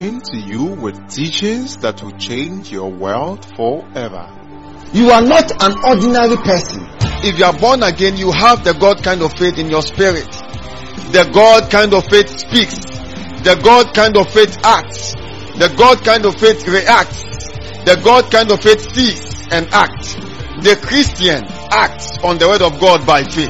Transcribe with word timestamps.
to 0.00 0.36
you 0.36 0.62
with 0.62 1.08
teachings 1.08 1.78
that 1.78 2.02
will 2.02 2.12
change 2.18 2.70
your 2.70 2.90
world 2.90 3.42
forever. 3.56 4.28
You 4.92 5.10
are 5.10 5.22
not 5.22 5.50
an 5.62 5.74
ordinary 5.88 6.36
person. 6.36 6.86
If 7.24 7.38
you 7.38 7.46
are 7.46 7.56
born 7.56 7.82
again, 7.82 8.18
you 8.18 8.30
have 8.30 8.62
the 8.62 8.74
God 8.74 9.02
kind 9.02 9.22
of 9.22 9.32
faith 9.32 9.56
in 9.56 9.70
your 9.70 9.80
spirit. 9.80 10.30
The 11.12 11.30
God 11.32 11.70
kind 11.70 11.94
of 11.94 12.04
faith 12.10 12.28
speaks. 12.28 12.78
The 13.40 13.58
God 13.64 13.94
kind 13.94 14.18
of 14.18 14.30
faith 14.30 14.58
acts. 14.62 15.14
The 15.56 15.72
God 15.78 16.04
kind 16.04 16.26
of 16.26 16.38
faith 16.38 16.68
reacts. 16.68 17.22
The 17.86 17.98
God 18.04 18.30
kind 18.30 18.50
of 18.50 18.60
faith 18.60 18.92
sees 18.92 19.48
and 19.50 19.66
acts. 19.72 20.14
The 20.60 20.78
Christian 20.82 21.42
acts 21.72 22.18
on 22.18 22.36
the 22.36 22.46
word 22.48 22.60
of 22.60 22.78
God 22.78 23.06
by 23.06 23.24
faith. 23.24 23.48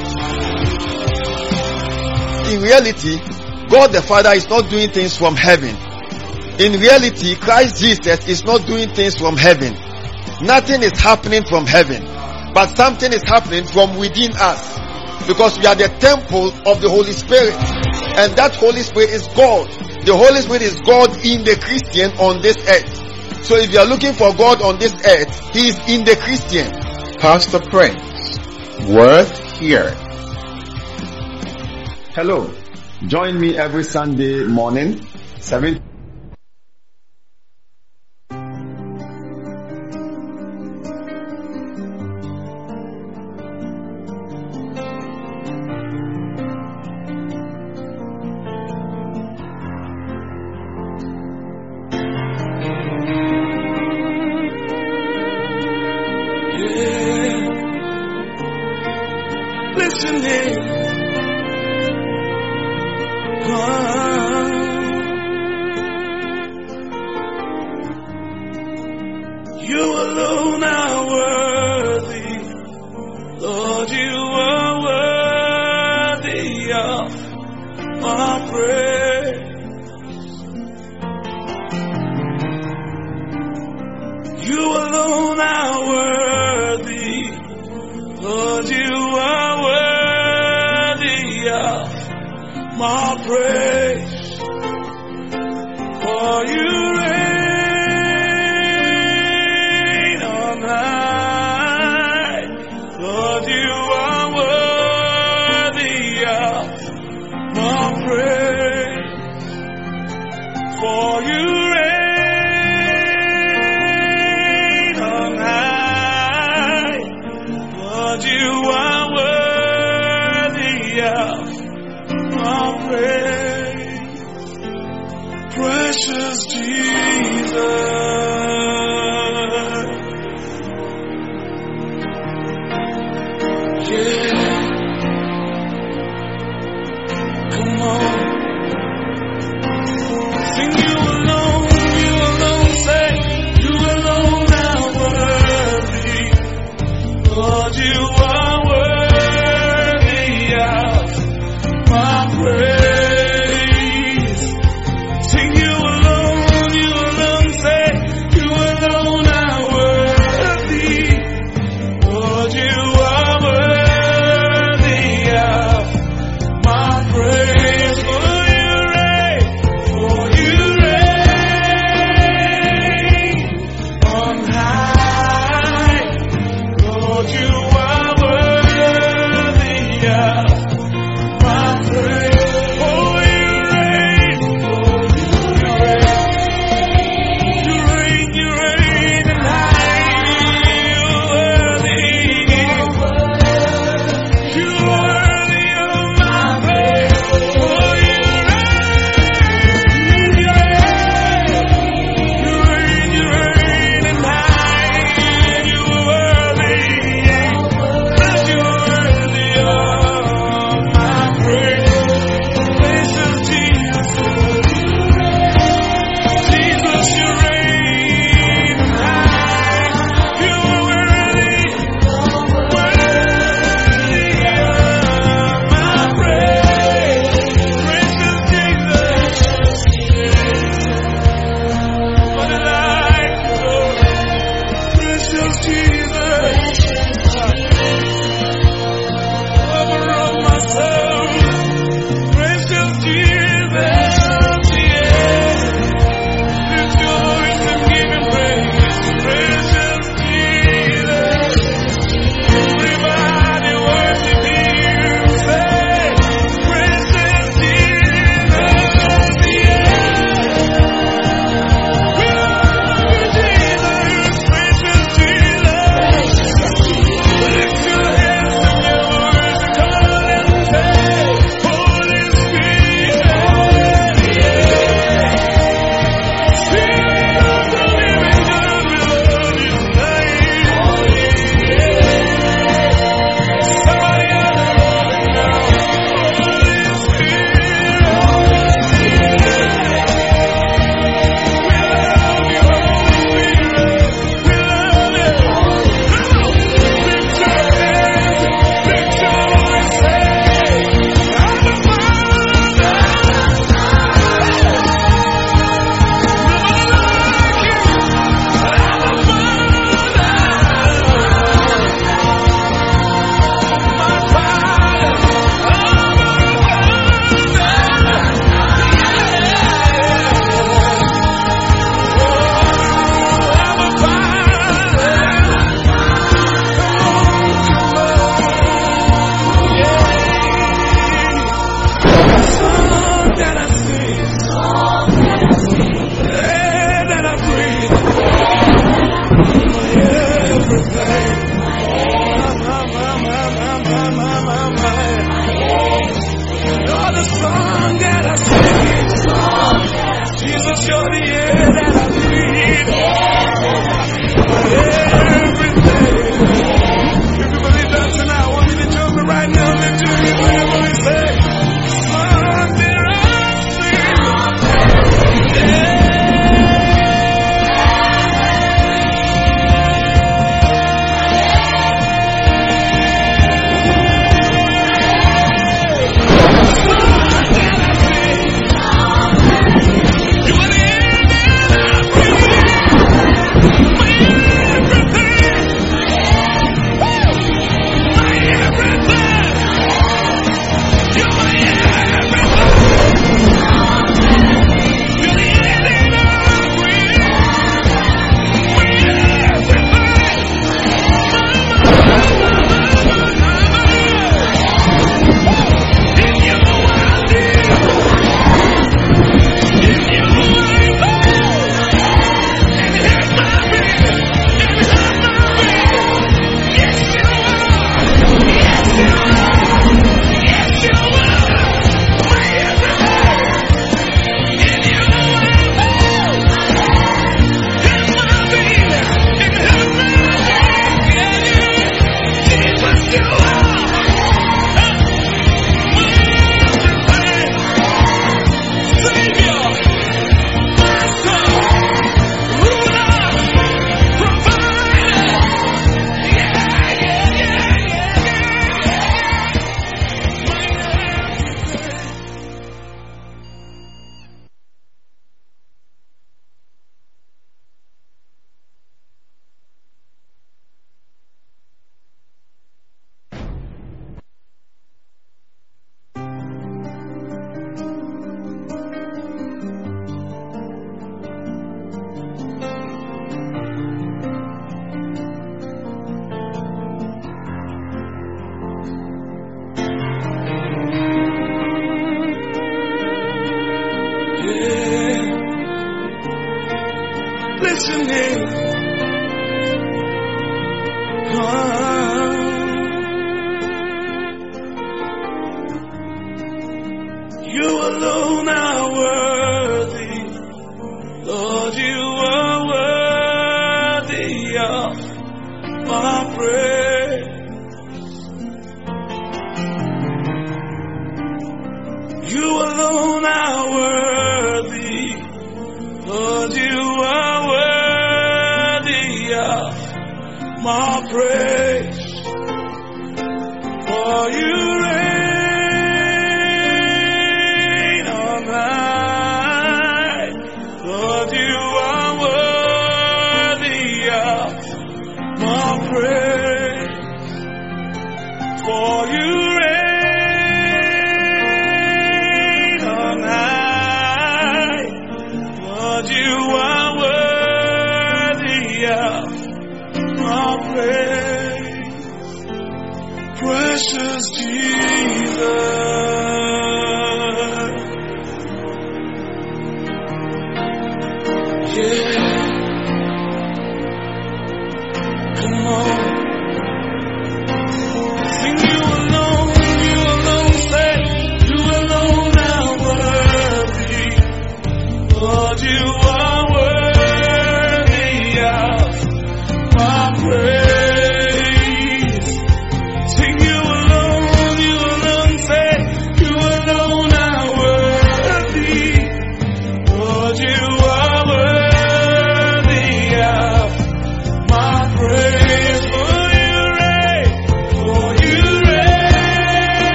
In 2.53 2.61
reality, 2.61 3.19
God 3.67 3.91
the 3.91 4.01
Father 4.01 4.31
is 4.31 4.47
not 4.47 4.69
doing 4.69 4.91
things 4.91 5.17
from 5.17 5.35
heaven. 5.35 5.86
In 6.59 6.73
reality, 6.73 7.35
Christ 7.35 7.79
Jesus 7.79 8.27
is 8.27 8.43
not 8.43 8.65
doing 8.65 8.89
things 8.89 9.15
from 9.15 9.37
heaven. 9.37 9.73
Nothing 10.41 10.81
is 10.81 10.97
happening 10.99 11.43
from 11.43 11.67
heaven, 11.67 12.03
but 12.53 12.75
something 12.75 13.13
is 13.13 13.21
happening 13.23 13.65
from 13.65 13.95
within 13.95 14.31
us. 14.35 14.77
Because 15.27 15.59
we 15.59 15.65
are 15.65 15.75
the 15.75 15.89
temple 15.99 16.49
of 16.67 16.81
the 16.81 16.89
Holy 16.89 17.11
Spirit. 17.11 17.53
And 18.17 18.33
that 18.37 18.55
Holy 18.55 18.81
Spirit 18.81 19.11
is 19.11 19.27
God. 19.35 19.69
The 20.05 20.15
Holy 20.15 20.41
Spirit 20.41 20.61
is 20.63 20.79
God 20.81 21.09
in 21.23 21.43
the 21.43 21.57
Christian 21.61 22.11
on 22.17 22.41
this 22.41 22.57
earth. 22.67 23.45
So 23.45 23.55
if 23.57 23.71
you 23.71 23.79
are 23.79 23.85
looking 23.85 24.13
for 24.13 24.33
God 24.33 24.61
on 24.61 24.79
this 24.79 24.93
earth, 24.93 25.53
He 25.53 25.67
is 25.69 25.77
in 25.87 26.05
the 26.05 26.15
Christian. 26.15 26.71
Pastor 27.19 27.59
Prince, 27.59 28.39
worth 28.87 29.59
hearing. 29.59 29.97
Hello. 32.13 32.51
Join 33.05 33.39
me 33.39 33.55
every 33.57 33.83
Sunday 33.83 34.43
morning, 34.43 35.05
7 35.39 35.86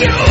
you. 0.00 0.29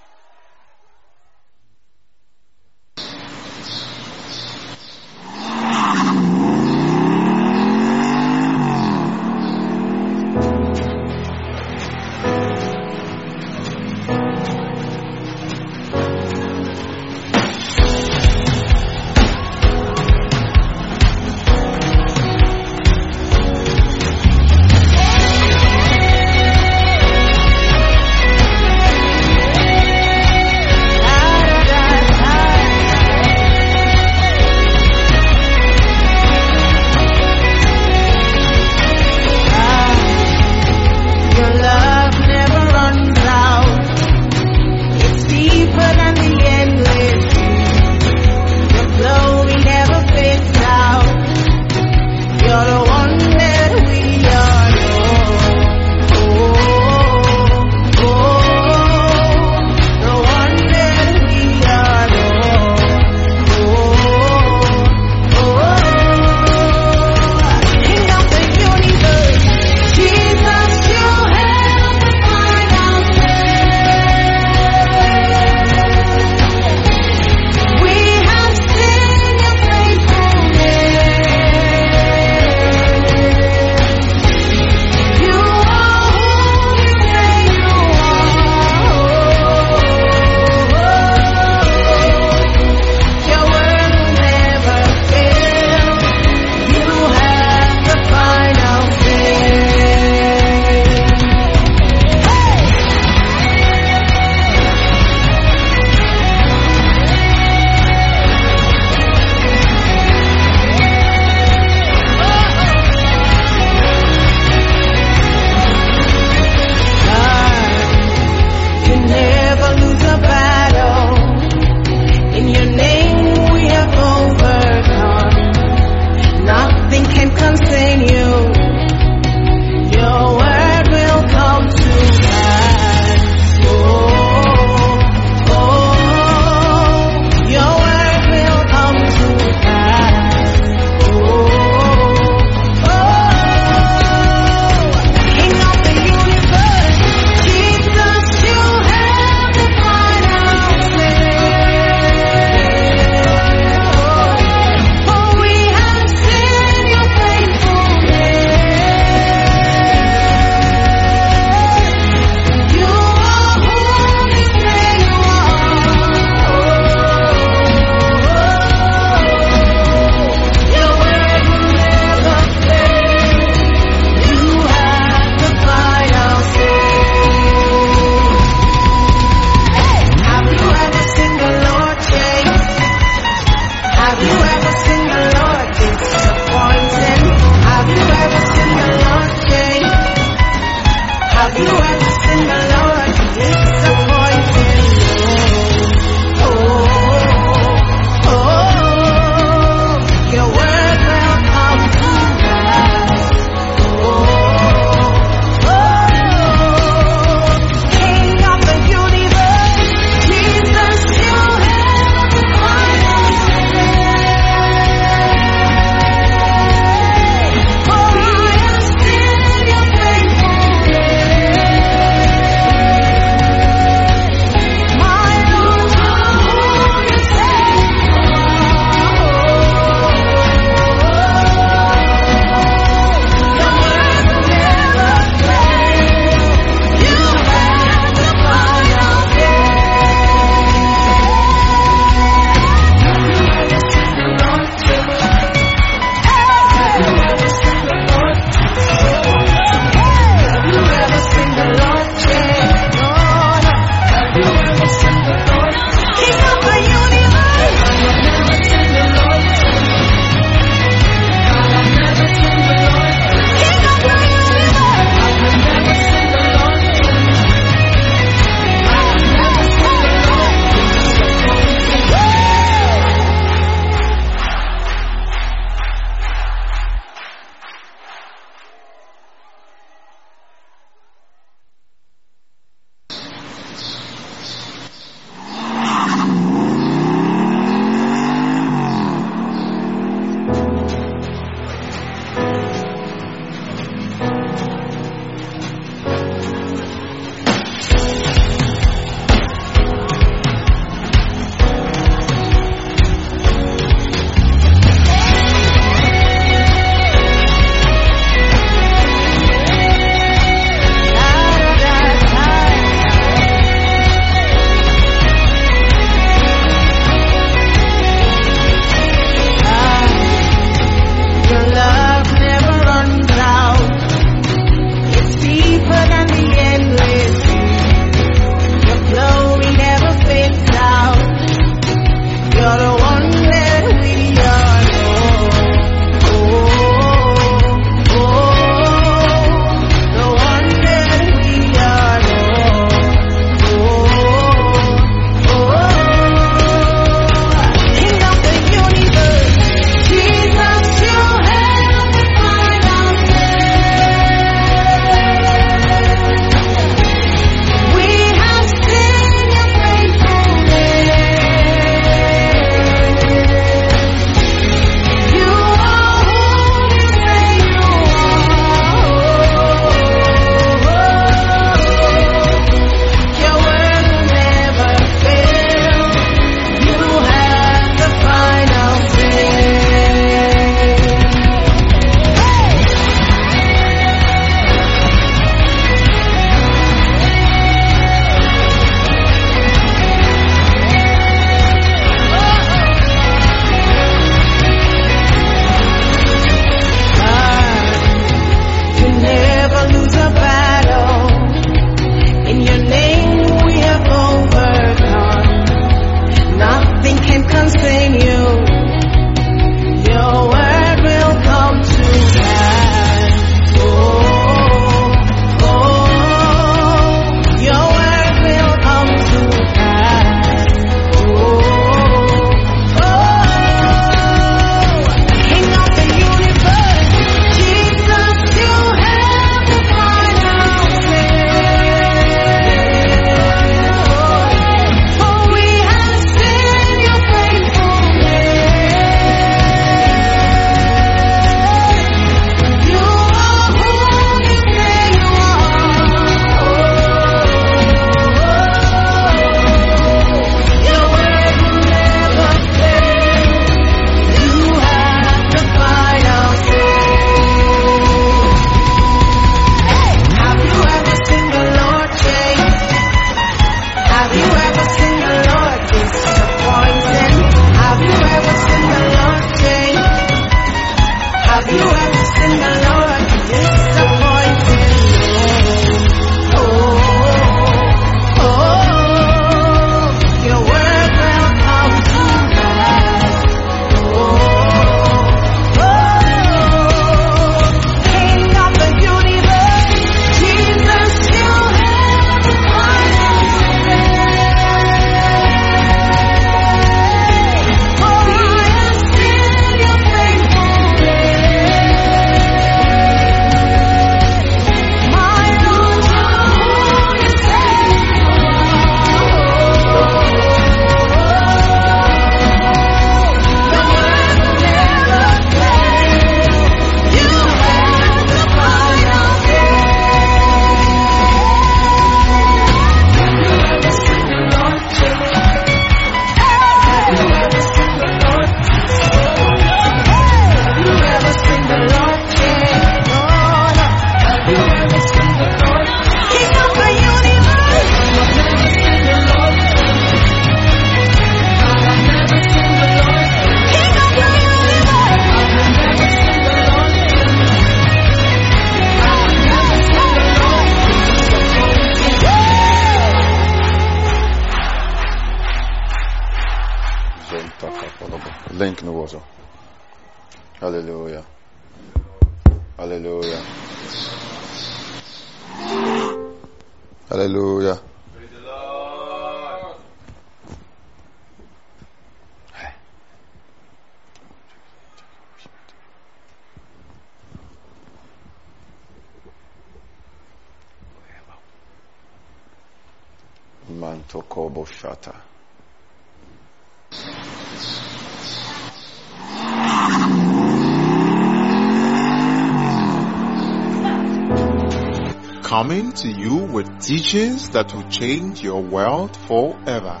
Teachings 596.86 597.50
that 597.50 597.74
will 597.74 597.88
change 597.90 598.42
your 598.42 598.62
world 598.62 599.16
forever. 599.26 600.00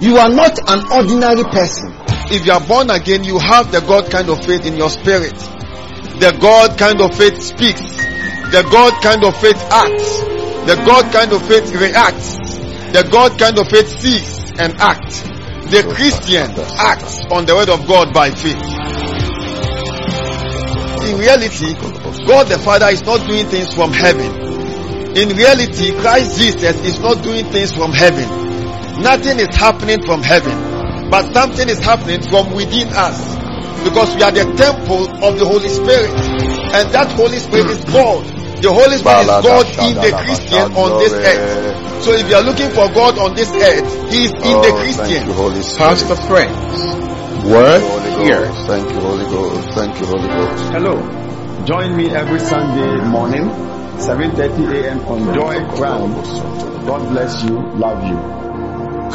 You 0.00 0.18
are 0.18 0.30
not 0.30 0.56
an 0.70 0.86
ordinary 0.92 1.42
person. 1.42 1.92
If 2.30 2.46
you 2.46 2.52
are 2.52 2.60
born 2.60 2.90
again, 2.90 3.24
you 3.24 3.40
have 3.40 3.72
the 3.72 3.80
God 3.80 4.08
kind 4.08 4.30
of 4.30 4.44
faith 4.44 4.64
in 4.64 4.76
your 4.76 4.88
spirit. 4.88 5.34
The 5.34 6.36
God 6.40 6.78
kind 6.78 7.00
of 7.00 7.16
faith 7.18 7.42
speaks. 7.42 7.82
The 7.82 8.62
God 8.70 9.02
kind 9.02 9.24
of 9.24 9.34
faith 9.40 9.58
acts. 9.70 10.18
The 10.70 10.76
God 10.86 11.12
kind 11.12 11.32
of 11.32 11.42
faith 11.42 11.74
reacts. 11.74 12.36
The 12.94 13.08
God 13.10 13.36
kind 13.36 13.58
of 13.58 13.66
faith 13.66 13.88
sees 13.98 14.38
and 14.60 14.78
acts. 14.78 15.22
The 15.74 15.82
Christian 15.92 16.50
acts 16.78 17.18
on 17.32 17.46
the 17.46 17.56
word 17.56 17.68
of 17.68 17.88
God 17.88 18.14
by 18.14 18.30
faith. 18.30 18.62
In 21.02 21.18
reality, 21.18 21.74
God 22.26 22.46
the 22.46 22.60
Father 22.62 22.86
is 22.86 23.02
not 23.02 23.26
doing 23.26 23.46
things 23.46 23.74
from 23.74 23.92
heaven. 23.92 24.41
In 25.16 25.28
reality, 25.36 25.92
Christ 26.00 26.38
Jesus 26.38 26.76
is 26.84 26.98
not 27.00 27.22
doing 27.22 27.44
things 27.52 27.72
from 27.72 27.92
heaven. 27.92 28.28
Nothing 29.02 29.40
is 29.40 29.54
happening 29.54 30.02
from 30.04 30.22
heaven, 30.22 31.10
but 31.10 31.32
something 31.32 31.68
is 31.68 31.78
happening 31.78 32.22
from 32.22 32.54
within 32.54 32.88
us. 32.92 33.20
Because 33.84 34.14
we 34.14 34.22
are 34.22 34.30
the 34.32 34.46
temple 34.56 35.10
of 35.24 35.38
the 35.38 35.44
Holy 35.44 35.68
Spirit. 35.68 36.14
And 36.72 36.88
that 36.94 37.12
Holy 37.12 37.38
Spirit 37.38 37.66
is 37.66 37.84
God. 37.84 38.24
The 38.62 38.72
Holy 38.72 38.96
Spirit 38.96 39.26
is 39.26 39.42
God 39.42 39.66
in 39.90 39.94
the 39.98 40.12
Christian 40.22 40.72
on 40.78 40.98
this 41.02 41.12
earth. 41.12 42.04
So 42.04 42.12
if 42.14 42.30
you 42.30 42.36
are 42.36 42.42
looking 42.42 42.70
for 42.70 42.88
God 42.94 43.18
on 43.18 43.34
this 43.34 43.50
earth, 43.50 44.10
He 44.10 44.24
is 44.24 44.32
in 44.32 44.56
the 44.62 44.70
oh, 44.70 44.78
Christian. 44.80 45.06
Thank 45.06 45.26
you, 45.26 45.32
Holy 45.34 45.62
Spirit. 45.62 45.98
Pastor 45.98 46.16
Prince, 46.30 47.44
word 47.44 47.82
Holy 47.82 48.24
here. 48.24 48.46
Thank 48.70 48.88
you, 48.90 49.00
Holy 49.00 49.24
Ghost. 49.26 49.68
Thank 49.74 50.00
you, 50.00 50.06
Holy 50.06 50.28
Ghost. 50.28 50.72
Hello. 50.72 50.94
Join 51.66 51.96
me 51.96 52.10
every 52.10 52.40
Sunday 52.40 53.02
morning, 53.06 53.50
7.30 53.98 54.82
a.m. 54.84 55.00
on 55.06 55.34
Joy 55.34 55.64
Crown. 55.76 56.10
God 56.86 57.08
bless 57.10 57.42
you. 57.44 57.54
Love 57.78 58.02
you. 58.06 58.16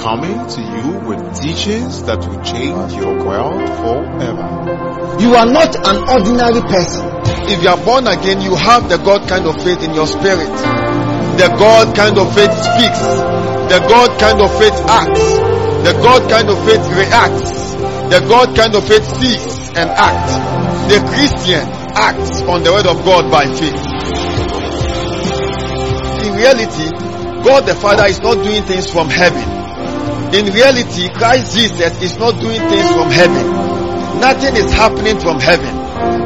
Coming 0.02 0.38
to 0.48 0.62
you 0.62 1.00
with 1.10 1.42
teachings 1.42 2.04
that 2.04 2.20
will 2.20 2.42
change 2.44 2.94
your 2.94 3.18
world 3.26 3.66
forever. 3.82 5.18
You 5.20 5.34
are 5.36 5.46
not 5.50 5.76
an 5.76 5.98
ordinary 6.08 6.62
person. 6.62 7.10
If 7.50 7.64
you 7.64 7.70
are 7.70 7.84
born 7.84 8.08
again, 8.08 8.42
you 8.42 8.56
have 8.56 8.88
the 8.90 8.98
God 8.98 9.28
kind 9.28 9.46
of 9.48 9.56
faith 9.64 9.84
in 9.84 9.94
your 9.96 10.06
spirit. 10.08 10.48
The 11.38 11.50
God 11.58 11.96
kind 11.96 12.18
of 12.18 12.34
faith 12.34 12.54
speaks. 12.54 13.02
The 13.74 13.80
God 13.90 14.20
kind 14.20 14.40
of 14.42 14.52
faith 14.60 14.78
acts. 14.88 15.28
The 15.84 15.94
God 16.02 16.30
kind 16.30 16.50
of 16.50 16.58
faith 16.66 16.86
reacts. 16.94 17.74
The 18.14 18.20
God 18.30 18.56
kind 18.56 18.76
of 18.76 18.88
faith 18.88 19.06
sees 19.20 19.70
and 19.76 19.90
acts. 19.90 20.34
The 20.94 21.00
Christian 21.10 21.68
acts 21.98 22.42
on 22.44 22.64
the 22.64 22.72
word 22.72 22.88
of 22.88 23.04
God 23.04 23.32
by 23.32 23.46
faith. 23.48 23.87
Reality, 26.38 26.86
God 27.44 27.66
the 27.66 27.74
Father 27.74 28.06
is 28.06 28.22
not 28.22 28.36
doing 28.46 28.62
things 28.64 28.90
from 28.90 29.10
heaven. 29.10 29.42
In 30.38 30.54
reality, 30.54 31.10
Christ 31.10 31.58
Jesus 31.58 32.02
is 32.02 32.18
not 32.18 32.40
doing 32.40 32.62
things 32.70 32.88
from 32.94 33.10
heaven. 33.10 34.22
Nothing 34.22 34.56
is 34.56 34.72
happening 34.72 35.18
from 35.20 35.40
heaven, 35.40 35.74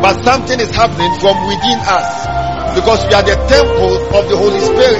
but 0.01 0.20
something 0.24 0.59
is 0.59 0.72
happening 0.72 1.12
from 1.20 1.38
within 1.47 1.80
us. 1.88 2.76
Because 2.76 3.05
we 3.07 3.14
are 3.14 3.24
the 3.24 3.36
temple 3.47 3.95
of 4.16 4.28
the 4.28 4.36
Holy 4.36 4.59
Spirit. 4.59 4.99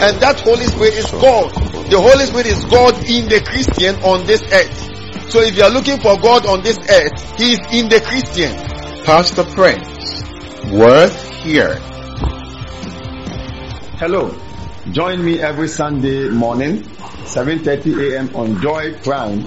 And 0.00 0.16
that 0.20 0.40
Holy 0.40 0.64
Spirit 0.64 0.94
is 0.94 1.10
God. 1.10 1.52
The 1.90 2.00
Holy 2.00 2.24
Spirit 2.26 2.46
is 2.46 2.64
God 2.64 2.94
in 3.08 3.28
the 3.28 3.40
Christian 3.40 3.96
on 4.04 4.26
this 4.26 4.42
earth. 4.52 5.30
So 5.30 5.40
if 5.40 5.56
you 5.56 5.64
are 5.64 5.70
looking 5.70 5.98
for 6.00 6.18
God 6.20 6.46
on 6.46 6.62
this 6.62 6.78
earth, 6.78 7.38
He 7.38 7.52
is 7.52 7.60
in 7.72 7.88
the 7.88 8.00
Christian. 8.00 8.54
Pastor 9.04 9.44
Prince, 9.44 10.22
worth 10.70 11.28
here. 11.42 11.80
Hello. 13.98 14.32
Join 14.92 15.24
me 15.24 15.40
every 15.40 15.66
Sunday 15.66 16.28
morning, 16.28 16.82
7.30 16.82 18.12
a.m. 18.12 18.36
on 18.36 18.62
Joy 18.62 18.96
Crown. 19.00 19.44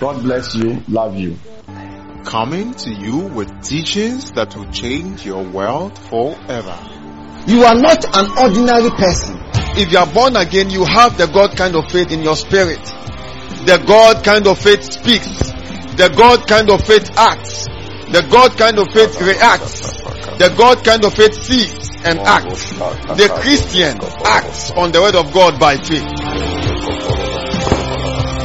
God 0.00 0.22
bless 0.22 0.54
you. 0.54 0.82
Love 0.88 1.18
you. 1.18 1.36
Coming 2.24 2.72
to 2.72 2.90
you 2.90 3.18
with 3.18 3.62
teachings 3.62 4.32
that 4.32 4.56
will 4.56 4.70
change 4.72 5.26
your 5.26 5.44
world 5.44 5.98
forever. 5.98 6.78
You 7.46 7.64
are 7.64 7.74
not 7.74 8.06
an 8.16 8.30
ordinary 8.38 8.88
person. 8.88 9.38
If 9.76 9.92
you 9.92 9.98
are 9.98 10.10
born 10.10 10.36
again, 10.36 10.70
you 10.70 10.86
have 10.86 11.18
the 11.18 11.26
God 11.26 11.54
kind 11.54 11.76
of 11.76 11.92
faith 11.92 12.10
in 12.10 12.22
your 12.22 12.36
spirit. 12.36 12.82
The 13.66 13.84
God 13.86 14.24
kind 14.24 14.46
of 14.46 14.58
faith 14.58 14.82
speaks. 14.94 15.52
The 16.00 16.10
God 16.16 16.48
kind 16.48 16.70
of 16.70 16.82
faith 16.86 17.10
acts. 17.18 17.66
The 17.66 18.26
God 18.32 18.56
kind 18.56 18.78
of 18.78 18.90
faith 18.90 19.20
reacts. 19.20 19.92
The 20.38 20.54
God 20.56 20.82
kind 20.82 21.04
of 21.04 21.12
faith 21.12 21.34
sees 21.34 21.83
and 22.04 22.18
acts. 22.20 22.72
The 22.72 23.28
Christian 23.40 23.98
acts 24.24 24.70
on 24.70 24.92
the 24.92 25.00
word 25.00 25.14
of 25.16 25.32
God 25.32 25.58
by 25.58 25.76
faith. 25.76 26.04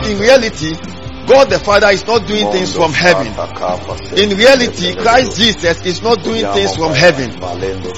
In 0.10 0.18
reality, 0.20 0.74
God 1.28 1.49
the 1.51 1.60
Father 1.60 1.89
is 1.93 2.05
not 2.07 2.26
doing 2.26 2.49
things 2.51 2.74
from 2.76 2.91
heaven. 2.91 3.28
In 4.18 4.36
reality, 4.38 4.95
Christ 4.95 5.38
Jesus 5.38 5.86
is 5.86 6.01
not 6.01 6.24
doing 6.24 6.45
things 6.53 6.76
from 6.76 6.93
heaven. 6.93 7.30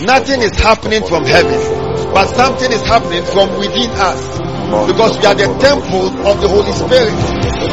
Nothing 0.04 0.42
is 0.42 0.52
happening 0.60 1.04
from 1.08 1.24
heaven, 1.24 1.56
but 2.12 2.28
something 2.36 2.72
is 2.72 2.82
happening 2.82 3.24
from 3.24 3.56
within 3.58 3.90
us. 3.96 4.20
Because 4.88 5.20
we 5.20 5.26
are 5.26 5.36
the 5.36 5.48
temple 5.60 6.08
of 6.28 6.40
the 6.42 6.48
Holy 6.48 6.72
Spirit. 6.72 7.12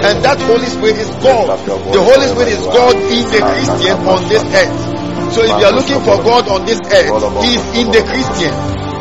And 0.03 0.23
that 0.23 0.39
Holy 0.43 0.67
Spirit 0.67 0.99
is 0.99 1.11
God. 1.23 1.47
The 1.67 2.03
Holy 2.03 2.27
Spirit 2.27 2.49
is 2.55 2.63
God 2.67 2.95
in 2.95 3.25
the 3.31 3.41
Christian 3.43 3.97
on 4.07 4.29
this 4.29 4.43
earth. 4.55 4.98
So 5.31 5.43
if 5.43 5.49
you 5.61 5.67
are 5.67 5.73
looking 5.73 6.01
for 6.01 6.17
God 6.23 6.49
on 6.49 6.65
this 6.67 6.81
earth, 6.81 7.43
He 7.45 7.55
is 7.57 7.65
in 7.79 7.87
the 7.93 8.03
Christian. 8.03 8.55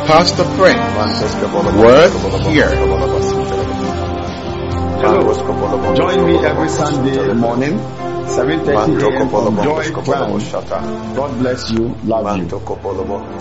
Pastor 0.08 0.44
Prince, 0.56 0.80
word 1.84 2.12
here. 2.48 2.72
Hello. 5.00 5.94
Join 5.96 6.26
me 6.26 6.38
every 6.46 6.70
Sunday 6.70 7.34
morning, 7.34 7.78
7.30 8.28 9.02
a.m. 9.04 9.36
on 9.36 9.64
Joy 9.64 9.92
Crown. 9.92 10.40
God 11.16 11.40
bless 11.40 11.70
you. 11.72 11.94
Love 12.06 12.38
you. 12.38 12.48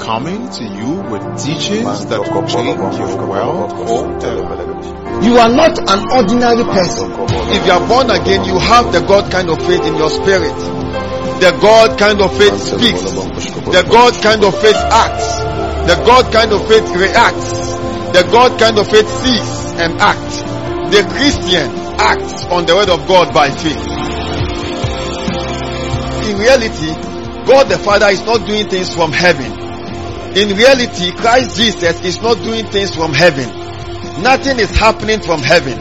Coming 0.05 0.49
to 0.51 0.64
you 0.64 0.91
with 1.11 1.22
teachings 1.43 2.07
that 2.07 2.20
will 2.20 2.47
change 2.47 2.99
your 2.99 3.26
world 3.26 3.72
forever. 3.72 5.22
You 5.24 5.39
are 5.39 5.49
not 5.49 5.78
an 5.91 6.01
ordinary 6.12 6.64
person. 6.64 7.11
If 7.51 7.64
you 7.66 7.72
are 7.72 7.87
born 7.89 8.11
again, 8.11 8.45
you 8.45 8.59
have 8.59 8.93
the 8.93 9.01
God 9.07 9.30
kind 9.30 9.49
of 9.51 9.59
faith 9.66 9.84
in 9.87 9.97
your 9.97 10.11
spirit. 10.11 10.55
The 11.41 11.53
God 11.61 11.99
kind 11.99 12.20
of 12.22 12.37
faith 12.37 12.59
speaks. 12.59 13.03
The 13.03 13.87
God 13.91 14.14
kind 14.22 14.43
of 14.43 14.59
faith 14.61 14.76
acts. 14.76 15.37
The 15.87 15.97
God 16.05 16.32
kind 16.32 16.53
of 16.53 16.66
faith 16.66 16.89
reacts. 16.97 17.53
The 18.16 18.26
God 18.32 18.59
kind 18.59 18.78
of 18.78 18.89
faith 18.89 19.09
sees 19.09 19.72
and 19.78 20.01
acts. 20.01 20.41
The 20.91 21.03
Christian 21.12 21.70
acts 22.01 22.45
on 22.47 22.64
the 22.64 22.74
word 22.74 22.89
of 22.89 23.07
God 23.07 23.34
by 23.34 23.51
faith. 23.51 23.76
In 26.26 26.39
reality, 26.39 26.95
God 27.47 27.68
the 27.68 27.78
Father 27.78 28.07
is 28.09 28.24
not 28.24 28.47
doing 28.47 28.68
things 28.68 28.95
from 28.95 29.12
heaven. 29.12 29.53
In 30.37 30.57
reality, 30.57 31.12
Christ 31.12 31.57
Jesus 31.57 32.03
is 32.05 32.22
not 32.22 32.39
doing 32.39 32.66
things 32.66 32.95
from 32.95 33.12
heaven. 33.12 33.49
Nothing 34.22 34.59
is 34.59 34.70
happening 34.70 35.20
from 35.20 35.41
heaven, 35.41 35.78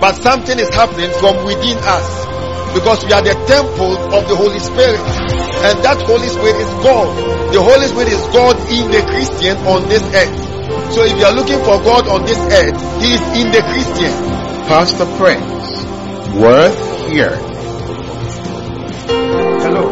but 0.00 0.16
something 0.16 0.58
is 0.58 0.74
happening 0.74 1.10
from 1.20 1.44
within 1.46 1.78
us. 1.78 2.25
Because 2.76 3.00
we 3.08 3.12
are 3.16 3.24
the 3.24 3.32
temple 3.48 3.96
of 4.12 4.28
the 4.28 4.36
Holy 4.36 4.60
Spirit. 4.60 5.00
And 5.64 5.80
that 5.80 5.96
Holy 6.04 6.28
Spirit 6.28 6.60
is 6.60 6.68
God. 6.84 7.08
The 7.48 7.62
Holy 7.64 7.88
Spirit 7.88 8.12
is 8.12 8.20
God 8.36 8.52
in 8.68 8.92
the 8.92 9.00
Christian 9.08 9.56
on 9.64 9.88
this 9.88 10.04
earth. 10.12 10.92
So 10.92 11.00
if 11.08 11.16
you 11.16 11.24
are 11.24 11.32
looking 11.32 11.56
for 11.64 11.80
God 11.80 12.06
on 12.12 12.28
this 12.28 12.36
earth, 12.36 12.76
He 13.00 13.16
is 13.16 13.24
in 13.40 13.48
the 13.48 13.64
Christian. 13.64 14.12
Pastor 14.68 15.08
Prince, 15.16 15.56
worth 16.36 17.08
here. 17.08 17.40
Hello. 19.64 19.88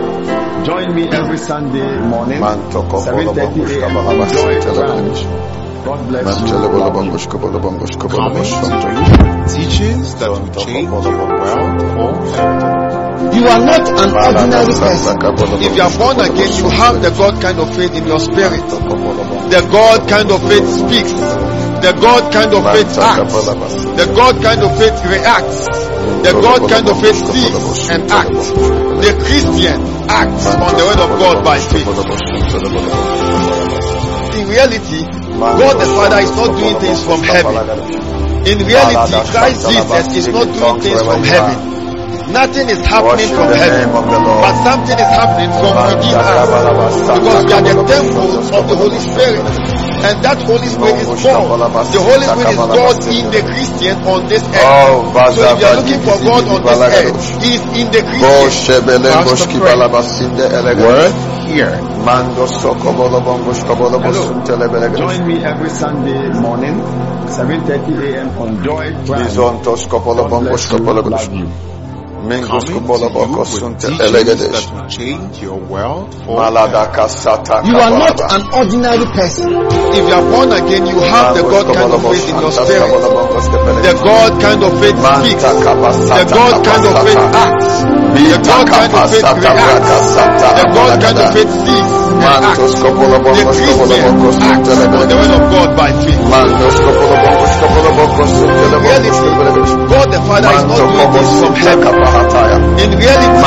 Join 0.64 0.94
me 0.94 1.08
every 1.08 1.38
Sunday 1.38 2.00
morning, 2.00 2.40
7.30 2.40 3.80
a.m. 3.80 5.63
on 5.88 6.08
Joy 6.08 6.08
Crown. 6.08 6.08
God 6.08 6.08
bless 6.08 6.40
you. 6.40 6.56
Love. 6.78 6.94
Coming 8.08 8.52
to 8.80 8.88
you 8.94 9.16
with 9.18 9.54
teachings 9.54 10.14
that 10.16 10.30
will 10.30 10.50
change 10.54 11.04
your 11.04 11.28
world 11.28 12.28
forever. 12.32 12.74
You 13.34 13.46
are 13.48 13.60
not 13.64 13.84
an 13.88 14.10
ordinary 14.14 14.74
person. 14.78 15.18
If 15.62 15.76
you 15.76 15.82
are 15.82 15.94
born 15.98 16.20
again, 16.20 16.52
you 16.54 16.68
have 16.70 17.02
the 17.02 17.10
God 17.10 17.40
kind 17.42 17.58
of 17.60 17.74
faith 17.74 17.94
in 17.94 18.06
your 18.06 18.20
spirit. 18.20 18.62
The 19.50 19.60
God 19.70 20.08
kind 20.08 20.30
of 20.30 20.40
faith 20.48 20.68
speaks. 20.68 21.12
The 21.82 21.92
God 22.00 22.32
kind 22.32 22.54
of 22.54 22.62
faith 22.72 22.98
acts. 22.98 23.34
The 23.98 24.06
God 24.14 24.42
kind 24.42 24.62
of 24.62 24.72
faith 24.78 24.98
reacts. 25.04 25.66
The 26.24 26.32
God 26.32 26.68
kind 26.70 26.88
of 26.88 27.00
faith 27.00 27.20
sees 27.32 27.88
and 27.90 28.10
acts. 28.10 28.50
The 28.50 29.12
Christian 29.20 29.80
acts 30.08 30.46
on 30.46 30.72
the 30.78 30.84
word 30.84 31.00
of 31.00 31.10
God 31.18 31.44
by 31.44 31.58
faith. 31.58 31.88
In 34.34 34.48
reality, 34.48 35.04
God 35.44 35.76
the 35.80 35.86
Father 35.86 36.20
is 36.20 36.30
not 36.36 36.56
doing 36.56 36.78
things 36.80 37.04
from 37.04 37.20
heaven. 37.22 37.54
In 38.46 38.58
reality, 38.66 39.30
Christ 39.30 39.68
Jesus 39.68 40.16
is 40.16 40.28
not 40.28 40.46
doing 40.52 40.80
things 40.80 41.02
from 41.02 41.22
heaven. 41.24 41.83
Nothing 42.32 42.68
is 42.70 42.80
happening 42.86 43.28
from 43.28 43.52
heaven, 43.52 43.92
but 43.92 44.54
something 44.64 44.96
is 44.98 45.10
happening 45.12 45.52
from 45.52 45.72
within 45.92 46.14
us. 46.16 47.00
Because 47.20 47.44
we 47.44 47.52
are 47.52 47.62
the 47.62 47.76
temple 47.84 48.32
of 48.54 48.62
the 48.68 48.76
Holy 48.76 48.98
Spirit. 48.98 49.44
And 50.04 50.20
that 50.20 50.36
Holy 50.44 50.68
Spirit 50.68 51.00
is 51.00 51.08
God. 51.24 51.48
The 51.88 52.00
Holy 52.00 52.26
Spirit 52.28 52.52
is 52.52 52.60
God 52.60 52.96
in 53.08 53.24
the 53.32 53.40
Christian 53.40 53.96
on 54.04 54.28
this 54.28 54.44
earth. 54.44 54.68
Oh, 54.68 55.32
So 55.32 55.40
if 55.48 55.60
you 55.60 55.66
are 55.68 55.76
looking 55.80 56.00
for 56.04 56.16
God 56.20 56.44
on 56.44 56.60
this 56.60 56.80
earth, 56.92 57.16
He 57.40 57.56
is 57.56 57.64
in 57.76 57.86
the 57.92 58.02
Christian. 58.04 58.84
Word 60.76 61.12
here. 61.48 61.76
Mando 62.04 62.46
sokobolo 62.46 63.20
bongo 63.20 63.52
skobolo 63.54 63.98
bosuntele 64.00 64.68
Hello. 64.68 64.96
Join 64.96 65.26
me 65.26 65.44
every 65.44 65.70
Sunday 65.70 66.28
morning, 66.40 66.74
7.30 67.28 68.12
a.m. 68.12 68.28
on 68.38 68.62
Joy 68.64 68.92
Prime. 69.06 69.24
Bizonto 69.24 69.76
skobolo 69.76 70.22
God 70.22 70.30
bongo 70.30 70.48
bless 70.50 70.70
you. 70.70 70.78
skobolo 70.78 71.02
Love 71.08 71.32
you. 71.34 71.73
Mingo 72.24 72.46
Coming 72.48 72.66
to 72.66 72.72
skobolo 72.72 73.08
you 73.10 73.38
with 73.38 73.48
sunte 73.48 73.88
that 73.94 74.72
will 74.72 74.88
change 74.88 75.42
your 75.42 75.58
world 75.58 76.14
forever. 76.14 76.50
Malada 76.50 76.92
kasata 76.92 77.64
You 77.66 77.76
are 77.76 77.90
not 77.90 78.20
an 78.32 78.42
ordinary 78.54 79.06
person. 79.12 79.52
If 79.92 80.08
you 80.08 80.14
are 80.14 80.24
born 80.30 80.52
again, 80.52 80.86
you 80.86 80.98
have 81.00 81.34
the 81.36 81.42
God 81.42 81.74
kind 81.74 81.92
of 81.92 82.02
faith 82.02 82.28
in 82.28 82.40
your 82.40 82.52
spirit. 82.52 82.88
skobolo 82.88 83.08
bongo 83.14 83.40
skobele. 83.40 83.82
The 83.82 83.94
God 84.02 84.32
kind 84.40 84.62
of 84.64 84.72
faith 84.80 84.98
speaks. 84.98 85.42
The 85.42 86.24
God 86.32 86.64
kind 86.64 86.84
of 86.86 86.94
faith 87.04 87.18
acts. 87.44 88.03
The 88.14 88.38
God 88.46 88.66
kind 88.70 88.92
of 88.94 89.10
faith 89.10 89.26
reacts. 89.26 90.14
The 90.14 90.64
God 90.70 91.02
kind 91.02 91.18
of 91.18 91.28
faith 91.34 91.50
sees 91.50 92.04
and 92.14 92.22
Manto 92.22 92.46
acts. 92.46 92.74
skobolo 92.78 93.18
The 93.18 93.26
bongo 93.26 93.52
skobolo 93.52 93.96
bongo 93.98 94.28
Christian 94.30 94.54
acts 94.54 94.70
on 94.70 95.08
the 95.10 95.16
word 95.18 95.34
of 95.34 95.44
God 95.50 95.70
by 95.76 95.90
faith. 96.02 96.22
Mando 96.30 96.66
skobolo 96.70 97.16
bongo 97.18 97.44
skobolo 97.54 97.90
bongo 97.98 98.24
suntele 98.30 98.76
In 98.76 98.82
bongo 98.82 99.02
reality. 99.02 99.74
God 99.90 100.06
the 100.14 100.20
Father 100.24 100.52
is 100.54 100.64
not 100.64 100.78
doing 100.78 101.10
things 101.10 101.32
from 101.42 101.54
heaven. 101.58 101.90
In 102.78 102.90
reality, 102.94 103.38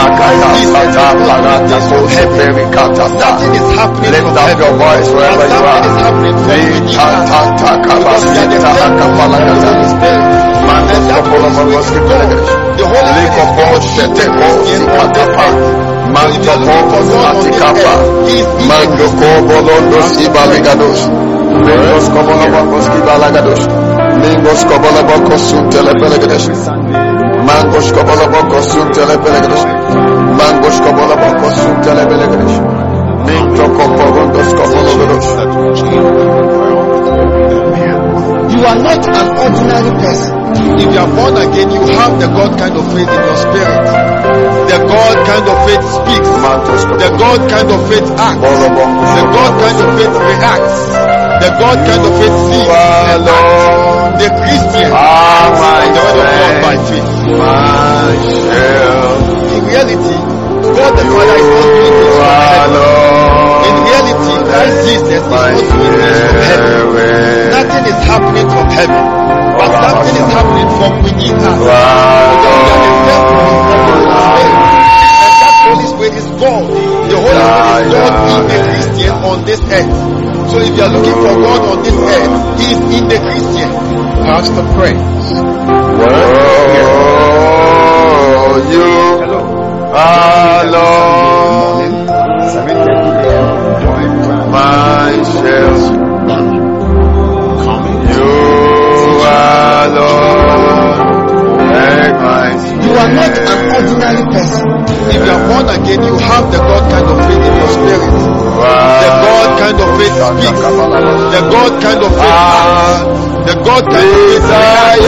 Jesus 0.58 0.84
is 0.84 0.96
not 0.96 1.62
things 1.68 1.88
from 1.88 2.06
heaven. 2.12 2.68
Nothing 3.18 3.54
is 3.56 3.68
happening 3.72 4.12
from 4.20 4.36
heaven. 4.36 4.60
your 4.60 4.74
voice 4.78 5.08
wherever 5.16 5.46
you 5.48 5.58
something 5.58 5.88
is 5.88 5.96
are. 5.96 6.04
happening 6.04 6.36
from 6.36 6.48
within 6.48 6.84
us. 6.92 7.48
Because 7.88 8.24
we 8.28 8.36
are 8.36 8.50
the 8.52 8.60
temple 8.60 9.32
of 9.32 9.42
the. 9.48 9.56
Holy 9.64 9.88
Spirit. 9.96 10.37
harness 10.78 11.10
upon 11.10 11.42
us 11.50 11.58
was 11.74 11.88
prepared. 11.92 12.30
The 12.78 12.86
Holy 12.86 13.12
Lake 13.18 13.38
of 13.42 13.50
God 13.58 13.82
shed 13.82 14.14
in 14.14 14.82
Matapa. 14.98 15.48
Mangokobos 16.14 17.10
Matikapa. 17.24 17.94
Mangokobos 18.70 20.10
Ibalagados. 20.22 21.00
Mingos 21.66 22.06
Kobolobos 22.14 22.86
Ibalagados. 23.00 23.62
Mingos 24.22 24.62
Kobolobos 24.70 25.42
Suntelepelagados. 25.50 26.44
Mangos 27.48 27.88
Kobolobos 27.92 28.66
Suntelepelagados. 28.68 29.62
Mangos 30.38 30.78
Kobolobos 30.82 31.56
Suntelepelagados. 31.56 32.54
Mingokobos 33.26 34.50
Kobolobos. 34.54 35.26
You 38.58 38.66
are 38.66 38.80
not 38.82 39.02
an 39.06 39.28
ordinary 39.38 39.94
person. 40.02 40.34
If 40.82 40.90
you 40.90 40.98
are 41.00 41.12
born 41.14 41.38
again, 41.38 41.70
you 41.70 41.82
have 41.94 42.18
the 42.18 42.26
God 42.34 42.58
kind 42.58 42.74
of 42.74 42.86
faith 42.90 43.06
in 43.06 43.22
your 43.22 43.38
spirit. 43.38 43.86
The 44.66 44.78
God 44.82 45.16
kind 45.30 45.46
of 45.46 45.58
faith 45.70 45.86
speaks. 45.86 46.30
The 46.98 47.10
God 47.22 47.40
kind 47.50 47.70
of 47.70 47.80
faith 47.86 48.10
acts. 48.18 48.42
The 48.42 49.24
God 49.30 49.54
kind 49.62 49.78
of 49.78 49.90
faith 49.94 50.16
reacts. 50.18 50.78
The 51.38 51.50
God 51.62 51.78
kind 51.86 52.02
of 52.02 52.14
faith 52.18 52.38
sees 52.50 52.66
and 52.66 53.30
acts. 53.30 54.26
The 54.26 54.30
Christian 54.42 54.90
Ah, 54.90 55.54
acts 55.54 55.62
my 55.62 55.86
on 55.86 55.94
the 55.94 56.02
word 56.02 56.18
of 56.18 56.34
God 56.42 56.56
by 56.66 56.76
faith. 56.90 57.12
In 59.54 59.62
reality, 59.70 60.18
God 60.74 60.92
the 60.98 61.06
Father 61.14 61.38
is 61.38 61.50
not 61.54 61.68
doing 61.78 61.94
heaven. 62.02 63.07
In 63.68 63.76
reality, 63.84 64.34
Christ 64.48 64.78
Jesus 64.88 65.12
is 65.12 65.26
not 65.28 65.52
doing 65.52 65.68
from 65.68 66.40
heaven. 66.48 66.88
Uh, 66.88 67.52
nothing 67.52 67.86
is 67.92 68.00
happening 68.08 68.48
from 68.48 68.68
heaven, 68.72 69.04
but 69.60 69.70
something 69.84 70.16
is 70.16 70.30
happening 70.32 70.70
from 70.80 70.94
within 71.04 71.36
us. 71.36 71.60
Because 71.60 72.48
we 72.48 72.72
are 72.72 72.80
the 72.80 72.92
temple 73.08 73.44
of 73.44 73.60
the 73.68 73.76
Holy 73.88 74.08
Spirit. 74.08 74.56
And 75.20 75.34
that 75.42 75.56
Holy 75.68 75.88
Spirit 75.92 76.16
is 76.16 76.28
God. 76.40 76.64
The 77.12 77.18
Holy 77.18 77.44
Spirit 77.44 77.84
is 77.84 77.92
God 77.92 78.24
in 78.32 78.42
the 78.48 78.60
Christian 78.72 79.14
on 79.28 79.38
this 79.44 79.60
earth. 79.68 79.92
So 80.48 80.56
if 80.64 80.72
you 80.78 80.84
are 80.84 80.94
looking 80.96 81.18
for 81.20 81.36
God 81.44 81.62
on 81.68 81.84
this 81.84 81.98
earth, 82.00 82.32
He 82.60 82.72
is 82.72 82.80
in 82.96 83.04
the 83.12 83.20
Christian. 83.20 83.70
Pastor 84.24 84.64
praise. 84.80 85.04
Oh, 87.28 88.56
you 88.72 88.88
hello. 89.24 89.42
alone, 90.64 91.92
Coming 97.68 98.00
You 98.08 98.32
make 101.68 102.16
my 102.16 102.56
You 102.80 102.92
are 102.96 103.12
not 103.12 103.36
an 103.36 103.60
ordinary 103.76 104.24
person. 104.32 104.68
If 105.12 105.20
you 105.20 105.32
are 105.32 105.44
born 105.48 105.68
again, 105.68 106.00
you 106.00 106.16
have 106.18 106.48
the 106.52 106.60
God 106.64 106.84
kind 106.92 107.08
of 107.12 107.18
faith 107.28 107.44
in 107.44 107.54
your 107.60 107.68
spirit. 107.76 108.08
The 108.58 109.10
God 109.20 109.50
kind 109.60 109.80
of 109.84 109.90
faith 110.00 110.16
speaks. 110.16 110.62
The 110.64 111.42
God 111.52 111.74
kind 111.84 112.02
of 112.04 112.12
faith 112.16 112.28
acts. 112.28 113.20
The 113.48 113.56
God 113.68 113.84
kind 113.92 114.08
of 114.08 114.24
faith 114.24 114.48
reacts. 114.48 115.04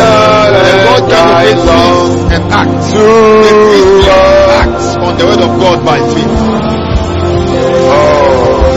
The 0.59 0.75
God 0.83 1.03
kind 1.09 1.23
of 1.23 1.39
faith 1.39 1.63
sees 1.63 2.19
and 2.35 2.43
acts. 2.51 2.91
The 2.91 3.53
Christian 3.71 4.27
acts 4.59 4.87
on 4.99 5.11
the 5.17 5.23
word 5.25 5.41
of 5.47 5.51
God 5.59 5.79
by 5.85 5.99
faith. 6.11 6.35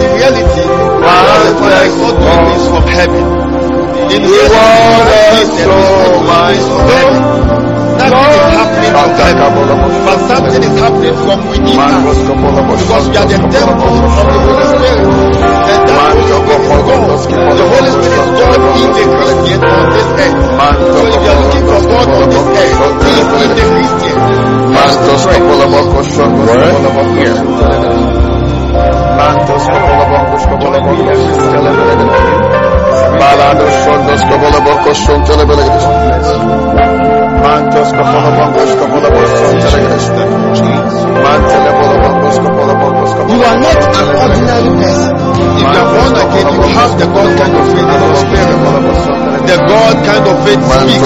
In 0.03 0.11
reality, 0.19 0.72
God 1.43 1.51
the 1.51 1.59
Father 1.59 1.83
is 1.91 1.99
doing 1.99 2.23
this 2.55 2.63
from 2.71 2.87
heaven. 2.87 3.25
In 4.15 4.23
reality, 4.23 5.43
Jesus 5.43 5.59
is 5.59 5.67
not 5.67 5.99
doing 5.99 6.63
from 6.71 6.87
heaven. 6.87 7.19
Nothing 8.03 8.43
is 8.43 8.55
happening 8.55 8.95
from 8.95 9.11
heaven, 9.19 9.79
but 10.07 10.19
something 10.31 10.63
is 10.63 10.77
happening 10.79 11.17
from 11.19 11.39
within 11.51 11.83
us. 11.83 12.15
Because 12.23 13.09
we 13.11 13.17
are 13.19 13.27
the 13.27 13.39
temple 13.43 13.91
of 13.91 14.15
the 14.23 14.39
Holy 14.39 14.67
Spirit. 14.71 15.03
And 15.67 15.83
that 15.83 15.99
Holy 16.03 16.31
Spirit 16.31 17.11
is 17.11 17.27
God. 17.27 17.59
The 17.59 17.67
Holy 17.73 17.91
Spirit 17.91 18.23
is 18.23 18.31
God 18.39 18.63
in 18.79 18.91
the 18.93 19.05
Christian 19.19 19.61
on 19.67 19.87
this 19.91 20.11
earth. 20.23 20.39
So 20.95 20.99
if 21.03 21.19
you 21.19 21.27
are 21.27 21.39
looking 21.43 21.67
for 21.67 21.83
God 21.91 22.07
on 22.07 22.27
this 22.31 22.47
earth, 22.55 23.03
He 23.03 23.19
is 23.19 23.31
in 23.43 23.51
the 23.59 23.65
Christian. 23.67 24.17
Mantos 24.73 25.27
here. 27.19 27.39
Mantos 29.19 29.65
You 43.33 43.41
are 43.43 43.59
not 43.59 43.81
an 43.97 44.09
ordinary 44.23 44.71
person. 44.83 45.15
If 45.33 45.63
you 45.63 45.79
are 45.81 45.89
born 45.95 46.15
again, 46.21 46.47
you 46.53 46.63
have 46.77 46.93
the 46.99 47.07
God 47.07 47.31
kind 47.39 47.55
of 47.57 47.65
faith. 47.73 47.91
The 49.47 49.57
God 49.69 49.97
kind 50.05 50.27
of 50.27 50.37
faith 50.45 50.63
speaks. 50.83 51.03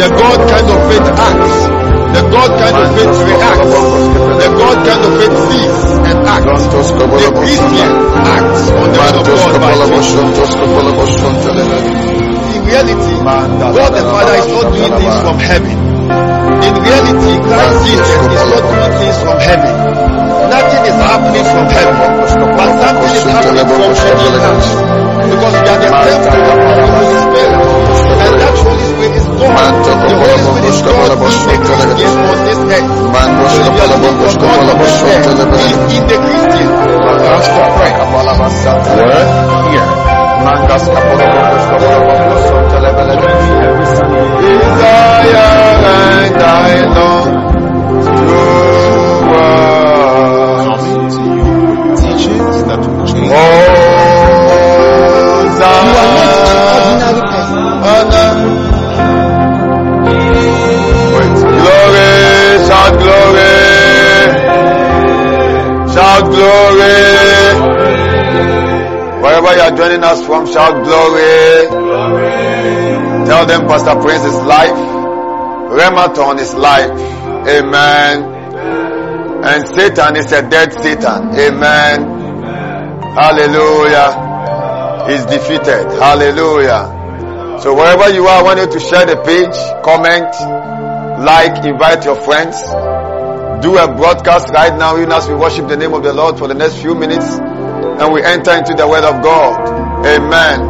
The 0.00 0.08
God 0.16 0.40
kind 0.48 0.68
of 0.70 0.78
faith 0.88 1.08
acts. 1.18 1.81
The 2.12 2.22
God 2.28 2.50
kind 2.60 2.76
of 2.76 2.88
faith 2.92 3.16
reacts. 3.24 3.72
The 3.72 4.48
God 4.52 4.76
kind 4.84 5.02
of 5.02 5.12
faith 5.16 5.36
sees 5.48 5.76
and 6.12 6.18
acts. 6.28 6.64
The 6.68 7.28
Christian 7.32 7.92
acts 8.12 8.62
on 8.72 8.88
the 8.92 9.00
word 9.00 9.16
of 9.16 9.26
God 9.26 9.52
by 9.62 9.72
faith. 9.80 10.12
In 12.52 12.60
reality, 12.68 13.14
God 13.24 13.90
the 13.92 14.02
Father 14.04 14.36
is 14.36 14.48
not 14.52 14.66
doing 14.72 14.92
things 15.00 15.18
from 15.24 15.36
heaven. 15.40 15.76
In 16.62 16.74
reality, 16.78 17.32
Christ 17.42 17.78
Jesus 17.86 18.22
is 18.28 18.44
not 18.52 18.64
doing 18.68 18.92
things 19.00 19.18
from 19.24 19.38
heaven. 19.40 19.74
Nothing 20.52 20.84
is 20.84 20.98
happening 21.00 21.46
from 21.48 21.66
heaven, 21.72 21.96
but 22.56 22.70
something 22.76 23.12
is 23.16 23.24
happening 23.24 23.66
from 23.72 23.82
us. 23.88 24.68
Because 25.32 25.54
we 25.56 25.68
are 25.68 25.80
the 25.80 25.88
temple 25.88 26.44
of 26.44 26.60
the 26.60 27.11
Manto 29.50 29.92
kopolobongos 29.96 31.52
glory. 66.32 67.92
Wherever 69.22 69.54
you 69.54 69.62
are 69.62 69.76
joining 69.76 70.02
us 70.02 70.24
from, 70.26 70.46
shout 70.46 70.82
glory. 70.84 71.68
glory. 71.68 72.32
Tell 73.26 73.46
them 73.46 73.66
Pastor 73.68 73.94
Prince 74.00 74.24
is 74.24 74.34
life. 74.42 74.76
Rematon 75.72 76.38
is 76.40 76.54
life. 76.54 76.90
Amen. 77.48 78.24
And 79.44 79.68
Satan 79.68 80.16
is 80.16 80.30
a 80.32 80.42
dead 80.48 80.72
Satan. 80.72 81.34
Amen. 81.38 82.22
Hallelujah. 83.14 84.30
He's 85.08 85.24
defeated. 85.26 85.86
Hallelujah. 85.98 87.58
So 87.60 87.74
wherever 87.74 88.10
you 88.12 88.26
are, 88.26 88.40
I 88.40 88.42
want 88.42 88.58
you 88.58 88.66
to 88.66 88.80
share 88.80 89.06
the 89.06 89.16
page, 89.22 89.56
comment, 89.84 90.34
like, 91.24 91.64
invite 91.64 92.04
your 92.04 92.16
friends. 92.16 92.56
Do 93.62 93.78
a 93.78 93.86
broadcast 93.86 94.50
right 94.50 94.76
now, 94.76 94.98
even 94.98 95.12
as 95.12 95.28
we 95.28 95.34
worship 95.34 95.68
the 95.68 95.76
name 95.76 95.94
of 95.94 96.02
the 96.02 96.12
Lord 96.12 96.38
for 96.38 96.48
the 96.48 96.54
next 96.54 96.78
few 96.82 96.94
minutes 96.94 97.38
and 98.02 98.12
we 98.12 98.22
enter 98.22 98.52
into 98.52 98.74
the 98.74 98.86
word 98.86 99.04
of 99.04 99.22
God. 99.22 100.04
Amen. 100.04 100.60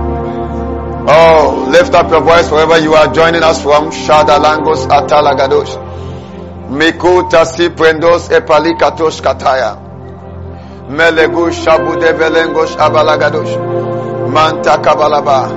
Oh, 1.09 1.67
lift 1.71 1.95
up 1.95 2.11
your 2.11 2.21
voice 2.21 2.51
wherever 2.51 2.79
you 2.79 2.95
are 2.95 3.13
joining 3.13 3.43
us 3.43 3.63
from. 3.63 3.91
Shadalangos 3.91 4.87
atalagados. 4.89 5.71
Mikuta 6.69 7.47
si 7.47 7.71
prendos 7.71 8.29
epalikatos 8.29 9.21
kataya. 9.23 9.77
Melegu 10.89 11.51
shabude 11.51 12.13
velengos 12.13 12.77
abalagados. 12.77 13.57
Manta 14.31 14.77
kabalaba. 14.79 15.49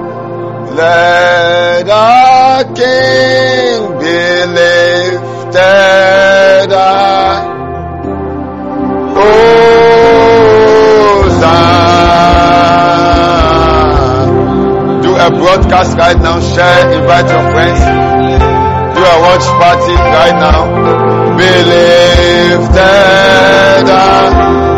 Let 0.76 1.90
our 1.90 2.64
King 2.74 4.00
be 4.00 4.46
lifted 5.56 6.72
high. 6.72 7.56
Hosanna. 13.36 15.02
Do 15.02 15.12
a 15.16 15.30
broadcast 15.30 15.98
right 15.98 16.18
now. 16.18 16.40
Share, 16.40 16.92
invite 16.92 17.28
your 17.30 17.46
friends. 17.52 17.80
Do 18.96 19.02
a 19.02 19.16
watch 19.26 19.48
party 19.60 19.96
right 20.18 20.38
now. 20.46 20.62
Be 21.38 21.50
lifted 22.60 22.80
up. 23.90 24.75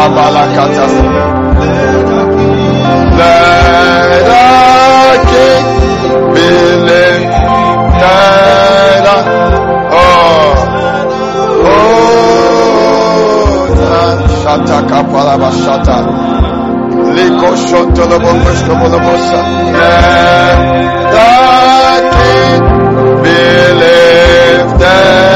House. 0.00 0.10
Shabalakatas. 0.10 0.94
Let 3.18 4.28
our 4.28 5.16
King 5.30 5.66
be 6.34 6.48
lifted 6.88 8.04
up. 9.14 9.26
Oh, 9.92 10.52
oh, 11.70 13.00
shata 14.42 14.78
kapalaba 14.88 15.50
shata. 15.62 15.96
Liko 17.14 17.50
shontolobo 17.66 18.30
kushkobolobosa. 18.42 19.40
Let 19.72 21.14
our 21.14 22.00
King 22.14 22.62
be 23.22 23.38
lifted 23.80 25.29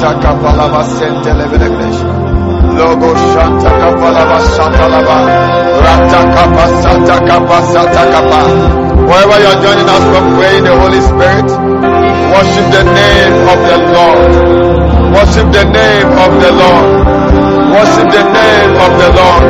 Shata 0.00 0.16
Kapalava 0.16 0.80
Sentelebeleglish. 0.96 2.00
Logo 2.72 3.12
Shanta 3.36 3.68
Kapalava 3.68 4.40
Santalava. 4.56 5.16
Rata 5.84 6.20
Kapa 6.32 6.64
Santa. 6.80 7.16
Wherever 9.04 9.38
you 9.40 9.48
are 9.52 9.60
joining 9.60 9.88
us 9.92 10.04
from, 10.08 10.24
pray 10.40 10.56
in 10.56 10.64
the 10.64 10.72
Holy 10.72 11.00
Spirit. 11.04 11.48
Worship 12.32 12.66
the 12.72 12.84
name 12.96 13.36
of 13.44 13.60
the 13.68 13.76
Lord. 13.92 14.32
Worship 15.12 15.52
the 15.52 15.64
name 15.68 16.08
of 16.16 16.32
the 16.40 16.50
Lord. 16.56 16.86
Worship 17.76 18.08
the 18.08 18.24
name 18.24 18.72
of 18.80 18.92
the 18.96 19.08
Lord. 19.20 19.44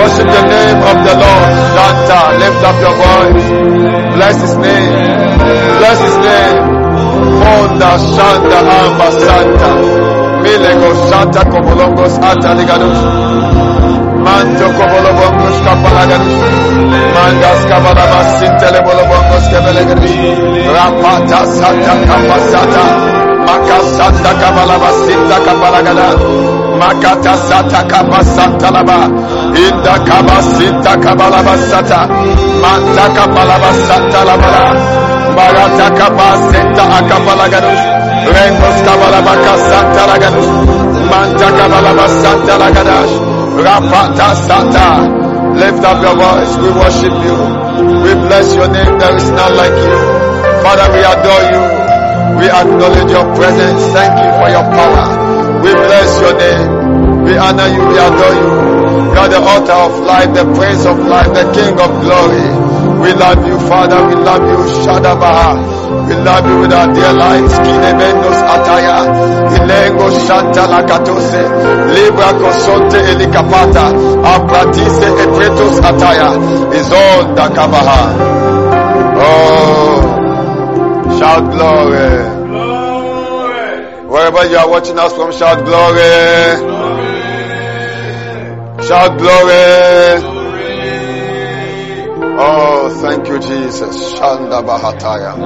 Worship 0.00 0.28
the 0.32 0.42
name 0.48 0.80
of 0.80 0.96
the 1.04 1.14
Lord. 1.20 1.44
Shanta, 1.76 2.20
lift 2.40 2.64
up 2.64 2.76
your 2.80 2.96
voice. 3.04 3.46
Bless 4.16 4.40
his 4.40 4.56
name. 4.56 4.92
Bless 5.76 6.00
his 6.00 6.16
name. 6.24 6.73
Fonda 7.40 7.90
Shanda 8.14 8.58
Amba 8.78 9.08
Santa. 9.22 9.70
Milego 10.42 10.90
Santa 11.08 11.42
Kobolongos 11.50 12.14
Ataligadus. 12.30 12.98
Manto 14.24 14.66
Kobolobongos 14.76 15.56
Kapalagadus. 15.64 16.36
Mandas 17.14 17.60
Kabalabas 17.70 18.28
Sintele 18.38 18.80
Bolobongos 18.86 19.44
Kabalagadus. 19.52 20.14
Rapata 20.74 21.40
Santa 21.46 21.94
Kapasata. 22.08 22.84
Makasanta 23.46 24.32
Kabalabas 24.40 24.96
Sinta 25.06 25.38
Kapalagada. 25.46 26.08
Makata 26.80 27.34
Sata 27.48 27.80
Kapasanta 27.90 28.68
Laba. 28.70 29.00
Inda 29.64 29.94
Kabasinta 30.08 30.92
Kabalabasata. 31.04 32.00
Manta 32.62 33.06
Kabalabasanta 33.16 34.20
Labala. 34.28 35.13
Barata 35.36 35.88
Kabasenta 35.98 36.84
Akapalagados. 36.98 37.80
Rengos 38.34 38.78
Kabalabaka 38.86 39.52
Santa 39.68 40.02
Lagados. 40.10 40.48
Manta 41.10 41.48
Kabalabasanta 41.58 42.54
Lagadash. 42.62 43.14
Rapata 43.64 44.28
Santa. 44.46 44.88
Lift 45.54 45.84
up 45.84 46.02
your 46.02 46.16
voice. 46.16 46.52
We 46.58 46.70
worship 46.70 47.14
you. 47.26 47.36
We 48.02 48.12
bless 48.26 48.54
your 48.54 48.68
name. 48.68 48.98
There 48.98 49.16
is 49.16 49.30
none 49.30 49.54
like 49.56 49.76
you. 49.86 49.98
Father, 50.62 50.88
we 50.94 51.00
adore 51.04 51.44
you. 51.52 51.62
We 52.40 52.46
acknowledge 52.50 53.10
your 53.10 53.26
presence. 53.36 53.82
Thank 53.94 54.14
you 54.18 54.30
for 54.40 54.48
your 54.50 54.66
power. 54.74 55.04
We 55.62 55.70
bless 55.72 56.10
your 56.20 56.34
name. 56.38 57.24
We 57.24 57.36
honor 57.38 57.68
you. 57.68 57.82
We 57.86 57.96
adore 57.98 58.34
you. 58.34 58.48
You 59.14 59.20
are 59.20 59.28
the 59.28 59.38
author 59.38 59.78
of 59.78 59.92
life, 60.04 60.34
the 60.34 60.44
prince 60.58 60.84
of 60.86 60.98
life, 61.06 61.30
the 61.32 61.46
king 61.54 61.78
of 61.78 61.90
glory. 62.02 62.63
We 63.04 63.12
love 63.12 63.46
you, 63.46 63.58
Father. 63.68 64.00
We 64.08 64.14
love 64.14 64.42
you, 64.50 64.58
Shadabaha. 64.82 66.08
We 66.08 66.14
love 66.24 66.46
you 66.48 66.56
with 66.60 66.72
our 66.72 66.88
dear 66.94 67.12
lives. 67.12 67.52
Kinemendos 67.64 68.40
ataya. 68.54 68.98
Ilengo 69.56 70.08
shanta 70.26 70.64
lakatose. 70.72 71.42
Libra 71.94 72.32
kosonte 72.40 72.98
elikapata. 73.10 73.84
Apratise 74.34 75.08
epretos 75.22 75.76
ataya. 75.88 76.30
Izon 76.78 77.34
dakabaha. 77.36 78.02
Oh. 79.20 80.14
Shout 81.18 81.44
glory. 81.52 82.10
glory. 82.48 84.06
Wherever 84.08 84.44
you 84.50 84.56
are 84.56 84.68
watching 84.68 84.98
us 84.98 85.12
from, 85.14 85.30
shout 85.32 85.64
glory. 85.64 86.56
glory. 86.58 87.12
Shout 88.88 89.18
glory. 89.18 90.20
glory. 90.20 90.44
Oh, 92.36 92.83
thank 93.04 93.28
you, 93.28 93.38
Jesus. 93.38 94.14
Shanda 94.14 94.62
Bahataya. 94.64 95.36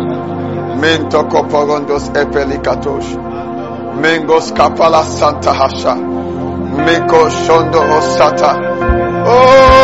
Minto 0.81 1.25
Koporondos 1.25 2.09
Epelikatos. 2.15 3.07
Mengos 4.01 4.53
Kapala 4.53 5.03
Santa 5.05 5.53
Hasha. 5.53 5.95
Miko 5.97 7.29
Shondo 7.29 7.81
Osata. 7.97 8.53
Oh. 9.27 9.78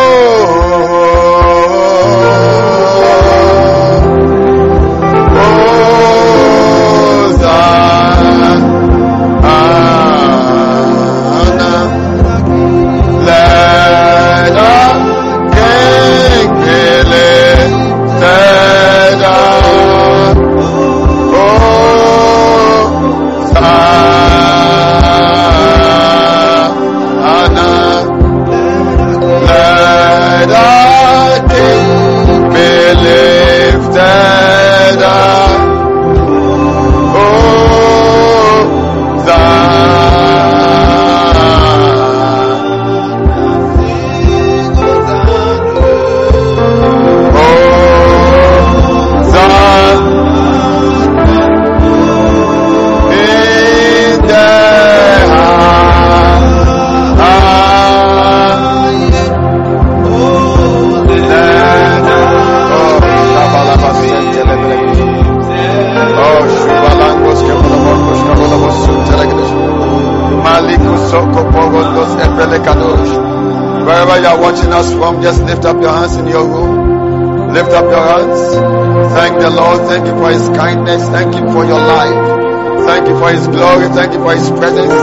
Thank 83.95 84.12
you 84.14 84.20
for 84.22 84.34
His 84.34 84.51
presence. 84.51 84.95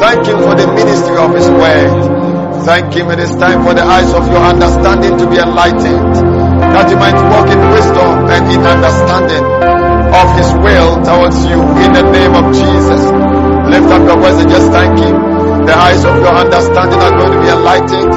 Thank 0.00 0.26
Him 0.26 0.38
for 0.46 0.54
the 0.54 0.66
ministry 0.70 1.16
of 1.18 1.34
His 1.34 1.48
word. 1.50 2.62
Thank 2.64 2.94
Him. 2.94 3.10
It 3.10 3.18
is 3.18 3.30
time 3.36 3.64
for 3.66 3.74
the 3.74 3.82
eyes 3.82 4.12
of 4.14 4.26
your 4.30 4.42
understanding 4.42 5.18
to 5.18 5.24
be 5.28 5.38
enlightened. 5.42 6.14
That 6.74 6.86
you 6.90 6.96
might 6.96 7.18
walk 7.34 7.50
in 7.50 7.58
wisdom 7.74 8.30
and 8.30 8.42
in 8.52 8.60
understanding 8.62 9.42
of 10.14 10.26
His 10.38 10.50
will 10.62 11.02
towards 11.02 11.38
you 11.50 11.58
in 11.82 11.90
the 11.92 12.04
name 12.14 12.34
of 12.38 12.46
Jesus. 12.54 13.02
Lift 13.68 13.90
up 13.90 14.02
your 14.06 14.18
voice 14.22 14.38
and 14.40 14.48
just 14.50 14.70
thank 14.70 14.94
Him. 14.98 15.16
The 15.66 15.74
eyes 15.74 16.04
of 16.04 16.14
your 16.22 16.32
understanding 16.32 16.98
are 17.00 17.14
going 17.18 17.32
to 17.34 17.40
be 17.42 17.48
enlightened 17.50 18.14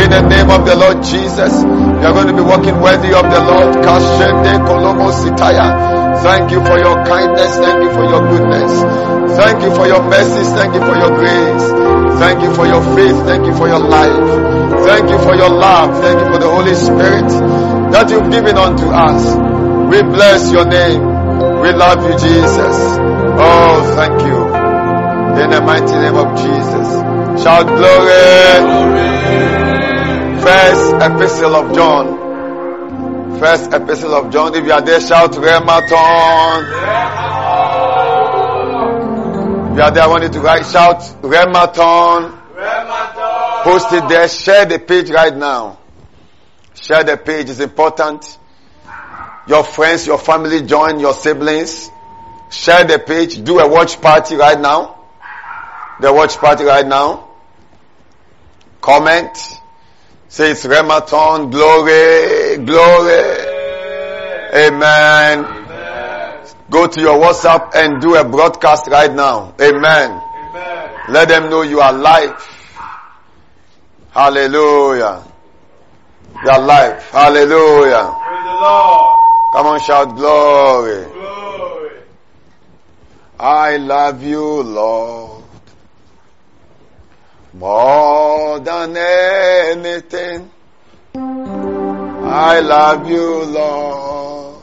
in 0.00 0.08
the 0.10 0.22
name 0.28 0.50
of 0.50 0.64
the 0.66 0.74
Lord 0.76 1.02
Jesus. 1.04 1.62
You 1.62 2.04
are 2.08 2.14
going 2.16 2.26
to 2.28 2.34
be 2.36 2.42
walking 2.42 2.80
worthy 2.80 3.12
of 3.12 3.24
the 3.28 3.40
Lord. 3.44 3.84
Kashende 3.84 4.58
Kolomo 4.66 5.12
Sitaya. 5.12 5.87
Thank 6.22 6.50
you 6.50 6.60
for 6.64 6.78
your 6.78 6.96
kindness. 7.04 7.56
Thank 7.56 7.82
you 7.82 7.90
for 7.92 8.04
your 8.04 8.20
goodness. 8.20 8.72
Thank 9.38 9.62
you 9.62 9.74
for 9.74 9.86
your 9.86 10.02
mercies. 10.02 10.48
Thank 10.52 10.74
you 10.74 10.80
for 10.80 10.96
your 10.96 11.10
grace. 11.14 11.64
Thank 12.18 12.42
you 12.42 12.52
for 12.54 12.66
your 12.66 12.82
faith. 12.96 13.16
Thank 13.26 13.46
you 13.46 13.54
for 13.56 13.68
your 13.68 13.78
life. 13.78 14.26
Thank 14.86 15.10
you 15.10 15.18
for 15.18 15.34
your 15.34 15.48
love. 15.50 15.94
Thank 16.02 16.18
you 16.20 16.26
for 16.32 16.38
the 16.38 16.50
Holy 16.50 16.74
Spirit 16.74 17.28
that 17.92 18.10
you've 18.10 18.30
given 18.30 18.56
unto 18.58 18.86
us. 18.90 19.36
We 19.92 20.02
bless 20.02 20.50
your 20.52 20.64
name. 20.66 21.00
We 21.62 21.72
love 21.72 22.02
you, 22.02 22.12
Jesus. 22.18 22.76
Oh, 23.40 23.94
thank 23.96 24.20
you. 24.22 24.38
In 25.42 25.50
the 25.50 25.60
mighty 25.60 25.94
name 25.94 26.16
of 26.16 26.36
Jesus. 26.36 27.42
Shout 27.44 27.66
glory. 27.66 28.98
First 30.42 30.94
epistle 30.94 31.54
of 31.54 31.74
John. 31.74 32.17
First 33.38 33.72
epistle 33.72 34.14
of 34.14 34.32
John. 34.32 34.54
If 34.56 34.64
you 34.64 34.72
are 34.72 34.82
there, 34.82 35.00
shout 35.00 35.30
Rematon. 35.32 36.62
If 39.70 39.76
you 39.76 39.82
are 39.82 39.90
there, 39.92 40.02
I 40.02 40.06
want 40.08 40.24
you 40.24 40.28
to 40.30 40.40
write, 40.40 40.66
shout 40.66 41.00
Rematon. 41.22 42.34
Post 43.62 43.92
it 43.92 44.08
there. 44.08 44.28
Share 44.28 44.64
the 44.64 44.80
page 44.80 45.10
right 45.10 45.36
now. 45.36 45.78
Share 46.74 47.04
the 47.04 47.16
page. 47.16 47.50
It's 47.50 47.60
important. 47.60 48.38
Your 49.46 49.62
friends, 49.62 50.06
your 50.06 50.18
family 50.18 50.62
join, 50.62 50.98
your 50.98 51.14
siblings. 51.14 51.90
Share 52.50 52.84
the 52.84 52.98
page. 52.98 53.44
Do 53.44 53.60
a 53.60 53.68
watch 53.68 54.00
party 54.00 54.34
right 54.34 54.58
now. 54.58 54.96
The 56.00 56.12
watch 56.12 56.38
party 56.38 56.64
right 56.64 56.86
now. 56.86 57.28
Comment. 58.80 59.57
Say 60.28 60.50
it's 60.50 60.64
Rematon. 60.64 61.50
Glory. 61.50 62.64
Glory. 62.64 63.48
Amen. 64.54 65.58
Go 66.70 66.86
to 66.86 67.00
your 67.00 67.16
WhatsApp 67.18 67.74
and 67.74 68.00
do 68.00 68.14
a 68.14 68.24
broadcast 68.28 68.88
right 68.88 69.12
now. 69.12 69.54
Amen. 69.60 70.22
Let 71.08 71.28
them 71.28 71.48
know 71.48 71.62
you 71.62 71.80
are 71.80 71.94
alive. 71.94 72.36
Hallelujah. 74.10 75.24
You 76.44 76.50
are 76.50 76.60
alive. 76.60 77.02
Hallelujah. 77.04 78.14
Come 79.54 79.66
on, 79.66 79.80
shout 79.80 80.14
glory. 80.14 81.04
glory. 81.04 81.90
I 83.40 83.78
love 83.78 84.22
you, 84.22 84.62
Lord. 84.62 85.37
More 87.58 88.60
than 88.60 88.96
anything. 88.96 90.48
I 91.16 92.60
love 92.60 93.10
you, 93.10 93.44
Lord. 93.46 94.62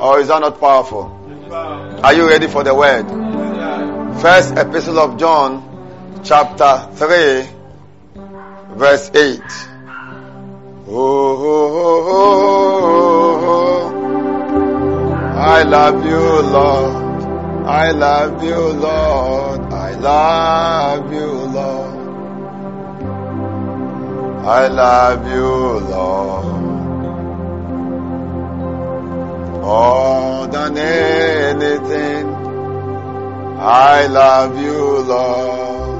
Oh, 0.00 0.18
is 0.18 0.28
that 0.28 0.40
not 0.40 0.58
powerful? 0.58 1.12
Are 2.02 2.14
you 2.14 2.26
ready 2.26 2.46
for 2.46 2.64
the 2.64 2.74
word? 2.74 3.06
First 4.22 4.56
epistle 4.56 4.98
of 4.98 5.18
John, 5.18 6.22
chapter 6.24 6.88
3, 6.94 7.46
verse 8.74 9.10
8. 9.14 9.42
Oh, 10.88 11.36
oh, 13.94 13.98
I 15.36 15.64
love 15.64 16.02
you, 16.06 16.40
Lord. 16.50 16.94
I 17.66 17.90
love 17.90 18.42
you, 18.42 18.56
Lord. 18.56 19.71
I 19.92 19.96
love 19.96 21.12
you, 21.12 21.26
Lord. 21.26 21.98
I 24.46 24.68
love 24.68 25.28
you, 25.28 25.80
Lord. 25.90 26.46
More 29.60 30.46
than 30.46 30.78
anything, 30.78 32.26
I 33.58 34.06
love 34.06 34.58
you, 34.58 34.98
Lord. 34.98 35.98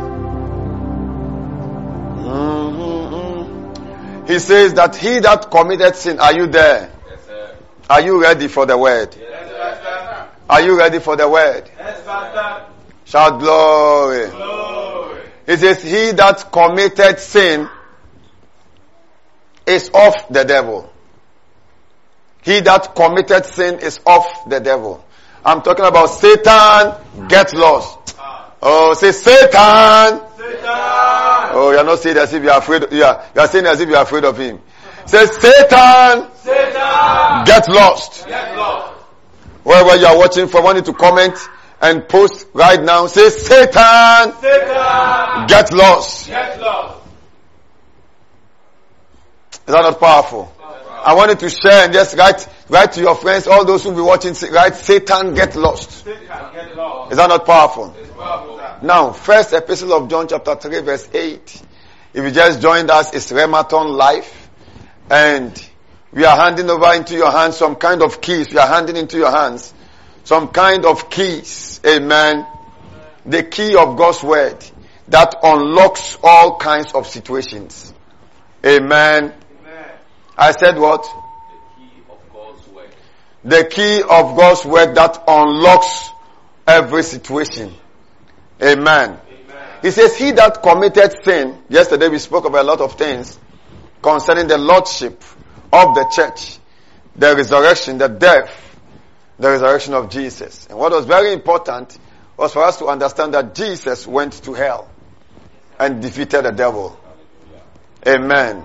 Mm-hmm. 2.24 4.26
He 4.26 4.38
says 4.38 4.72
that 4.74 4.96
he 4.96 5.20
that 5.20 5.50
committed 5.50 5.96
sin, 5.96 6.18
are 6.18 6.32
you 6.32 6.46
there? 6.46 6.90
Are 7.90 8.00
you 8.00 8.22
ready 8.22 8.48
for 8.48 8.64
the 8.64 8.78
word? 8.78 9.14
Are 10.48 10.62
you 10.62 10.78
ready 10.78 10.98
for 10.98 11.14
the 11.14 11.28
word? 11.28 11.68
Shout 13.12 13.40
glory. 13.40 14.30
It 15.46 15.58
says, 15.58 15.82
He 15.82 16.12
that 16.12 16.50
committed 16.50 17.18
sin 17.18 17.68
is 19.66 19.90
of 19.92 20.14
the 20.30 20.44
devil. 20.44 20.90
He 22.40 22.60
that 22.60 22.94
committed 22.94 23.44
sin 23.44 23.80
is 23.80 24.00
of 24.06 24.24
the 24.48 24.60
devil. 24.60 25.04
I'm 25.44 25.60
talking 25.60 25.84
about 25.84 26.06
Satan, 26.06 27.28
get 27.28 27.52
lost. 27.52 28.16
Ah. 28.18 28.54
Oh, 28.62 28.94
say 28.94 29.12
Satan. 29.12 30.22
Oh, 31.54 31.70
you're 31.74 31.84
not 31.84 31.98
saying 31.98 32.16
as 32.16 32.32
if 32.32 32.42
you're 32.42 32.56
afraid. 32.56 32.90
You 32.92 33.04
are, 33.04 33.26
you 33.34 33.42
are 33.42 33.46
saying 33.46 33.66
as 33.66 33.78
if 33.78 33.90
you're 33.90 34.00
afraid 34.00 34.24
of 34.24 34.38
him. 34.38 34.58
Say 35.04 35.26
Satan, 35.26 36.28
Satan. 36.36 37.44
get 37.44 37.68
lost. 37.68 38.26
Wherever 39.64 39.96
you 39.96 40.06
are 40.06 40.16
watching 40.16 40.48
from, 40.48 40.62
I 40.62 40.64
want 40.64 40.76
you 40.78 40.84
to 40.84 40.94
comment 40.94 41.36
and 41.82 42.08
post 42.08 42.46
right 42.54 42.82
now. 42.82 43.08
Say 43.08 43.28
Satan, 43.28 44.32
Satan 44.40 45.46
get 45.48 45.72
lost. 45.72 46.28
get 46.28 46.60
lost. 46.60 47.00
Is 49.52 49.74
that 49.74 49.82
not 49.82 50.00
powerful? 50.00 50.54
I 51.04 51.14
wanted 51.14 51.40
to 51.40 51.50
share 51.50 51.84
and 51.84 51.92
just 51.92 52.16
write, 52.16 52.48
write 52.68 52.92
to 52.92 53.00
your 53.00 53.16
friends, 53.16 53.48
all 53.48 53.64
those 53.64 53.82
who 53.82 53.90
will 53.90 53.96
be 53.96 54.02
watching, 54.02 54.34
write 54.52 54.76
Satan 54.76 55.34
get 55.34 55.56
lost. 55.56 56.06
Is 56.06 57.16
that 57.16 57.26
not 57.28 57.44
powerful? 57.44 57.94
Now, 58.82 59.12
first 59.12 59.52
epistle 59.52 59.92
of 59.94 60.08
John 60.08 60.28
chapter 60.28 60.54
3 60.54 60.80
verse 60.80 61.08
8. 61.12 61.62
If 62.14 62.24
you 62.24 62.30
just 62.30 62.60
joined 62.60 62.90
us, 62.90 63.12
it's 63.14 63.32
Rematon 63.32 63.96
Life. 63.96 64.50
And 65.10 65.70
we 66.12 66.24
are 66.24 66.36
handing 66.36 66.70
over 66.70 66.92
into 66.94 67.14
your 67.14 67.32
hands 67.32 67.56
some 67.56 67.74
kind 67.74 68.02
of 68.02 68.20
keys. 68.20 68.50
We 68.50 68.58
are 68.58 68.68
handing 68.68 68.96
into 68.96 69.16
your 69.16 69.30
hands 69.32 69.74
some 70.24 70.48
kind 70.48 70.84
of 70.84 71.10
keys. 71.10 71.80
Amen. 71.86 72.46
The 73.26 73.42
key 73.44 73.76
of 73.76 73.96
God's 73.96 74.22
word 74.22 74.64
that 75.08 75.34
unlocks 75.42 76.16
all 76.22 76.58
kinds 76.58 76.92
of 76.94 77.06
situations. 77.06 77.92
Amen. 78.64 79.34
I 80.36 80.52
said 80.52 80.78
what? 80.78 81.06
The 83.44 83.64
key 83.64 84.02
of 84.02 84.36
God's 84.36 84.64
word 84.64 84.94
that 84.94 85.24
unlocks 85.26 86.10
every 86.66 87.02
situation. 87.02 87.74
Amen. 88.62 89.18
He 89.82 89.90
says, 89.90 90.16
he 90.16 90.30
that 90.32 90.62
committed 90.62 91.12
sin, 91.24 91.58
yesterday 91.68 92.08
we 92.08 92.18
spoke 92.20 92.44
about 92.44 92.60
a 92.64 92.68
lot 92.68 92.80
of 92.80 92.94
things 92.94 93.36
concerning 94.00 94.46
the 94.46 94.58
lordship 94.58 95.22
of 95.72 95.94
the 95.96 96.04
church, 96.14 96.58
the 97.16 97.34
resurrection, 97.34 97.98
the 97.98 98.08
death, 98.08 98.71
the 99.38 99.48
resurrection 99.48 99.94
of 99.94 100.10
Jesus. 100.10 100.66
And 100.68 100.78
what 100.78 100.92
was 100.92 101.06
very 101.06 101.32
important 101.32 101.98
was 102.36 102.52
for 102.52 102.62
us 102.62 102.78
to 102.78 102.86
understand 102.86 103.34
that 103.34 103.54
Jesus 103.54 104.06
went 104.06 104.32
to 104.44 104.52
hell 104.52 104.88
and 105.78 106.00
defeated 106.02 106.44
the 106.44 106.52
devil. 106.52 106.98
Amen. 108.06 108.64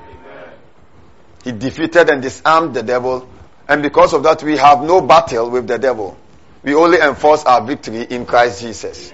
He 1.43 1.51
defeated 1.51 2.09
and 2.09 2.21
disarmed 2.21 2.75
the 2.75 2.83
devil. 2.83 3.29
And 3.67 3.83
because 3.83 4.13
of 4.13 4.23
that, 4.23 4.43
we 4.43 4.57
have 4.57 4.81
no 4.83 5.01
battle 5.01 5.49
with 5.49 5.67
the 5.67 5.77
devil. 5.77 6.17
We 6.63 6.75
only 6.75 6.99
enforce 6.99 7.43
our 7.45 7.65
victory 7.65 8.01
in 8.01 8.25
Christ 8.25 8.61
Jesus. 8.61 9.13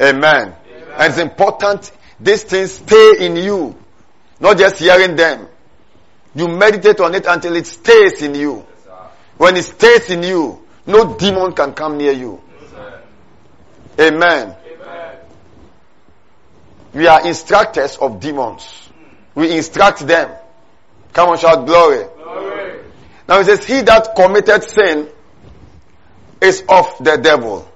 Amen. 0.00 0.54
And 0.96 1.12
it's 1.12 1.18
important 1.18 1.90
these 2.20 2.42
things 2.44 2.72
stay 2.72 3.14
in 3.20 3.36
you. 3.36 3.76
Not 4.40 4.58
just 4.58 4.78
hearing 4.78 5.16
them. 5.16 5.48
You 6.34 6.48
meditate 6.48 7.00
on 7.00 7.14
it 7.14 7.26
until 7.26 7.56
it 7.56 7.66
stays 7.66 8.22
in 8.22 8.34
you. 8.34 8.64
When 9.38 9.56
it 9.56 9.62
stays 9.62 10.10
in 10.10 10.22
you, 10.22 10.62
no 10.86 11.16
demon 11.16 11.52
can 11.52 11.72
come 11.72 11.96
near 11.96 12.12
you. 12.12 12.42
Amen. 13.98 14.54
We 16.92 17.06
are 17.06 17.26
instructors 17.26 17.96
of 17.96 18.20
demons. 18.20 18.88
We 19.34 19.56
instruct 19.56 20.06
them. 20.06 20.30
Come 21.12 21.30
on, 21.30 21.38
shout 21.38 21.66
glory. 21.66 22.04
glory. 22.16 22.80
Now 23.28 23.40
it 23.40 23.44
says, 23.44 23.64
he 23.64 23.82
that 23.82 24.14
committed 24.16 24.64
sin 24.64 25.08
is 26.40 26.64
of 26.68 26.96
the 27.00 27.16
devil. 27.16 27.70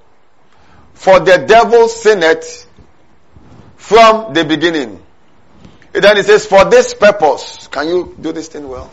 For 0.93 1.19
the 1.19 1.45
devil 1.47 1.87
sinned 1.87 2.43
from 3.77 4.33
the 4.33 4.43
beginning. 4.45 5.01
And 5.93 6.03
then 6.03 6.17
it 6.17 6.25
says, 6.25 6.45
for 6.45 6.65
this 6.65 6.93
purpose. 6.93 7.67
Can 7.67 7.87
you 7.87 8.15
do 8.19 8.31
this 8.31 8.47
thing 8.47 8.67
well? 8.67 8.89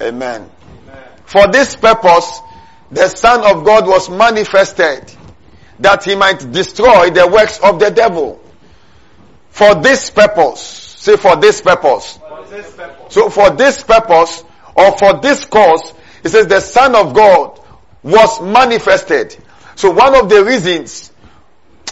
Amen. 0.00 0.50
For 1.28 1.46
this 1.46 1.76
purpose, 1.76 2.40
the 2.90 3.06
Son 3.06 3.44
of 3.44 3.62
God 3.62 3.86
was 3.86 4.08
manifested 4.08 5.12
that 5.78 6.02
he 6.02 6.14
might 6.14 6.38
destroy 6.52 7.10
the 7.10 7.28
works 7.28 7.60
of 7.62 7.78
the 7.78 7.90
devil. 7.90 8.40
For 9.50 9.74
this 9.74 10.08
purpose. 10.08 10.62
Say 10.62 11.18
for 11.18 11.36
this 11.36 11.60
purpose. 11.60 12.16
For 12.16 12.46
this 12.48 12.74
purpose. 12.74 13.14
So 13.14 13.28
for 13.28 13.50
this 13.50 13.84
purpose 13.84 14.42
or 14.74 14.96
for 14.96 15.20
this 15.20 15.44
cause, 15.44 15.92
it 16.24 16.30
says 16.30 16.46
the 16.46 16.60
Son 16.60 16.94
of 16.94 17.12
God 17.12 17.60
was 18.02 18.40
manifested. 18.40 19.36
So 19.76 19.90
one 19.90 20.14
of 20.14 20.30
the 20.30 20.42
reasons, 20.42 21.12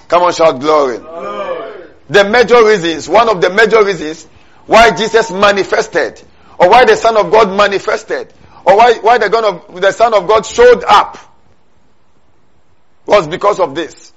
come 0.09 0.23
on 0.23 0.33
shout 0.33 0.61
glory. 0.61 0.97
glory. 0.97 1.89
The 2.09 2.25
major 2.25 2.65
reasons, 2.65 3.07
one 3.07 3.29
of 3.29 3.43
the 3.43 3.51
major 3.51 3.85
reasons 3.85 4.25
why 4.65 4.97
Jesus 4.97 5.31
manifested 5.31 6.23
or 6.59 6.71
why 6.71 6.87
the 6.87 6.97
Son 6.97 7.19
of 7.19 7.31
God 7.31 7.55
manifested 7.55 8.33
or 8.67 8.77
why, 8.77 8.95
why 8.95 9.19
the, 9.19 9.47
of, 9.47 9.81
the 9.81 9.93
Son 9.93 10.13
of 10.13 10.27
God 10.27 10.45
showed 10.45 10.83
up 10.85 11.19
was 13.07 13.29
because 13.29 13.61
of 13.61 13.75
this. 13.75 14.13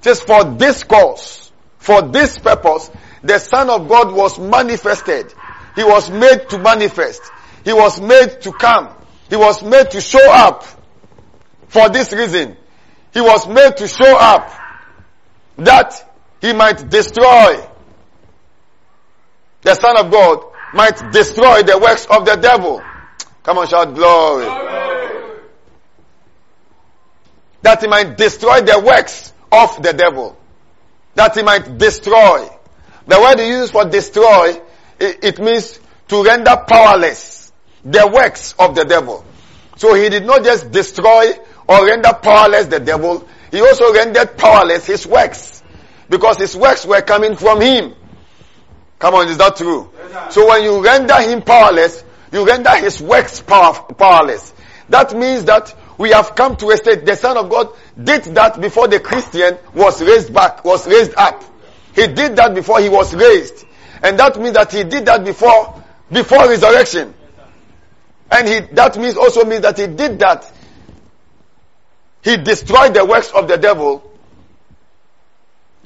Just 0.00 0.26
for 0.26 0.42
this 0.42 0.84
cause, 0.84 1.52
for 1.76 2.00
this 2.00 2.38
purpose, 2.38 2.90
the 3.22 3.38
Son 3.38 3.68
of 3.68 3.86
God 3.86 4.12
was 4.12 4.38
manifested. 4.38 5.34
He 5.76 5.84
was 5.84 6.10
made 6.10 6.48
to 6.48 6.58
manifest. 6.58 7.20
He 7.64 7.72
was 7.74 8.00
made 8.00 8.40
to 8.42 8.52
come. 8.52 8.88
He 9.28 9.36
was 9.36 9.62
made 9.62 9.90
to 9.90 10.00
show 10.00 10.32
up 10.32 10.64
for 11.68 11.90
this 11.90 12.12
reason. 12.12 12.56
He 13.12 13.20
was 13.20 13.46
made 13.46 13.76
to 13.76 13.86
show 13.86 14.16
up 14.18 14.50
that 15.58 16.10
he 16.40 16.54
might 16.54 16.88
destroy 16.88 17.68
the 19.62 19.74
Son 19.74 19.98
of 19.98 20.10
God 20.10 20.44
might 20.72 21.12
destroy 21.12 21.62
the 21.62 21.78
works 21.78 22.06
of 22.06 22.24
the 22.24 22.36
devil. 22.36 22.82
Come 23.48 23.56
on, 23.56 23.66
shout 23.66 23.94
glory. 23.94 24.44
glory. 24.44 25.40
That 27.62 27.80
he 27.80 27.88
might 27.88 28.14
destroy 28.18 28.60
the 28.60 28.78
works 28.78 29.32
of 29.50 29.82
the 29.82 29.94
devil. 29.94 30.36
That 31.14 31.34
he 31.34 31.42
might 31.42 31.78
destroy. 31.78 32.46
The 33.06 33.18
word 33.18 33.38
he 33.38 33.48
used 33.48 33.72
for 33.72 33.86
destroy, 33.86 34.60
it, 35.00 35.24
it 35.24 35.38
means 35.38 35.80
to 36.08 36.22
render 36.22 36.62
powerless 36.68 37.50
the 37.86 38.06
works 38.12 38.54
of 38.58 38.74
the 38.74 38.84
devil. 38.84 39.24
So 39.78 39.94
he 39.94 40.10
did 40.10 40.26
not 40.26 40.44
just 40.44 40.70
destroy 40.70 41.32
or 41.66 41.86
render 41.86 42.12
powerless 42.22 42.66
the 42.66 42.80
devil, 42.80 43.26
he 43.50 43.62
also 43.62 43.94
rendered 43.94 44.36
powerless 44.36 44.84
his 44.84 45.06
works. 45.06 45.62
Because 46.10 46.36
his 46.36 46.54
works 46.54 46.84
were 46.84 47.00
coming 47.00 47.34
from 47.34 47.62
him. 47.62 47.94
Come 48.98 49.14
on, 49.14 49.28
is 49.28 49.38
that 49.38 49.56
true? 49.56 49.90
Yes, 50.10 50.34
so 50.34 50.46
when 50.48 50.64
you 50.64 50.84
render 50.84 51.18
him 51.22 51.40
powerless, 51.40 52.04
you 52.32 52.46
render 52.46 52.74
his 52.76 53.00
works 53.00 53.40
power, 53.40 53.74
powerless. 53.94 54.52
That 54.88 55.16
means 55.16 55.44
that 55.44 55.74
we 55.98 56.10
have 56.10 56.34
come 56.34 56.56
to 56.56 56.70
a 56.70 56.76
state, 56.76 57.04
the 57.04 57.16
Son 57.16 57.36
of 57.36 57.50
God 57.50 57.74
did 58.02 58.24
that 58.36 58.60
before 58.60 58.88
the 58.88 59.00
Christian 59.00 59.58
was 59.74 60.00
raised 60.00 60.32
back, 60.32 60.64
was 60.64 60.86
raised 60.86 61.14
up. 61.16 61.42
He 61.94 62.06
did 62.06 62.36
that 62.36 62.54
before 62.54 62.80
he 62.80 62.88
was 62.88 63.14
raised. 63.14 63.66
And 64.02 64.18
that 64.18 64.38
means 64.38 64.54
that 64.54 64.72
he 64.72 64.84
did 64.84 65.06
that 65.06 65.24
before, 65.24 65.82
before 66.10 66.48
resurrection. 66.48 67.14
And 68.30 68.48
he, 68.48 68.60
that 68.74 68.96
means 68.96 69.16
also 69.16 69.44
means 69.44 69.62
that 69.62 69.78
he 69.78 69.86
did 69.88 70.18
that. 70.20 70.50
He 72.22 72.36
destroyed 72.36 72.94
the 72.94 73.04
works 73.04 73.30
of 73.32 73.48
the 73.48 73.56
devil 73.56 74.08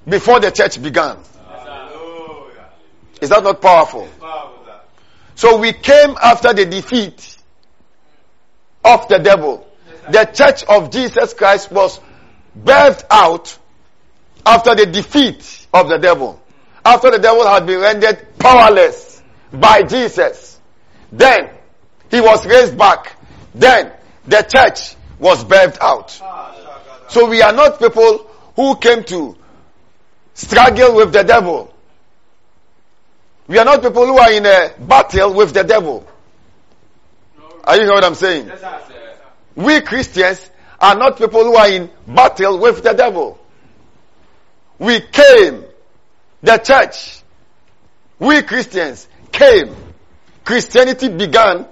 before 0.06 0.40
the 0.40 0.50
church 0.50 0.82
began. 0.82 1.16
Is 3.20 3.28
that 3.28 3.42
not 3.44 3.62
powerful? 3.62 4.08
So 5.42 5.56
we 5.56 5.72
came 5.72 6.14
after 6.22 6.52
the 6.52 6.64
defeat 6.66 7.36
of 8.84 9.08
the 9.08 9.18
devil. 9.18 9.68
The 10.08 10.24
church 10.26 10.62
of 10.62 10.92
Jesus 10.92 11.34
Christ 11.34 11.72
was 11.72 11.98
birthed 12.56 13.02
out 13.10 13.58
after 14.46 14.76
the 14.76 14.86
defeat 14.86 15.66
of 15.74 15.88
the 15.88 15.98
devil. 15.98 16.40
After 16.84 17.10
the 17.10 17.18
devil 17.18 17.44
had 17.44 17.66
been 17.66 17.80
rendered 17.80 18.38
powerless 18.38 19.20
by 19.52 19.82
Jesus. 19.82 20.60
Then 21.10 21.50
he 22.08 22.20
was 22.20 22.46
raised 22.46 22.78
back. 22.78 23.16
Then 23.52 23.90
the 24.24 24.42
church 24.42 24.94
was 25.18 25.44
birthed 25.44 25.80
out. 25.80 26.12
So 27.08 27.28
we 27.28 27.42
are 27.42 27.52
not 27.52 27.80
people 27.80 28.30
who 28.54 28.76
came 28.76 29.02
to 29.06 29.36
struggle 30.34 30.94
with 30.94 31.12
the 31.12 31.24
devil. 31.24 31.71
We 33.52 33.58
are 33.58 33.66
not 33.66 33.82
people 33.82 34.06
who 34.06 34.16
are 34.16 34.32
in 34.32 34.46
a 34.46 34.70
battle 34.78 35.34
with 35.34 35.52
the 35.52 35.62
devil. 35.62 36.08
Are 37.64 37.74
you 37.74 37.82
hearing 37.82 37.94
what 37.96 38.02
I'm 38.02 38.14
saying? 38.14 38.50
We 39.54 39.82
Christians 39.82 40.50
are 40.80 40.94
not 40.96 41.18
people 41.18 41.44
who 41.44 41.54
are 41.56 41.68
in 41.68 41.90
battle 42.08 42.58
with 42.58 42.82
the 42.82 42.94
devil. 42.94 43.38
We 44.78 45.00
came, 45.00 45.66
the 46.42 46.56
church, 46.56 47.20
we 48.18 48.40
Christians 48.40 49.06
came. 49.30 49.76
Christianity 50.46 51.10
began 51.10 51.66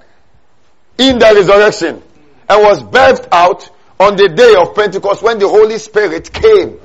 in 0.99 1.19
the 1.19 1.33
resurrection 1.35 2.03
and 2.47 2.63
was 2.63 2.83
birthed 2.83 3.27
out 3.33 3.71
on 3.99 4.17
the 4.17 4.29
day 4.29 4.55
of 4.55 4.75
Pentecost 4.75 5.23
when 5.23 5.39
the 5.39 5.49
Holy 5.49 5.79
Spirit 5.79 6.31
came. 6.31 6.79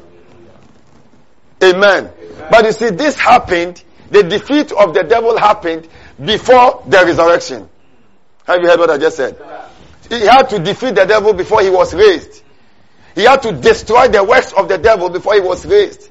Amen. 1.61 2.13
Amen. 2.13 2.13
But 2.49 2.63
you 2.63 2.71
see, 2.71 2.91
this 2.91 3.19
happened 3.19 3.83
the 4.09 4.23
defeat 4.23 4.71
of 4.71 4.93
the 4.93 5.03
devil 5.03 5.37
happened 5.37 5.87
before 6.23 6.83
the 6.87 6.97
resurrection. 7.05 7.69
Have 8.45 8.61
you 8.61 8.67
heard 8.67 8.79
what 8.79 8.89
I 8.89 8.97
just 8.97 9.17
said? 9.17 9.37
He 10.09 10.21
had 10.21 10.49
to 10.49 10.59
defeat 10.59 10.95
the 10.95 11.05
devil 11.05 11.33
before 11.33 11.61
he 11.61 11.69
was 11.69 11.93
raised. 11.93 12.43
He 13.15 13.23
had 13.23 13.41
to 13.43 13.53
destroy 13.53 14.07
the 14.07 14.23
works 14.23 14.53
of 14.53 14.67
the 14.67 14.77
devil 14.77 15.09
before 15.09 15.33
he 15.33 15.41
was 15.41 15.65
raised. 15.65 16.09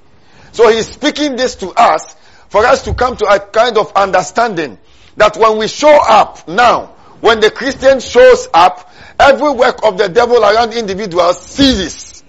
So 0.53 0.71
he's 0.71 0.89
speaking 0.89 1.37
this 1.37 1.57
to 1.57 1.69
us 1.71 2.15
for 2.49 2.65
us 2.65 2.83
to 2.85 2.95
come 2.95 3.17
to 3.17 3.27
a 3.27 3.39
kind 3.41 3.77
of 3.77 3.93
understanding 3.95 4.79
that 5.17 5.37
when 5.37 5.59
we 5.59 5.69
show 5.69 5.97
up 6.09 6.49
now, 6.49 6.95
when 7.21 7.41
the 7.41 7.51
Christian 7.51 8.01
shows 8.01 8.49
up, 8.53 8.93
every 9.19 9.51
work 9.53 9.85
of 9.85 9.99
the 9.99 10.09
devil 10.09 10.43
around 10.43 10.73
individuals 10.73 11.41
ceases. 11.41 12.23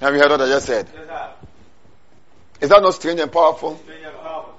Have 0.00 0.14
you 0.14 0.20
heard 0.20 0.30
what 0.30 0.40
I 0.40 0.46
just 0.46 0.66
said? 0.66 0.88
Is 2.60 2.68
that 2.68 2.82
not 2.82 2.94
strange 2.94 3.20
and 3.20 3.32
powerful? 3.32 3.76
Strange 3.84 4.04
and 4.04 4.16
powerful 4.16 4.50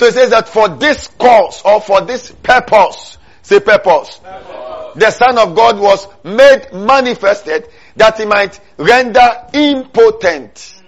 so 0.00 0.06
it 0.06 0.14
says 0.14 0.30
that 0.30 0.48
for 0.48 0.68
this 0.68 1.08
cause 1.08 1.62
or 1.62 1.80
for 1.80 2.00
this 2.00 2.32
purpose, 2.42 3.18
say 3.42 3.60
purpose, 3.60 4.18
purpose, 4.18 4.94
the 4.96 5.10
Son 5.10 5.38
of 5.38 5.54
God 5.54 5.78
was 5.78 6.06
made 6.24 6.72
manifested 6.72 7.68
that 7.96 8.18
he 8.18 8.24
might 8.24 8.58
render 8.78 9.28
impotent, 9.52 10.80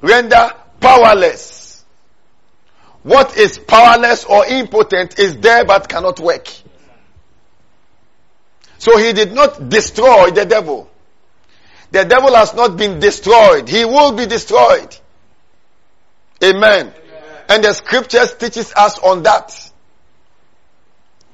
render 0.00 0.52
powerless. 0.80 1.84
What 3.02 3.36
is 3.36 3.58
powerless 3.58 4.24
or 4.24 4.46
impotent 4.46 5.18
is 5.18 5.38
there 5.38 5.64
but 5.64 5.88
cannot 5.88 6.20
work. 6.20 6.48
So 8.78 8.98
he 8.98 9.12
did 9.12 9.32
not 9.32 9.68
destroy 9.68 10.30
the 10.30 10.44
devil. 10.44 10.89
The 11.90 12.04
devil 12.04 12.34
has 12.34 12.54
not 12.54 12.76
been 12.76 13.00
destroyed. 13.00 13.68
He 13.68 13.84
will 13.84 14.12
be 14.12 14.26
destroyed. 14.26 14.96
Amen. 16.42 16.62
Amen. 16.62 16.94
And 17.48 17.64
the 17.64 17.72
scriptures 17.72 18.34
teaches 18.34 18.72
us 18.74 18.98
on 18.98 19.24
that. 19.24 19.70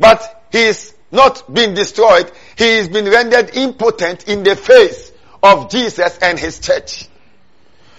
But 0.00 0.46
he 0.50 0.62
is 0.62 0.94
not 1.12 1.52
been 1.52 1.74
destroyed. 1.74 2.30
He 2.56 2.64
is 2.64 2.88
been 2.88 3.06
rendered 3.06 3.54
impotent 3.54 4.28
in 4.28 4.42
the 4.42 4.56
face 4.56 5.12
of 5.42 5.70
Jesus 5.70 6.18
and 6.18 6.38
his 6.38 6.58
church. 6.58 7.08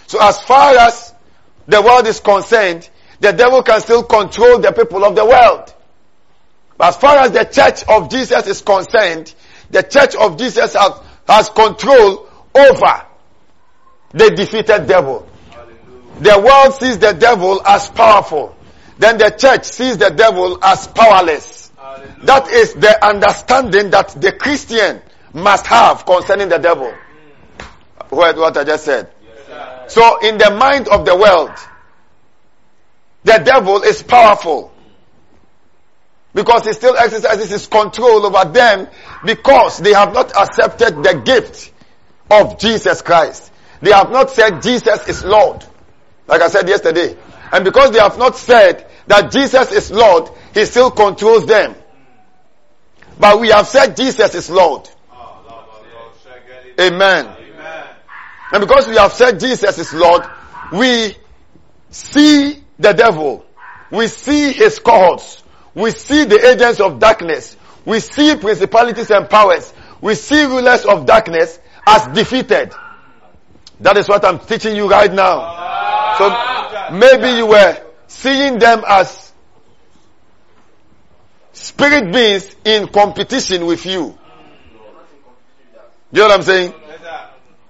So 0.08 0.20
as 0.22 0.40
far 0.42 0.76
as 0.76 1.14
the 1.68 1.82
world 1.82 2.08
is 2.08 2.20
concerned, 2.20 2.90
the 3.20 3.34
devil 3.34 3.64
can 3.64 3.82
still 3.82 4.04
control 4.04 4.60
the 4.60 4.72
people 4.72 5.04
of 5.04 5.16
the 5.16 5.26
world. 5.26 5.74
But 6.78 6.90
as 6.90 6.98
far 6.98 7.18
as 7.18 7.32
the 7.32 7.44
church 7.46 7.84
of 7.88 8.10
Jesus 8.10 8.48
is 8.48 8.62
concerned, 8.62 9.34
the 9.70 9.84
church 9.84 10.16
of 10.16 10.38
Jesus 10.38 10.74
has, 10.74 10.92
has 11.28 11.50
control 11.50 12.27
over 12.58 13.06
the 14.12 14.32
defeated 14.32 14.88
devil. 14.88 15.28
The 16.20 16.40
world 16.40 16.74
sees 16.74 16.98
the 16.98 17.14
devil 17.14 17.62
as 17.66 17.90
powerful. 17.90 18.56
Then 18.98 19.18
the 19.18 19.30
church 19.30 19.66
sees 19.66 19.98
the 19.98 20.10
devil 20.10 20.58
as 20.64 20.88
powerless. 20.88 21.72
That 22.24 22.50
is 22.50 22.74
the 22.74 23.06
understanding 23.06 23.92
that 23.92 24.10
the 24.20 24.32
Christian 24.32 25.02
must 25.34 25.68
have 25.68 26.06
concerning 26.06 26.50
the 26.50 26.58
devil. 26.58 26.92
What, 28.10 28.38
what 28.38 28.58
I 28.58 28.64
just 28.64 28.86
said. 28.86 29.12
So 29.88 30.20
in 30.20 30.38
the 30.38 30.52
mind 30.52 30.88
of 30.88 31.06
the 31.06 31.16
world, 31.16 31.52
the 33.24 33.38
devil 33.44 33.84
is 33.84 34.02
powerful. 34.02 34.74
Because 36.34 36.66
he 36.66 36.74
still 36.74 36.96
exercises 36.98 37.50
his 37.50 37.68
control 37.68 38.26
over 38.26 38.50
them 38.52 38.88
because 39.26 39.80
they 39.80 39.94
have 39.94 40.14
not 40.14 40.36
accepted 40.36 41.04
the 41.04 41.22
gift 41.26 41.72
of 42.30 42.60
Jesus 42.60 43.02
Christ. 43.02 43.52
They 43.82 43.92
have 43.92 44.12
not 44.12 44.30
said 44.32 44.62
Jesus 44.62 45.08
is 45.08 45.24
Lord. 45.24 45.64
Like 46.28 46.42
I 46.42 46.50
said 46.50 46.68
yesterday. 46.68 47.16
And 47.52 47.64
because 47.64 47.92
they 47.92 48.00
have 48.00 48.18
not 48.18 48.36
said 48.36 48.88
that 49.08 49.32
Jesus 49.32 49.72
is 49.72 49.92
Lord, 49.92 50.30
he 50.54 50.66
still 50.66 50.92
controls 50.92 51.46
them. 51.46 51.76
But 53.20 53.40
we 53.40 53.50
have 53.50 53.68
said 53.68 53.96
Jesus 53.96 54.36
is 54.36 54.50
Lord. 54.50 54.90
Amen. 56.80 57.36
And 58.52 58.62
because 58.62 58.88
we 58.88 58.96
have 58.98 59.14
said 59.14 59.40
Jesus 59.40 59.78
is 59.78 59.94
Lord, 59.94 60.24
we 60.72 61.16
see 61.90 62.64
the 62.78 62.94
devil. 62.94 63.46
We 63.92 64.08
see 64.08 64.52
his 64.52 64.80
cohorts. 64.80 65.44
We 65.74 65.92
see 65.92 66.26
the 66.26 66.54
agents 66.54 66.80
of 66.80 67.00
darkness. 67.00 67.56
We 67.86 68.00
see 68.00 68.36
principalities 68.36 69.12
and 69.12 69.30
powers. 69.30 69.74
We 70.02 70.16
see 70.16 70.44
rulers 70.44 70.86
of 70.86 71.06
darkness 71.06 71.60
as 71.88 72.08
defeated. 72.08 72.74
That 73.80 73.98
is 73.98 74.10
what 74.10 74.26
I'm 74.26 74.40
teaching 74.40 74.76
you 74.76 74.90
right 74.90 75.12
now. 75.12 76.18
So 76.18 76.94
maybe 76.94 77.38
you 77.38 77.48
were 77.48 77.82
seeing 78.08 78.60
them 78.60 78.84
as 78.88 79.32
spirit 81.54 82.12
beings 82.12 82.56
in 82.66 82.88
competition 82.90 83.66
with 83.66 83.86
you. 83.86 84.18
You 86.12 86.20
know 86.20 86.28
what 86.28 86.32
I'm 86.32 86.42
saying? 86.44 86.74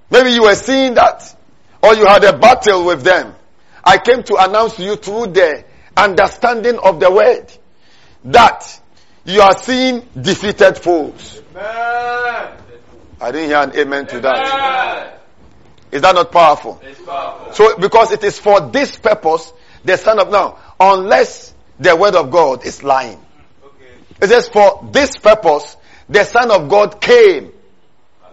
Maybe 0.10 0.32
you 0.32 0.44
were 0.44 0.56
seeing 0.56 0.96
that 0.96 1.36
or 1.84 1.94
you 1.96 2.06
had 2.06 2.24
a 2.24 2.38
battle 2.38 2.86
with 2.86 3.04
them. 3.04 3.36
I 3.84 3.98
came 3.98 4.24
to 4.24 4.36
announce 4.36 4.76
to 4.76 4.84
you 4.84 4.96
through 4.96 5.28
the 5.28 5.64
understanding 5.96 6.80
of 6.80 7.00
the 7.00 7.12
word 7.12 7.52
that 8.26 8.82
you 9.26 9.42
are 9.42 9.58
seeing 9.58 10.08
defeated 10.20 10.78
foes. 10.78 11.42
I 13.20 13.32
didn't 13.32 13.50
hear 13.50 13.58
an 13.58 13.76
amen 13.76 14.08
to 14.08 14.20
that. 14.22 15.20
Is 15.92 16.02
that 16.02 16.16
not 16.16 16.32
powerful? 16.32 16.82
powerful. 17.06 17.54
So 17.54 17.78
because 17.78 18.12
it 18.12 18.24
is 18.24 18.38
for 18.38 18.60
this 18.62 18.98
purpose, 18.98 19.52
the 19.84 19.98
son 19.98 20.20
of 20.20 20.30
now, 20.30 20.60
unless 20.80 21.54
the 21.80 21.96
word 21.96 22.16
of 22.16 22.30
God 22.32 22.66
is 22.66 22.84
lying. 22.84 23.24
It 24.22 24.28
says 24.28 24.50
for 24.50 24.88
this 24.92 25.16
purpose, 25.18 25.78
the 26.10 26.24
son 26.24 26.52
of 26.52 26.70
God 26.70 27.00
came, 27.00 27.52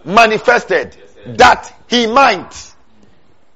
manifested, 0.03 0.97
that 1.27 1.73
he 1.89 2.07
might, 2.07 2.73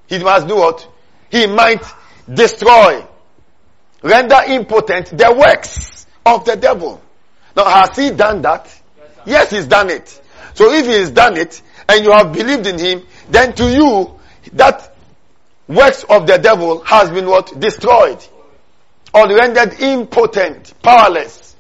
he 0.07 0.19
must 0.19 0.47
do 0.47 0.55
what? 0.55 0.87
He 1.31 1.47
might 1.47 1.83
destroy, 2.31 3.03
render 4.01 4.39
impotent 4.47 5.07
the 5.17 5.33
works 5.33 6.05
of 6.25 6.45
the 6.45 6.55
devil. 6.55 7.01
Now 7.55 7.65
has 7.65 7.97
he 7.97 8.11
done 8.11 8.41
that? 8.43 8.73
Yes, 9.25 9.51
he's 9.51 9.65
done 9.67 9.89
it. 9.89 10.18
So 10.59 10.73
if 10.73 10.87
he 10.87 10.91
has 10.91 11.09
done 11.11 11.37
it, 11.37 11.61
and 11.87 12.03
you 12.03 12.11
have 12.11 12.33
believed 12.33 12.67
in 12.67 12.77
him, 12.77 13.07
then 13.29 13.53
to 13.53 13.71
you, 13.71 14.19
that 14.51 14.93
works 15.69 16.03
of 16.03 16.27
the 16.27 16.37
devil 16.37 16.83
has 16.83 17.09
been 17.11 17.27
what? 17.27 17.57
Destroyed. 17.57 18.21
Or 19.13 19.25
rendered 19.33 19.79
impotent, 19.79 20.73
powerless. 20.83 21.55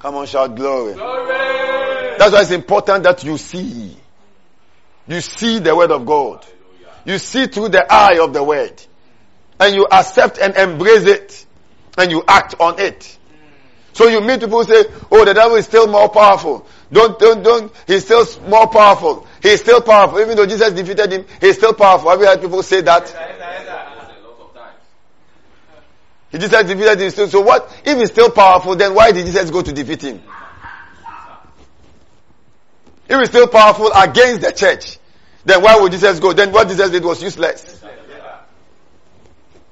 Come 0.00 0.14
on, 0.14 0.24
shout 0.24 0.54
glory. 0.56 0.94
Glory. 0.94 2.16
That's 2.16 2.32
why 2.32 2.40
it's 2.40 2.52
important 2.52 3.04
that 3.04 3.22
you 3.22 3.36
see. 3.36 3.98
You 5.06 5.20
see 5.20 5.58
the 5.58 5.76
word 5.76 5.90
of 5.90 6.06
God. 6.06 6.46
You 7.04 7.18
see 7.18 7.48
through 7.48 7.68
the 7.68 7.84
eye 7.92 8.18
of 8.18 8.32
the 8.32 8.42
word. 8.42 8.82
And 9.60 9.74
you 9.74 9.86
accept 9.92 10.38
and 10.38 10.56
embrace 10.56 11.04
it. 11.04 11.44
And 11.98 12.10
you 12.10 12.24
act 12.26 12.54
on 12.58 12.78
it. 12.78 13.04
Hmm. 13.04 13.92
So 13.92 14.08
you 14.08 14.22
meet 14.22 14.40
people 14.40 14.64
who 14.64 14.72
say, 14.72 14.90
oh, 15.10 15.26
the 15.26 15.34
devil 15.34 15.58
is 15.58 15.66
still 15.66 15.86
more 15.86 16.08
powerful. 16.08 16.66
Don't, 16.92 17.18
don't, 17.18 17.42
don't, 17.42 17.72
he's 17.86 18.04
still 18.04 18.26
more 18.46 18.68
powerful. 18.68 19.26
He's 19.42 19.60
still 19.60 19.80
powerful. 19.80 20.20
Even 20.20 20.36
though 20.36 20.46
Jesus 20.46 20.72
defeated 20.72 21.10
him, 21.10 21.24
he's 21.40 21.56
still 21.56 21.72
powerful. 21.72 22.10
Have 22.10 22.20
you 22.20 22.26
heard 22.26 22.40
people 22.40 22.62
say 22.62 22.82
that? 22.82 23.08
He 26.30 26.38
Jesus 26.38 26.62
defeated 26.64 27.00
him 27.00 27.10
still. 27.10 27.28
So 27.28 27.40
what, 27.40 27.80
if 27.84 27.98
he's 27.98 28.10
still 28.10 28.30
powerful, 28.30 28.76
then 28.76 28.94
why 28.94 29.10
did 29.12 29.24
Jesus 29.24 29.50
go 29.50 29.62
to 29.62 29.72
defeat 29.72 30.02
him? 30.02 30.22
If 33.08 33.18
he's 33.18 33.28
still 33.28 33.48
powerful 33.48 33.90
against 33.94 34.42
the 34.42 34.52
church, 34.52 34.98
then 35.46 35.62
why 35.62 35.80
would 35.80 35.92
Jesus 35.92 36.20
go? 36.20 36.34
Then 36.34 36.52
what 36.52 36.68
Jesus 36.68 36.90
did 36.90 37.04
was 37.04 37.22
useless. 37.22 37.82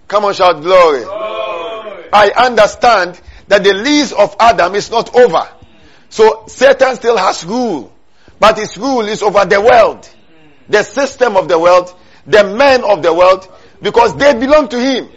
Come 0.08 0.24
on, 0.24 0.32
shout 0.34 0.62
glory. 0.62 1.04
I 2.12 2.32
understand 2.36 3.20
that 3.48 3.62
the 3.62 3.74
lease 3.74 4.12
of 4.12 4.34
Adam 4.40 4.74
is 4.74 4.90
not 4.90 5.14
over. 5.14 5.48
So 6.10 6.44
Satan 6.46 6.96
still 6.96 7.16
has 7.16 7.44
rule. 7.44 7.92
But 8.38 8.58
his 8.58 8.76
rule 8.76 9.06
is 9.06 9.22
over 9.22 9.44
the 9.44 9.60
world. 9.60 10.08
The 10.68 10.82
system 10.82 11.36
of 11.36 11.48
the 11.48 11.58
world, 11.58 11.94
the 12.26 12.44
men 12.44 12.84
of 12.84 13.02
the 13.02 13.12
world, 13.12 13.48
because 13.80 14.14
they 14.16 14.34
belong 14.34 14.68
to 14.68 14.78
him. 14.78 15.08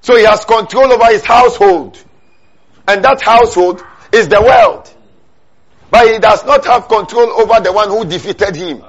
So 0.00 0.16
he 0.16 0.24
has 0.24 0.44
control 0.44 0.92
over 0.92 1.06
his 1.06 1.24
household. 1.24 1.98
And 2.86 3.04
that 3.04 3.20
household 3.22 3.82
is 4.12 4.28
the 4.28 4.40
world. 4.40 4.92
But 5.90 6.12
he 6.12 6.18
does 6.18 6.44
not 6.44 6.64
have 6.66 6.88
control 6.88 7.30
over 7.40 7.60
the 7.60 7.72
one 7.72 7.88
who 7.88 8.04
defeated 8.04 8.54
him 8.54 8.82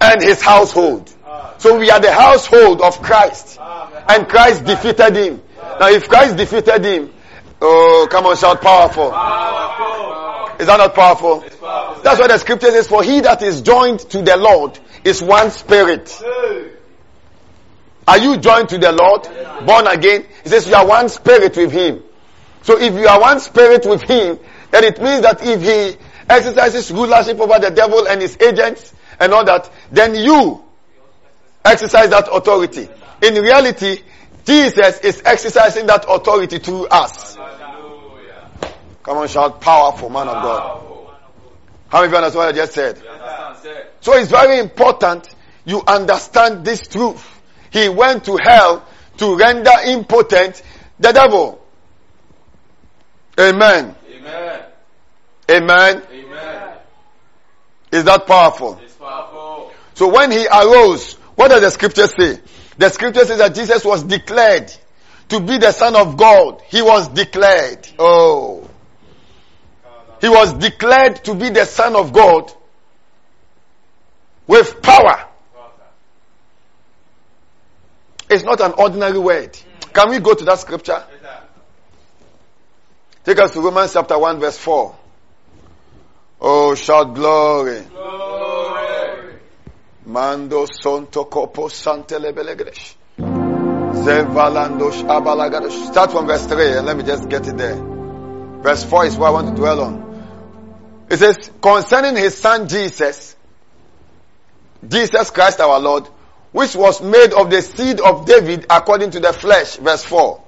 and 0.00 0.22
his 0.22 0.40
household. 0.40 1.12
So 1.58 1.78
we 1.78 1.90
are 1.90 2.00
the 2.00 2.12
household 2.12 2.80
of 2.80 3.00
Christ. 3.02 3.58
And 4.08 4.28
Christ 4.28 4.64
defeated 4.64 5.14
him. 5.14 5.42
Now 5.78 5.88
if 5.88 6.08
Christ 6.08 6.36
defeated 6.36 6.84
him, 6.84 7.12
oh, 7.60 8.08
come 8.10 8.26
on, 8.26 8.36
shout 8.36 8.60
powerful. 8.60 9.06
Is 10.60 10.66
that 10.66 10.76
not 10.76 10.94
powerful? 10.94 11.40
That's 12.02 12.18
what 12.18 12.28
the 12.28 12.38
scripture 12.38 12.70
says, 12.70 12.86
for 12.86 13.02
he 13.02 13.20
that 13.20 13.42
is 13.42 13.62
joined 13.62 14.00
to 14.10 14.22
the 14.22 14.36
Lord 14.36 14.78
is 15.04 15.22
one 15.22 15.50
spirit. 15.50 16.20
Are 18.06 18.18
you 18.18 18.38
joined 18.38 18.68
to 18.70 18.78
the 18.78 18.92
Lord? 18.92 19.66
Born 19.66 19.86
again? 19.86 20.26
He 20.42 20.48
says 20.48 20.66
you 20.66 20.74
are 20.74 20.86
one 20.86 21.08
spirit 21.08 21.56
with 21.56 21.72
him. 21.72 22.02
So 22.62 22.78
if 22.78 22.94
you 22.94 23.06
are 23.06 23.20
one 23.20 23.40
spirit 23.40 23.86
with 23.86 24.02
him, 24.02 24.38
then 24.70 24.84
it 24.84 25.00
means 25.00 25.22
that 25.22 25.40
if 25.42 25.62
he 25.62 25.96
exercises 26.28 26.90
rulership 26.90 27.40
over 27.40 27.58
the 27.58 27.70
devil 27.70 28.06
and 28.06 28.20
his 28.20 28.36
agents 28.40 28.92
and 29.18 29.32
all 29.32 29.44
that, 29.44 29.70
then 29.90 30.14
you 30.14 30.62
exercise 31.64 32.10
that 32.10 32.28
authority. 32.30 32.88
In 33.22 33.34
reality, 33.34 34.02
Jesus 34.50 34.98
is 34.98 35.22
exercising 35.24 35.86
that 35.86 36.06
authority 36.08 36.58
through 36.58 36.88
us. 36.88 37.36
Come 39.04 39.18
on, 39.18 39.28
shout 39.28 39.60
powerful 39.60 40.10
man 40.10 40.26
of 40.26 40.42
God. 40.42 40.82
How 41.86 42.00
many 42.00 42.06
of 42.06 42.10
you 42.10 42.16
understand 42.16 42.34
what 42.34 42.48
I 42.48 42.52
just 42.52 42.72
said? 42.72 43.00
So 44.00 44.14
it's 44.14 44.28
very 44.28 44.58
important 44.58 45.32
you 45.64 45.84
understand 45.86 46.64
this 46.64 46.88
truth. 46.88 47.24
He 47.72 47.88
went 47.88 48.24
to 48.24 48.38
hell 48.42 48.84
to 49.18 49.36
render 49.36 49.70
impotent 49.86 50.60
the 50.98 51.12
devil. 51.12 51.64
Amen. 53.38 53.94
Amen. 54.10 54.62
Amen. 55.48 56.02
Amen. 56.10 56.78
Is 57.92 58.02
that 58.02 58.26
powerful? 58.26 58.80
It's 58.82 58.94
powerful. 58.94 59.72
So 59.94 60.08
when 60.08 60.32
he 60.32 60.44
arose, 60.48 61.12
what 61.36 61.48
does 61.52 61.60
the 61.60 61.70
scripture 61.70 62.08
say? 62.08 62.40
The 62.80 62.88
scripture 62.88 63.26
says 63.26 63.36
that 63.36 63.54
Jesus 63.54 63.84
was 63.84 64.02
declared 64.04 64.72
to 65.28 65.38
be 65.38 65.58
the 65.58 65.70
son 65.70 65.94
of 65.94 66.16
God. 66.16 66.62
He 66.66 66.80
was 66.80 67.08
declared. 67.08 67.86
Oh. 67.98 68.70
He 70.22 70.30
was 70.30 70.54
declared 70.54 71.22
to 71.26 71.34
be 71.34 71.50
the 71.50 71.66
son 71.66 71.94
of 71.94 72.14
God 72.14 72.50
with 74.46 74.80
power. 74.80 75.28
It's 78.30 78.44
not 78.44 78.62
an 78.62 78.72
ordinary 78.78 79.18
word. 79.18 79.58
Can 79.92 80.08
we 80.08 80.18
go 80.18 80.32
to 80.32 80.44
that 80.46 80.58
scripture? 80.60 81.04
Take 83.24 83.40
us 83.40 83.50
to 83.50 83.60
Romans 83.60 83.92
chapter 83.92 84.18
1 84.18 84.40
verse 84.40 84.56
4. 84.56 84.96
Oh, 86.40 86.74
shout 86.74 87.14
glory. 87.14 87.82
Glory. 87.82 88.29
Mando 90.10 90.66
sonto 90.66 91.24
kopo 91.30 91.68
santelebelegedesh. 91.68 92.96
Zevalandosh 93.18 95.04
abalagadosh. 95.04 95.86
Start 95.86 96.10
from 96.10 96.26
verse 96.26 96.46
3 96.46 96.78
and 96.78 96.86
let 96.86 96.96
me 96.96 97.04
just 97.04 97.28
get 97.28 97.46
it 97.46 97.56
there. 97.56 97.76
Verse 98.60 98.82
4 98.82 99.06
is 99.06 99.16
what 99.16 99.28
I 99.28 99.30
want 99.30 99.48
to 99.50 99.54
dwell 99.54 99.80
on. 99.80 101.06
It 101.08 101.18
says, 101.18 101.50
concerning 101.62 102.16
his 102.16 102.36
son 102.36 102.66
Jesus, 102.66 103.36
Jesus 104.88 105.30
Christ 105.30 105.60
our 105.60 105.78
Lord, 105.78 106.08
which 106.50 106.74
was 106.74 107.00
made 107.00 107.32
of 107.32 107.48
the 107.48 107.62
seed 107.62 108.00
of 108.00 108.26
David 108.26 108.66
according 108.68 109.12
to 109.12 109.20
the 109.20 109.32
flesh. 109.32 109.76
Verse 109.76 110.04
4. 110.04 110.42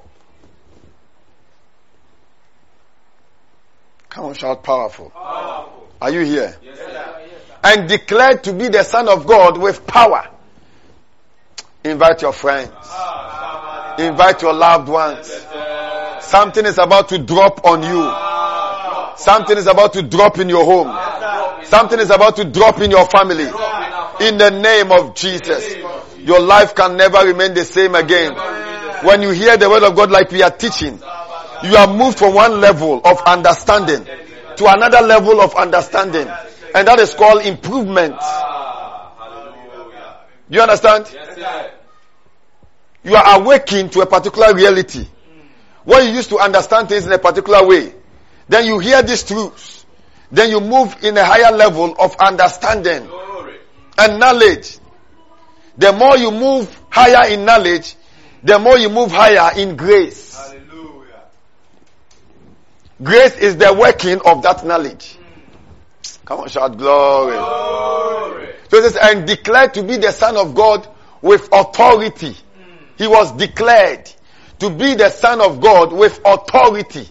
Come 4.09 4.25
on, 4.25 4.35
shout 4.35 4.65
powerful. 4.65 5.13
Are 5.15 6.11
you 6.11 6.25
here? 6.25 6.59
And 7.65 7.89
declared 7.89 8.45
to 8.45 8.53
be 8.53 8.69
the 8.69 8.83
Son 8.83 9.09
of 9.09 9.27
God 9.27 9.59
with 9.59 9.87
power. 9.87 10.29
Invite 11.85 12.23
your 12.23 12.33
friends. 12.33 12.71
Invite 13.99 14.43
your 14.43 14.53
loved 14.53 14.89
ones. 14.89 15.29
Something 16.21 16.67
is 16.67 16.79
about 16.79 17.09
to 17.11 17.19
drop 17.19 17.65
on 17.65 17.83
you. 17.83 19.17
Something 19.17 19.59
is 19.59 19.67
about 19.67 19.93
to 19.95 20.03
drop 20.03 20.39
in 20.39 20.49
your 20.49 20.65
home. 20.65 21.65
Something 21.65 22.01
is 22.01 22.11
about 22.11 22.37
to 22.37 22.45
drop 22.45 22.81
in 22.81 22.91
your 22.91 23.07
family. 23.07 23.47
In 24.21 24.39
the 24.39 24.51
name 24.51 24.91
of 24.93 25.15
Jesus. 25.15 25.77
Your 26.19 26.41
life 26.41 26.75
can 26.75 26.97
never 26.97 27.19
remain 27.27 27.55
the 27.55 27.65
same 27.65 27.95
again. 27.95 28.33
When 29.05 29.23
you 29.23 29.31
hear 29.31 29.57
the 29.57 29.69
word 29.69 29.83
of 29.83 29.97
God 29.97 30.11
like 30.11 30.31
we 30.31 30.43
are 30.43 30.51
teaching, 30.51 31.01
you 31.65 31.77
are 31.77 31.93
moved 31.93 32.19
from 32.19 32.35
one 32.35 32.61
level 32.61 33.01
of 33.05 33.21
understanding 33.27 34.05
to 34.57 34.67
another 34.67 35.05
level 35.07 35.41
of 35.41 35.55
understanding. 35.57 36.29
And 36.75 36.89
that 36.89 36.99
is 37.01 37.15
called 37.15 37.45
improvement. 37.45 38.17
You 40.49 40.61
understand? 40.61 41.07
You 43.05 43.17
are 43.17 43.41
awakened 43.41 43.93
to 43.93 44.01
a 44.01 44.07
particular 44.07 44.55
reality. 44.55 45.07
Where 45.85 46.03
you 46.03 46.13
used 46.13 46.31
to 46.31 46.39
understand 46.39 46.89
things 46.89 47.07
in 47.07 47.13
a 47.13 47.19
particular 47.19 47.67
way. 47.67 47.95
Then 48.49 48.67
you 48.67 48.79
hear 48.79 49.03
these 49.03 49.25
truths. 49.25 49.85
Then 50.31 50.51
you 50.51 50.61
move 50.61 50.97
in 51.03 51.17
a 51.17 51.25
higher 51.25 51.55
level 51.55 51.95
of 51.99 52.17
understanding 52.17 53.09
and 53.99 54.21
knowledge. 54.21 54.79
The 55.77 55.93
more 55.93 56.17
you 56.17 56.31
move 56.31 56.81
higher 56.91 57.33
in 57.33 57.45
knowledge, 57.45 57.97
the 58.43 58.59
more 58.59 58.79
you 58.79 58.89
move 58.89 59.11
higher 59.11 59.59
in 59.59 59.77
grace. 59.77 60.39
Grace 63.03 63.37
is 63.37 63.57
the 63.57 63.75
working 63.75 64.21
of 64.25 64.43
that 64.43 64.65
knowledge. 64.65 65.19
Come 66.33 66.41
on, 66.41 66.49
shout 66.49 66.79
glory. 66.79 67.35
So 68.71 68.79
it 68.79 68.85
says, 68.85 68.97
and 68.97 69.27
declared 69.27 69.75
to 69.75 69.83
be 69.83 69.99
the 69.99 70.13
son 70.13 70.39
of 70.39 70.55
God 70.55 70.89
with 71.21 71.47
authority. 71.53 72.35
He 72.97 73.07
was 73.07 73.33
declared 73.33 74.11
to 74.61 74.71
be 74.71 74.95
the 74.95 75.11
son 75.11 75.43
of 75.43 75.61
God 75.61 75.93
with 75.93 76.19
authority. 76.25 77.07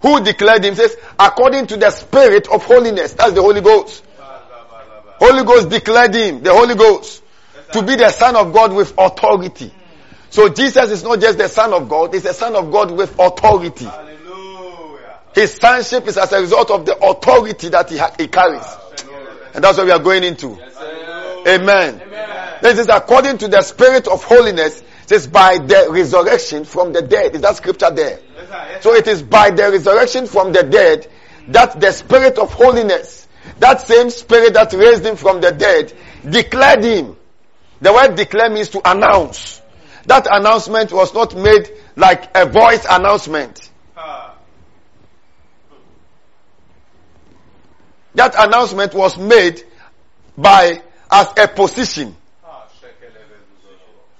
Who 0.00 0.24
declared 0.24 0.64
him? 0.64 0.74
Says, 0.74 0.96
according 1.20 1.68
to 1.68 1.76
the 1.76 1.92
spirit 1.92 2.48
of 2.48 2.64
holiness. 2.64 3.12
That's 3.12 3.34
the 3.34 3.42
Holy 3.42 3.60
Ghost. 3.60 4.02
Holy 5.20 5.44
Ghost 5.44 5.68
declared 5.68 6.16
him, 6.16 6.42
the 6.42 6.52
Holy 6.52 6.74
Ghost, 6.74 7.22
to 7.74 7.82
be 7.82 7.94
the 7.94 8.10
son 8.10 8.34
of 8.34 8.52
God 8.52 8.72
with 8.72 8.92
authority. 8.98 9.72
So 10.30 10.48
Jesus 10.48 10.90
is 10.90 11.04
not 11.04 11.20
just 11.20 11.38
the 11.38 11.46
son 11.46 11.74
of 11.74 11.88
God, 11.88 12.12
he's 12.12 12.24
the 12.24 12.32
son 12.32 12.56
of 12.56 12.72
God 12.72 12.90
with 12.90 13.16
authority. 13.20 13.86
His 15.34 15.54
sonship 15.54 16.06
is 16.06 16.18
as 16.18 16.32
a 16.32 16.40
result 16.40 16.70
of 16.70 16.84
the 16.86 16.96
authority 16.98 17.68
that 17.70 17.90
he, 17.90 17.96
ha- 17.96 18.14
he 18.18 18.28
carries. 18.28 18.66
And 19.54 19.64
that's 19.64 19.78
what 19.78 19.86
we 19.86 19.92
are 19.92 19.98
going 19.98 20.24
into. 20.24 20.58
Amen. 21.46 22.02
This 22.62 22.78
is 22.78 22.88
according 22.88 23.38
to 23.38 23.48
the 23.48 23.62
spirit 23.62 24.06
of 24.08 24.22
holiness, 24.22 24.80
it 24.80 25.08
says 25.08 25.26
by 25.26 25.58
the 25.58 25.88
resurrection 25.90 26.64
from 26.64 26.92
the 26.92 27.02
dead. 27.02 27.34
Is 27.34 27.42
that 27.42 27.56
scripture 27.56 27.90
there? 27.90 28.20
So 28.80 28.94
it 28.94 29.06
is 29.08 29.22
by 29.22 29.50
the 29.50 29.70
resurrection 29.70 30.26
from 30.26 30.52
the 30.52 30.62
dead 30.62 31.08
that 31.48 31.80
the 31.80 31.90
spirit 31.92 32.38
of 32.38 32.52
holiness, 32.52 33.26
that 33.58 33.80
same 33.80 34.10
spirit 34.10 34.54
that 34.54 34.72
raised 34.72 35.04
him 35.04 35.16
from 35.16 35.40
the 35.40 35.50
dead, 35.50 35.92
declared 36.28 36.84
him. 36.84 37.16
The 37.80 37.92
word 37.92 38.14
declare 38.14 38.48
means 38.48 38.68
to 38.70 38.90
announce. 38.90 39.60
That 40.06 40.28
announcement 40.30 40.92
was 40.92 41.12
not 41.14 41.34
made 41.34 41.68
like 41.96 42.30
a 42.36 42.46
voice 42.46 42.86
announcement. 42.88 43.70
That 48.14 48.34
announcement 48.38 48.94
was 48.94 49.18
made 49.18 49.62
by 50.36 50.82
as 51.10 51.28
a 51.36 51.48
position, 51.48 52.16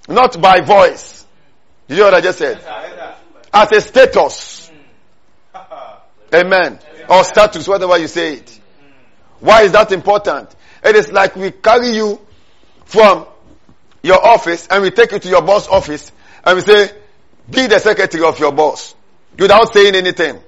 not 0.07 0.39
by 0.41 0.61
voice. 0.61 1.25
You 1.87 1.97
know 1.97 2.05
what 2.05 2.13
I 2.13 2.21
just 2.21 2.37
said? 2.39 2.63
As 3.53 3.71
a 3.71 3.81
status. 3.81 4.71
Amen. 6.33 6.79
Or 7.09 7.23
status, 7.23 7.67
whatever 7.67 7.97
you 7.97 8.07
say 8.07 8.35
it. 8.35 8.59
Why 9.39 9.63
is 9.63 9.73
that 9.73 9.91
important? 9.91 10.55
It 10.83 10.95
is 10.95 11.11
like 11.11 11.35
we 11.35 11.51
carry 11.51 11.89
you 11.89 12.19
from 12.85 13.27
your 14.01 14.25
office 14.25 14.67
and 14.67 14.83
we 14.83 14.91
take 14.91 15.11
you 15.11 15.19
to 15.19 15.29
your 15.29 15.41
boss 15.41 15.67
office 15.67 16.11
and 16.43 16.55
we 16.55 16.61
say, 16.61 16.91
be 17.49 17.67
the 17.67 17.79
secretary 17.79 18.23
of 18.23 18.39
your 18.39 18.51
boss 18.51 18.95
without 19.37 19.73
saying 19.73 19.95
anything. 19.95 20.39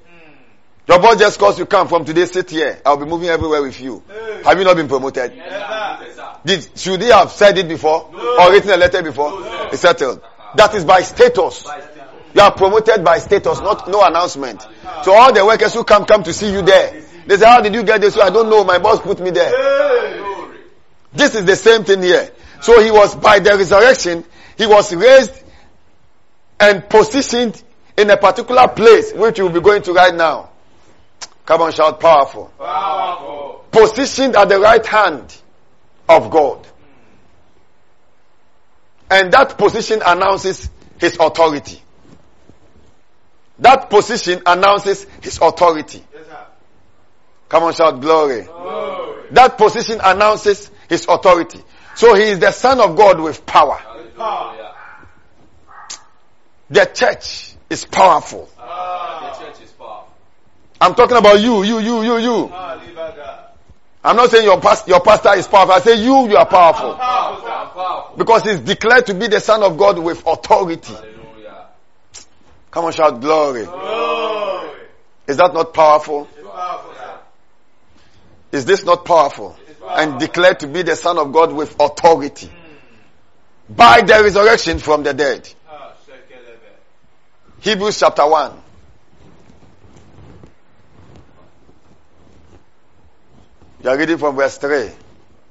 Your 0.87 0.99
boss 0.99 1.17
just 1.17 1.39
calls 1.39 1.57
you 1.57 1.65
come 1.65 1.87
from 1.87 2.05
today, 2.05 2.25
sit 2.25 2.49
here. 2.51 2.79
I'll 2.85 2.97
be 2.97 3.05
moving 3.05 3.29
everywhere 3.29 3.61
with 3.61 3.79
you. 3.81 4.03
Have 4.43 4.57
you 4.59 4.63
not 4.63 4.75
been 4.75 4.87
promoted? 4.87 5.33
Yes, 5.35 6.39
Did, 6.45 6.77
should 6.77 7.01
he 7.01 7.07
have 7.07 7.31
said 7.31 7.57
it 7.57 7.67
before? 7.67 8.11
Or 8.13 8.51
written 8.51 8.69
a 8.69 8.77
letter 8.77 9.01
before? 9.01 9.31
It's 9.71 9.81
settled. 9.81 10.21
That 10.55 10.75
is 10.75 10.85
by 10.85 11.01
status. 11.01 11.65
You 12.35 12.41
are 12.41 12.51
promoted 12.51 13.03
by 13.03 13.17
status, 13.17 13.59
not 13.61 13.87
no 13.87 14.05
announcement. 14.05 14.61
So 15.03 15.13
all 15.13 15.33
the 15.33 15.43
workers 15.45 15.73
who 15.73 15.83
come, 15.83 16.05
come 16.05 16.21
to 16.23 16.33
see 16.33 16.51
you 16.51 16.61
there. 16.61 17.01
They 17.25 17.37
say, 17.37 17.45
how 17.45 17.61
did 17.61 17.73
you 17.73 17.83
get 17.83 18.01
this? 18.01 18.13
So 18.13 18.21
I 18.21 18.29
don't 18.29 18.49
know. 18.49 18.63
My 18.63 18.77
boss 18.77 18.99
put 19.01 19.19
me 19.19 19.31
there. 19.31 19.51
This 21.13 21.33
is 21.33 21.45
the 21.45 21.55
same 21.55 21.83
thing 21.83 22.03
here. 22.03 22.29
So 22.61 22.81
he 22.81 22.91
was 22.91 23.15
by 23.15 23.39
the 23.39 23.51
resurrection, 23.57 24.23
he 24.57 24.65
was 24.65 24.93
raised 24.93 25.43
and 26.59 26.87
positioned 26.89 27.61
in 27.97 28.09
a 28.09 28.17
particular 28.17 28.67
place, 28.67 29.13
which 29.13 29.39
we'll 29.39 29.49
be 29.49 29.61
going 29.61 29.81
to 29.83 29.93
right 29.93 30.13
now. 30.13 30.49
Come 31.45 31.61
on, 31.61 31.71
shout 31.71 31.99
powerful. 31.99 32.51
Powerful. 32.57 33.65
Positioned 33.71 34.35
at 34.35 34.49
the 34.49 34.59
right 34.59 34.85
hand 34.85 35.35
of 36.09 36.31
God. 36.31 36.67
And 39.09 39.31
that 39.33 39.57
position 39.57 40.01
announces 40.05 40.69
his 40.99 41.17
authority. 41.19 41.81
That 43.59 43.89
position 43.89 44.41
announces 44.45 45.05
his 45.21 45.39
authority. 45.41 46.03
Come 47.47 47.63
on, 47.63 47.73
shout 47.73 48.01
glory. 48.01 48.43
Glory. 48.43 49.27
That 49.31 49.57
position 49.57 49.99
announces 50.03 50.71
his 50.89 51.05
authority. 51.07 51.61
So 51.95 52.15
he 52.15 52.23
is 52.23 52.39
the 52.39 52.51
son 52.51 52.79
of 52.81 52.97
God 52.97 53.19
with 53.19 53.45
power. 53.45 53.77
Hallelujah. 53.77 54.73
The 56.69 56.85
church 56.85 57.53
is 57.69 57.85
powerful. 57.85 58.49
Ah, 58.59 59.37
the 59.39 59.45
church 59.45 59.61
is 59.61 59.71
powerful. 59.71 60.09
I'm 60.85 60.93
talking 60.93 61.17
about 61.17 61.41
you, 61.41 61.63
you, 61.63 61.79
you, 61.79 62.03
you, 62.03 62.17
you. 62.19 62.53
I'm 64.03 64.15
not 64.15 64.29
saying 64.29 64.43
your 64.43 64.61
past, 64.61 64.87
your 64.87 65.01
pastor 65.01 65.33
is 65.33 65.47
powerful. 65.47 65.73
I 65.73 65.79
say 65.79 65.95
you, 65.95 66.29
you 66.29 66.37
are 66.37 66.45
powerful. 66.45 66.93
Powerful. 66.93 67.49
Powerful. 67.73 68.17
Because 68.17 68.43
he's 68.43 68.59
declared 68.59 69.07
to 69.07 69.15
be 69.15 69.25
the 69.25 69.39
son 69.39 69.63
of 69.63 69.79
God 69.79 69.97
with 69.97 70.21
authority. 70.27 70.93
Hallelujah. 70.93 71.65
Come 72.69 72.85
on, 72.85 72.91
shout 72.91 73.19
glory. 73.19 73.65
Glory. 73.65 74.69
Is 75.25 75.37
that 75.37 75.55
not 75.55 75.73
powerful? 75.73 76.25
Powerful. 76.25 76.93
Is 78.51 78.65
this 78.65 78.83
not 78.83 79.05
powerful? 79.05 79.57
And 79.89 80.19
declared 80.19 80.59
to 80.59 80.67
be 80.67 80.83
the 80.83 80.95
son 80.95 81.17
of 81.17 81.33
God 81.33 81.51
with 81.51 81.75
authority. 81.79 82.51
By 83.67 84.01
the 84.01 84.21
resurrection 84.23 84.77
from 84.77 85.01
the 85.01 85.15
dead. 85.15 85.51
Ah, 85.67 85.93
Shekelebe. 86.07 87.61
Hebrews 87.61 87.99
chapter 87.99 88.27
1. 88.27 88.61
You 93.85 93.91
are 93.91 93.97
reading 93.99 94.17
from 94.17 94.35
verse 94.35 94.57
3. 94.57 94.89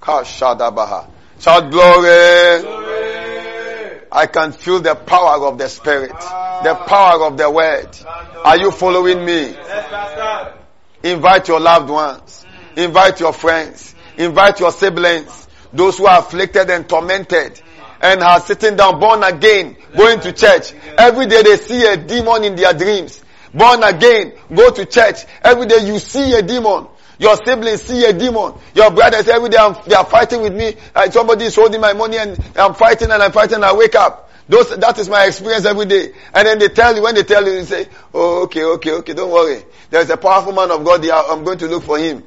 Kashadabaha. 0.02 1.08
Shout 1.38 1.70
glory. 1.70 2.62
Glory. 2.62 4.00
I 4.10 4.26
can 4.26 4.50
feel 4.50 4.80
the 4.80 4.96
power 4.96 5.46
of 5.46 5.56
the 5.56 5.68
Spirit, 5.68 6.10
the 6.10 6.74
power 6.84 7.26
of 7.26 7.36
the 7.38 7.48
Word. 7.48 7.96
Are 8.44 8.58
you 8.58 8.72
following 8.72 9.24
me? 9.24 9.54
Invite 11.04 11.46
your 11.46 11.60
loved 11.60 11.88
ones. 11.88 12.44
Invite 12.76 13.20
your 13.20 13.32
friends. 13.32 13.94
Invite 14.18 14.58
your 14.58 14.72
siblings. 14.72 15.46
Those 15.72 15.98
who 15.98 16.06
are 16.06 16.18
afflicted 16.18 16.68
and 16.70 16.88
tormented 16.88 17.62
and 18.00 18.20
are 18.20 18.40
sitting 18.40 18.74
down 18.74 18.98
born 18.98 19.22
again, 19.22 19.76
going 19.96 20.18
to 20.18 20.32
church. 20.32 20.74
Every 20.98 21.26
day 21.26 21.44
they 21.44 21.56
see 21.56 21.86
a 21.86 21.96
demon 21.96 22.42
in 22.42 22.56
their 22.56 22.74
dreams. 22.74 23.22
Born 23.54 23.84
again, 23.84 24.32
go 24.52 24.72
to 24.72 24.84
church. 24.86 25.24
Every 25.40 25.66
day 25.66 25.86
you 25.86 26.00
see 26.00 26.34
a 26.34 26.42
demon. 26.42 26.88
Your 27.18 27.36
siblings 27.36 27.82
see 27.82 28.04
a 28.04 28.12
demon. 28.12 28.54
Your 28.74 28.90
brothers 28.90 29.28
every 29.28 29.48
day 29.48 29.56
I'm- 29.56 29.76
they 29.86 29.94
are 29.94 30.04
fighting 30.04 30.42
with 30.42 30.52
me. 30.54 30.76
Uh, 30.94 31.10
somebody 31.10 31.44
is 31.46 31.54
holding 31.54 31.80
my 31.80 31.92
money 31.92 32.18
and 32.18 32.38
I'm 32.56 32.74
fighting 32.74 33.10
and 33.10 33.22
I'm 33.22 33.32
fighting 33.32 33.56
and 33.56 33.64
I 33.64 33.72
wake 33.74 33.94
up. 33.94 34.30
Those, 34.48 34.76
that 34.76 34.98
is 34.98 35.08
my 35.08 35.24
experience 35.24 35.64
every 35.64 35.86
day. 35.86 36.12
And 36.34 36.46
then 36.46 36.58
they 36.58 36.68
tell 36.68 36.94
you, 36.94 37.02
when 37.02 37.14
they 37.14 37.22
tell 37.22 37.46
you, 37.46 37.52
you 37.54 37.64
say, 37.64 37.88
oh, 38.12 38.42
okay, 38.42 38.62
okay, 38.64 38.92
okay, 38.92 39.14
don't 39.14 39.30
worry. 39.30 39.64
There's 39.90 40.10
a 40.10 40.16
powerful 40.16 40.52
man 40.52 40.70
of 40.70 40.84
God 40.84 41.02
here. 41.02 41.14
I'm 41.14 41.44
going 41.44 41.58
to 41.58 41.66
look 41.68 41.84
for 41.84 41.98
him. 41.98 42.22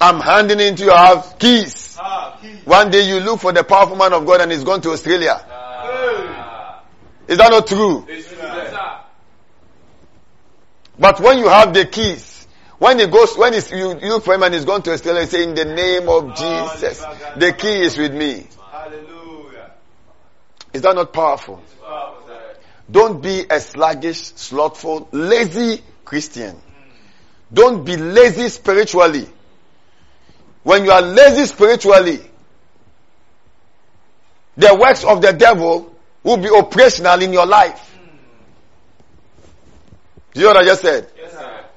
I'm 0.00 0.20
handing 0.20 0.60
into 0.60 0.84
your 0.84 0.96
house 0.96 1.34
keys. 1.38 1.96
Ah, 2.00 2.38
key. 2.40 2.54
One 2.64 2.90
day 2.90 3.02
you 3.08 3.20
look 3.20 3.40
for 3.40 3.52
the 3.52 3.64
powerful 3.64 3.96
man 3.96 4.12
of 4.12 4.24
God 4.24 4.40
and 4.40 4.52
he's 4.52 4.64
gone 4.64 4.80
to 4.82 4.90
Australia. 4.90 5.44
Ah. 5.50 6.80
Is 7.26 7.38
that 7.38 7.50
not 7.50 7.66
true? 7.66 8.06
Sir. 8.08 9.00
But 10.98 11.20
when 11.20 11.38
you 11.38 11.48
have 11.48 11.72
the 11.74 11.86
keys, 11.86 12.39
when 12.80 12.98
he 12.98 13.06
goes, 13.08 13.36
when 13.36 13.52
he's, 13.52 13.70
you, 13.70 13.90
you 14.00 14.08
look 14.08 14.24
for 14.24 14.32
him 14.32 14.42
and 14.42 14.54
he's 14.54 14.64
going 14.64 14.80
to 14.80 14.92
a 14.94 14.96
stall 14.96 15.14
and 15.18 15.28
say, 15.28 15.44
in 15.44 15.54
the 15.54 15.66
name 15.66 16.08
of 16.08 16.34
Jesus, 16.34 17.04
the 17.36 17.52
key 17.52 17.82
is 17.82 17.98
with 17.98 18.14
me. 18.14 18.46
Hallelujah. 18.72 19.72
Is 20.72 20.80
that 20.80 20.94
not 20.94 21.12
powerful? 21.12 21.62
Powerful. 21.78 22.36
Don't 22.90 23.20
be 23.20 23.44
a 23.50 23.60
sluggish, 23.60 24.32
slothful, 24.34 25.10
lazy 25.12 25.82
Christian. 26.06 26.56
Don't 27.52 27.84
be 27.84 27.98
lazy 27.98 28.48
spiritually. 28.48 29.28
When 30.62 30.86
you 30.86 30.90
are 30.90 31.02
lazy 31.02 31.44
spiritually, 31.44 32.20
the 34.56 34.74
works 34.74 35.04
of 35.04 35.20
the 35.20 35.34
devil 35.34 35.94
will 36.22 36.38
be 36.38 36.48
operational 36.48 37.20
in 37.20 37.34
your 37.34 37.44
life. 37.44 37.98
Do 40.32 40.40
you 40.40 40.46
know 40.46 40.54
what 40.54 40.62
I 40.62 40.64
just 40.64 40.80
said? 40.80 41.10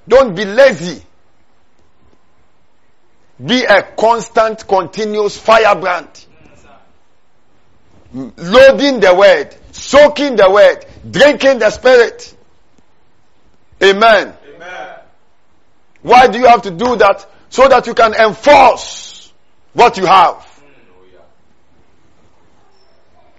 Don't 0.08 0.36
be 0.36 0.46
lazy. 0.46 1.02
Be 3.44 3.64
a 3.64 3.82
constant, 3.82 4.68
continuous 4.68 5.38
firebrand. 5.38 6.26
Loading 8.14 9.00
the 9.00 9.16
word, 9.16 9.56
soaking 9.72 10.36
the 10.36 10.50
word, 10.50 10.86
drinking 11.10 11.60
the 11.60 11.70
spirit. 11.72 12.36
Amen. 13.82 14.34
Amen. 14.56 15.00
Why 16.04 16.28
do 16.28 16.38
you 16.38 16.46
have 16.46 16.62
to 16.64 16.72
do 16.72 16.96
that? 16.98 17.26
So 17.50 17.68
that 17.68 17.88
you 17.88 17.94
can 17.94 18.14
enforce 18.14 19.32
what 19.74 19.98
you 19.98 20.06
have. 20.06 20.48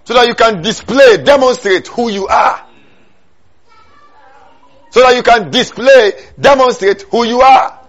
So 0.03 0.13
that 0.13 0.27
you 0.27 0.35
can 0.35 0.61
display, 0.61 1.17
demonstrate 1.17 1.87
who 1.87 2.09
you 2.09 2.27
are. 2.27 2.64
So 4.95 5.01
that 5.01 5.13
you 5.13 5.23
can 5.23 5.51
display, 5.51 6.13
demonstrate 6.39 7.01
who 7.01 7.25
you 7.25 7.41
are. 7.41 7.81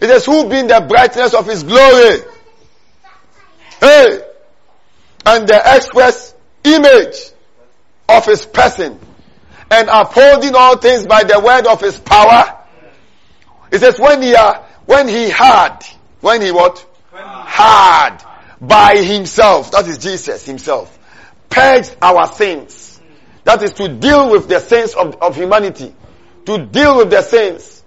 It 0.00 0.08
is 0.08 0.24
who 0.24 0.48
being 0.48 0.68
the 0.68 0.86
brightness 0.88 1.34
of 1.34 1.44
his 1.44 1.64
glory. 1.64 2.20
Hey! 3.80 4.20
And 5.24 5.48
the 5.48 5.60
express 5.74 6.36
image 6.62 7.16
of 8.08 8.26
his 8.26 8.46
person. 8.46 9.00
And 9.72 9.88
upholding 9.90 10.54
all 10.54 10.76
things 10.76 11.08
by 11.08 11.24
the 11.24 11.40
word 11.40 11.66
of 11.66 11.80
his 11.80 11.98
power. 11.98 12.64
It 13.72 13.80
says 13.80 13.98
when 13.98 14.22
he, 14.22 14.36
uh, 14.36 14.62
when 14.84 15.08
he 15.08 15.28
had, 15.28 15.80
when 16.20 16.42
he 16.42 16.52
what? 16.52 16.86
Had 17.12 18.18
by 18.60 18.98
himself, 18.98 19.72
that 19.72 19.88
is 19.88 19.98
Jesus 19.98 20.46
himself, 20.46 20.96
purged 21.50 21.96
our 22.00 22.32
sins. 22.32 23.00
That 23.42 23.64
is 23.64 23.72
to 23.72 23.88
deal 23.88 24.30
with 24.30 24.48
the 24.48 24.60
sins 24.60 24.94
of, 24.94 25.16
of 25.20 25.34
humanity. 25.34 25.92
To 26.46 26.64
deal 26.66 26.98
with 26.98 27.10
the 27.10 27.22
sins. 27.22 27.82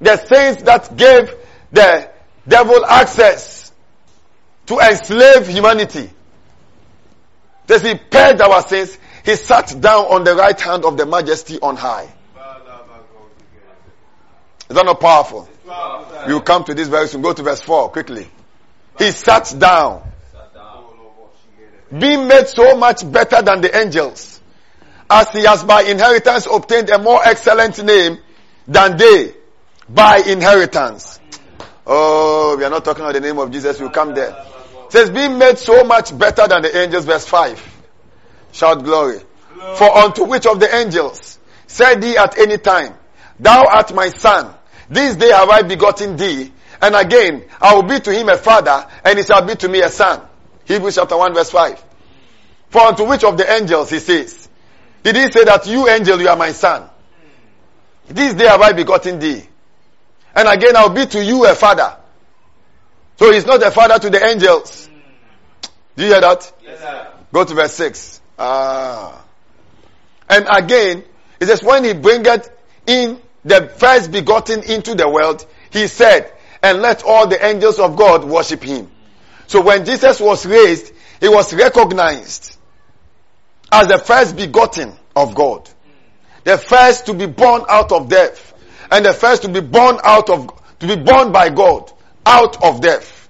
The 0.00 0.16
sins 0.16 0.62
that 0.64 0.96
gave 0.96 1.34
the 1.72 2.10
devil 2.46 2.84
access 2.84 3.72
to 4.66 4.78
enslave 4.78 5.46
humanity. 5.46 6.10
Says 7.68 7.82
he 7.82 7.94
purged 7.94 8.40
our 8.40 8.62
sins. 8.62 8.98
He 9.24 9.36
sat 9.36 9.74
down 9.80 10.06
on 10.06 10.24
the 10.24 10.34
right 10.34 10.60
hand 10.60 10.84
of 10.84 10.96
the 10.96 11.06
majesty 11.06 11.58
on 11.60 11.76
high. 11.76 12.12
Is 14.68 14.76
that 14.76 14.84
not 14.86 15.00
powerful? 15.00 15.48
Sir. 15.66 16.24
You 16.28 16.40
come 16.40 16.64
to 16.64 16.74
this 16.74 16.88
very 16.88 17.06
soon. 17.08 17.22
Go 17.22 17.32
to 17.32 17.42
verse 17.42 17.60
4 17.60 17.90
quickly. 17.90 18.28
He 18.98 19.10
sat 19.10 19.54
down. 19.58 20.10
Being 21.96 22.28
made 22.28 22.48
so 22.48 22.76
much 22.76 23.10
better 23.10 23.42
than 23.42 23.60
the 23.60 23.76
angels. 23.76 24.33
As 25.10 25.30
he 25.30 25.44
has 25.44 25.62
by 25.64 25.82
inheritance 25.82 26.46
obtained 26.50 26.90
a 26.90 26.98
more 26.98 27.20
excellent 27.24 27.82
name 27.84 28.18
than 28.66 28.96
they. 28.96 29.34
By 29.88 30.18
inheritance. 30.18 31.20
Oh, 31.86 32.56
we 32.56 32.64
are 32.64 32.70
not 32.70 32.84
talking 32.84 33.02
about 33.02 33.14
the 33.14 33.20
name 33.20 33.38
of 33.38 33.50
Jesus. 33.50 33.78
We'll 33.78 33.90
come 33.90 34.14
there. 34.14 34.30
It 34.86 34.92
says 34.92 35.10
being 35.10 35.38
made 35.38 35.58
so 35.58 35.84
much 35.84 36.16
better 36.16 36.48
than 36.48 36.62
the 36.62 36.76
angels. 36.76 37.04
Verse 37.04 37.26
5. 37.26 37.62
Shout 38.52 38.82
glory. 38.84 39.20
For 39.76 39.96
unto 39.96 40.24
which 40.24 40.46
of 40.46 40.60
the 40.60 40.74
angels 40.74 41.38
said 41.66 42.02
he 42.02 42.16
at 42.16 42.38
any 42.38 42.58
time, 42.58 42.94
Thou 43.38 43.64
art 43.66 43.92
my 43.94 44.08
son. 44.10 44.54
This 44.88 45.16
day 45.16 45.30
have 45.30 45.50
I 45.50 45.62
begotten 45.62 46.16
thee. 46.16 46.52
And 46.80 46.94
again, 46.94 47.44
I 47.60 47.74
will 47.74 47.82
be 47.82 47.98
to 47.98 48.12
him 48.12 48.28
a 48.28 48.36
father, 48.36 48.86
and 49.04 49.18
he 49.18 49.24
shall 49.24 49.44
be 49.44 49.54
to 49.56 49.68
me 49.68 49.80
a 49.80 49.88
son. 49.88 50.20
Hebrews 50.66 50.96
chapter 50.96 51.16
1 51.16 51.34
verse 51.34 51.50
5. 51.50 51.84
For 52.70 52.82
unto 52.82 53.04
which 53.04 53.24
of 53.24 53.36
the 53.36 53.50
angels 53.50 53.90
he 53.90 53.98
says, 53.98 54.48
Did 55.04 55.16
he 55.16 55.30
say 55.30 55.44
that 55.44 55.66
you 55.66 55.86
angel, 55.86 56.20
you 56.20 56.28
are 56.28 56.36
my 56.36 56.52
son? 56.52 56.88
This 58.08 58.32
day 58.34 58.46
have 58.46 58.60
I 58.60 58.72
begotten 58.72 59.18
thee. 59.18 59.42
And 60.34 60.48
again, 60.48 60.74
I 60.74 60.86
will 60.86 60.94
be 60.94 61.04
to 61.06 61.22
you 61.22 61.46
a 61.46 61.54
father. 61.54 61.96
So 63.16 63.30
he's 63.30 63.44
not 63.44 63.62
a 63.62 63.70
father 63.70 63.98
to 63.98 64.10
the 64.10 64.24
angels. 64.24 64.88
Do 65.94 66.04
you 66.04 66.08
hear 66.10 66.22
that? 66.22 66.50
Yes, 66.62 66.80
sir. 66.80 67.12
Go 67.32 67.44
to 67.44 67.54
verse 67.54 67.74
6. 67.74 68.20
Ah. 68.38 69.24
And 70.28 70.46
again, 70.50 71.04
it 71.38 71.46
says, 71.46 71.62
when 71.62 71.84
he 71.84 71.92
bringeth 71.92 72.50
in 72.86 73.20
the 73.44 73.68
first 73.76 74.10
begotten 74.10 74.62
into 74.62 74.94
the 74.94 75.08
world, 75.08 75.46
he 75.70 75.86
said, 75.86 76.32
and 76.62 76.80
let 76.80 77.02
all 77.02 77.26
the 77.26 77.44
angels 77.44 77.78
of 77.78 77.94
God 77.96 78.24
worship 78.24 78.62
him. 78.62 78.90
So 79.48 79.60
when 79.60 79.84
Jesus 79.84 80.18
was 80.18 80.46
raised, 80.46 80.92
he 81.20 81.28
was 81.28 81.52
recognized 81.52 82.53
as 83.74 83.88
the 83.88 83.98
first 83.98 84.36
begotten 84.36 84.92
of 85.16 85.34
God. 85.34 85.68
The 86.44 86.56
first 86.56 87.06
to 87.06 87.14
be 87.14 87.26
born 87.26 87.62
out 87.68 87.90
of 87.90 88.08
death. 88.08 88.52
And 88.90 89.04
the 89.04 89.12
first 89.12 89.42
to 89.42 89.48
be 89.48 89.60
born 89.60 89.98
out 90.04 90.30
of, 90.30 90.48
to 90.78 90.86
be 90.86 90.94
born 90.94 91.32
by 91.32 91.50
God 91.50 91.90
out 92.24 92.62
of 92.62 92.80
death. 92.80 93.28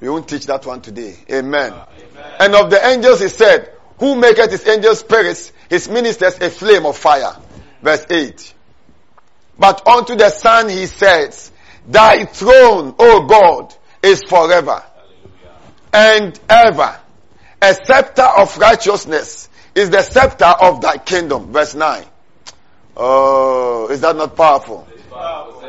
We 0.00 0.10
won't 0.10 0.28
teach 0.28 0.46
that 0.46 0.66
one 0.66 0.82
today. 0.82 1.16
Amen. 1.30 1.72
And 2.38 2.54
of 2.54 2.68
the 2.68 2.86
angels 2.86 3.20
he 3.20 3.28
said, 3.28 3.72
who 3.98 4.16
maketh 4.16 4.50
his 4.50 4.66
angels 4.66 4.98
spirits, 5.00 5.52
his 5.70 5.88
ministers 5.88 6.38
a 6.38 6.50
flame 6.50 6.84
of 6.84 6.98
fire. 6.98 7.34
Verse 7.80 8.04
8. 8.10 8.54
But 9.58 9.86
unto 9.86 10.14
the 10.14 10.28
Son 10.28 10.68
he 10.68 10.86
says, 10.86 11.52
Thy 11.88 12.26
throne, 12.26 12.94
O 12.98 13.26
God, 13.26 13.74
is 14.02 14.22
forever 14.24 14.82
and 15.94 16.38
ever. 16.50 16.98
A 17.62 17.74
scepter 17.74 18.22
of 18.22 18.58
righteousness 18.58 19.48
is 19.74 19.88
the 19.90 20.02
scepter 20.02 20.44
of 20.44 20.80
thy 20.80 20.98
kingdom. 20.98 21.52
Verse 21.52 21.74
9. 21.74 22.04
Oh, 22.96 23.88
is 23.88 24.00
that 24.00 24.16
not 24.16 24.36
powerful? 24.36 24.86
Powerful. 25.10 25.62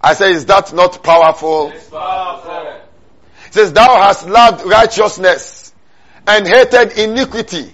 I 0.00 0.14
say, 0.14 0.32
is 0.32 0.46
that 0.46 0.72
not 0.72 1.02
powerful? 1.02 1.72
Powerful. 1.90 2.80
Says, 3.50 3.72
Thou 3.72 4.00
hast 4.02 4.28
loved 4.28 4.64
righteousness 4.64 5.72
and 6.26 6.46
hated 6.46 6.98
iniquity. 6.98 7.72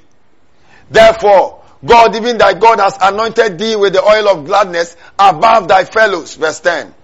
Therefore, 0.91 1.63
God, 1.85 2.17
even 2.17 2.39
thy 2.39 2.55
God, 2.55 2.81
has 2.81 2.97
anointed 3.01 3.59
thee 3.59 3.77
with 3.77 3.93
the 3.93 4.03
oil 4.03 4.29
of 4.29 4.45
gladness 4.45 4.97
above 5.19 5.69
thy 5.69 5.85
fellows. 5.85 6.35
Verse 6.35 6.61
10. 6.61 6.95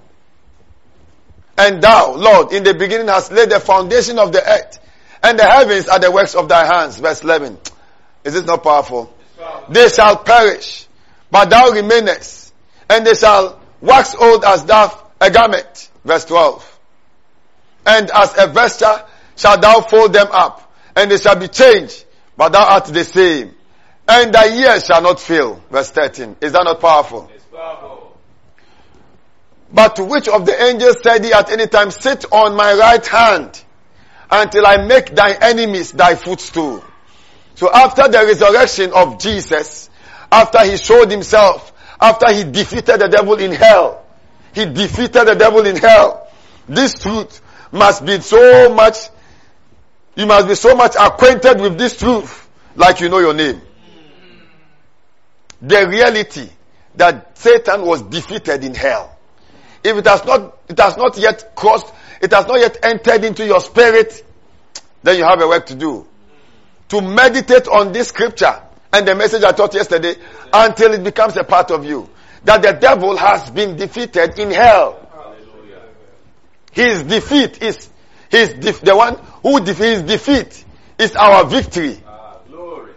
And 1.57 1.83
thou, 1.83 2.15
Lord, 2.15 2.53
in 2.53 2.65
the 2.65 2.75
beginning 2.75 3.09
hast 3.09 3.31
laid 3.31 3.51
the 3.51 3.61
foundation 3.61 4.19
of 4.19 4.33
the 4.33 4.43
earth, 4.45 4.81
and 5.25 5.39
the 5.39 5.45
heavens 5.45 5.89
are 5.89 5.99
the 5.99 6.11
works 6.13 6.35
of 6.35 6.51
thy 6.51 6.67
hands. 6.67 6.99
Verse 6.99 7.23
11. 7.23 7.59
Is 8.25 8.35
this 8.35 8.45
not 8.45 8.63
powerful? 8.63 9.13
They 9.71 9.89
shall 9.89 10.19
perish, 10.19 10.87
but 11.31 11.49
thou 11.49 11.71
remainest, 11.71 12.53
and 12.91 13.07
they 13.07 13.15
shall 13.15 13.59
wax 13.81 14.15
old 14.15 14.45
as 14.45 14.65
doth 14.65 15.03
a 15.21 15.31
garment. 15.31 15.91
Verse 16.05 16.27
12. 16.27 16.79
And 17.87 18.11
as 18.11 18.39
a 18.39 18.49
vesture 18.49 19.03
shalt 19.37 19.63
thou 19.63 19.81
fold 19.81 20.13
them 20.13 20.29
up, 20.31 20.71
and 20.95 21.11
they 21.11 21.17
shall 21.17 21.37
be 21.37 21.49
changed, 21.49 22.05
but 22.37 22.51
thou 22.51 22.75
art 22.75 22.85
the 22.85 23.05
same. 23.05 23.55
And 24.07 24.35
thy 24.35 24.47
years 24.47 24.85
shall 24.85 25.01
not 25.01 25.21
fail. 25.21 25.63
Verse 25.71 25.91
13. 25.91 26.37
Is 26.43 26.53
that 26.53 26.65
not 26.65 26.81
powerful? 26.81 27.31
Powerful. 27.51 28.19
But 29.73 29.97
to 29.97 30.05
which 30.05 30.29
of 30.29 30.45
the 30.45 30.63
angels 30.63 31.03
said 31.03 31.25
he 31.25 31.33
at 31.33 31.51
any 31.51 31.67
time, 31.67 31.91
sit 31.91 32.27
on 32.31 32.55
my 32.55 32.75
right 32.75 33.07
hand 33.07 33.64
until 34.43 34.67
I 34.67 34.79
make 34.79 35.15
thy 35.15 35.33
enemies 35.33 35.93
thy 35.93 36.15
footstool. 36.15 36.85
So 37.55 37.71
after 37.73 38.09
the 38.09 38.19
resurrection 38.19 38.93
of 38.93 39.21
Jesus, 39.21 39.89
after 40.31 40.65
he 40.65 40.77
showed 40.77 41.11
himself, 41.11 41.73
after 42.01 42.33
he 42.33 42.45
defeated 42.45 43.01
the 43.01 43.09
devil 43.09 43.35
in 43.35 43.53
hell, 43.53 44.05
he 44.53 44.65
defeated 44.67 45.25
the 45.27 45.35
devil 45.35 45.65
in 45.65 45.77
hell. 45.77 46.29
This 46.69 46.95
truth 46.95 47.41
must 47.71 48.05
be 48.05 48.21
so 48.21 48.75
much, 48.75 48.97
you 50.17 50.27
must 50.27 50.49
be 50.49 50.55
so 50.55 50.75
much 50.75 50.95
acquainted 50.99 51.61
with 51.61 51.79
this 51.79 51.97
truth, 51.97 52.49
like 52.75 53.01
you 53.01 53.09
know 53.09 53.19
your 53.19 53.35
name. 53.35 53.61
The 55.63 55.89
reality 55.89 56.49
that 56.97 57.39
Satan 57.39 57.83
was 57.83 58.03
defeated 58.03 58.65
in 58.65 58.75
hell. 58.75 59.17
If 59.83 59.97
it 59.97 60.07
has 60.07 60.25
not, 60.25 60.59
it 60.69 60.79
has 60.79 60.97
not 60.97 61.19
yet 61.19 61.55
crossed, 61.55 61.93
it 62.25 62.33
has 62.33 62.47
not 62.47 62.59
yet 62.59 62.79
entered 62.83 63.25
into 63.25 63.45
your 63.45 63.61
spirit, 63.61 64.25
then 65.03 65.19
you 65.19 65.25
have 65.25 65.41
a 65.41 65.47
work 65.47 65.67
to 65.67 65.75
do. 65.75 66.07
To 66.89 67.01
meditate 67.01 67.69
on 67.69 67.93
this 67.93 68.09
scripture 68.09 68.63
and 68.93 69.07
the 69.07 69.15
message 69.15 69.45
I 69.45 69.53
taught 69.53 69.75
yesterday 69.75 70.15
until 70.53 70.95
it 70.95 71.05
becomes 71.05 71.37
a 71.37 71.45
part 71.45 71.71
of 71.71 71.85
you. 71.85 72.09
that 72.45 72.63
the 72.63 72.73
devil 72.73 73.17
has 73.17 73.51
been 73.51 73.77
defeated 73.77 74.39
in 74.39 74.51
hell. 74.51 75.01
His 76.73 77.03
defeat 77.05 77.63
is 77.63 77.89
his 78.31 78.53
def- 78.55 78.81
the 78.81 78.97
one 78.97 79.17
who 79.43 79.61
defeats 79.61 80.01
his 80.01 80.03
defeat 80.03 80.65
is 80.99 81.15
our 81.17 81.45
victory. 81.45 82.01
Ah, 82.07 82.39
glory. 82.49 82.93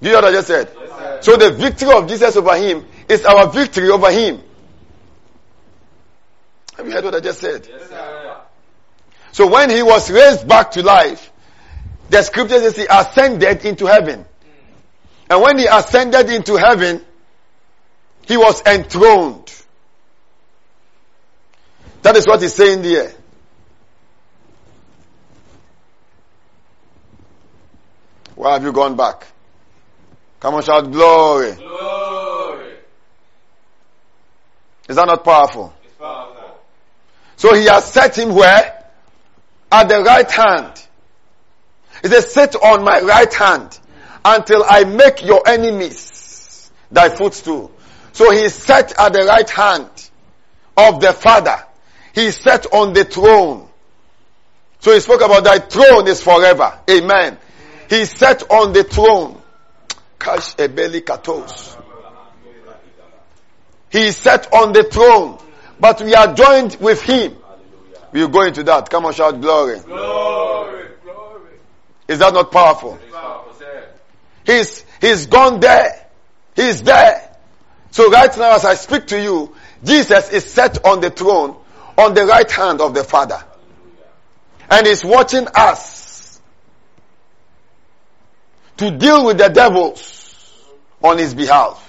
Do 0.00 0.08
you 0.08 0.14
know 0.14 0.20
what 0.20 0.28
I 0.28 0.32
just 0.32 0.48
said? 0.48 0.70
So 1.22 1.36
the 1.36 1.52
victory 1.52 1.90
of 1.92 2.06
Jesus 2.06 2.36
over 2.36 2.56
him 2.56 2.84
is 3.08 3.24
our 3.24 3.48
victory 3.48 3.88
over 3.88 4.10
him. 4.10 4.42
Have 6.76 6.86
you 6.86 6.92
heard 6.92 7.04
what 7.04 7.14
I 7.14 7.20
just 7.20 7.40
said? 7.40 7.66
Yes, 7.66 7.88
sir. 7.88 8.15
So 9.36 9.46
when 9.48 9.68
he 9.68 9.82
was 9.82 10.10
raised 10.10 10.48
back 10.48 10.70
to 10.70 10.82
life, 10.82 11.30
the 12.08 12.22
scripture 12.22 12.58
says 12.58 12.74
he 12.74 12.86
ascended 12.88 13.66
into 13.66 13.84
heaven. 13.84 14.24
And 15.28 15.42
when 15.42 15.58
he 15.58 15.66
ascended 15.66 16.30
into 16.30 16.56
heaven, 16.56 17.04
he 18.26 18.38
was 18.38 18.62
enthroned. 18.64 19.52
That 22.00 22.16
is 22.16 22.26
what 22.26 22.40
he's 22.40 22.54
saying 22.54 22.80
there. 22.80 23.12
Why 28.36 28.54
have 28.54 28.62
you 28.62 28.72
gone 28.72 28.96
back? 28.96 29.26
Come 30.40 30.54
on, 30.54 30.62
shout 30.62 30.90
glory. 30.90 31.52
Glory. 31.56 32.74
Is 34.88 34.96
that 34.96 35.04
not 35.06 35.22
powerful? 35.22 35.74
It's 35.84 35.94
powerful. 35.96 36.58
So 37.36 37.54
he 37.54 37.66
has 37.66 37.84
set 37.84 38.16
him 38.16 38.34
where? 38.34 38.75
At 39.76 39.90
the 39.90 40.02
right 40.02 40.30
hand. 40.30 40.72
He 42.00 42.08
says, 42.08 42.32
sit 42.32 42.56
on 42.56 42.82
my 42.82 42.98
right 43.02 43.34
hand 43.34 43.78
until 44.24 44.64
I 44.66 44.84
make 44.84 45.22
your 45.22 45.46
enemies 45.46 46.72
thy 46.90 47.10
footstool. 47.10 47.70
So 48.12 48.30
he 48.30 48.48
sat 48.48 48.98
at 48.98 49.12
the 49.12 49.26
right 49.26 49.50
hand 49.50 49.90
of 50.78 51.02
the 51.02 51.12
Father. 51.12 51.62
He 52.14 52.30
sat 52.30 52.72
on 52.72 52.94
the 52.94 53.04
throne. 53.04 53.68
So 54.80 54.94
he 54.94 55.00
spoke 55.00 55.20
about 55.20 55.44
thy 55.44 55.58
throne 55.58 56.08
is 56.08 56.22
forever. 56.22 56.80
Amen. 56.88 57.36
He 57.90 58.06
sat 58.06 58.50
on 58.50 58.72
the 58.72 58.82
throne. 58.82 59.42
Kash 60.18 60.56
ebeli 60.56 61.02
katos. 61.02 61.76
He 63.90 64.10
sat 64.12 64.50
on 64.54 64.72
the 64.72 64.84
throne. 64.84 65.38
But 65.78 66.00
we 66.00 66.14
are 66.14 66.32
joined 66.32 66.76
with 66.76 67.02
him. 67.02 67.36
We 68.12 68.20
will 68.20 68.28
go 68.28 68.42
into 68.42 68.62
that. 68.64 68.88
Come 68.90 69.06
on, 69.06 69.12
shout 69.12 69.40
glory. 69.40 69.80
Glory. 69.80 70.88
Glory. 71.04 71.50
Is 72.08 72.18
that 72.20 72.32
not 72.32 72.50
powerful? 72.50 72.98
Powerful. 73.12 73.36
He's, 74.46 74.84
he's 75.00 75.26
gone 75.26 75.60
there. 75.60 76.06
He's 76.54 76.82
there. 76.82 77.36
So 77.90 78.10
right 78.10 78.34
now 78.38 78.54
as 78.54 78.64
I 78.64 78.74
speak 78.74 79.08
to 79.08 79.20
you, 79.20 79.54
Jesus 79.82 80.30
is 80.30 80.44
set 80.44 80.84
on 80.84 81.00
the 81.00 81.10
throne 81.10 81.56
on 81.98 82.14
the 82.14 82.24
right 82.26 82.50
hand 82.50 82.80
of 82.80 82.94
the 82.94 83.02
Father. 83.04 83.42
And 84.70 84.86
he's 84.86 85.04
watching 85.04 85.46
us 85.54 86.40
to 88.76 88.90
deal 88.90 89.26
with 89.26 89.38
the 89.38 89.48
devils 89.48 90.64
on 91.02 91.18
his 91.18 91.34
behalf. 91.34 91.82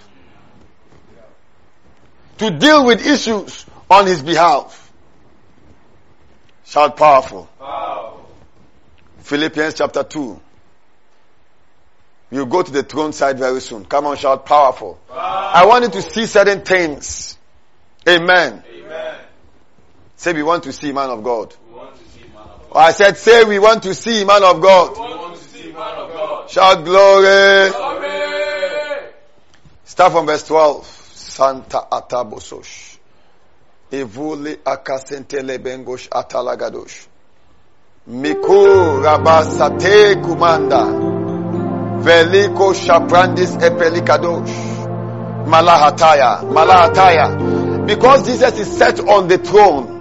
To 2.38 2.52
deal 2.52 2.86
with 2.86 3.06
issues 3.06 3.66
on 3.90 4.06
his 4.06 4.22
behalf. 4.22 4.87
Shout 6.68 6.98
powerful. 6.98 7.48
Powerful. 7.60 8.30
Philippians 9.20 9.74
chapter 9.76 10.04
2. 10.04 10.42
We'll 12.30 12.46
go 12.46 12.62
to 12.62 12.72
the 12.72 12.84
throne 12.84 13.14
side 13.14 13.40
very 13.40 13.62
soon. 13.62 13.86
Come 13.86 14.06
on, 14.06 14.18
shout 14.18 14.46
powerful. 14.46 15.00
I 15.10 15.66
want 15.66 15.86
you 15.86 15.92
to 15.92 16.02
see 16.02 16.26
certain 16.26 16.62
things. 16.62 17.38
Amen. 18.08 18.64
Amen. 18.70 19.16
Say 20.18 20.34
we 20.34 20.44
want 20.44 20.64
to 20.64 20.74
see 20.74 20.92
man 20.92 21.10
of 21.10 21.24
God. 21.24 21.56
We 21.70 21.76
want 21.78 21.96
to 21.96 22.04
see 22.12 22.26
man 22.34 22.44
of 22.44 22.70
God. 22.70 22.80
I 22.80 22.92
said 22.92 23.16
say 23.18 23.46
we 23.46 23.60
want 23.60 23.84
to 23.84 23.94
see 23.94 24.26
man 24.26 24.44
of 24.44 24.58
We 24.58 24.64
God. 24.64 24.98
want 24.98 25.38
to 25.38 25.44
see 25.44 25.72
man 25.72 25.96
of 25.96 26.12
God. 26.12 26.50
Shout 26.50 26.84
glory. 26.84 27.70
Glory. 27.72 29.12
Start 29.86 30.12
from 30.12 30.26
verse 30.26 30.46
12. 30.46 30.86
Santa 30.86 31.88
atabososh. 31.92 32.97
Akasentele 33.92 35.58
bengosh 35.60 36.10
atalagadosh. 36.10 37.08
Rabasate 39.04 40.16
kumanda. 40.22 40.86
Veliko 42.04 42.74
shaprandis 42.74 43.58
epelikadosh. 43.62 45.48
Malahataya. 45.48 46.44
Malahataya. 46.44 47.86
Because 47.88 48.26
Jesus 48.28 48.60
is 48.60 48.78
set 48.78 49.00
on 49.00 49.28
the 49.28 49.38
throne. 49.38 49.98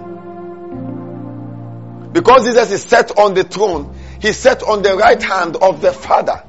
Because 2.11 2.45
Jesus 2.45 2.71
is 2.71 2.83
set 2.83 3.17
on 3.17 3.33
the 3.33 3.43
throne, 3.43 3.95
he's 4.19 4.37
set 4.37 4.63
on 4.63 4.81
the 4.81 4.95
right 4.95 5.21
hand 5.21 5.55
of 5.55 5.81
the 5.81 5.93
Father. 5.93 6.43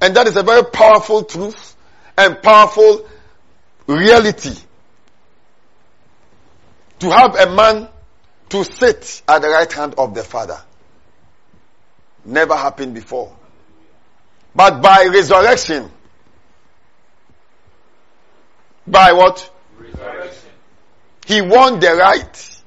And 0.00 0.16
that 0.16 0.26
is 0.26 0.36
a 0.36 0.42
very 0.42 0.64
powerful 0.64 1.22
truth 1.22 1.76
and 2.18 2.42
powerful 2.42 3.06
reality. 3.86 4.56
To 7.02 7.10
have 7.10 7.34
a 7.34 7.52
man 7.52 7.88
to 8.50 8.62
sit 8.62 9.22
at 9.26 9.42
the 9.42 9.48
right 9.48 9.72
hand 9.72 9.96
of 9.98 10.14
the 10.14 10.22
Father. 10.22 10.62
Never 12.24 12.54
happened 12.54 12.94
before. 12.94 13.36
But 14.54 14.80
by 14.80 15.06
resurrection, 15.12 15.90
by 18.86 19.14
what? 19.14 19.50
Resurrection. 19.76 20.50
He 21.26 21.42
won 21.42 21.80
the 21.80 21.92
right 21.96 22.62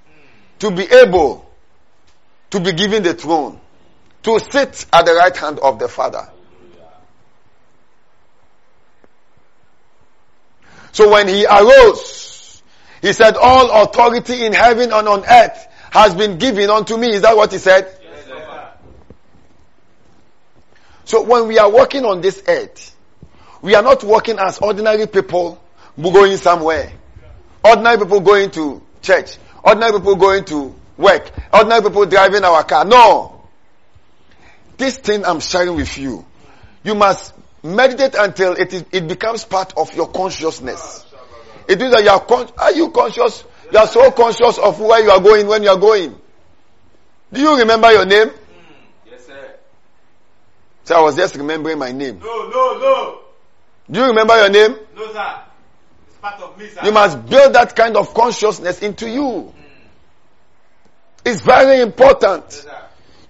to 0.59 0.71
be 0.71 0.83
able 0.83 1.49
to 2.49 2.59
be 2.59 2.73
given 2.73 3.03
the 3.03 3.13
throne, 3.13 3.61
to 4.23 4.39
sit 4.51 4.85
at 4.91 5.05
the 5.05 5.13
right 5.13 5.37
hand 5.37 5.59
of 5.59 5.79
the 5.79 5.87
Father. 5.87 6.29
So 10.91 11.09
when 11.09 11.29
he 11.29 11.45
arose, 11.45 12.24
he 13.05 13.13
said, 13.13 13.37
all 13.37 13.83
authority 13.83 14.43
in 14.47 14.51
heaven 14.51 14.91
and 14.91 15.07
on 15.07 15.23
earth 15.29 15.67
has 15.91 16.15
been 16.15 16.39
given 16.39 16.71
unto 16.71 16.97
me. 16.97 17.13
Is 17.13 17.21
that 17.21 17.37
what 17.37 17.51
he 17.51 17.59
said? 17.59 17.87
Yes. 18.01 18.27
So 21.03 21.21
when 21.21 21.47
we 21.47 21.59
are 21.59 21.69
walking 21.69 22.03
on 22.03 22.21
this 22.21 22.41
earth, 22.47 22.95
we 23.61 23.75
are 23.75 23.83
not 23.83 24.03
walking 24.03 24.39
as 24.39 24.57
ordinary 24.57 25.05
people 25.05 25.61
going 26.01 26.37
somewhere. 26.37 26.93
Ordinary 27.63 27.99
people 27.99 28.21
going 28.21 28.49
to 28.51 28.81
church. 29.03 29.37
Ordinary 29.63 29.99
people 29.99 30.15
going 30.15 30.43
to 30.45 30.73
work. 30.97 31.31
Ordinary 31.53 31.83
people 31.83 32.07
driving 32.07 32.43
our 32.43 32.63
car. 32.63 32.85
No. 32.85 33.43
This 34.77 34.97
thing 34.97 35.23
I'm 35.25 35.41
sharing 35.41 35.75
with 35.75 35.95
you, 35.99 36.25
you 36.83 36.95
must 36.95 37.35
meditate 37.61 38.15
until 38.15 38.53
it, 38.53 38.73
is, 38.73 38.83
it 38.91 39.07
becomes 39.07 39.45
part 39.45 39.73
of 39.77 39.93
your 39.95 40.07
consciousness. 40.07 41.05
It 41.67 41.79
means 41.79 41.93
that 41.93 42.03
you 42.03 42.09
are, 42.09 42.19
con- 42.23 42.49
are 42.57 42.71
you 42.73 42.89
conscious? 42.91 43.43
You 43.71 43.79
are 43.79 43.87
so 43.87 44.11
conscious 44.11 44.57
of 44.57 44.79
where 44.79 45.03
you 45.03 45.09
are 45.09 45.19
going 45.19 45.47
when 45.47 45.63
you 45.63 45.69
are 45.69 45.77
going. 45.77 46.19
Do 47.33 47.41
you 47.41 47.57
remember 47.57 47.91
your 47.91 48.05
name? 48.05 48.29
Hmm. 48.29 49.09
Yes, 49.09 49.25
sir. 49.25 49.55
So 50.83 50.95
I 50.95 51.01
was 51.01 51.15
just 51.15 51.35
remembering 51.35 51.79
my 51.79 51.91
name. 51.91 52.19
No, 52.19 52.49
no, 52.49 52.79
no. 52.79 53.19
Do 53.89 53.99
you 53.99 54.05
remember 54.07 54.35
your 54.37 54.49
name? 54.49 54.77
No, 54.95 55.11
sir. 55.11 55.41
It's 56.07 56.17
part 56.17 56.41
of 56.41 56.57
me, 56.57 56.67
sir. 56.67 56.81
You 56.83 56.91
must 56.91 57.25
build 57.25 57.53
that 57.53 57.75
kind 57.75 57.97
of 57.97 58.13
consciousness 58.13 58.81
into 58.81 59.09
you. 59.09 59.29
Hmm. 59.41 59.51
It's 61.25 61.41
very 61.41 61.81
important. 61.81 62.45
Yes, 62.45 62.63
sir. 62.63 62.81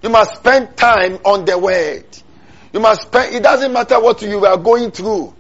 You 0.02 0.10
must 0.10 0.36
spend 0.36 0.78
time 0.78 1.18
on 1.24 1.46
the 1.46 1.58
word. 1.58 2.06
You 2.74 2.80
must 2.80 3.04
spend, 3.04 3.34
it 3.34 3.42
doesn't 3.42 3.72
matter 3.74 4.00
what 4.00 4.22
you 4.22 4.46
are 4.46 4.58
going 4.58 4.92
through. 4.92 5.34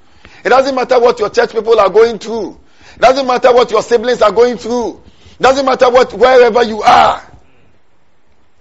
It 0.43 0.49
doesn't 0.49 0.73
matter 0.73 0.99
what 0.99 1.19
your 1.19 1.29
church 1.29 1.51
people 1.51 1.79
are 1.79 1.89
going 1.89 2.17
through. 2.17 2.59
It 2.95 3.01
doesn't 3.01 3.27
matter 3.27 3.53
what 3.53 3.71
your 3.71 3.81
siblings 3.81 4.21
are 4.21 4.31
going 4.31 4.57
through. 4.57 5.01
It 5.37 5.41
doesn't 5.41 5.65
matter 5.65 5.89
what, 5.89 6.13
wherever 6.13 6.63
you 6.63 6.81
are. 6.81 7.21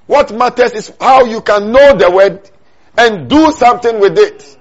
What 0.07 0.35
matters 0.35 0.73
is 0.73 0.93
how 1.01 1.25
you 1.25 1.41
can 1.41 1.71
know 1.71 1.97
the 1.97 2.11
word 2.11 2.51
and 2.99 3.29
do 3.29 3.53
something 3.53 4.01
with 4.01 4.19
it 4.19 4.59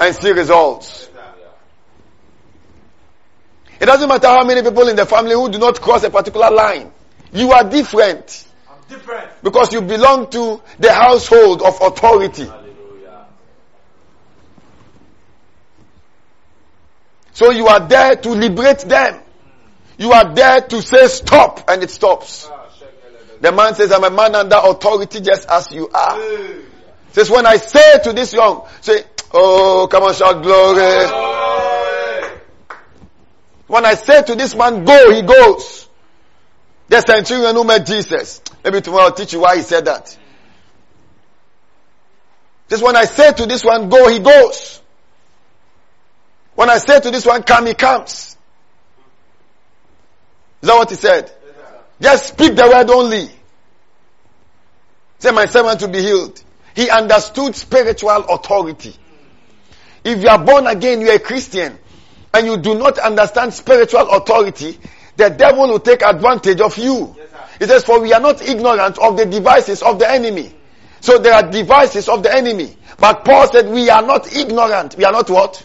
and 0.00 0.14
see 0.14 0.30
results. 0.30 1.08
It 3.80 3.86
doesn't 3.86 4.08
matter 4.08 4.28
how 4.28 4.44
many 4.44 4.62
people 4.62 4.88
in 4.88 4.96
the 4.96 5.06
family 5.06 5.34
who 5.34 5.50
do 5.50 5.58
not 5.58 5.80
cross 5.80 6.04
a 6.04 6.10
particular 6.10 6.50
line. 6.50 6.92
You 7.32 7.52
are 7.52 7.68
different 7.68 8.46
I'm 8.70 8.76
different. 8.88 9.28
because 9.42 9.72
you 9.72 9.82
belong 9.82 10.30
to 10.30 10.62
the 10.78 10.92
household 10.92 11.62
of 11.62 11.80
authority. 11.82 12.48
So 17.32 17.50
you 17.50 17.66
are 17.66 17.86
there 17.86 18.16
to 18.16 18.30
liberate 18.30 18.80
them. 18.80 19.20
You 19.98 20.12
are 20.12 20.34
there 20.34 20.60
to 20.60 20.82
say 20.82 21.06
stop 21.08 21.68
and 21.68 21.82
it 21.82 21.90
stops. 21.90 22.48
The 23.40 23.50
man 23.52 23.74
says, 23.74 23.90
I'm 23.90 24.04
a 24.04 24.10
man 24.10 24.34
under 24.34 24.56
authority 24.56 25.20
just 25.20 25.48
as 25.48 25.72
you 25.72 25.88
are. 25.88 26.18
Says, 27.12 27.30
when 27.30 27.46
I 27.46 27.56
say 27.56 27.98
to 28.04 28.12
this 28.12 28.32
young, 28.32 28.66
say, 28.80 29.02
oh, 29.32 29.88
come 29.90 30.04
on, 30.04 30.14
shout 30.14 30.42
glory. 30.42 31.06
When 33.66 33.86
I 33.86 33.94
say 33.94 34.22
to 34.22 34.34
this 34.34 34.54
man, 34.54 34.84
go, 34.84 35.10
he 35.12 35.22
goes. 35.22 35.88
The 36.88 37.00
centurion 37.00 37.54
who 37.54 37.64
met 37.64 37.86
Jesus. 37.86 38.42
Maybe 38.62 38.82
tomorrow 38.82 39.04
I'll 39.04 39.12
teach 39.12 39.32
you 39.32 39.40
why 39.40 39.56
he 39.56 39.62
said 39.62 39.86
that. 39.86 40.16
Just 42.68 42.82
when 42.82 42.96
I 42.96 43.04
say 43.04 43.32
to 43.32 43.46
this 43.46 43.64
one, 43.64 43.88
go, 43.88 44.08
he 44.08 44.18
goes. 44.18 44.81
When 46.54 46.68
I 46.70 46.78
say 46.78 47.00
to 47.00 47.10
this 47.10 47.24
one, 47.24 47.42
come, 47.42 47.66
he 47.66 47.74
comes. 47.74 48.36
Is 50.62 50.68
that 50.68 50.76
what 50.76 50.90
he 50.90 50.96
said? 50.96 51.32
Just 52.00 52.28
speak 52.28 52.54
the 52.54 52.68
word 52.68 52.90
only. 52.90 53.30
Say, 55.18 55.30
my 55.30 55.46
servant 55.46 55.80
to 55.80 55.88
be 55.88 56.00
healed. 56.00 56.42
He 56.74 56.90
understood 56.90 57.54
spiritual 57.54 58.10
authority. 58.10 58.94
If 60.04 60.22
you 60.22 60.28
are 60.28 60.44
born 60.44 60.66
again, 60.66 61.00
you 61.00 61.10
are 61.10 61.16
a 61.16 61.20
Christian, 61.20 61.78
and 62.34 62.46
you 62.46 62.56
do 62.56 62.74
not 62.76 62.98
understand 62.98 63.54
spiritual 63.54 64.10
authority, 64.10 64.78
the 65.16 65.30
devil 65.30 65.68
will 65.68 65.80
take 65.80 66.02
advantage 66.02 66.60
of 66.60 66.76
you. 66.76 67.14
He 67.58 67.66
says, 67.66 67.84
for 67.84 68.00
we 68.00 68.12
are 68.12 68.20
not 68.20 68.42
ignorant 68.42 68.98
of 68.98 69.16
the 69.16 69.26
devices 69.26 69.82
of 69.82 69.98
the 69.98 70.10
enemy. 70.10 70.52
So 71.00 71.18
there 71.18 71.34
are 71.34 71.48
devices 71.50 72.08
of 72.08 72.22
the 72.22 72.34
enemy. 72.34 72.76
But 72.98 73.24
Paul 73.24 73.50
said, 73.50 73.68
we 73.68 73.90
are 73.90 74.02
not 74.02 74.34
ignorant. 74.34 74.96
We 74.96 75.04
are 75.04 75.12
not 75.12 75.30
what? 75.30 75.64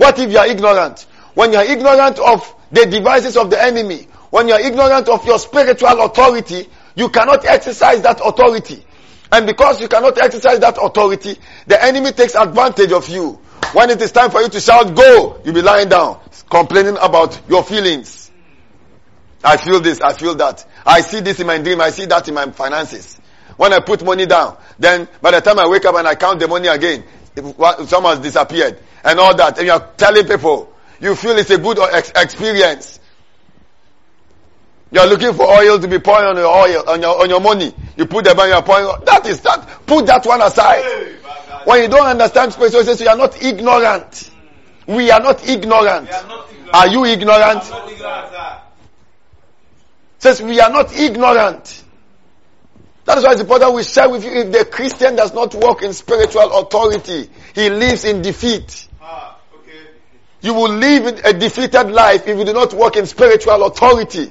What 0.00 0.18
if 0.18 0.32
you 0.32 0.38
are 0.38 0.46
ignorant? 0.46 1.06
When 1.34 1.52
you 1.52 1.58
are 1.58 1.64
ignorant 1.64 2.18
of 2.20 2.54
the 2.72 2.86
devices 2.86 3.36
of 3.36 3.50
the 3.50 3.62
enemy, 3.62 4.08
when 4.30 4.48
you 4.48 4.54
are 4.54 4.60
ignorant 4.60 5.10
of 5.10 5.26
your 5.26 5.38
spiritual 5.38 6.00
authority, 6.00 6.70
you 6.94 7.10
cannot 7.10 7.44
exercise 7.44 8.00
that 8.00 8.18
authority. 8.24 8.82
And 9.30 9.46
because 9.46 9.78
you 9.78 9.88
cannot 9.88 10.16
exercise 10.16 10.58
that 10.60 10.78
authority, 10.80 11.36
the 11.66 11.84
enemy 11.84 12.12
takes 12.12 12.34
advantage 12.34 12.92
of 12.92 13.10
you. 13.10 13.38
When 13.74 13.90
it 13.90 14.00
is 14.00 14.10
time 14.10 14.30
for 14.30 14.40
you 14.40 14.48
to 14.48 14.58
shout, 14.58 14.96
go, 14.96 15.38
you'll 15.44 15.52
be 15.52 15.60
lying 15.60 15.90
down, 15.90 16.18
complaining 16.48 16.96
about 16.98 17.38
your 17.46 17.62
feelings. 17.62 18.30
I 19.44 19.58
feel 19.58 19.80
this, 19.80 20.00
I 20.00 20.14
feel 20.14 20.34
that. 20.36 20.64
I 20.86 21.02
see 21.02 21.20
this 21.20 21.40
in 21.40 21.46
my 21.46 21.58
dream, 21.58 21.78
I 21.82 21.90
see 21.90 22.06
that 22.06 22.26
in 22.26 22.32
my 22.32 22.50
finances. 22.52 23.20
When 23.58 23.74
I 23.74 23.80
put 23.80 24.02
money 24.02 24.24
down, 24.24 24.56
then 24.78 25.06
by 25.20 25.32
the 25.32 25.42
time 25.42 25.58
I 25.58 25.68
wake 25.68 25.84
up 25.84 25.94
and 25.94 26.08
I 26.08 26.14
count 26.14 26.40
the 26.40 26.48
money 26.48 26.68
again, 26.68 27.04
someone 27.86 28.16
has 28.16 28.20
disappeared 28.20 28.80
and 29.04 29.18
all 29.18 29.34
that. 29.36 29.58
And 29.58 29.66
you're 29.66 29.88
telling 29.96 30.26
people, 30.26 30.72
you 31.00 31.14
feel 31.14 31.38
it's 31.38 31.50
a 31.50 31.58
good 31.58 31.78
ex- 31.78 32.12
experience. 32.14 33.00
You're 34.92 35.06
looking 35.06 35.32
for 35.34 35.46
oil 35.46 35.78
to 35.78 35.86
be 35.88 35.98
poured 36.00 36.24
on 36.24 36.36
your 36.36 36.46
oil, 36.46 36.88
on 36.88 37.00
your, 37.00 37.22
on 37.22 37.30
your 37.30 37.40
money. 37.40 37.72
You 37.96 38.06
put 38.06 38.24
the 38.24 38.34
money, 38.34 38.50
you're 38.50 38.62
pouring, 38.62 39.04
that 39.04 39.24
is 39.26 39.40
that, 39.42 39.86
put 39.86 40.06
that 40.06 40.26
one 40.26 40.42
aside. 40.42 41.16
When 41.64 41.82
you 41.82 41.88
don't 41.88 42.06
understand 42.06 42.52
spiritual, 42.52 42.82
you 42.82 43.08
are 43.08 43.16
not 43.16 43.40
ignorant. 43.42 44.30
We 44.86 45.10
are 45.10 45.20
not 45.20 45.46
ignorant. 45.48 46.10
Are 46.72 46.88
you 46.88 47.04
ignorant? 47.04 47.62
Says 50.18 50.42
we 50.42 50.60
are 50.60 50.70
not 50.70 50.92
ignorant. 50.94 51.84
That 53.10 53.18
is 53.18 53.24
why 53.24 53.32
it's 53.32 53.40
important 53.40 53.74
we 53.74 53.82
share 53.82 54.08
with 54.08 54.22
you 54.22 54.30
if 54.30 54.52
the 54.52 54.64
Christian 54.64 55.16
does 55.16 55.34
not 55.34 55.52
walk 55.56 55.82
in 55.82 55.92
spiritual 55.92 56.60
authority, 56.60 57.28
he 57.56 57.68
lives 57.68 58.04
in 58.04 58.22
defeat. 58.22 58.86
Ah, 59.02 59.36
okay. 59.52 59.80
You 60.42 60.54
will 60.54 60.70
live 60.70 61.20
a 61.24 61.32
defeated 61.32 61.90
life 61.90 62.28
if 62.28 62.38
you 62.38 62.44
do 62.44 62.52
not 62.52 62.72
walk 62.72 62.94
in 62.94 63.06
spiritual 63.06 63.64
authority. 63.64 64.30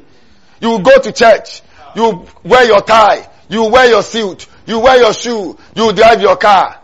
You 0.62 0.70
will 0.70 0.80
go 0.80 0.98
to 0.98 1.12
church. 1.12 1.62
You 1.94 2.26
wear 2.46 2.64
your 2.68 2.80
tie. 2.80 3.28
You 3.50 3.66
wear 3.66 3.90
your 3.90 4.02
suit. 4.02 4.48
You 4.66 4.80
wear 4.80 4.98
your 4.98 5.12
shoe. 5.14 5.58
You 5.76 5.92
drive 5.92 6.22
your 6.22 6.38
car. 6.38 6.80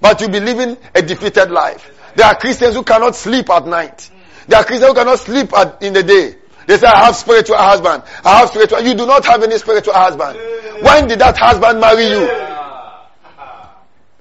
But 0.00 0.22
you'll 0.22 0.30
be 0.30 0.40
living 0.40 0.78
a 0.94 1.02
defeated 1.02 1.50
life. 1.50 1.92
There 2.16 2.24
are 2.24 2.36
Christians 2.36 2.74
who 2.74 2.84
cannot 2.84 3.14
sleep 3.14 3.50
at 3.50 3.66
night. 3.66 4.10
There 4.46 4.58
are 4.58 4.64
Christians 4.64 4.92
who 4.92 4.94
cannot 4.94 5.18
sleep 5.18 5.52
at, 5.52 5.82
in 5.82 5.92
the 5.92 6.02
day. 6.02 6.36
They 6.68 6.76
say, 6.76 6.86
I 6.86 7.06
have 7.06 7.16
spiritual 7.16 7.56
husband. 7.56 8.02
I 8.22 8.40
have 8.40 8.50
spiritual. 8.50 8.82
You 8.82 8.92
do 8.94 9.06
not 9.06 9.24
have 9.24 9.42
any 9.42 9.56
spiritual 9.56 9.94
husband. 9.94 10.38
When 10.84 11.08
did 11.08 11.18
that 11.20 11.38
husband 11.38 11.80
marry 11.80 12.04
you? 12.04 12.28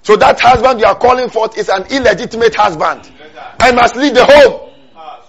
So 0.04 0.16
that 0.16 0.40
husband 0.40 0.80
you 0.80 0.86
are 0.86 0.96
calling 0.96 1.30
forth 1.30 1.58
is 1.58 1.68
an 1.68 1.84
illegitimate 1.92 2.56
husband 2.56 3.12
I 3.60 3.74
must 3.74 3.98
leave 3.98 4.14
the 4.14 4.24
home. 4.24 4.72
Ah, 4.96 5.24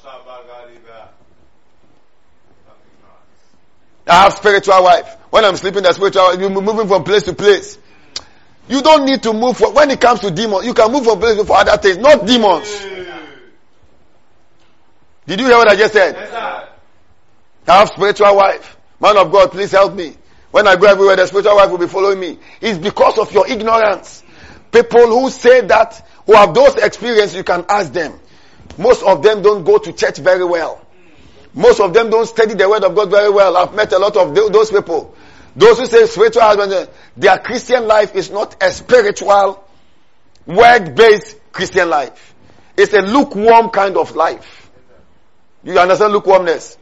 I 4.06 4.22
have 4.22 4.34
spiritual 4.34 4.84
wife. 4.84 5.16
When 5.30 5.44
I'm 5.44 5.56
sleeping, 5.56 5.82
the 5.82 5.92
spiritual 5.92 6.38
you're 6.38 6.50
moving 6.50 6.86
from 6.86 7.02
place 7.02 7.24
to 7.24 7.32
place. 7.32 7.78
You 8.68 8.80
don't 8.80 9.04
need 9.06 9.24
to 9.24 9.32
move 9.32 9.56
for, 9.56 9.72
when 9.72 9.90
it 9.90 10.00
comes 10.00 10.20
to 10.20 10.30
demons, 10.30 10.64
you 10.64 10.72
can 10.72 10.92
move 10.92 11.04
from 11.04 11.18
place 11.18 11.42
for 11.42 11.56
other 11.56 11.76
things, 11.78 11.98
not 11.98 12.24
demons. 12.24 12.86
Did 15.26 15.40
you 15.40 15.46
hear 15.46 15.56
what 15.56 15.68
I 15.68 15.74
just 15.74 15.94
said? 15.94 16.67
I 17.68 17.80
have 17.80 17.88
spiritual 17.88 18.34
wife. 18.36 18.76
Man 19.00 19.16
of 19.16 19.30
God, 19.30 19.50
please 19.50 19.72
help 19.72 19.94
me. 19.94 20.16
When 20.50 20.66
I 20.66 20.76
go 20.76 20.86
everywhere, 20.86 21.16
the 21.16 21.26
spiritual 21.26 21.56
wife 21.56 21.70
will 21.70 21.78
be 21.78 21.86
following 21.86 22.18
me. 22.18 22.38
It's 22.60 22.78
because 22.78 23.18
of 23.18 23.32
your 23.32 23.46
ignorance. 23.46 24.24
People 24.72 25.06
who 25.06 25.30
say 25.30 25.60
that, 25.62 26.06
who 26.26 26.34
have 26.34 26.54
those 26.54 26.76
experiences, 26.76 27.36
you 27.36 27.44
can 27.44 27.64
ask 27.68 27.92
them. 27.92 28.18
Most 28.78 29.02
of 29.02 29.22
them 29.22 29.42
don't 29.42 29.64
go 29.64 29.78
to 29.78 29.92
church 29.92 30.18
very 30.18 30.44
well. 30.44 30.84
Most 31.54 31.80
of 31.80 31.92
them 31.92 32.10
don't 32.10 32.26
study 32.26 32.54
the 32.54 32.68
word 32.68 32.84
of 32.84 32.94
God 32.94 33.10
very 33.10 33.30
well. 33.30 33.56
I've 33.56 33.74
met 33.74 33.92
a 33.92 33.98
lot 33.98 34.16
of 34.16 34.34
those 34.34 34.70
people. 34.70 35.14
Those 35.56 35.78
who 35.78 35.86
say 35.86 36.06
spiritual 36.06 36.42
husband, 36.42 36.72
eh, 36.72 36.86
their 37.16 37.38
Christian 37.38 37.86
life 37.86 38.14
is 38.14 38.30
not 38.30 38.62
a 38.62 38.70
spiritual, 38.70 39.64
word-based 40.46 41.36
Christian 41.52 41.90
life. 41.90 42.34
It's 42.76 42.92
a 42.94 43.02
lukewarm 43.02 43.70
kind 43.70 43.96
of 43.96 44.14
life. 44.14 44.70
You 45.64 45.78
understand 45.78 46.12
lukewarmness? 46.12 46.78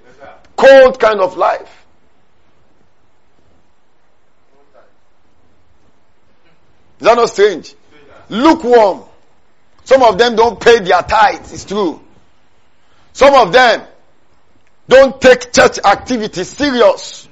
Cold 0.56 0.98
kind 0.98 1.20
of 1.20 1.36
life. 1.36 1.86
Is 6.98 7.04
that 7.06 7.16
not 7.16 7.28
strange? 7.28 7.74
Lukewarm. 8.28 9.02
Some 9.84 10.02
of 10.02 10.18
them 10.18 10.34
don't 10.34 10.58
pay 10.58 10.80
their 10.80 11.02
tithes, 11.02 11.52
it's 11.52 11.64
true. 11.64 12.00
Some 13.12 13.34
of 13.34 13.52
them 13.52 13.86
don't 14.88 15.20
take 15.20 15.52
church 15.52 15.78
activities 15.84 16.48
serious. 16.48 17.25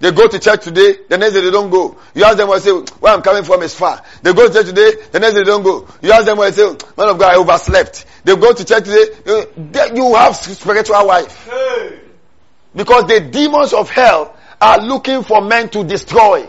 They 0.00 0.10
go 0.10 0.26
to 0.28 0.38
church 0.38 0.64
today, 0.64 0.98
the 1.08 1.16
next 1.16 1.34
day 1.34 1.40
they 1.40 1.50
don't 1.50 1.70
go. 1.70 1.96
You 2.14 2.24
ask 2.24 2.36
them 2.36 2.48
what 2.48 2.60
say, 2.62 2.72
where 2.72 3.14
I'm 3.14 3.22
coming 3.22 3.44
from 3.44 3.62
is 3.62 3.74
far. 3.74 4.02
They 4.22 4.32
go 4.34 4.48
to 4.48 4.52
church 4.52 4.66
today, 4.66 4.92
the 5.12 5.20
next 5.20 5.34
day 5.34 5.40
they 5.40 5.44
don't 5.44 5.62
go. 5.62 5.88
You 6.02 6.12
ask 6.12 6.26
them 6.26 6.36
what 6.36 6.52
say, 6.52 6.66
man 6.66 7.08
of 7.08 7.18
God, 7.18 7.34
I 7.34 7.36
overslept. 7.36 8.04
They 8.24 8.36
go 8.36 8.52
to 8.52 8.64
church 8.64 8.84
today, 8.84 9.92
you 9.94 10.14
have 10.14 10.36
spiritual 10.36 11.06
wife. 11.06 11.48
Because 12.74 13.04
the 13.04 13.20
demons 13.20 13.72
of 13.72 13.88
hell 13.88 14.36
are 14.60 14.80
looking 14.80 15.22
for 15.22 15.40
men 15.40 15.68
to 15.70 15.84
destroy. 15.84 16.46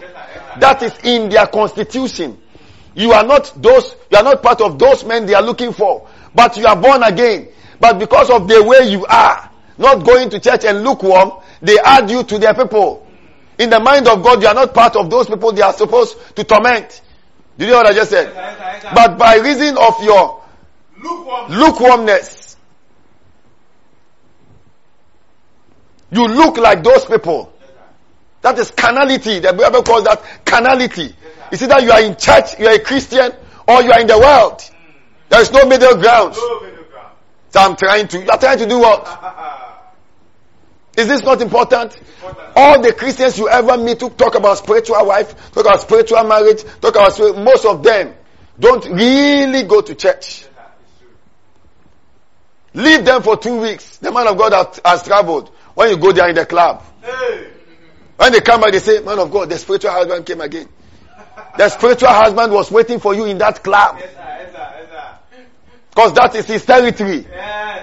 That 0.59 0.81
is 0.81 0.93
in 1.03 1.29
their 1.29 1.47
constitution. 1.47 2.41
You 2.95 3.11
are 3.11 3.23
not 3.25 3.53
those, 3.61 3.95
you 4.09 4.17
are 4.17 4.23
not 4.23 4.41
part 4.41 4.61
of 4.61 4.79
those 4.79 5.03
men 5.03 5.25
they 5.25 5.33
are 5.33 5.43
looking 5.43 5.73
for. 5.73 6.07
But 6.33 6.57
you 6.57 6.65
are 6.65 6.75
born 6.75 7.03
again. 7.03 7.49
But 7.79 7.99
because 7.99 8.29
of 8.29 8.47
the 8.47 8.63
way 8.63 8.89
you 8.89 9.05
are, 9.05 9.51
not 9.77 10.05
going 10.05 10.29
to 10.29 10.39
church 10.39 10.63
and 10.65 10.83
lukewarm, 10.83 11.33
they 11.61 11.77
add 11.79 12.09
you 12.09 12.23
to 12.23 12.39
their 12.39 12.53
people. 12.53 13.04
In 13.57 13.69
the 13.69 13.79
mind 13.79 14.07
of 14.07 14.21
God, 14.23 14.41
you 14.41 14.47
are 14.47 14.53
not 14.53 14.73
part 14.73 14.95
of 14.95 15.09
those 15.09 15.27
people 15.27 15.51
they 15.51 15.61
are 15.61 15.73
supposed 15.73 16.17
to 16.35 16.43
torment. 16.43 17.01
Did 17.57 17.65
you 17.65 17.73
hear 17.73 17.83
what 17.83 17.87
I 17.87 17.93
just 17.93 18.09
said? 18.11 18.33
But 18.93 19.17
by 19.17 19.35
reason 19.37 19.77
of 19.77 20.03
your 20.03 20.43
lukewarmness, 21.49 22.57
you 26.11 26.27
look 26.27 26.57
like 26.57 26.83
those 26.83 27.05
people. 27.05 27.51
That 28.41 28.59
is 28.59 28.71
carnality. 28.71 29.39
The 29.39 29.53
Bible 29.53 29.83
calls 29.83 30.03
that 30.03 30.21
carnality. 30.45 31.15
It's 31.51 31.61
either 31.61 31.79
you 31.81 31.91
are 31.91 32.01
in 32.01 32.15
church, 32.15 32.59
you 32.59 32.67
are 32.67 32.75
a 32.75 32.79
Christian, 32.79 33.31
or 33.67 33.81
you 33.81 33.91
are 33.91 34.01
in 34.01 34.07
the 34.07 34.19
world. 34.19 34.61
There 35.29 35.41
is 35.41 35.51
no 35.51 35.65
middle 35.65 35.95
ground. 35.95 36.35
So 36.35 37.59
I'm 37.59 37.75
trying 37.75 38.07
to, 38.09 38.21
you 38.21 38.29
are 38.29 38.37
trying 38.37 38.59
to 38.59 38.65
do 38.67 38.79
what? 38.79 39.61
Is 40.97 41.07
this 41.07 41.23
not 41.23 41.41
important? 41.41 41.97
All 42.55 42.81
the 42.81 42.93
Christians 42.93 43.37
you 43.37 43.49
ever 43.49 43.77
meet 43.77 43.99
who 43.99 44.09
talk 44.09 44.35
about 44.35 44.57
spiritual 44.57 45.05
wife, 45.05 45.51
talk 45.51 45.65
about 45.65 45.81
spiritual 45.81 46.23
marriage, 46.23 46.63
talk 46.81 46.95
about 46.95 47.13
spirit, 47.13 47.37
most 47.37 47.65
of 47.65 47.83
them 47.83 48.13
don't 48.57 48.85
really 48.85 49.63
go 49.63 49.81
to 49.81 49.93
church. 49.93 50.45
Leave 52.73 53.05
them 53.05 53.21
for 53.21 53.37
two 53.37 53.61
weeks. 53.61 53.97
The 53.97 54.11
man 54.11 54.27
of 54.27 54.37
God 54.37 54.53
has, 54.53 54.79
has 54.83 55.03
traveled. 55.03 55.49
When 55.75 55.89
you 55.89 55.97
go 55.97 56.11
there 56.13 56.29
in 56.29 56.35
the 56.35 56.45
club, 56.45 56.83
when 58.17 58.31
they 58.31 58.41
come 58.41 58.61
back, 58.61 58.71
they 58.71 58.79
say, 58.79 59.01
man 59.01 59.19
of 59.19 59.31
God, 59.31 59.49
the 59.49 59.57
spiritual 59.57 59.91
husband 59.91 60.25
came 60.25 60.41
again. 60.41 60.69
The 61.57 61.69
spiritual 61.69 62.09
husband 62.09 62.53
was 62.53 62.71
waiting 62.71 62.99
for 62.99 63.13
you 63.13 63.25
in 63.25 63.37
that 63.39 63.63
club. 63.63 64.01
Because 65.89 66.13
that 66.13 66.35
is 66.35 66.45
his 66.45 66.65
territory. 66.65 67.25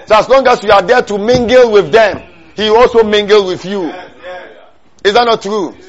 So 0.05 0.15
as 0.15 0.29
long 0.29 0.47
as 0.47 0.63
you 0.63 0.71
are 0.71 0.81
there 0.81 1.01
to 1.01 1.17
mingle 1.17 1.71
with 1.71 1.91
them, 1.91 2.32
he 2.55 2.69
also 2.69 3.03
mingle 3.03 3.47
with 3.47 3.65
you. 3.65 3.91
Is 5.03 5.13
that 5.13 5.25
not 5.25 5.41
true? 5.41 5.75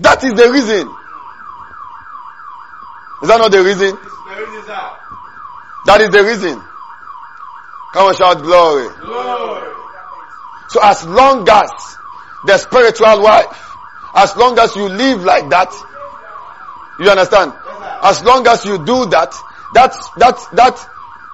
That 0.00 0.22
is 0.22 0.32
the 0.34 0.52
reason. 0.52 0.88
Is 3.20 3.28
that 3.28 3.38
not 3.38 3.50
the 3.50 3.64
reason? 3.64 3.98
That 5.86 6.00
is 6.02 6.10
the 6.10 6.22
reason. 6.22 6.62
Come 7.92 8.06
on, 8.06 8.14
shout 8.14 8.42
glory. 8.42 8.88
Glory. 9.00 9.74
So 10.68 10.80
as 10.82 11.04
long 11.06 11.48
as 11.48 11.70
the 12.46 12.58
spiritual 12.58 13.22
wife, 13.22 13.46
as 14.14 14.36
long 14.36 14.58
as 14.58 14.76
you 14.76 14.88
live 14.88 15.24
like 15.24 15.48
that, 15.50 15.72
you 17.00 17.10
understand? 17.10 17.52
As 18.02 18.22
long 18.22 18.46
as 18.46 18.64
you 18.64 18.84
do 18.84 19.06
that, 19.06 19.32
that, 19.74 19.96
that, 20.18 20.36
that 20.52 20.76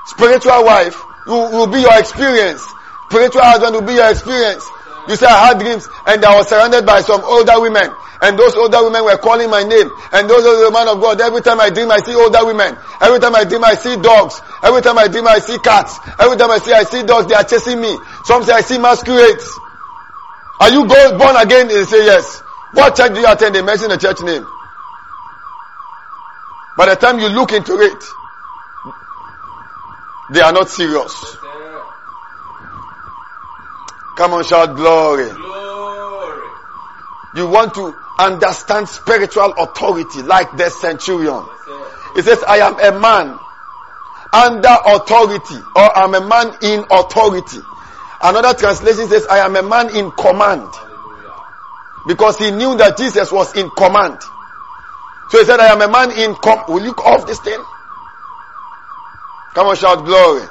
spiritual 0.07 0.65
wife 0.65 0.97
will, 1.27 1.51
will 1.51 1.67
be 1.67 1.81
your 1.81 1.99
experience. 1.99 2.65
Spiritual 3.09 3.43
husband 3.43 3.75
will 3.75 3.87
be 3.87 3.95
your 3.95 4.11
experience. 4.11 4.65
You 5.09 5.17
say 5.17 5.27
I 5.27 5.49
had 5.53 5.59
dreams 5.59 5.87
and 6.07 6.25
I 6.25 6.35
was 6.37 6.49
surrounded 6.49 6.87
by 6.87 7.01
some 7.03 7.21
older 7.23 7.61
women 7.61 7.93
and 8.23 8.39
those 8.39 8.57
older 8.57 8.83
women 8.83 9.05
were 9.05 9.19
calling 9.19 9.51
my 9.51 9.63
name 9.63 9.91
and 10.13 10.29
those 10.31 10.45
are 10.47 10.65
the 10.65 10.71
man 10.73 10.89
of 10.89 11.01
God. 11.01 11.21
Every 11.21 11.43
time 11.43 11.61
I 11.61 11.69
dream 11.69 11.91
I 11.91 11.99
see 11.99 12.15
older 12.15 12.45
women. 12.45 12.77
Every 13.01 13.21
time 13.21 13.35
I 13.35 13.45
dream 13.45 13.63
I 13.65 13.75
see 13.75 13.97
dogs. 14.01 14.41
Every 14.63 14.81
time 14.81 14.97
I 14.97 15.09
dream 15.09 15.27
I 15.27 15.39
see 15.39 15.59
cats. 15.59 15.99
Every 16.19 16.37
time 16.39 16.51
I 16.51 16.59
see 16.59 16.73
I 16.73 16.85
see 16.85 17.03
dogs 17.03 17.29
they 17.29 17.35
are 17.35 17.45
chasing 17.45 17.81
me. 17.81 17.93
Some 18.25 18.43
say 18.45 18.53
I 18.53 18.63
see 18.63 18.79
masquerades. 18.79 19.45
Are 20.61 20.71
you 20.71 20.87
born 20.89 21.37
again? 21.37 21.69
They 21.69 21.85
say 21.85 22.05
yes. 22.07 22.41
What 22.73 22.97
church 22.97 23.13
do 23.13 23.21
you 23.21 23.31
attend? 23.31 23.55
They 23.55 23.63
mention 23.63 23.91
the 23.91 23.99
church 23.99 24.23
name. 24.23 24.47
By 26.77 26.87
the 26.87 26.97
time 26.97 27.19
you 27.19 27.29
look 27.29 27.53
into 27.53 27.79
it, 27.79 28.03
they 30.33 30.41
are 30.41 30.53
not 30.53 30.69
serious. 30.69 31.37
Come 34.15 34.33
on, 34.35 34.45
shout 34.45 34.77
glory. 34.77 35.29
Glory. 35.31 36.49
You 37.35 37.49
want 37.49 37.75
to 37.75 37.95
understand 38.19 38.89
spiritual 38.89 39.53
authority 39.59 40.23
like 40.23 40.57
the 40.57 40.71
centurion. 40.71 41.45
It 42.17 42.23
says, 42.25 42.45
I 42.47 42.59
am 42.59 42.79
a 42.79 42.99
man 43.01 43.39
under 44.33 44.77
authority 44.87 45.59
or 45.75 45.99
I'm 45.99 46.15
a 46.15 46.21
man 46.21 46.55
in 46.63 46.85
authority. 46.91 47.61
Another 48.23 48.55
translation 48.57 49.09
says, 49.09 49.27
I 49.27 49.39
am 49.39 49.57
a 49.57 49.63
man 49.63 49.95
in 49.97 50.13
command. 50.13 50.71
Because 52.07 52.39
he 52.39 52.51
knew 52.51 52.77
that 52.77 52.97
Jesus 52.97 53.33
was 53.33 53.57
in 53.57 53.69
command. 53.71 54.21
So 55.31 55.39
he 55.39 55.45
said, 55.45 55.59
I 55.59 55.73
am 55.73 55.83
a 55.83 55.89
man 55.89 56.13
in 56.13 56.35
com- 56.37 56.65
Will 56.69 56.85
you 56.85 56.93
off 56.93 57.27
this 57.27 57.41
thing? 57.41 57.59
Come 59.55 59.67
on, 59.67 59.77
shout 59.77 60.05
glory. 60.05 60.47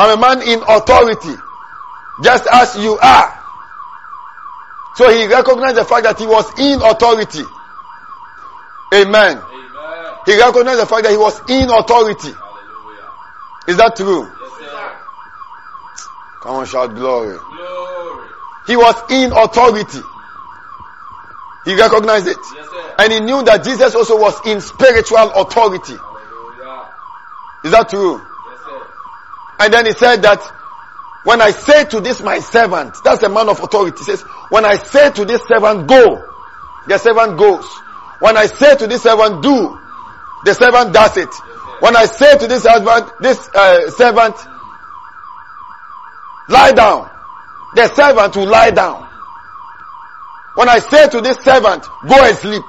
I'm 0.00 0.16
a 0.16 0.20
man 0.20 0.40
in 0.40 0.62
authority. 0.66 1.36
Just 2.24 2.46
as 2.50 2.74
you 2.82 2.96
are. 2.96 3.38
So 4.96 5.10
he 5.10 5.26
recognized 5.26 5.76
the 5.76 5.84
fact 5.84 6.04
that 6.04 6.18
he 6.18 6.26
was 6.26 6.48
in 6.58 6.80
authority. 6.80 7.44
Amen. 8.94 9.36
Amen. 9.36 10.14
He 10.24 10.40
recognized 10.40 10.80
the 10.80 10.86
fact 10.86 11.02
that 11.04 11.10
he 11.10 11.18
was 11.18 11.38
in 11.50 11.68
authority. 11.68 12.32
Hallelujah. 12.32 13.10
Is 13.68 13.76
that 13.76 13.94
true? 13.94 14.24
Yes, 14.24 14.52
sir. 14.58 16.08
Come 16.44 16.56
on, 16.56 16.66
shout 16.66 16.94
glory. 16.94 17.36
Glory. 17.36 18.28
He 18.68 18.76
was 18.76 18.96
in 19.10 19.32
authority. 19.32 20.00
He 21.66 21.76
recognized 21.76 22.26
it. 22.26 22.38
Yes, 22.56 22.70
sir. 22.70 22.94
And 23.00 23.12
he 23.12 23.20
knew 23.20 23.42
that 23.44 23.64
Jesus 23.64 23.94
also 23.94 24.18
was 24.18 24.40
in 24.46 24.62
spiritual 24.62 25.30
authority. 25.36 25.96
Hallelujah. 25.96 26.88
Is 27.64 27.70
that 27.72 27.90
true? 27.90 28.29
And 29.60 29.72
then 29.72 29.86
he 29.86 29.92
said 29.92 30.22
that 30.22 30.40
when 31.24 31.42
I 31.42 31.50
say 31.50 31.84
to 31.84 32.00
this 32.00 32.22
my 32.22 32.38
servant, 32.38 32.96
that's 33.04 33.22
a 33.22 33.28
man 33.28 33.48
of 33.50 33.60
authority, 33.60 33.98
he 33.98 34.04
says, 34.04 34.22
when 34.48 34.64
I 34.64 34.76
say 34.76 35.10
to 35.10 35.24
this 35.26 35.42
servant 35.46 35.86
go, 35.86 36.24
the 36.88 36.96
servant 36.96 37.38
goes. 37.38 37.66
When 38.20 38.36
I 38.38 38.46
say 38.46 38.76
to 38.76 38.86
this 38.86 39.02
servant 39.02 39.42
do, 39.42 39.78
the 40.44 40.54
servant 40.54 40.94
does 40.94 41.16
it. 41.18 41.28
When 41.80 41.94
I 41.94 42.06
say 42.06 42.38
to 42.38 42.46
this 42.46 42.64
husband, 42.66 43.12
this 43.20 43.48
uh, 43.54 43.90
servant, 43.90 44.36
lie 46.48 46.72
down, 46.72 47.10
the 47.74 47.88
servant 47.94 48.36
will 48.36 48.48
lie 48.48 48.70
down. 48.70 49.06
When 50.54 50.68
I 50.68 50.78
say 50.78 51.08
to 51.10 51.20
this 51.20 51.36
servant, 51.38 51.84
go 52.08 52.24
and 52.24 52.36
sleep. 52.36 52.64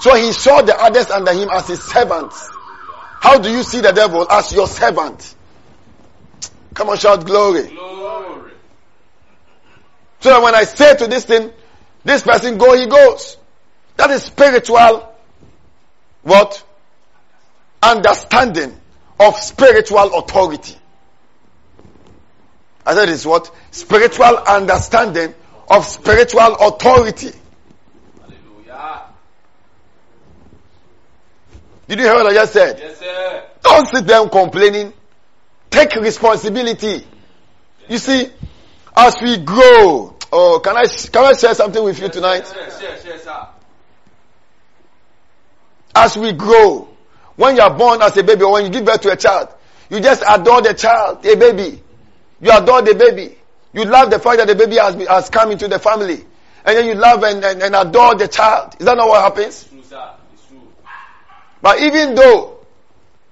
So 0.00 0.14
he 0.14 0.32
saw 0.32 0.62
the 0.62 0.76
others 0.76 1.10
under 1.10 1.32
him 1.32 1.48
as 1.52 1.66
his 1.68 1.82
servants. 1.82 2.48
How 3.20 3.38
do 3.38 3.50
you 3.50 3.62
see 3.64 3.80
the 3.80 3.92
devil 3.92 4.30
as 4.30 4.52
your 4.52 4.66
servant? 4.66 5.36
Come 6.74 6.88
on, 6.88 6.96
shout 6.98 7.26
glory. 7.26 7.68
Glory. 7.68 8.52
So 10.20 10.30
that 10.30 10.42
when 10.42 10.54
I 10.54 10.64
say 10.64 10.96
to 10.96 11.06
this 11.06 11.24
thing, 11.24 11.50
this 12.04 12.22
person 12.22 12.58
go, 12.58 12.76
he 12.76 12.86
goes. 12.86 13.36
That 13.96 14.10
is 14.10 14.22
spiritual, 14.24 15.14
what? 16.22 16.62
Understanding 17.82 18.78
of 19.18 19.36
spiritual 19.36 20.18
authority. 20.18 20.76
I 22.86 22.94
said 22.94 23.08
it's 23.08 23.26
what? 23.26 23.50
Spiritual 23.70 24.36
understanding 24.38 25.34
of 25.70 25.84
spiritual 25.84 26.56
authority. 26.56 27.32
Hallelujah. 28.20 29.02
Did 31.88 31.98
you 31.98 32.04
hear 32.06 32.14
what 32.14 32.26
I 32.26 32.34
just 32.34 32.52
said? 32.52 32.78
Yes, 32.78 32.98
sir. 32.98 33.44
Don't 33.62 33.86
sit 33.88 34.06
there 34.06 34.28
complaining. 34.28 34.92
Take 35.70 35.94
responsibility. 35.96 37.06
You 37.88 37.98
see, 37.98 38.30
as 38.96 39.16
we 39.22 39.38
grow, 39.38 40.16
oh, 40.32 40.60
can 40.62 40.76
I, 40.76 40.86
can 40.86 41.24
I 41.24 41.32
share 41.34 41.54
something 41.54 41.82
with 41.82 42.00
you 42.00 42.08
tonight? 42.08 42.52
Yes, 42.54 42.78
yes, 42.82 43.04
yes, 43.06 43.24
sir. 43.24 43.46
As 45.94 46.16
we 46.16 46.32
grow, 46.32 46.88
when 47.36 47.56
you 47.56 47.62
are 47.62 47.76
born 47.76 48.02
as 48.02 48.16
a 48.16 48.22
baby 48.22 48.42
or 48.42 48.52
when 48.52 48.64
you 48.64 48.70
give 48.70 48.84
birth 48.84 49.00
to 49.02 49.12
a 49.12 49.16
child, 49.16 49.48
you 49.88 50.00
just 50.00 50.22
adore 50.28 50.62
the 50.62 50.74
child, 50.74 51.24
a 51.24 51.36
baby. 51.36 51.82
You 52.40 52.52
adore 52.52 52.82
the 52.82 52.94
baby. 52.94 53.36
You 53.72 53.84
love 53.84 54.10
the 54.10 54.18
fact 54.18 54.38
that 54.38 54.46
the 54.48 54.54
baby 54.54 54.76
has, 54.76 54.94
has 55.06 55.30
come 55.30 55.50
into 55.52 55.68
the 55.68 55.78
family. 55.78 56.24
And 56.64 56.76
then 56.76 56.86
you 56.86 56.94
love 56.94 57.22
and, 57.22 57.44
and, 57.44 57.62
and 57.62 57.74
adore 57.74 58.14
the 58.14 58.28
child. 58.28 58.76
Is 58.78 58.86
that 58.86 58.96
not 58.96 59.08
what 59.08 59.22
happens? 59.22 59.64
True, 59.64 59.82
sir. 59.82 60.10
It's 60.32 60.46
true. 60.46 60.60
But 61.62 61.80
even 61.80 62.14
though 62.14 62.58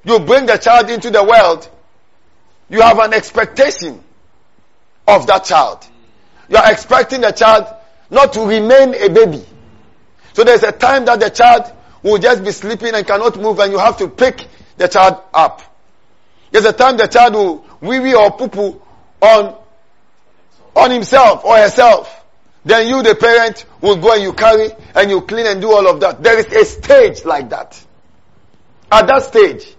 you 0.05 0.19
bring 0.21 0.47
the 0.47 0.57
child 0.57 0.91
into 0.91 1.11
the 1.11 1.23
world, 1.23 1.69
you 2.69 2.81
have 2.81 2.99
an 2.99 3.15
expectation 3.15 4.03
of 5.07 5.27
that 5.27 5.45
child. 5.45 5.87
You 6.49 6.57
are 6.57 6.71
expecting 6.71 7.23
the 7.23 7.33
child 7.33 7.67
not 8.11 8.33
to 8.35 8.41
remain 8.41 8.95
a 8.95 9.09
baby. 9.09 9.45
So 10.35 10.45
there's 10.45 10.63
a 10.63 10.73
time 10.73 11.05
that 11.07 11.21
the 11.21 11.31
child 11.31 11.73
will 12.03 12.19
just 12.19 12.45
be 12.45 12.53
sleeping 12.53 12.95
and 12.95 13.07
cannot 13.07 13.39
move 13.41 13.59
and 13.59 13.73
you 13.73 13.79
have 13.79 13.97
to 13.99 14.09
pick 14.09 14.47
the 14.77 14.89
child 14.89 15.23
up. 15.33 15.63
There's 16.51 16.65
a 16.65 16.73
time 16.73 16.97
the 16.97 17.07
child 17.07 17.35
will 17.35 17.65
wee 17.81 17.99
wee 18.01 18.15
or 18.15 18.31
poo 18.31 18.49
poo 18.49 18.81
on, 19.21 19.57
on 20.77 20.91
himself 20.91 21.45
or 21.45 21.57
herself. 21.57 22.15
Then 22.65 22.89
you, 22.89 23.03
the 23.03 23.15
parent, 23.15 23.65
will 23.81 23.97
go 23.97 24.13
and 24.13 24.23
you 24.23 24.33
carry 24.33 24.71
and 24.95 25.11
you 25.11 25.23
clean 25.23 25.47
and 25.47 25.61
do 25.61 25.73
all 25.73 25.89
of 25.89 26.01
that. 26.01 26.23
There 26.23 26.39
is 26.39 26.47
a 26.47 26.65
stage 26.65 27.25
like 27.25 27.51
that. 27.51 27.83
At 28.91 29.07
that 29.07 29.25
stage, 29.25 29.75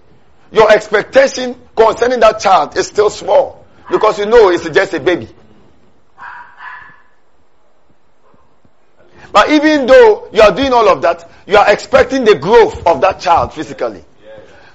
your 0.51 0.71
expectation 0.71 1.55
concerning 1.75 2.19
that 2.21 2.39
child 2.39 2.77
is 2.77 2.87
still 2.87 3.09
small 3.09 3.65
because 3.89 4.19
you 4.19 4.25
know 4.25 4.49
it's 4.49 4.67
just 4.69 4.93
a 4.93 4.99
baby. 4.99 5.27
But 9.31 9.51
even 9.51 9.85
though 9.85 10.29
you 10.31 10.41
are 10.41 10.55
doing 10.55 10.73
all 10.73 10.89
of 10.89 11.01
that, 11.03 11.29
you 11.45 11.55
are 11.55 11.71
expecting 11.71 12.25
the 12.25 12.35
growth 12.35 12.85
of 12.87 13.01
that 13.01 13.19
child 13.19 13.53
physically. 13.53 14.03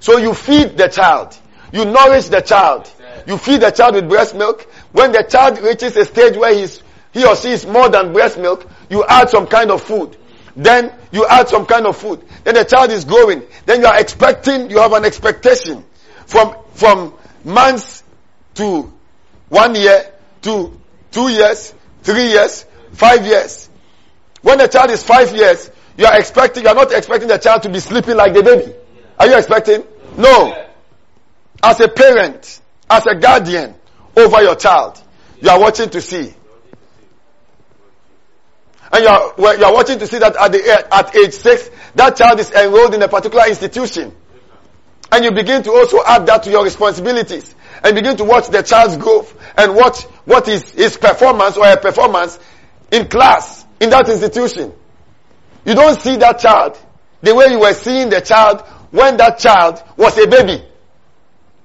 So 0.01 0.18
you 0.18 0.34
feed 0.34 0.76
the 0.76 0.88
child. 0.88 1.36
You 1.72 1.84
nourish 1.86 2.26
the 2.26 2.40
child. 2.40 2.90
You 3.26 3.36
feed 3.38 3.62
the 3.62 3.70
child 3.70 3.96
with 3.96 4.09
breast 4.09 4.34
milk. 4.34 4.62
When 4.92 5.12
the 5.12 5.22
child 5.22 5.59
reaches 5.59 5.96
a 5.96 6.05
stage 6.05 6.36
where 6.36 6.55
he's, 6.55 6.82
he 7.12 7.24
or 7.24 7.34
she 7.36 7.51
is 7.51 7.66
more 7.66 7.88
than 7.88 8.12
breast 8.12 8.38
milk, 8.38 8.66
you 8.90 9.05
add 9.05 9.30
some 9.30 9.46
kind 9.46 9.70
of 9.70 9.82
food. 9.82 10.16
Then 10.56 10.93
you 11.10 11.26
add 11.26 11.48
some 11.48 11.66
kind 11.66 11.86
of 11.86 11.97
food. 11.97 12.24
Then 12.44 12.55
the 12.55 12.64
child 12.64 12.90
is 12.90 13.05
growing. 13.05 13.43
Then 13.66 13.81
you 13.81 13.86
are 13.86 13.98
expecting, 13.98 14.70
you 14.70 14.78
have 14.78 14.93
an 14.93 15.05
expectation 15.05 15.85
from, 16.26 16.56
from 16.74 17.14
months 17.44 18.02
to 18.55 18.93
one 19.48 19.74
year 19.74 20.12
to 20.43 20.81
two 21.10 21.28
years, 21.28 21.74
three 22.02 22.28
years, 22.28 22.64
five 22.93 23.26
years. 23.26 23.68
When 24.43 24.59
the 24.59 24.68
child 24.68 24.90
is 24.90 25.02
five 25.02 25.35
years, 25.35 25.70
you 25.97 26.06
are 26.06 26.18
expecting, 26.18 26.64
you 26.64 26.68
are 26.68 26.74
not 26.74 26.93
expecting 26.93 27.28
the 27.28 27.39
child 27.39 27.62
to 27.64 27.68
be 27.68 27.81
sleeping 27.81 28.16
like 28.16 28.35
the 28.35 28.43
baby. 28.43 28.74
Are 29.18 29.26
you 29.26 29.36
expecting? 29.36 29.85
No. 30.16 30.68
As 31.62 31.81
a 31.81 31.89
parent, 31.89 32.60
as 32.90 33.06
a 33.06 33.14
guardian 33.14 33.74
over 34.16 34.43
your 34.43 34.55
child, 34.55 35.01
you 35.40 35.48
are 35.48 35.59
watching 35.59 35.90
to 35.90 36.01
see. 36.01 36.35
And 38.94 39.02
you 39.02 39.08
are, 39.08 39.34
well, 39.36 39.58
you 39.58 39.64
are 39.64 39.74
watching 39.74 39.98
to 39.98 40.06
see 40.06 40.20
that 40.20 40.36
at, 40.36 40.52
the, 40.52 40.86
at 40.94 41.16
age 41.16 41.32
six, 41.32 41.68
that 41.96 42.16
child 42.16 42.38
is 42.38 42.52
enrolled 42.52 42.94
in 42.94 43.02
a 43.02 43.08
particular 43.08 43.48
institution. 43.48 44.14
And 45.10 45.24
you 45.24 45.32
begin 45.32 45.64
to 45.64 45.72
also 45.72 45.98
add 46.06 46.26
that 46.26 46.44
to 46.44 46.50
your 46.50 46.62
responsibilities. 46.62 47.52
And 47.82 47.96
begin 47.96 48.16
to 48.18 48.24
watch 48.24 48.50
the 48.50 48.62
child's 48.62 48.96
growth 48.96 49.34
and 49.58 49.74
watch 49.74 50.02
what 50.26 50.46
is 50.46 50.70
his 50.70 50.96
performance 50.96 51.56
or 51.56 51.64
her 51.66 51.76
performance 51.76 52.38
in 52.92 53.08
class, 53.08 53.64
in 53.80 53.90
that 53.90 54.08
institution. 54.08 54.72
You 55.64 55.74
don't 55.74 56.00
see 56.00 56.16
that 56.18 56.38
child 56.38 56.78
the 57.20 57.34
way 57.34 57.46
you 57.48 57.58
were 57.58 57.74
seeing 57.74 58.10
the 58.10 58.20
child 58.20 58.60
when 58.92 59.16
that 59.16 59.40
child 59.40 59.82
was 59.96 60.16
a 60.18 60.28
baby. 60.28 60.64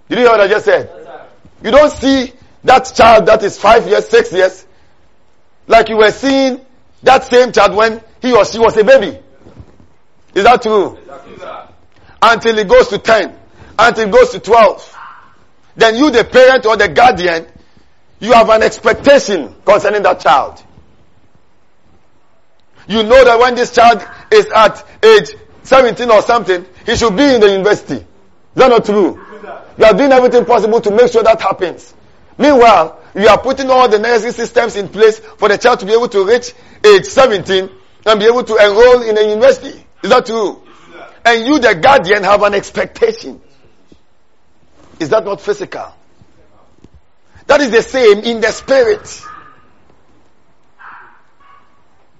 Did 0.09 0.17
you 0.17 0.23
hear 0.23 0.29
what 0.29 0.41
I 0.41 0.47
just 0.47 0.65
said? 0.65 1.27
You 1.63 1.69
don't 1.69 1.91
see 1.91 2.33
that 2.63 2.91
child 2.95 3.27
that 3.27 3.43
is 3.43 3.59
five 3.59 3.87
years, 3.87 4.07
six 4.07 4.33
years, 4.33 4.65
like 5.67 5.89
you 5.89 5.97
were 5.97 6.09
seeing 6.09 6.65
that 7.03 7.23
same 7.25 7.51
child 7.51 7.75
when 7.75 8.01
he 8.21 8.33
or 8.33 8.45
she 8.45 8.59
was 8.59 8.75
a 8.77 8.83
baby. 8.83 9.17
Is 10.33 10.43
that 10.43 10.61
true? 10.61 10.97
Until 12.21 12.57
he 12.57 12.63
goes 12.63 12.89
to 12.89 12.97
10, 12.97 13.35
until 13.77 14.05
he 14.05 14.11
goes 14.11 14.29
to 14.31 14.39
12. 14.39 14.97
Then 15.75 15.95
you, 15.95 16.11
the 16.11 16.25
parent 16.25 16.65
or 16.65 16.75
the 16.75 16.89
guardian, 16.89 17.47
you 18.19 18.33
have 18.33 18.49
an 18.49 18.63
expectation 18.63 19.55
concerning 19.65 20.03
that 20.03 20.19
child. 20.19 20.61
You 22.87 23.03
know 23.03 23.23
that 23.23 23.39
when 23.39 23.55
this 23.55 23.73
child 23.73 24.05
is 24.31 24.47
at 24.47 24.85
age 25.03 25.35
17 25.63 26.09
or 26.09 26.21
something, 26.21 26.65
he 26.85 26.95
should 26.95 27.15
be 27.15 27.35
in 27.35 27.39
the 27.39 27.51
university. 27.51 27.95
Is 27.95 28.05
that 28.55 28.69
not 28.69 28.83
true? 28.83 29.23
You 29.77 29.85
are 29.85 29.93
doing 29.93 30.11
everything 30.11 30.43
possible 30.43 30.81
to 30.81 30.91
make 30.91 31.11
sure 31.11 31.23
that 31.23 31.39
happens. 31.39 31.93
Meanwhile, 32.39 32.97
you 33.15 33.27
are 33.27 33.37
putting 33.37 33.69
all 33.69 33.89
the 33.89 33.99
necessary 33.99 34.31
systems 34.31 34.77
in 34.77 34.87
place 34.87 35.19
for 35.19 35.49
the 35.49 35.57
child 35.57 35.81
to 35.81 35.85
be 35.85 35.91
able 35.91 36.07
to 36.07 36.25
reach 36.25 36.53
age 36.85 37.03
17 37.03 37.69
and 38.05 38.19
be 38.19 38.25
able 38.25 38.45
to 38.45 38.55
enroll 38.55 39.01
in 39.01 39.17
a 39.17 39.29
university. 39.29 39.85
Is 40.01 40.09
that 40.09 40.25
true? 40.25 40.63
And 41.25 41.45
you, 41.45 41.59
the 41.59 41.75
guardian, 41.75 42.23
have 42.23 42.41
an 42.43 42.53
expectation. 42.53 43.41
Is 45.01 45.09
that 45.09 45.25
not 45.25 45.41
physical? 45.41 45.93
That 47.47 47.59
is 47.59 47.71
the 47.71 47.81
same 47.81 48.19
in 48.19 48.39
the 48.39 48.51
spirit. 48.51 49.21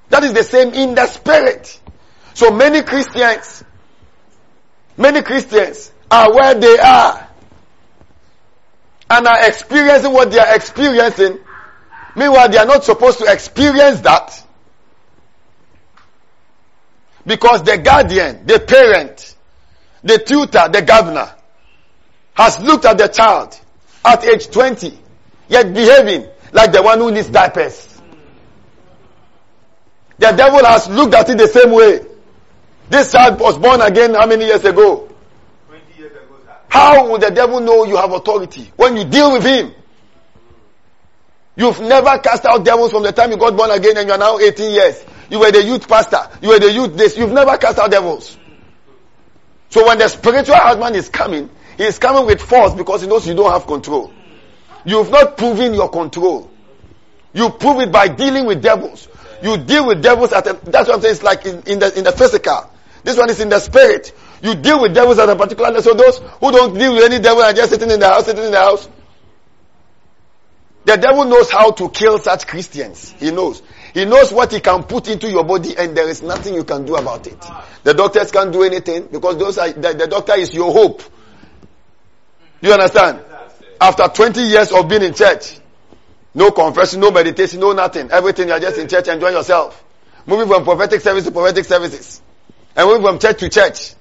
That 0.09 0.25
is 0.25 0.33
the 0.33 0.43
same 0.43 0.73
in 0.73 0.95
the 0.95 1.07
spirit. 1.07 1.79
So 2.33 2.51
many 2.51 2.81
Christians, 2.81 3.63
many 4.97 5.21
Christians 5.21 5.93
are 6.11 6.33
where 6.33 6.55
they 6.55 6.77
are 6.77 7.28
and 9.09 9.27
are 9.27 9.47
experiencing 9.47 10.13
what 10.13 10.31
they 10.31 10.39
are 10.39 10.55
experiencing. 10.55 11.39
Meanwhile, 12.15 12.49
they 12.49 12.57
are 12.57 12.65
not 12.65 12.83
supposed 12.83 13.19
to 13.19 13.31
experience 13.31 14.01
that 14.01 14.45
because 17.25 17.63
the 17.63 17.77
guardian, 17.77 18.45
the 18.45 18.59
parent, 18.59 19.35
the 20.03 20.17
tutor, 20.17 20.69
the 20.71 20.81
governor 20.81 21.33
has 22.33 22.59
looked 22.59 22.85
at 22.85 22.97
the 22.97 23.07
child 23.07 23.59
at 24.05 24.23
age 24.23 24.49
20 24.49 24.97
yet 25.49 25.73
behaving 25.73 26.27
like 26.51 26.71
the 26.71 26.81
one 26.81 26.99
who 26.99 27.11
needs 27.11 27.29
diapers. 27.29 28.01
The 30.17 30.31
devil 30.31 30.63
has 30.65 30.87
looked 30.89 31.13
at 31.13 31.29
it 31.29 31.37
the 31.37 31.47
same 31.47 31.71
way. 31.71 32.05
This 32.89 33.11
child 33.11 33.39
was 33.39 33.57
born 33.57 33.81
again 33.81 34.13
how 34.13 34.25
many 34.25 34.45
years 34.45 34.63
ago? 34.65 35.08
How 36.69 37.09
would 37.09 37.21
the 37.21 37.31
devil 37.31 37.59
know 37.59 37.83
you 37.85 37.97
have 37.97 38.11
authority 38.11 38.71
when 38.75 38.95
you 38.95 39.03
deal 39.03 39.33
with 39.33 39.43
him? 39.43 39.73
You've 41.55 41.81
never 41.81 42.17
cast 42.19 42.45
out 42.45 42.63
devils 42.63 42.91
from 42.91 43.03
the 43.03 43.11
time 43.11 43.31
you 43.31 43.37
got 43.37 43.57
born 43.57 43.71
again 43.71 43.97
and 43.97 44.07
you 44.07 44.13
are 44.13 44.17
now 44.17 44.39
18 44.39 44.71
years. 44.71 45.03
You 45.29 45.39
were 45.39 45.51
the 45.51 45.63
youth 45.63 45.87
pastor. 45.87 46.29
You 46.41 46.49
were 46.49 46.59
the 46.59 46.71
youth 46.71 46.95
this. 46.95 47.17
You've 47.17 47.33
never 47.33 47.57
cast 47.57 47.79
out 47.79 47.91
devils. 47.91 48.37
So 49.69 49.85
when 49.85 49.97
the 49.97 50.07
spiritual 50.07 50.55
husband 50.55 50.95
is 50.95 51.09
coming, 51.09 51.49
he 51.77 51.83
is 51.83 51.99
coming 51.99 52.25
with 52.25 52.41
force 52.41 52.73
because 52.73 53.01
he 53.01 53.07
knows 53.07 53.27
you 53.27 53.35
don't 53.35 53.51
have 53.51 53.67
control. 53.67 54.13
You've 54.85 55.11
not 55.11 55.37
proven 55.37 55.73
your 55.73 55.89
control. 55.89 56.49
You 57.33 57.49
prove 57.49 57.81
it 57.81 57.91
by 57.91 58.07
dealing 58.07 58.45
with 58.45 58.61
devils. 58.61 59.07
You 59.43 59.57
deal 59.57 59.87
with 59.87 60.01
devils 60.01 60.33
at 60.33 60.47
a, 60.47 60.53
that's 60.63 60.87
what 60.87 60.95
I'm 60.95 61.01
saying. 61.01 61.13
It's 61.13 61.23
like 61.23 61.45
in, 61.45 61.61
in 61.63 61.79
the 61.79 61.97
in 61.97 62.03
the 62.03 62.11
physical. 62.11 62.69
This 63.03 63.17
one 63.17 63.29
is 63.29 63.39
in 63.39 63.49
the 63.49 63.59
spirit. 63.59 64.13
You 64.41 64.55
deal 64.55 64.81
with 64.81 64.93
devils 64.93 65.19
at 65.19 65.29
a 65.29 65.35
particular 65.35 65.69
level. 65.69 65.81
So 65.81 65.93
those 65.93 66.17
who 66.17 66.51
don't 66.51 66.77
deal 66.77 66.93
with 66.93 67.03
any 67.03 67.19
devil 67.19 67.43
are 67.43 67.53
just 67.53 67.71
sitting 67.71 67.91
in 67.91 67.99
the 67.99 68.07
house, 68.07 68.25
sitting 68.25 68.45
in 68.45 68.51
the 68.51 68.59
house. 68.59 68.87
The 70.85 70.95
devil 70.95 71.25
knows 71.25 71.51
how 71.51 71.71
to 71.71 71.89
kill 71.89 72.17
such 72.19 72.47
Christians. 72.47 73.11
He 73.19 73.31
knows. 73.31 73.61
He 73.93 74.05
knows 74.05 74.31
what 74.31 74.51
he 74.51 74.59
can 74.59 74.83
put 74.83 75.07
into 75.07 75.29
your 75.29 75.43
body 75.43 75.75
and 75.77 75.95
there 75.95 76.07
is 76.07 76.21
nothing 76.21 76.53
you 76.55 76.63
can 76.63 76.85
do 76.85 76.95
about 76.95 77.27
it. 77.27 77.39
The 77.83 77.93
doctors 77.93 78.31
can't 78.31 78.51
do 78.51 78.63
anything 78.63 79.07
because 79.11 79.37
those 79.37 79.57
are, 79.57 79.71
the, 79.71 79.93
the 79.93 80.07
doctor 80.07 80.35
is 80.35 80.53
your 80.53 80.71
hope. 80.71 81.01
You 82.61 82.73
understand? 82.73 83.21
After 83.81 84.07
20 84.07 84.41
years 84.41 84.71
of 84.71 84.87
being 84.87 85.03
in 85.03 85.13
church, 85.13 85.59
no 86.33 86.51
confession, 86.51 86.99
no 86.99 87.11
meditation, 87.11 87.59
no 87.59 87.73
nothing. 87.73 88.11
Everything 88.11 88.49
you're 88.49 88.59
just 88.59 88.77
in 88.77 88.87
church 88.87 89.07
enjoying 89.07 89.35
yourself. 89.35 89.83
Moving 90.25 90.47
from 90.47 90.63
prophetic 90.63 91.01
service 91.01 91.23
to 91.25 91.31
prophetic 91.31 91.65
services. 91.65 92.21
And 92.75 92.87
moving 92.87 93.03
from 93.03 93.19
church 93.19 93.39
to 93.39 93.49
church. 93.49 93.95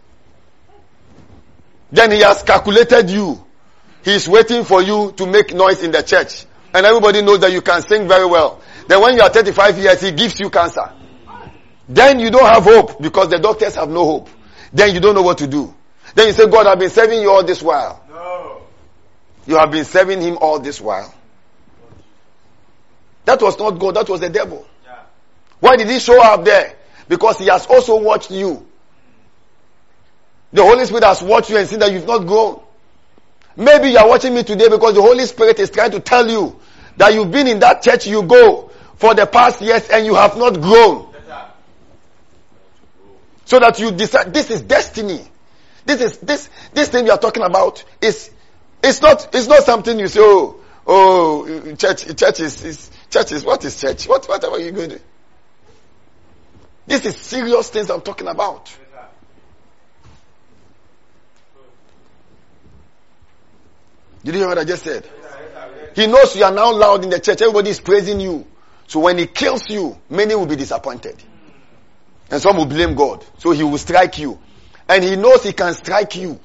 Then 1.90 2.10
he 2.10 2.20
has 2.20 2.42
calculated 2.42 3.10
you. 3.10 3.44
He 4.04 4.14
is 4.14 4.28
waiting 4.28 4.64
for 4.64 4.82
you 4.82 5.12
to 5.16 5.26
make 5.26 5.54
noise 5.54 5.82
in 5.82 5.90
the 5.90 6.02
church. 6.02 6.46
And 6.72 6.84
everybody 6.84 7.22
knows 7.22 7.40
that 7.40 7.52
you 7.52 7.62
can 7.62 7.82
sing 7.82 8.06
very 8.06 8.26
well. 8.26 8.60
Then 8.86 9.00
when 9.00 9.14
you 9.14 9.22
are 9.22 9.30
35 9.30 9.78
years, 9.78 10.00
he 10.00 10.12
gives 10.12 10.38
you 10.38 10.50
cancer. 10.50 10.92
Then 11.88 12.20
you 12.20 12.30
don't 12.30 12.44
have 12.44 12.64
hope 12.64 13.00
because 13.00 13.28
the 13.28 13.38
doctors 13.38 13.74
have 13.76 13.88
no 13.88 14.04
hope. 14.04 14.28
Then 14.72 14.94
you 14.94 15.00
don't 15.00 15.14
know 15.14 15.22
what 15.22 15.38
to 15.38 15.46
do. 15.46 15.74
Then 16.14 16.26
you 16.28 16.32
say, 16.32 16.46
God, 16.48 16.66
I've 16.66 16.78
been 16.78 16.90
serving 16.90 17.20
you 17.20 17.30
all 17.30 17.44
this 17.44 17.62
while. 17.62 18.04
No. 18.08 18.62
You 19.46 19.56
have 19.56 19.70
been 19.70 19.84
serving 19.84 20.20
him 20.20 20.36
all 20.40 20.58
this 20.58 20.80
while. 20.80 21.14
That 23.24 23.40
was 23.42 23.58
not 23.58 23.72
God, 23.72 23.96
that 23.96 24.08
was 24.08 24.20
the 24.20 24.28
devil. 24.28 24.66
Yeah. 24.84 25.00
Why 25.60 25.76
did 25.76 25.88
he 25.88 25.98
show 25.98 26.22
up 26.22 26.44
there? 26.44 26.76
Because 27.08 27.38
he 27.38 27.46
has 27.46 27.66
also 27.66 28.00
watched 28.00 28.30
you. 28.30 28.66
The 30.52 30.62
Holy 30.62 30.84
Spirit 30.86 31.04
has 31.04 31.22
watched 31.22 31.50
you 31.50 31.58
and 31.58 31.68
seen 31.68 31.78
that 31.80 31.92
you've 31.92 32.06
not 32.06 32.26
grown. 32.26 32.60
Maybe 33.56 33.90
you 33.90 33.98
are 33.98 34.08
watching 34.08 34.34
me 34.34 34.44
today 34.44 34.68
because 34.68 34.94
the 34.94 35.02
Holy 35.02 35.26
Spirit 35.26 35.58
is 35.58 35.70
trying 35.70 35.90
to 35.90 36.00
tell 36.00 36.28
you 36.28 36.58
that 36.96 37.12
you've 37.12 37.30
been 37.30 37.46
in 37.46 37.58
that 37.60 37.82
church 37.82 38.06
you 38.06 38.22
go 38.22 38.70
for 38.96 39.14
the 39.14 39.26
past 39.26 39.60
years 39.60 39.88
and 39.88 40.06
you 40.06 40.14
have 40.14 40.36
not 40.36 40.60
grown. 40.60 41.08
So 43.44 43.58
that 43.58 43.78
you 43.78 43.90
decide 43.92 44.34
this 44.34 44.50
is 44.50 44.60
destiny. 44.60 45.26
This 45.86 46.02
is 46.02 46.18
this 46.18 46.50
this 46.74 46.90
thing 46.90 47.06
you 47.06 47.12
are 47.12 47.18
talking 47.18 47.42
about 47.42 47.82
is 48.02 48.30
it's 48.82 49.00
not 49.00 49.34
it's 49.34 49.46
not 49.46 49.62
something 49.64 49.98
you 49.98 50.06
say 50.06 50.20
oh 50.22 50.60
oh 50.86 51.74
church 51.76 52.14
church 52.14 52.40
is, 52.40 52.62
is 52.62 52.90
church 53.08 53.32
is 53.32 53.42
what 53.44 53.64
is 53.64 53.80
church 53.80 54.06
what 54.06 54.28
whatever 54.28 54.58
you 54.58 54.70
going 54.70 54.90
to 54.90 54.98
do. 54.98 55.04
This 56.86 57.06
is 57.06 57.16
serious 57.16 57.70
things 57.70 57.88
I'm 57.90 58.02
talking 58.02 58.28
about. 58.28 58.68
Yes, 58.68 58.78
sir. 58.92 59.06
Did 64.24 64.34
you 64.34 64.40
hear 64.40 64.48
what 64.48 64.58
I 64.58 64.64
just 64.64 64.84
said? 64.84 65.04
Yes. 65.04 65.34
Yes. 65.52 65.96
He 65.96 66.06
knows 66.06 66.36
you 66.36 66.44
are 66.44 66.52
now 66.52 66.72
loud 66.72 67.04
in 67.04 67.10
the 67.10 67.20
church. 67.20 67.40
Everybody 67.42 67.70
is 67.70 67.80
praising 67.80 68.20
you. 68.20 68.46
So 68.86 69.00
when 69.00 69.18
he 69.18 69.26
kills 69.26 69.68
you, 69.68 69.98
many 70.08 70.34
will 70.34 70.46
be 70.46 70.56
disappointed. 70.56 71.22
And 72.30 72.40
some 72.40 72.56
will 72.56 72.66
blame 72.66 72.94
God. 72.94 73.24
So 73.38 73.52
he 73.52 73.62
will 73.62 73.78
strike 73.78 74.18
you. 74.18 74.38
And 74.88 75.04
he 75.04 75.16
knows 75.16 75.42
he 75.42 75.52
can 75.52 75.74
strike 75.74 76.16
you. 76.16 76.40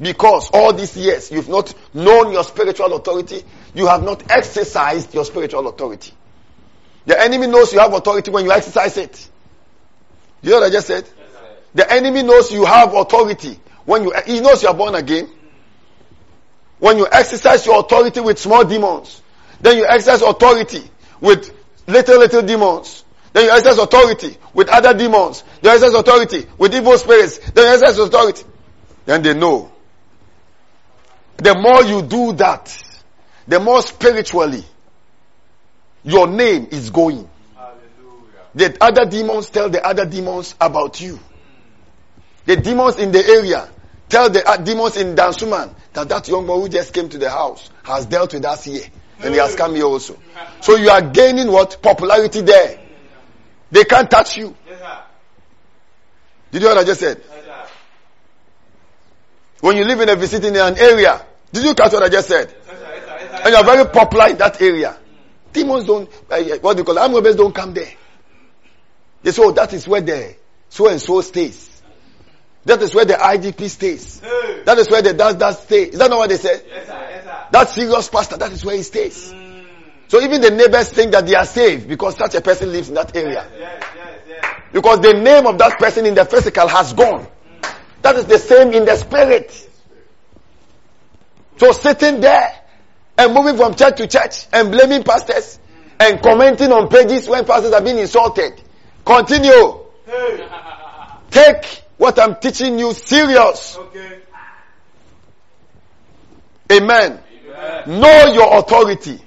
Because 0.00 0.50
all 0.52 0.72
these 0.72 0.96
years 0.96 1.30
you've 1.30 1.48
not 1.48 1.72
known 1.94 2.32
your 2.32 2.44
spiritual 2.44 2.92
authority. 2.94 3.42
You 3.74 3.86
have 3.86 4.02
not 4.02 4.30
exercised 4.30 5.14
your 5.14 5.24
spiritual 5.24 5.68
authority. 5.68 6.12
The 7.06 7.20
enemy 7.20 7.46
knows 7.46 7.72
you 7.72 7.78
have 7.78 7.92
authority 7.92 8.30
when 8.30 8.44
you 8.44 8.52
exercise 8.52 8.96
it. 8.96 9.28
You 10.42 10.50
know 10.50 10.60
what 10.60 10.66
I 10.66 10.70
just 10.70 10.86
said? 10.88 11.08
The 11.74 11.90
enemy 11.90 12.22
knows 12.22 12.52
you 12.52 12.64
have 12.64 12.94
authority 12.94 13.58
when 13.84 14.02
you, 14.02 14.12
he 14.26 14.40
knows 14.40 14.62
you 14.62 14.68
are 14.68 14.74
born 14.74 14.94
again. 14.94 15.28
When 16.82 16.98
you 16.98 17.06
exercise 17.12 17.64
your 17.64 17.78
authority 17.78 18.18
with 18.18 18.40
small 18.40 18.64
demons, 18.64 19.22
then 19.60 19.76
you 19.76 19.86
exercise 19.86 20.20
authority 20.20 20.82
with 21.20 21.54
little, 21.86 22.18
little 22.18 22.42
demons. 22.42 23.04
Then 23.32 23.44
you 23.44 23.50
exercise 23.52 23.78
authority 23.78 24.36
with 24.52 24.68
other 24.68 24.92
demons. 24.92 25.44
Then 25.60 25.70
you 25.70 25.76
exercise 25.76 25.94
authority 25.94 26.44
with 26.58 26.74
evil 26.74 26.98
spirits. 26.98 27.38
Then 27.38 27.66
you 27.66 27.72
exercise 27.74 27.98
authority. 28.00 28.42
Then 29.04 29.22
they 29.22 29.32
know. 29.32 29.70
The 31.36 31.54
more 31.54 31.84
you 31.84 32.02
do 32.02 32.32
that, 32.32 32.76
the 33.46 33.60
more 33.60 33.80
spiritually 33.82 34.64
your 36.02 36.26
name 36.26 36.66
is 36.72 36.90
going. 36.90 37.30
Hallelujah. 37.54 37.76
The 38.56 38.76
other 38.80 39.08
demons 39.08 39.50
tell 39.50 39.70
the 39.70 39.86
other 39.86 40.04
demons 40.04 40.56
about 40.60 41.00
you. 41.00 41.20
The 42.46 42.56
demons 42.56 42.96
in 42.96 43.12
the 43.12 43.24
area 43.24 43.68
tell 44.08 44.28
the 44.30 44.44
uh, 44.44 44.56
demons 44.56 44.96
in 44.96 45.14
Dansoman 45.14 45.76
that 45.92 46.08
that 46.08 46.28
young 46.28 46.46
boy 46.46 46.60
who 46.60 46.68
just 46.68 46.92
came 46.92 47.08
to 47.08 47.18
the 47.18 47.30
house 47.30 47.70
has 47.84 48.06
dealt 48.06 48.32
with 48.32 48.44
us 48.44 48.64
here. 48.64 48.84
And 49.20 49.34
he 49.34 49.40
has 49.40 49.54
come 49.54 49.74
here 49.74 49.84
also. 49.84 50.18
So 50.60 50.76
you 50.76 50.90
are 50.90 51.02
gaining 51.02 51.50
what? 51.50 51.80
Popularity 51.80 52.40
there. 52.40 52.80
They 53.70 53.84
can't 53.84 54.10
touch 54.10 54.36
you. 54.36 54.56
Did 56.50 56.62
you 56.62 56.68
hear 56.68 56.76
what 56.76 56.82
I 56.82 56.84
just 56.84 57.00
said? 57.00 57.22
When 59.60 59.76
you 59.76 59.84
live 59.84 60.00
in 60.00 60.08
a 60.08 60.16
vicinity 60.16 60.48
in 60.48 60.56
an 60.56 60.76
area, 60.76 61.24
did 61.52 61.64
you 61.64 61.74
catch 61.74 61.92
what 61.92 62.02
I 62.02 62.08
just 62.08 62.28
said? 62.28 62.52
And 63.44 63.50
you 63.50 63.56
are 63.56 63.64
very 63.64 63.88
popular 63.88 64.28
in 64.28 64.38
that 64.38 64.60
area. 64.60 64.96
Demons 65.52 65.84
don't, 65.84 66.08
uh, 66.30 66.42
what 66.60 66.74
do 66.74 66.80
you 66.80 66.84
call 66.84 66.98
it? 67.26 67.36
Don't 67.36 67.54
come 67.54 67.72
there. 67.74 67.92
They 69.22 69.30
say, 69.30 69.42
oh, 69.44 69.52
that 69.52 69.72
is 69.72 69.86
where 69.86 70.00
the 70.00 70.34
so 70.68 70.88
and 70.88 71.00
so 71.00 71.20
stays. 71.20 71.71
That 72.64 72.80
is 72.82 72.94
where 72.94 73.04
the 73.04 73.14
IDP 73.14 73.68
stays. 73.68 74.20
Hey. 74.20 74.62
That 74.64 74.78
is 74.78 74.88
where 74.88 75.02
the 75.02 75.12
does 75.14 75.36
that 75.38 75.58
stay. 75.58 75.84
Is 75.84 75.98
that 75.98 76.10
not 76.10 76.18
what 76.18 76.28
they 76.30 76.36
say? 76.36 76.62
Yes, 76.66 76.86
sir. 76.86 77.08
Yes, 77.10 77.24
sir. 77.24 77.46
That 77.50 77.68
serious 77.70 78.08
pastor, 78.08 78.36
that 78.36 78.52
is 78.52 78.64
where 78.64 78.76
he 78.76 78.82
stays. 78.82 79.32
Mm. 79.32 79.64
So 80.08 80.20
even 80.20 80.40
the 80.40 80.50
neighbors 80.50 80.90
think 80.90 81.12
that 81.12 81.26
they 81.26 81.34
are 81.34 81.46
saved 81.46 81.88
because 81.88 82.16
such 82.16 82.34
a 82.34 82.40
person 82.40 82.70
lives 82.70 82.88
in 82.88 82.94
that 82.94 83.16
area. 83.16 83.48
Yes, 83.58 83.84
yes, 83.96 84.20
yes. 84.28 84.60
Because 84.72 85.00
the 85.00 85.14
name 85.14 85.46
of 85.46 85.58
that 85.58 85.78
person 85.78 86.06
in 86.06 86.14
the 86.14 86.24
physical 86.24 86.68
has 86.68 86.92
gone. 86.92 87.26
That 88.02 88.16
is 88.16 88.26
the 88.26 88.38
same 88.38 88.72
in 88.72 88.84
the 88.84 88.96
spirit. 88.96 89.70
So 91.56 91.72
sitting 91.72 92.20
there 92.20 92.60
and 93.18 93.34
moving 93.34 93.56
from 93.56 93.74
church 93.74 93.96
to 93.96 94.06
church 94.06 94.46
and 94.52 94.70
blaming 94.70 95.02
pastors 95.02 95.58
and 95.98 96.20
commenting 96.20 96.72
on 96.72 96.88
pages 96.88 97.28
when 97.28 97.44
pastors 97.44 97.72
are 97.72 97.82
being 97.82 97.98
insulted. 97.98 98.60
Continue. 99.04 99.78
Hey. 100.06 100.48
Take 101.30 101.81
what 102.02 102.18
I'm 102.18 102.34
teaching 102.34 102.80
you 102.80 102.92
serious. 102.94 103.76
Okay. 103.78 104.18
Amen. 106.72 107.20
Amen. 107.46 108.00
Know 108.00 108.32
your 108.32 108.58
authority. 108.58 109.20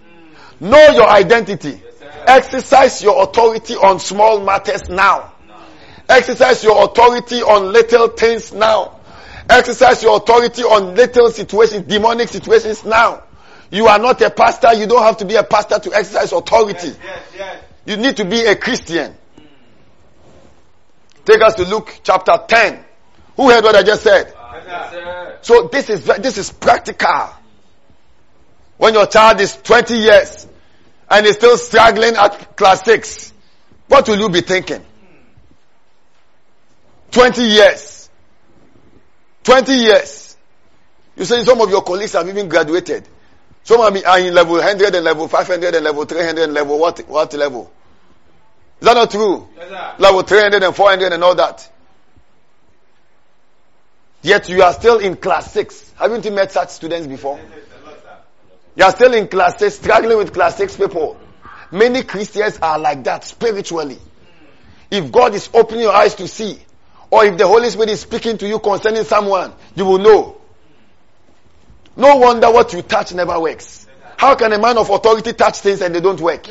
Know 0.60 0.90
your 0.90 1.10
identity. 1.10 1.82
Exercise 2.28 3.02
your 3.02 3.24
authority 3.24 3.76
on 3.76 4.02
small 4.02 4.42
matters 4.44 4.90
now. 4.90 5.32
Exercise 6.10 6.66
your 6.66 6.84
authority 6.84 7.42
on 7.42 7.72
little 7.72 8.10
things 8.10 8.52
now. 8.52 9.00
Exercise 9.50 10.04
your 10.04 10.18
authority 10.18 10.64
on 10.64 10.96
little 10.96 11.30
situations, 11.30 11.88
demonic 11.88 12.28
situations 12.28 12.84
now. 12.84 13.24
You 13.72 13.88
are 13.88 14.00
not 14.00 14.22
a 14.22 14.30
pastor. 14.30 14.74
You 14.74 14.86
don't 14.86 15.04
have 15.04 15.16
to 15.18 15.26
be 15.26 15.36
a 15.36 15.44
pastor 15.44 15.80
to 15.80 15.94
exercise 15.94 16.34
authority. 16.34 16.88
Yes, 16.88 16.98
yes, 17.02 17.24
yes. 17.38 17.64
You 17.86 17.96
need 17.96 18.18
to 18.18 18.26
be 18.26 18.44
a 18.46 18.58
Christian. 18.58 19.16
Take 21.26 21.42
us 21.42 21.56
to 21.56 21.66
Luke 21.66 22.00
chapter 22.04 22.34
10. 22.48 22.86
Who 23.36 23.50
heard 23.50 23.64
what 23.64 23.76
I 23.76 23.84
just 23.84 24.04
said? 24.04 24.34
Yes. 24.66 25.40
So 25.42 25.68
this 25.72 25.90
is 25.90 26.06
this 26.06 26.38
is 26.38 26.52
practical. 26.52 27.30
When 28.78 28.94
your 28.94 29.06
child 29.08 29.42
is 29.42 29.56
20 29.56 29.96
years 29.96 30.48
and 31.10 31.26
is 31.26 31.36
still 31.36 31.58
struggling 31.58 32.16
at 32.16 32.56
class 32.58 32.84
6, 32.84 33.34
what 33.88 34.08
will 34.08 34.20
you 34.20 34.30
be 34.30 34.42
thinking? 34.42 34.84
20 37.12 37.42
years. 37.44 38.10
20 39.44 39.72
years. 39.74 40.38
You 41.16 41.26
say 41.26 41.44
some 41.44 41.62
of 41.62 41.70
your 41.70 41.84
colleagues 41.84 42.14
have 42.14 42.28
even 42.28 42.50
graduated. 42.50 43.08
Some 43.64 43.82
are 43.82 44.20
in 44.20 44.34
level 44.34 44.56
100 44.56 44.94
and 44.94 45.06
level 45.06 45.28
500 45.28 45.76
and 45.76 45.84
level 45.84 46.06
300 46.06 46.44
and 46.44 46.54
level 46.54 46.78
what, 46.78 47.00
what 47.08 47.34
level? 47.34 47.72
Is 48.82 48.86
that 48.86 48.94
not 48.94 49.12
true? 49.12 49.48
Yes, 49.56 50.00
level 50.00 50.22
300 50.22 50.64
and 50.64 50.76
400 50.76 51.14
and 51.14 51.24
all 51.24 51.36
that. 51.36 51.72
Yet 54.22 54.50
you 54.50 54.62
are 54.64 54.74
still 54.74 54.98
in 55.00 55.16
class 55.16 55.52
6. 55.54 55.94
Haven't 55.98 56.26
you 56.26 56.32
met 56.32 56.52
such 56.52 56.70
students 56.70 57.08
before? 57.08 57.38
Yes, 57.38 57.48
a 57.82 57.86
lot, 57.86 58.02
sir. 58.02 58.18
You 58.76 58.84
are 58.86 58.92
still 58.92 59.14
in 59.14 59.28
class 59.28 59.60
6, 59.60 59.76
struggling 59.76 60.18
with 60.18 60.34
class 60.34 60.58
6 60.58 60.78
people. 60.78 61.20
Many 61.72 62.04
Christians 62.04 62.60
are 62.62 62.80
like 62.80 63.04
that 63.06 63.24
spiritually. 63.24 64.00
If 64.92 65.12
God 65.12 65.34
is 65.36 65.50
opening 65.54 65.84
your 65.84 65.94
eyes 65.94 66.16
to 66.16 66.28
see, 66.28 66.60
or 67.10 67.26
if 67.26 67.38
the 67.38 67.48
Holy 67.48 67.70
Spirit 67.70 67.90
is 67.90 68.02
speaking 68.02 68.38
to 68.40 68.48
you 68.48 68.60
concerning 68.60 69.04
someone, 69.04 69.54
you 69.76 69.86
will 69.86 70.00
know. 70.00 70.38
No 71.96 72.18
wonder 72.18 72.52
what 72.52 72.74
you 72.74 72.82
touch 72.82 73.14
never 73.14 73.40
works. 73.40 73.88
How 74.18 74.36
can 74.36 74.52
a 74.54 74.60
man 74.60 74.78
of 74.78 74.90
authority 74.90 75.34
touch 75.34 75.60
things 75.60 75.82
and 75.82 75.94
they 75.94 76.02
don't 76.02 76.20
work? 76.20 76.48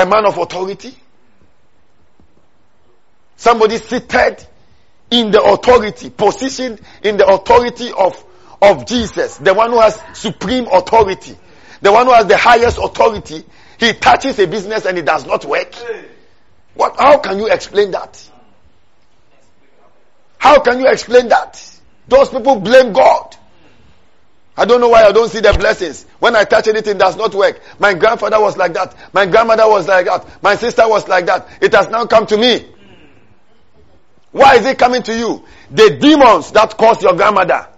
A 0.00 0.06
man 0.06 0.24
of 0.24 0.38
authority? 0.38 0.96
Somebody 3.36 3.76
seated 3.76 4.38
in 5.10 5.30
the 5.30 5.42
authority, 5.42 6.08
positioned 6.08 6.80
in 7.02 7.18
the 7.18 7.26
authority 7.26 7.92
of, 7.92 8.24
of 8.62 8.86
Jesus, 8.86 9.36
the 9.36 9.52
one 9.52 9.70
who 9.70 9.78
has 9.78 10.00
supreme 10.14 10.66
authority, 10.72 11.36
the 11.82 11.92
one 11.92 12.06
who 12.06 12.14
has 12.14 12.24
the 12.24 12.36
highest 12.38 12.78
authority, 12.78 13.44
he 13.78 13.92
touches 13.92 14.38
a 14.38 14.46
business 14.46 14.86
and 14.86 14.96
it 14.96 15.04
does 15.04 15.26
not 15.26 15.44
work. 15.44 15.74
What, 16.72 16.98
how 16.98 17.18
can 17.18 17.38
you 17.38 17.48
explain 17.48 17.90
that? 17.90 18.26
How 20.38 20.60
can 20.60 20.80
you 20.80 20.88
explain 20.88 21.28
that? 21.28 21.62
Those 22.08 22.30
people 22.30 22.58
blame 22.60 22.94
God. 22.94 23.36
I 24.56 24.64
don't 24.64 24.80
know 24.80 24.88
why 24.88 25.04
I 25.04 25.12
don't 25.12 25.30
see 25.30 25.40
the 25.40 25.52
blessings. 25.52 26.04
When 26.18 26.36
I 26.36 26.44
touch 26.44 26.68
anything, 26.68 26.96
it 26.96 26.98
does 26.98 27.16
not 27.16 27.34
work. 27.34 27.60
My 27.78 27.94
grandfather 27.94 28.40
was 28.40 28.56
like 28.56 28.74
that. 28.74 28.94
My 29.14 29.26
grandmother 29.26 29.68
was 29.68 29.86
like 29.88 30.06
that. 30.06 30.42
My 30.42 30.56
sister 30.56 30.88
was 30.88 31.08
like 31.08 31.26
that. 31.26 31.48
It 31.62 31.72
has 31.74 31.88
now 31.88 32.06
come 32.06 32.26
to 32.26 32.36
me. 32.36 32.66
Why 34.32 34.56
is 34.56 34.66
it 34.66 34.78
coming 34.78 35.02
to 35.04 35.16
you? 35.16 35.44
The 35.70 35.96
demons 36.00 36.52
that 36.52 36.76
caused 36.76 37.02
your 37.02 37.14
grandmother. 37.14 37.68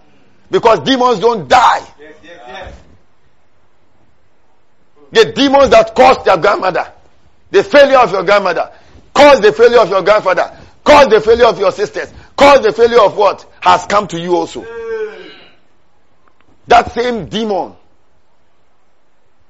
Because 0.51 0.79
demons 0.81 1.19
don't 1.19 1.47
die. 1.47 1.79
Yes, 1.99 2.15
yes, 2.23 2.39
yes. 2.47 2.79
The 5.11 5.31
demons 5.31 5.69
that 5.69 5.95
caused 5.95 6.25
your 6.25 6.37
grandmother. 6.37 6.91
The 7.51 7.63
failure 7.63 7.99
of 7.99 8.11
your 8.11 8.23
grandmother. 8.23 8.71
Caused 9.13 9.43
the 9.43 9.53
failure 9.53 9.79
of 9.79 9.89
your 9.89 10.01
grandfather. 10.01 10.57
Caused 10.83 11.11
the 11.11 11.21
failure 11.21 11.45
of 11.45 11.59
your 11.59 11.71
sisters. 11.71 12.11
Caused 12.35 12.63
the 12.63 12.73
failure 12.73 13.01
of 13.01 13.15
what? 13.15 13.45
Has 13.61 13.85
come 13.85 14.07
to 14.07 14.19
you 14.19 14.35
also. 14.35 14.61
That 16.67 16.93
same 16.93 17.27
demon 17.27 17.75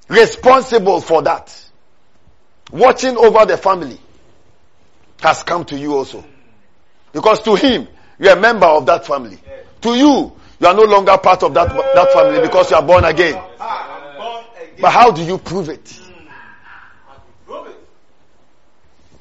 responsible 0.08 1.00
for 1.00 1.22
that, 1.22 1.54
watching 2.70 3.16
over 3.16 3.46
the 3.46 3.56
family, 3.56 3.98
has 5.20 5.42
come 5.42 5.64
to 5.66 5.76
you 5.78 5.96
also. 5.96 6.24
Because 7.12 7.40
to 7.42 7.54
him, 7.54 7.88
you're 8.18 8.36
a 8.36 8.40
member 8.40 8.66
of 8.66 8.86
that 8.86 9.06
family. 9.06 9.38
To 9.82 9.94
you, 9.94 10.32
you 10.60 10.66
are 10.66 10.74
no 10.74 10.82
longer 10.82 11.16
part 11.18 11.42
of 11.42 11.54
that, 11.54 11.68
that 11.68 12.12
family 12.12 12.40
because 12.40 12.70
you 12.70 12.76
are 12.76 12.82
born 12.82 13.04
again. 13.04 13.40
But 14.80 14.90
how 14.90 15.10
do 15.12 15.22
you? 15.22 15.38
Prove 15.38 15.68
it. 15.68 16.00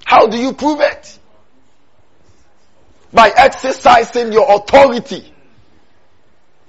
How 0.03 0.27
do 0.27 0.37
you 0.37 0.53
prove 0.53 0.79
it? 0.81 1.19
By 3.11 3.31
exercising 3.35 4.33
your 4.33 4.55
authority. 4.55 5.32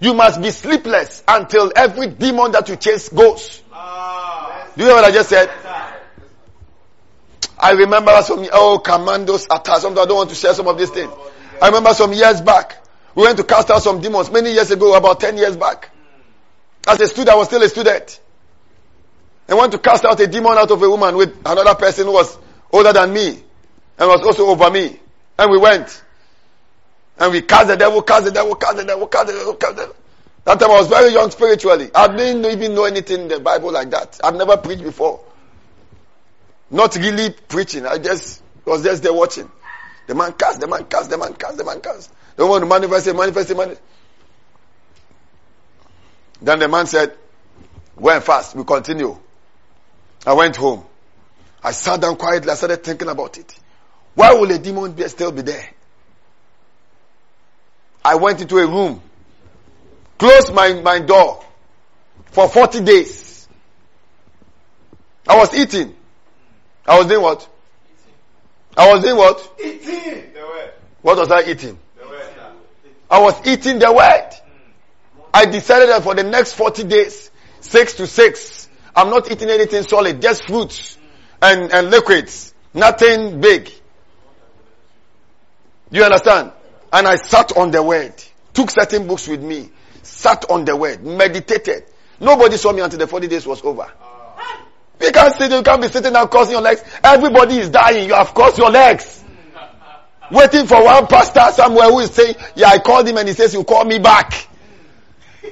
You 0.01 0.15
must 0.15 0.43
be 0.43 0.51
sleepless 0.51 1.23
until 1.27 1.73
every 1.75 2.09
demon 2.09 2.53
that 2.53 2.69
you 2.69 2.77
chase 2.77 3.09
goes. 3.09 3.63
Ah. 3.73 4.69
Do 4.77 4.83
you 4.83 4.89
hear 4.89 4.97
what 4.97 5.05
I 5.05 5.13
just 5.13 5.29
said? 5.29 5.51
I 7.59 7.71
remember 7.73 8.13
some, 8.23 8.47
oh, 8.53 8.81
commandos 8.85 9.47
attacks. 9.47 9.83
Sometimes 9.83 10.07
I 10.07 10.09
don't 10.09 10.17
want 10.17 10.31
to 10.31 10.37
share 10.37 10.53
some 10.53 10.69
of 10.69 10.77
these 10.77 10.91
things. 10.91 11.13
I 11.63 11.69
remember 11.69 11.95
some 11.95 12.13
years 12.13 12.41
back, 12.41 12.77
we 13.15 13.23
went 13.23 13.39
to 13.39 13.45
cast 13.45 13.71
out 13.71 13.83
some 13.83 14.01
demons 14.01 14.31
many 14.31 14.53
years 14.53 14.71
ago, 14.71 14.95
about 14.97 15.21
10 15.21 15.37
years 15.37 15.57
back. 15.57 15.91
As 16.87 17.01
a 17.01 17.07
student, 17.07 17.31
I 17.31 17.37
was 17.37 17.47
still 17.47 17.63
a 17.63 17.69
student. 17.69 18.21
I 19.49 19.55
went 19.55 19.73
to 19.73 19.79
cast 19.79 20.05
out 20.05 20.21
a 20.21 20.27
demon 20.27 20.53
out 20.59 20.71
of 20.71 20.83
a 20.83 20.91
woman 20.91 21.17
with 21.17 21.37
another 21.47 21.75
person 21.75 22.07
who 22.07 22.13
was 22.13 22.37
older 22.73 22.93
than 22.93 23.13
me 23.13 23.29
and 23.99 24.09
was 24.09 24.21
also 24.23 24.47
over 24.47 24.71
me. 24.71 24.99
And 25.39 25.51
we 25.51 25.59
went. 25.59 26.04
And 27.19 27.33
we 27.33 27.43
cast 27.43 27.69
the 27.69 27.77
devil, 27.77 28.03
cast 28.03 28.25
the 28.25 28.31
devil, 28.33 28.55
cast 28.55 28.77
the 28.77 28.85
devil, 28.85 29.07
cast 29.07 29.27
the 29.29 29.33
devil, 29.33 29.55
cast 29.55 29.77
the 29.77 29.83
devil. 29.83 29.97
That 30.45 30.61
time 30.61 30.71
I 30.71 30.75
was 30.75 30.89
very 30.89 31.13
young 31.13 31.31
spiritually. 31.31 31.91
I 31.95 32.09
didn't 32.09 32.45
even 32.45 32.75
know 32.75 32.85
anything 32.85 33.23
in 33.23 33.29
the 33.29 33.41
Bible 33.41 33.73
like 33.73 33.91
that. 33.91 34.21
I've 34.23 34.35
never 34.35 34.57
preached 34.57 34.83
before. 34.83 35.21
Not 36.71 36.95
really 36.97 37.31
preaching. 37.31 37.87
I 37.87 37.99
just 37.99 38.43
was 38.65 38.83
just 38.83 39.03
there 39.03 39.13
watching. 39.13 39.51
The 40.07 40.15
man 40.15 40.33
cast, 40.33 40.61
the 40.61 40.67
man 40.67 40.85
cast, 40.85 41.09
the 41.09 41.17
man 41.17 41.35
cast, 41.35 41.57
the 41.57 41.65
man 41.65 41.81
cast. 41.81 42.13
The 42.37 42.47
one 42.47 42.61
to 42.61 42.67
manifest 42.67 43.07
it, 43.07 43.17
manifest 43.17 43.57
manifest. 43.57 43.81
Then 46.43 46.59
the 46.59 46.69
man 46.69 46.87
said, 46.87 47.17
went 47.97 48.25
fast, 48.25 48.55
we 48.55 48.65
continue. 48.65 49.17
I 50.27 50.33
went 50.35 50.57
home. 50.57 50.85
I 51.63 51.71
sat 51.71 52.01
down 52.01 52.17
quietly, 52.17 52.51
I 52.51 52.55
started 52.55 52.83
thinking 52.85 53.09
about 53.09 53.39
it. 53.39 53.55
Why 54.15 54.35
will 54.35 54.51
a 54.51 54.59
demon 54.59 54.93
be, 54.93 55.09
still 55.09 55.33
be 55.33 55.43
there? 55.43 55.74
I 58.05 58.17
went 58.17 58.43
into 58.43 58.59
a 58.59 58.67
room, 58.67 59.01
closed 60.19 60.53
my, 60.53 60.75
my 60.75 60.99
door 61.01 61.45
for 62.27 62.49
40 62.49 62.81
days. 62.81 63.49
I 65.27 65.37
was 65.37 65.55
eating. 65.55 65.95
I 66.87 66.99
was 66.99 67.07
doing 67.07 67.23
what? 67.23 67.49
I 68.77 68.93
was 68.93 69.03
doing 69.03 69.17
what? 69.17 69.61
Eating. 69.65 70.33
The 70.35 70.41
word. 70.41 70.73
What 71.01 71.17
was 71.17 71.31
I 71.31 71.43
eating? 71.51 71.79
The 71.99 72.07
word. 72.07 72.27
I 73.11 73.21
was 73.21 73.47
eating 73.47 73.79
the 73.79 73.93
word. 73.93 74.31
I 75.33 75.47
decided 75.47 75.89
that 75.89 76.03
for 76.03 76.15
the 76.15 76.25
next 76.25 76.55
40 76.55 76.85
days, 76.85 77.31
six 77.61 77.95
to 77.95 78.07
six, 78.07 78.69
I'm 78.95 79.11
not 79.11 79.31
eating 79.31 79.49
anything 79.49 79.83
solid, 79.85 80.21
just 80.21 80.47
fruits 80.47 80.99
and, 81.41 81.73
and 81.73 81.91
liquids. 81.91 82.53
Nothing 82.75 83.41
big. 83.41 83.73
You 85.91 86.05
understand? 86.05 86.53
And 86.95 87.09
I 87.09 87.17
sat 87.17 87.57
on 87.57 87.73
the 87.73 87.83
word, 87.83 88.15
took 88.53 88.71
certain 88.71 89.09
books 89.09 89.27
with 89.27 89.43
me, 89.43 89.69
sat 90.03 90.49
on 90.49 90.65
the 90.65 90.77
word, 90.77 91.03
meditated. 91.05 91.87
Nobody 92.21 92.57
saw 92.57 92.73
me 92.73 92.83
until 92.83 93.01
the 93.01 93.09
40 93.09 93.27
days 93.27 93.45
was 93.45 93.65
over. 93.65 93.91
You 95.01 95.11
can't 95.11 95.35
sit, 95.35 95.51
you 95.51 95.61
can't 95.65 95.83
be 95.83 95.89
sitting 95.89 96.13
down 96.13 96.29
crossing 96.29 96.53
your 96.53 96.63
legs. 96.63 96.85
Everybody 97.03 97.59
is 97.59 97.69
dying. 97.69 98.07
You 98.07 98.15
have 98.15 98.33
crossed 98.33 98.59
your 98.59 98.71
legs. 98.71 99.25
Waiting 100.31 100.69
for 100.69 100.85
one 100.85 101.09
pastor 101.09 101.51
somewhere 101.53 101.89
who 101.91 101.99
is 101.99 102.11
saying, 102.13 102.37
yeah, 102.55 102.69
I 102.69 102.79
called 102.79 103.09
him 103.09 103.19
and 103.19 103.27
he 103.27 103.35
says, 103.35 103.53
you 103.55 103.65
call 103.65 103.85
me 103.85 103.99
back. 103.99 104.47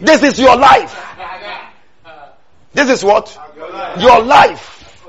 This 0.00 0.22
is 0.22 0.38
your 0.38 0.56
life. 0.56 0.96
This 2.72 2.88
is 2.88 3.02
what? 3.02 3.36
Your 3.98 4.22
life. 4.22 5.04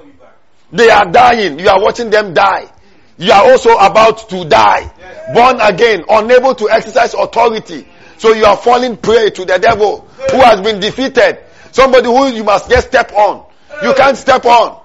They 0.72 0.90
are 0.90 1.06
dying. 1.12 1.60
You 1.60 1.70
are 1.70 1.80
watching 1.80 2.10
them 2.10 2.34
die. 2.34 2.73
You 3.18 3.32
are 3.32 3.52
also 3.52 3.78
about 3.78 4.30
to 4.30 4.46
die. 4.46 4.92
Born 5.34 5.62
again, 5.62 6.04
unable 6.10 6.56
to 6.56 6.70
exercise 6.70 7.14
authority. 7.14 7.88
So 8.18 8.34
you 8.34 8.46
are 8.46 8.58
falling 8.58 8.98
prey 8.98 9.30
to 9.32 9.46
the 9.46 9.58
devil 9.60 10.08
who 10.32 10.38
has 10.42 10.62
been 10.62 10.80
defeated. 10.80 11.40
Somebody 11.72 12.08
who 12.08 12.28
you 12.28 12.44
must 12.44 12.70
just 12.70 12.88
step 12.88 13.12
on. 13.14 13.46
You 13.84 13.94
can't 13.94 14.18
step 14.18 14.46
on. 14.46 14.82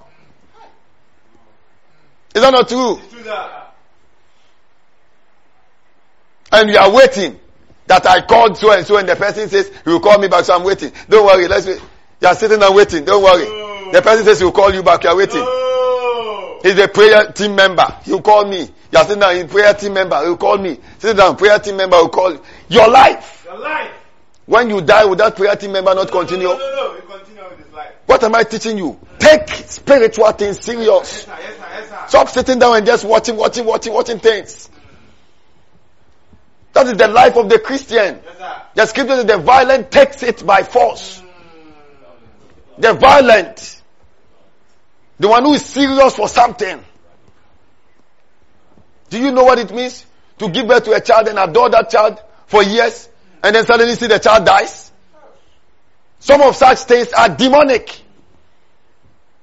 Is 2.34 2.42
that 2.42 2.50
not 2.50 2.68
true? 2.68 3.00
And 6.50 6.70
you 6.70 6.76
are 6.78 6.90
waiting 6.90 7.38
that 7.86 8.06
I 8.06 8.20
called 8.22 8.56
so 8.56 8.72
and 8.72 8.86
so 8.86 8.96
and 8.96 9.08
the 9.08 9.16
person 9.16 9.48
says 9.48 9.70
he 9.84 9.90
will 9.90 10.00
call 10.00 10.18
me 10.18 10.28
back 10.28 10.44
so 10.44 10.54
I'm 10.54 10.64
waiting. 10.64 10.92
Don't 11.08 11.26
worry, 11.26 11.48
let's 11.48 11.66
wait. 11.66 11.80
You 12.20 12.28
are 12.28 12.34
sitting 12.34 12.62
and 12.62 12.74
waiting. 12.74 13.04
Don't 13.04 13.22
worry. 13.22 13.92
The 13.92 14.02
person 14.02 14.24
says 14.24 14.38
he 14.38 14.44
will 14.44 14.52
call 14.52 14.72
you 14.72 14.82
back. 14.82 15.04
You 15.04 15.10
are 15.10 15.16
waiting. 15.16 15.44
He's 16.62 16.78
a 16.78 16.88
prayer 16.88 17.30
team 17.32 17.54
member. 17.54 17.86
He'll 18.04 18.22
call 18.22 18.46
me. 18.46 18.60
You 18.60 18.98
are 18.98 19.04
sitting 19.04 19.20
down, 19.20 19.36
he's 19.36 19.44
prayer 19.44 19.74
team 19.74 19.94
member. 19.94 20.18
He'll 20.24 20.36
call 20.36 20.58
me. 20.58 20.78
Sit 20.98 21.16
down, 21.16 21.36
prayer 21.36 21.58
team 21.58 21.76
member 21.76 21.96
will 21.96 22.08
call 22.08 22.32
you. 22.32 22.42
Your 22.68 22.88
life. 22.88 23.44
Your 23.44 23.58
life. 23.58 23.92
When 24.46 24.70
you 24.70 24.80
die, 24.80 25.04
will 25.04 25.16
that 25.16 25.36
prayer 25.36 25.54
team 25.56 25.72
member 25.72 25.94
not 25.94 26.10
continue? 26.10 26.48
No, 26.48 26.56
no, 26.56 26.74
no. 26.74 26.94
You 26.96 27.02
continue 27.02 27.44
with 27.50 27.58
his 27.64 27.72
life. 27.72 27.92
What 28.06 28.24
am 28.24 28.34
I 28.34 28.44
teaching 28.44 28.78
you? 28.78 28.98
Take 29.18 29.48
spiritual 29.48 30.32
things 30.32 30.60
serious. 30.60 30.88
Yes, 30.88 31.24
sir. 31.26 31.36
Yes, 31.38 31.56
sir. 31.58 31.66
Yes, 31.70 31.88
sir. 31.88 32.04
Stop 32.08 32.28
sitting 32.30 32.58
down 32.58 32.76
and 32.76 32.86
just 32.86 33.04
watching, 33.04 33.36
watching, 33.36 33.66
watching, 33.66 33.92
watching 33.92 34.18
things. 34.18 34.70
That 36.72 36.86
is 36.86 36.94
the 36.94 37.08
life 37.08 37.36
of 37.36 37.48
the 37.50 37.58
Christian. 37.58 38.20
Yes, 38.24 38.38
sir. 38.38 38.62
The 38.74 38.86
scripture 38.86 39.16
says 39.16 39.24
the 39.26 39.38
violent 39.38 39.90
takes 39.90 40.22
it 40.22 40.46
by 40.46 40.62
force. 40.62 41.20
Mm. 41.20 42.80
The 42.80 42.92
violent. 42.94 43.77
The 45.18 45.28
one 45.28 45.44
who 45.44 45.54
is 45.54 45.64
serious 45.64 46.14
for 46.14 46.28
something. 46.28 46.84
Do 49.10 49.20
you 49.20 49.32
know 49.32 49.44
what 49.44 49.58
it 49.58 49.72
means? 49.72 50.04
To 50.38 50.48
give 50.48 50.68
birth 50.68 50.84
to 50.84 50.92
a 50.92 51.00
child 51.00 51.28
and 51.28 51.38
adore 51.38 51.70
that 51.70 51.90
child 51.90 52.22
for 52.46 52.62
years 52.62 53.08
and 53.42 53.54
then 53.54 53.66
suddenly 53.66 53.94
see 53.94 54.06
the 54.06 54.18
child 54.18 54.46
dies? 54.46 54.92
Some 56.20 56.42
of 56.42 56.54
such 56.56 56.80
things 56.80 57.12
are 57.12 57.28
demonic. 57.28 58.02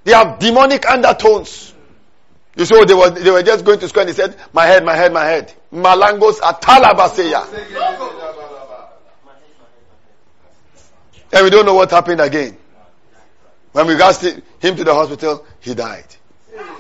They 0.03 0.13
have 0.13 0.39
demonic 0.39 0.87
undertones. 0.87 1.73
You 2.55 2.63
saw 2.63 2.85
they 2.85 2.93
were, 2.93 3.09
they 3.09 3.31
were 3.31 3.43
just 3.43 3.65
going 3.65 3.79
to 3.79 3.87
school 3.89 4.01
and 4.01 4.09
they 4.09 4.13
said, 4.13 4.37
my 4.53 4.65
head, 4.65 4.85
my 4.85 4.95
head, 4.95 5.11
my 5.11 5.25
head. 5.25 5.53
Malangos 5.73 6.39
atalabaseya. 6.39 7.43
And 11.33 11.43
we 11.43 11.49
don't 11.49 11.65
know 11.65 11.73
what 11.73 11.91
happened 11.91 12.21
again. 12.21 12.57
When 13.75 13.87
we 13.87 13.97
got 13.97 14.15
him 14.23 14.77
to 14.77 14.85
the 14.85 14.93
hospital, 14.93 15.45
he 15.59 15.73
died. 15.75 16.05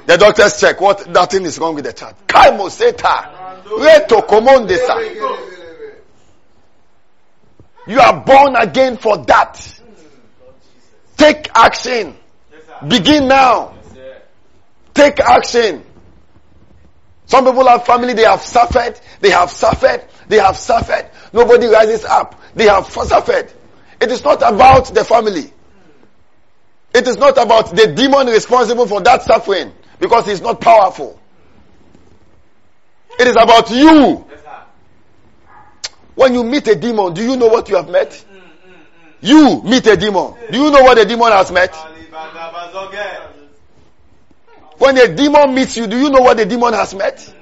The 0.05 0.15
doctors 0.15 0.57
check 0.61 0.79
what 0.79 1.09
nothing 1.09 1.43
is 1.43 1.59
wrong 1.59 1.75
with 1.75 1.83
the 1.83 1.91
child. 1.91 2.15
Kaimo 2.25 2.71
seta. 2.71 3.59
You 7.85 7.99
are 7.99 8.23
born 8.23 8.55
again 8.55 8.95
for 8.95 9.17
that. 9.25 9.81
Take 11.17 11.49
action. 11.53 12.15
Begin 12.87 13.27
now. 13.27 13.75
Take 14.93 15.19
action. 15.19 15.83
Some 17.25 17.43
people 17.43 17.67
have 17.67 17.85
family, 17.85 18.13
they 18.13 18.23
have 18.23 18.39
suffered, 18.39 18.97
they 19.19 19.31
have 19.31 19.49
suffered, 19.51 20.05
they 20.29 20.37
have 20.37 20.55
suffered. 20.55 21.09
Nobody 21.33 21.67
rises 21.67 22.05
up. 22.05 22.39
They 22.53 22.67
have 22.67 22.85
suffered. 22.85 23.51
It 23.99 24.11
is 24.11 24.23
not 24.23 24.37
about 24.37 24.95
the 24.95 25.03
family. 25.03 25.51
It 26.95 27.09
is 27.09 27.17
not 27.17 27.37
about 27.37 27.75
the 27.75 27.87
demon 27.87 28.27
responsible 28.27 28.87
for 28.87 29.01
that 29.01 29.21
suffering 29.23 29.73
because 29.99 30.25
he's 30.27 30.39
not 30.39 30.61
powerful. 30.61 31.19
It 33.19 33.27
is 33.27 33.35
about 33.35 33.69
you. 33.69 34.25
When 36.15 36.33
you 36.33 36.45
meet 36.45 36.65
a 36.69 36.75
demon, 36.75 37.13
do 37.13 37.21
you 37.21 37.35
know 37.35 37.47
what 37.47 37.67
you 37.67 37.75
have 37.75 37.89
met? 37.89 38.11
Mm, 38.11 38.37
mm, 38.37 38.43
mm. 38.43 38.81
You 39.19 39.61
meet 39.69 39.85
a 39.87 39.97
demon. 39.97 40.35
Do 40.49 40.57
you 40.57 40.71
know 40.71 40.83
what 40.83 40.95
the 40.95 41.03
demon 41.03 41.33
has 41.33 41.51
met? 41.51 41.75
When 44.77 44.97
a 44.97 45.13
demon 45.13 45.53
meets 45.53 45.75
you, 45.75 45.87
do 45.87 45.99
you 45.99 46.09
know 46.09 46.21
what 46.21 46.37
the 46.37 46.45
demon 46.45 46.73
has 46.75 46.95
met? 46.95 47.33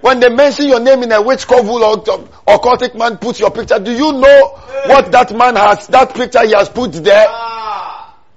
When 0.00 0.20
they 0.20 0.30
mention 0.30 0.68
your 0.68 0.80
name 0.80 1.02
in 1.02 1.12
a 1.12 1.20
witch 1.20 1.46
covel 1.46 1.84
or 1.84 1.98
occultic 1.98 2.96
man 2.96 3.18
puts 3.18 3.40
your 3.40 3.50
picture, 3.50 3.78
do 3.78 3.92
you 3.92 4.12
know 4.12 4.58
what 4.86 5.12
that 5.12 5.36
man 5.36 5.56
has, 5.56 5.86
that 5.88 6.14
picture 6.14 6.46
he 6.46 6.52
has 6.54 6.70
put 6.70 6.92
there? 6.92 7.26
Ah. 7.28 7.61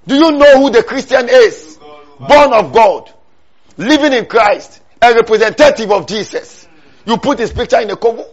Do 0.07 0.15
you 0.15 0.31
know 0.31 0.59
who 0.59 0.69
the 0.69 0.83
Christian 0.83 1.27
is? 1.29 1.79
Born 2.19 2.53
of 2.53 2.71
God, 2.71 3.11
living 3.77 4.13
in 4.13 4.25
Christ, 4.25 4.81
a 5.01 5.13
representative 5.13 5.91
of 5.91 6.07
Jesus. 6.07 6.67
You 7.05 7.17
put 7.17 7.39
his 7.39 7.51
picture 7.51 7.79
in 7.79 7.89
a 7.89 7.97
cover. 7.97 8.25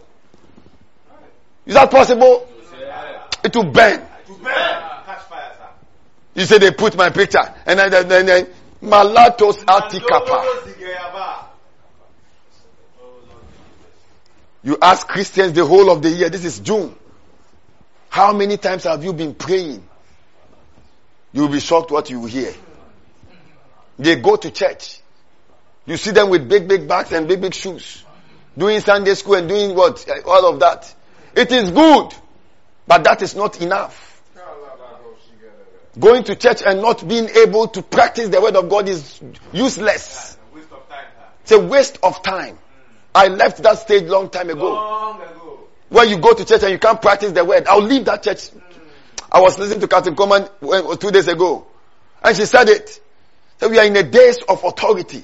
Is 1.65 1.73
that 1.73 1.91
possible? 1.91 2.47
It 3.43 3.55
will 3.55 3.71
burn. 3.71 4.01
You 6.35 6.45
say 6.45 6.57
they 6.57 6.71
put 6.71 6.95
my 6.95 7.09
picture 7.09 7.53
and 7.65 7.77
then, 7.77 7.91
then, 7.91 8.07
then, 8.07 8.25
then 8.25 8.47
Malatos 8.81 9.63
Atikapa. 9.65 11.47
You 14.63 14.77
ask 14.81 15.07
Christians 15.07 15.53
the 15.53 15.65
whole 15.65 15.91
of 15.91 16.01
the 16.01 16.09
year. 16.09 16.29
This 16.29 16.45
is 16.45 16.59
June. 16.59 16.95
How 18.09 18.31
many 18.31 18.57
times 18.57 18.85
have 18.85 19.03
you 19.03 19.11
been 19.11 19.35
praying? 19.35 19.83
You 21.33 21.41
will 21.41 21.49
be 21.49 21.59
shocked 21.59 21.91
what 21.91 22.09
you 22.09 22.19
will 22.19 22.27
hear. 22.27 22.53
They 23.99 24.15
go 24.15 24.35
to 24.35 24.51
church. 24.51 25.01
You 25.85 25.97
see 25.97 26.11
them 26.11 26.29
with 26.29 26.47
big, 26.47 26.67
big 26.67 26.87
bags 26.87 27.11
and 27.11 27.27
big, 27.27 27.41
big 27.41 27.53
shoes. 27.53 28.05
Doing 28.57 28.79
Sunday 28.79 29.15
school 29.15 29.35
and 29.35 29.49
doing 29.49 29.75
what? 29.75 30.07
All 30.25 30.53
of 30.53 30.59
that. 30.59 30.93
It 31.35 31.51
is 31.51 31.71
good. 31.71 32.13
But 32.87 33.03
that 33.03 33.21
is 33.21 33.35
not 33.35 33.61
enough. 33.61 34.21
Going 35.99 36.23
to 36.23 36.35
church 36.35 36.63
and 36.65 36.81
not 36.81 37.07
being 37.07 37.29
able 37.29 37.67
to 37.67 37.83
practice 37.83 38.29
the 38.29 38.41
word 38.41 38.55
of 38.55 38.67
God 38.67 38.89
is 38.89 39.21
useless. 39.51 40.37
Waste 40.53 40.71
of 40.71 40.89
time, 40.89 41.05
sir. 41.15 41.25
It's 41.43 41.51
a 41.51 41.59
waste 41.59 41.99
of 42.01 42.23
time. 42.23 42.57
I 43.13 43.27
left 43.27 43.61
that 43.61 43.77
stage 43.77 44.03
long 44.03 44.29
time 44.29 44.49
ago. 44.49 44.73
Long 44.73 45.21
ago. 45.21 45.59
When 45.89 46.09
you 46.09 46.17
go 46.17 46.33
to 46.33 46.43
church 46.43 46.63
and 46.63 46.71
you 46.71 46.79
can't 46.79 46.99
practice 46.99 47.31
the 47.31 47.45
word, 47.45 47.67
I'll 47.67 47.83
leave 47.83 48.05
that 48.05 48.23
church. 48.23 48.49
I 49.33 49.41
was 49.41 49.57
listening 49.57 49.81
to 49.81 49.87
Captain 49.87 50.15
Coleman 50.15 50.47
two 50.61 51.11
days 51.11 51.27
ago, 51.27 51.65
and 52.23 52.37
she 52.37 52.45
said 52.45 52.69
it. 52.69 53.01
So 53.59 53.67
we 53.69 53.79
are 53.79 53.85
in 53.85 53.93
the 53.93 54.03
days 54.03 54.39
of 54.47 54.63
authority. 54.63 55.23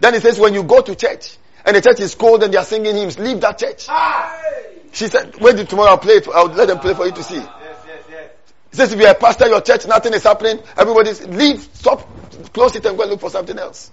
Then 0.00 0.14
he 0.14 0.20
says, 0.20 0.40
when 0.40 0.54
you 0.54 0.64
go 0.64 0.82
to 0.82 0.94
church 0.94 1.36
and 1.64 1.76
the 1.76 1.80
church 1.80 2.00
is 2.00 2.14
cold 2.14 2.42
and 2.42 2.52
they 2.52 2.58
are 2.58 2.64
singing 2.64 2.96
hymns, 2.96 3.18
leave 3.18 3.40
that 3.42 3.58
church. 3.58 3.86
Ah. 3.88 4.36
She 4.92 5.06
said, 5.06 5.36
wait 5.40 5.56
till 5.56 5.66
tomorrow 5.66 5.90
I'll 5.90 5.98
play 5.98 6.14
it. 6.14 6.28
I'll 6.28 6.46
let 6.46 6.68
them 6.68 6.78
play 6.78 6.94
for 6.94 7.06
you 7.06 7.12
to 7.12 7.22
see. 7.22 7.36
Yes, 7.36 7.46
yes, 7.86 8.04
yes. 8.10 8.30
He 8.70 8.76
says, 8.76 8.92
if 8.92 9.00
you're 9.00 9.10
a 9.10 9.14
pastor, 9.14 9.48
your 9.48 9.60
church, 9.60 9.86
nothing 9.86 10.14
is 10.14 10.22
happening. 10.24 10.60
Everybody's 10.76 11.24
leave, 11.26 11.60
stop, 11.74 12.08
close 12.52 12.74
it 12.76 12.84
and 12.86 12.96
go 12.96 13.02
and 13.02 13.12
look 13.12 13.20
for 13.20 13.30
something 13.30 13.58
else. 13.58 13.92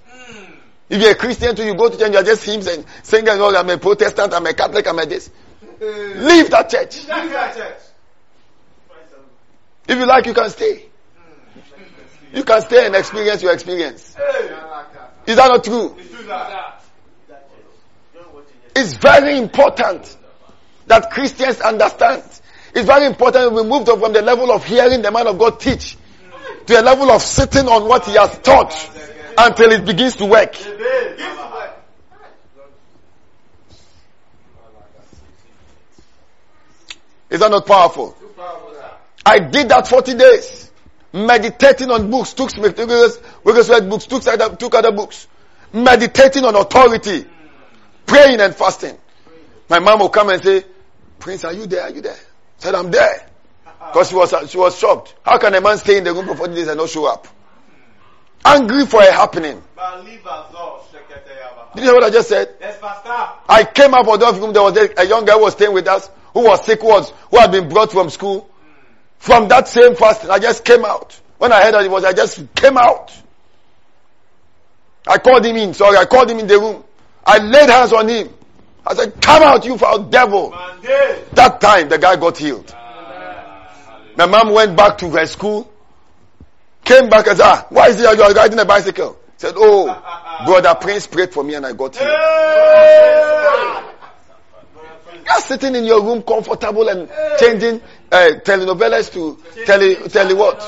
If 0.89 1.01
you're 1.01 1.11
a 1.11 1.15
Christian 1.15 1.55
too, 1.55 1.65
you 1.65 1.75
go 1.75 1.89
to 1.89 1.97
church, 1.97 2.11
you're 2.11 2.23
just 2.23 2.45
hymns 2.45 2.67
and 2.67 2.85
singing, 3.03 3.29
oh, 3.29 3.55
I'm 3.55 3.69
a 3.69 3.77
Protestant, 3.77 4.33
I'm 4.33 4.45
a 4.45 4.53
Catholic, 4.53 4.87
I'm 4.87 4.99
a 4.99 5.05
this. 5.05 5.29
Leave 5.79 6.49
that 6.49 6.69
church. 6.69 7.07
Leave 7.07 7.31
that 7.31 7.55
church. 7.55 7.77
If 9.91 9.99
you 9.99 10.05
like, 10.05 10.25
you 10.25 10.33
can 10.33 10.49
stay. 10.49 10.85
You 12.31 12.45
can 12.45 12.61
stay 12.61 12.85
and 12.85 12.95
experience 12.95 13.43
your 13.43 13.51
experience. 13.51 14.15
Is 15.25 15.35
that 15.35 15.49
not 15.49 15.65
true? 15.65 15.97
It's 18.73 18.93
very 18.93 19.37
important 19.37 20.17
that 20.87 21.11
Christians 21.11 21.59
understand. 21.59 22.23
It's 22.73 22.85
very 22.85 23.05
important 23.05 23.51
we 23.51 23.63
moved 23.63 23.87
from 23.87 24.13
the 24.13 24.21
level 24.21 24.49
of 24.53 24.63
hearing 24.63 25.01
the 25.01 25.11
man 25.11 25.27
of 25.27 25.37
God 25.37 25.59
teach 25.59 25.97
to 26.67 26.79
a 26.79 26.81
level 26.81 27.11
of 27.11 27.21
sitting 27.21 27.67
on 27.67 27.85
what 27.85 28.05
he 28.05 28.13
has 28.13 28.39
taught 28.39 28.73
until 29.37 29.73
it 29.73 29.85
begins 29.85 30.15
to 30.15 30.25
work. 30.25 30.55
Is 37.29 37.41
that 37.41 37.51
not 37.51 37.65
powerful? 37.65 38.15
I 39.25 39.39
did 39.39 39.69
that 39.69 39.87
40 39.87 40.15
days. 40.15 40.71
Meditating 41.13 41.91
on 41.91 42.09
books, 42.09 42.33
took 42.33 42.51
read 42.57 42.75
books, 43.89 44.05
took 44.05 44.25
other, 44.27 44.55
took 44.55 44.73
other 44.75 44.91
books. 44.91 45.27
Meditating 45.73 46.45
on 46.45 46.55
authority. 46.55 47.25
Praying 48.05 48.39
and 48.39 48.55
fasting. 48.55 48.97
My 49.69 49.79
mom 49.79 49.99
will 49.99 50.09
come 50.09 50.29
and 50.29 50.41
say, 50.41 50.63
Prince, 51.19 51.43
are 51.43 51.53
you 51.53 51.67
there? 51.67 51.83
Are 51.83 51.89
you 51.89 52.01
there? 52.01 52.13
I 52.13 52.17
said, 52.57 52.75
I'm 52.75 52.91
there. 52.91 53.27
Because 53.63 54.09
she 54.09 54.15
was, 54.15 54.33
she 54.49 54.57
was 54.57 54.77
shocked. 54.77 55.15
How 55.23 55.37
can 55.37 55.53
a 55.53 55.61
man 55.61 55.77
stay 55.77 55.97
in 55.97 56.03
the 56.03 56.13
room 56.13 56.27
for 56.27 56.35
40 56.35 56.55
days 56.55 56.67
and 56.67 56.77
not 56.77 56.89
show 56.89 57.05
up? 57.05 57.27
Angry 58.43 58.85
for 58.85 59.01
a 59.01 59.11
happening. 59.11 59.61
Balibazo, 59.77 60.81
shekete 60.91 61.29
yaba. 61.29 61.73
Did 61.73 61.81
you 61.81 61.89
hear 61.89 61.93
what 61.93 62.03
I 62.03 62.09
just 62.09 62.29
said? 62.29 62.55
Yes, 62.59 62.79
Pastor. 62.79 63.39
I 63.47 63.63
came 63.65 63.93
out 63.93 64.07
of 64.07 64.19
the 64.19 64.41
room. 64.41 64.53
There 64.53 64.63
was 64.63 64.77
a, 64.77 65.05
young 65.05 65.25
girl 65.25 65.37
who 65.37 65.43
was 65.43 65.53
staying 65.53 65.73
with 65.73 65.87
us 65.87 66.09
who 66.33 66.45
was 66.45 66.65
sick, 66.65 66.81
was 66.83 67.11
who 67.29 67.37
had 67.37 67.51
been 67.51 67.69
brought 67.69 67.91
from 67.91 68.09
school. 68.09 68.49
From 69.21 69.49
that 69.49 69.67
same 69.67 69.95
fasting, 69.95 70.31
I 70.31 70.39
just 70.39 70.65
came 70.65 70.83
out. 70.83 71.21
When 71.37 71.51
I 71.51 71.61
heard 71.61 71.75
that 71.75 71.85
it 71.85 71.91
was, 71.91 72.03
I 72.03 72.11
just 72.11 72.41
came 72.55 72.75
out. 72.75 73.13
I 75.05 75.19
called 75.19 75.45
him 75.45 75.55
in. 75.57 75.75
Sorry, 75.75 75.95
I 75.95 76.05
called 76.05 76.31
him 76.31 76.39
in 76.39 76.47
the 76.47 76.57
room. 76.59 76.83
I 77.23 77.37
laid 77.37 77.69
hands 77.69 77.93
on 77.93 78.09
him. 78.09 78.33
I 78.83 78.95
said, 78.95 79.21
"Come 79.21 79.43
out, 79.43 79.63
you 79.63 79.77
foul 79.77 79.99
devil!" 79.99 80.49
Monday. 80.49 81.23
That 81.33 81.61
time, 81.61 81.87
the 81.87 81.99
guy 81.99 82.15
got 82.15 82.35
healed. 82.35 82.75
My 84.17 84.25
mom 84.25 84.53
went 84.53 84.75
back 84.75 84.97
to 84.97 85.09
her 85.11 85.27
school, 85.27 85.71
came 86.83 87.07
back 87.07 87.27
and 87.27 87.37
said, 87.37 87.45
ah, 87.45 87.67
why 87.69 87.89
is 87.89 87.97
he 87.97 88.01
you 88.01 88.09
are 88.23 88.33
riding 88.33 88.57
a 88.57 88.65
bicycle? 88.65 89.19
Said, 89.37 89.53
oh, 89.55 89.85
brother 90.45 90.73
Prince 90.81 91.05
prayed 91.05 91.31
for 91.31 91.43
me 91.43 91.53
and 91.53 91.65
I 91.67 91.73
got 91.73 91.95
healed. 91.95 92.09
Just 95.25 95.47
sitting 95.47 95.75
in 95.75 95.85
your 95.85 96.03
room 96.03 96.23
comfortable 96.23 96.89
and 96.89 97.07
changing 97.39 97.81
uh, 98.11 98.39
telenovelas 98.43 99.11
to 99.13 99.39
tele, 99.65 99.95
tele 100.09 100.33
what? 100.33 100.59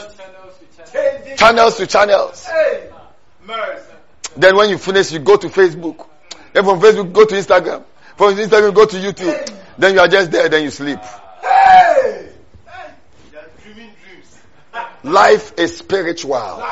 Channels 1.38 1.78
to 1.78 1.88
channels. 1.88 2.48
Then 4.38 4.56
when 4.56 4.70
you 4.70 4.78
finish, 4.78 5.12
you 5.12 5.20
go 5.20 5.38
to 5.38 5.48
Facebook. 5.48 6.08
Then 6.54 6.64
from 6.64 6.80
Facebook, 6.80 7.12
go 7.12 7.26
to 7.26 7.36
Instagram. 7.36 7.84
From 8.16 8.36
Instagram, 8.36 8.74
go 8.74 8.86
to 8.86 8.96
YouTube. 8.96 9.60
Then 9.78 9.96
you 9.96 10.00
are 10.00 10.08
just 10.08 10.32
there, 10.32 10.48
then 10.50 10.64
you 10.64 10.72
sleep. 10.72 11.00
Life 15.04 15.54
is 15.58 15.78
spiritual. 15.78 16.64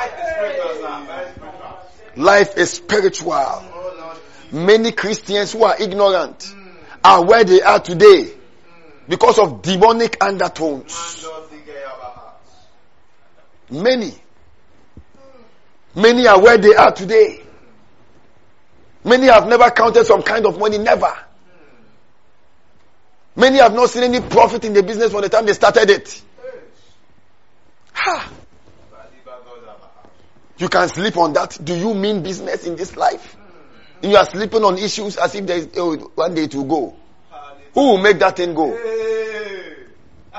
Life 2.16 2.56
is 2.56 2.70
spiritual, 2.70 3.64
Many 4.50 4.92
Christians 4.92 5.52
who 5.52 5.64
are 5.64 5.76
ignorant 5.80 6.54
are 7.04 7.24
where 7.24 7.44
they 7.44 7.62
are 7.62 7.80
today 7.80 8.32
because 9.08 9.38
of 9.38 9.62
demonic 9.62 10.22
undertones. 10.22 11.26
Many. 13.70 14.14
Many 15.94 16.26
are 16.26 16.40
where 16.40 16.58
they 16.58 16.74
are 16.74 16.92
today. 16.92 17.42
Many 19.04 19.26
have 19.26 19.48
never 19.48 19.70
counted 19.70 20.04
some 20.06 20.22
kind 20.22 20.46
of 20.46 20.58
money, 20.58 20.78
never. 20.78 21.12
Many 23.34 23.58
have 23.58 23.74
not 23.74 23.90
seen 23.90 24.04
any 24.04 24.20
profit 24.20 24.64
in 24.64 24.74
the 24.74 24.82
business 24.82 25.10
from 25.10 25.22
the 25.22 25.28
time 25.28 25.46
they 25.46 25.54
started 25.54 25.90
it. 25.90 26.22
Ha! 27.94 28.30
You 30.58 30.68
can 30.68 30.88
sleep 30.88 31.16
on 31.16 31.32
that. 31.32 31.58
Do 31.62 31.74
you 31.74 31.94
mean 31.94 32.22
business 32.22 32.66
in 32.66 32.76
this 32.76 32.96
life? 32.96 33.36
You 34.02 34.16
are 34.16 34.26
sleeping 34.26 34.62
on 34.64 34.78
issues 34.78 35.16
as 35.16 35.34
if 35.34 35.46
there 35.46 35.56
is 35.56 35.68
oh, 35.76 35.96
one 36.14 36.34
day 36.34 36.46
to 36.48 36.64
go. 36.64 36.96
Who 37.74 37.80
will 37.80 37.98
make 37.98 38.18
that 38.18 38.36
thing 38.36 38.54
go? 38.54 38.76
Hey. 38.76 39.74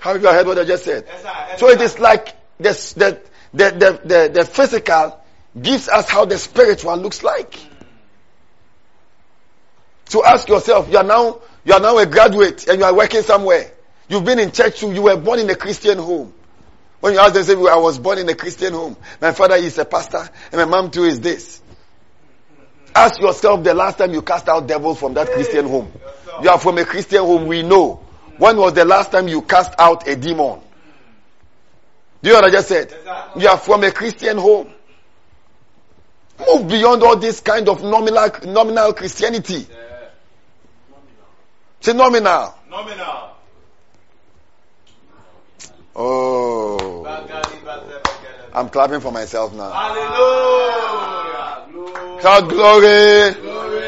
Have 0.00 0.22
you 0.22 0.28
heard 0.28 0.46
what 0.46 0.58
I 0.58 0.64
just 0.64 0.84
said? 0.84 1.04
Yes, 1.06 1.22
sir. 1.22 1.28
Yes, 1.28 1.60
So 1.60 1.68
it 1.68 1.80
is 1.80 1.98
like 1.98 2.34
this, 2.58 2.92
the, 2.92 3.20
the, 3.52 3.70
the, 3.70 4.00
the, 4.04 4.30
the 4.34 4.44
physical 4.44 5.20
gives 5.60 5.88
us 5.88 6.08
how 6.08 6.24
the 6.24 6.38
spiritual 6.38 6.96
looks 6.96 7.22
like. 7.22 7.54
Hmm. 7.54 7.74
So 10.08 10.24
ask 10.24 10.48
yourself, 10.48 10.90
you 10.90 10.96
are 10.98 11.04
now, 11.04 11.40
you 11.64 11.74
are 11.74 11.80
now 11.80 11.98
a 11.98 12.06
graduate 12.06 12.66
and 12.66 12.78
you 12.78 12.84
are 12.84 12.94
working 12.94 13.22
somewhere. 13.22 13.72
You've 14.08 14.24
been 14.24 14.38
in 14.38 14.52
church 14.52 14.80
too. 14.80 14.92
You 14.92 15.02
were 15.02 15.16
born 15.16 15.38
in 15.38 15.50
a 15.50 15.54
Christian 15.54 15.98
home. 15.98 16.32
When 17.00 17.12
you 17.12 17.20
ask 17.20 17.34
them, 17.34 17.44
say, 17.44 17.54
"Well, 17.54 17.72
I 17.72 17.80
was 17.80 17.98
born 17.98 18.18
in 18.18 18.28
a 18.28 18.34
Christian 18.34 18.72
home. 18.72 18.96
My 19.20 19.32
father 19.32 19.54
is 19.56 19.78
a 19.78 19.84
pastor 19.84 20.28
and 20.50 20.60
my 20.60 20.64
mom 20.64 20.90
too 20.90 21.04
is 21.04 21.20
this. 21.20 21.60
Ask 22.98 23.20
yourself 23.20 23.62
the 23.62 23.74
last 23.74 23.98
time 23.98 24.12
you 24.12 24.22
cast 24.22 24.48
out 24.48 24.66
devils 24.66 24.98
from 24.98 25.14
that 25.14 25.28
Christian 25.28 25.68
home. 25.68 25.92
You 26.42 26.50
are 26.50 26.58
from 26.58 26.78
a 26.78 26.84
Christian 26.84 27.20
home, 27.20 27.46
we 27.46 27.62
know. 27.62 28.04
When 28.38 28.56
was 28.56 28.72
the 28.72 28.84
last 28.84 29.12
time 29.12 29.28
you 29.28 29.42
cast 29.42 29.72
out 29.78 30.08
a 30.08 30.16
demon? 30.16 30.58
Do 32.20 32.28
you 32.28 32.34
know 32.34 32.40
what 32.40 32.48
I 32.48 32.50
just 32.50 32.66
said? 32.66 32.92
You 33.36 33.46
are 33.46 33.56
from 33.56 33.84
a 33.84 33.92
Christian 33.92 34.36
home. 34.36 34.72
Move 36.44 36.66
beyond 36.66 37.04
all 37.04 37.16
this 37.16 37.38
kind 37.38 37.68
of 37.68 37.84
nominal, 37.84 38.30
nominal 38.46 38.92
Christianity. 38.94 39.64
Say 41.80 41.92
nominal. 41.92 42.52
Nominal. 42.68 43.30
Oh. 45.94 47.04
I'm 48.52 48.68
clapping 48.70 48.98
for 48.98 49.12
myself 49.12 49.54
now. 49.54 49.70
Hallelujah. 49.70 51.27
Shout 52.22 52.48
glory. 52.48 53.34
Glory. 53.34 53.78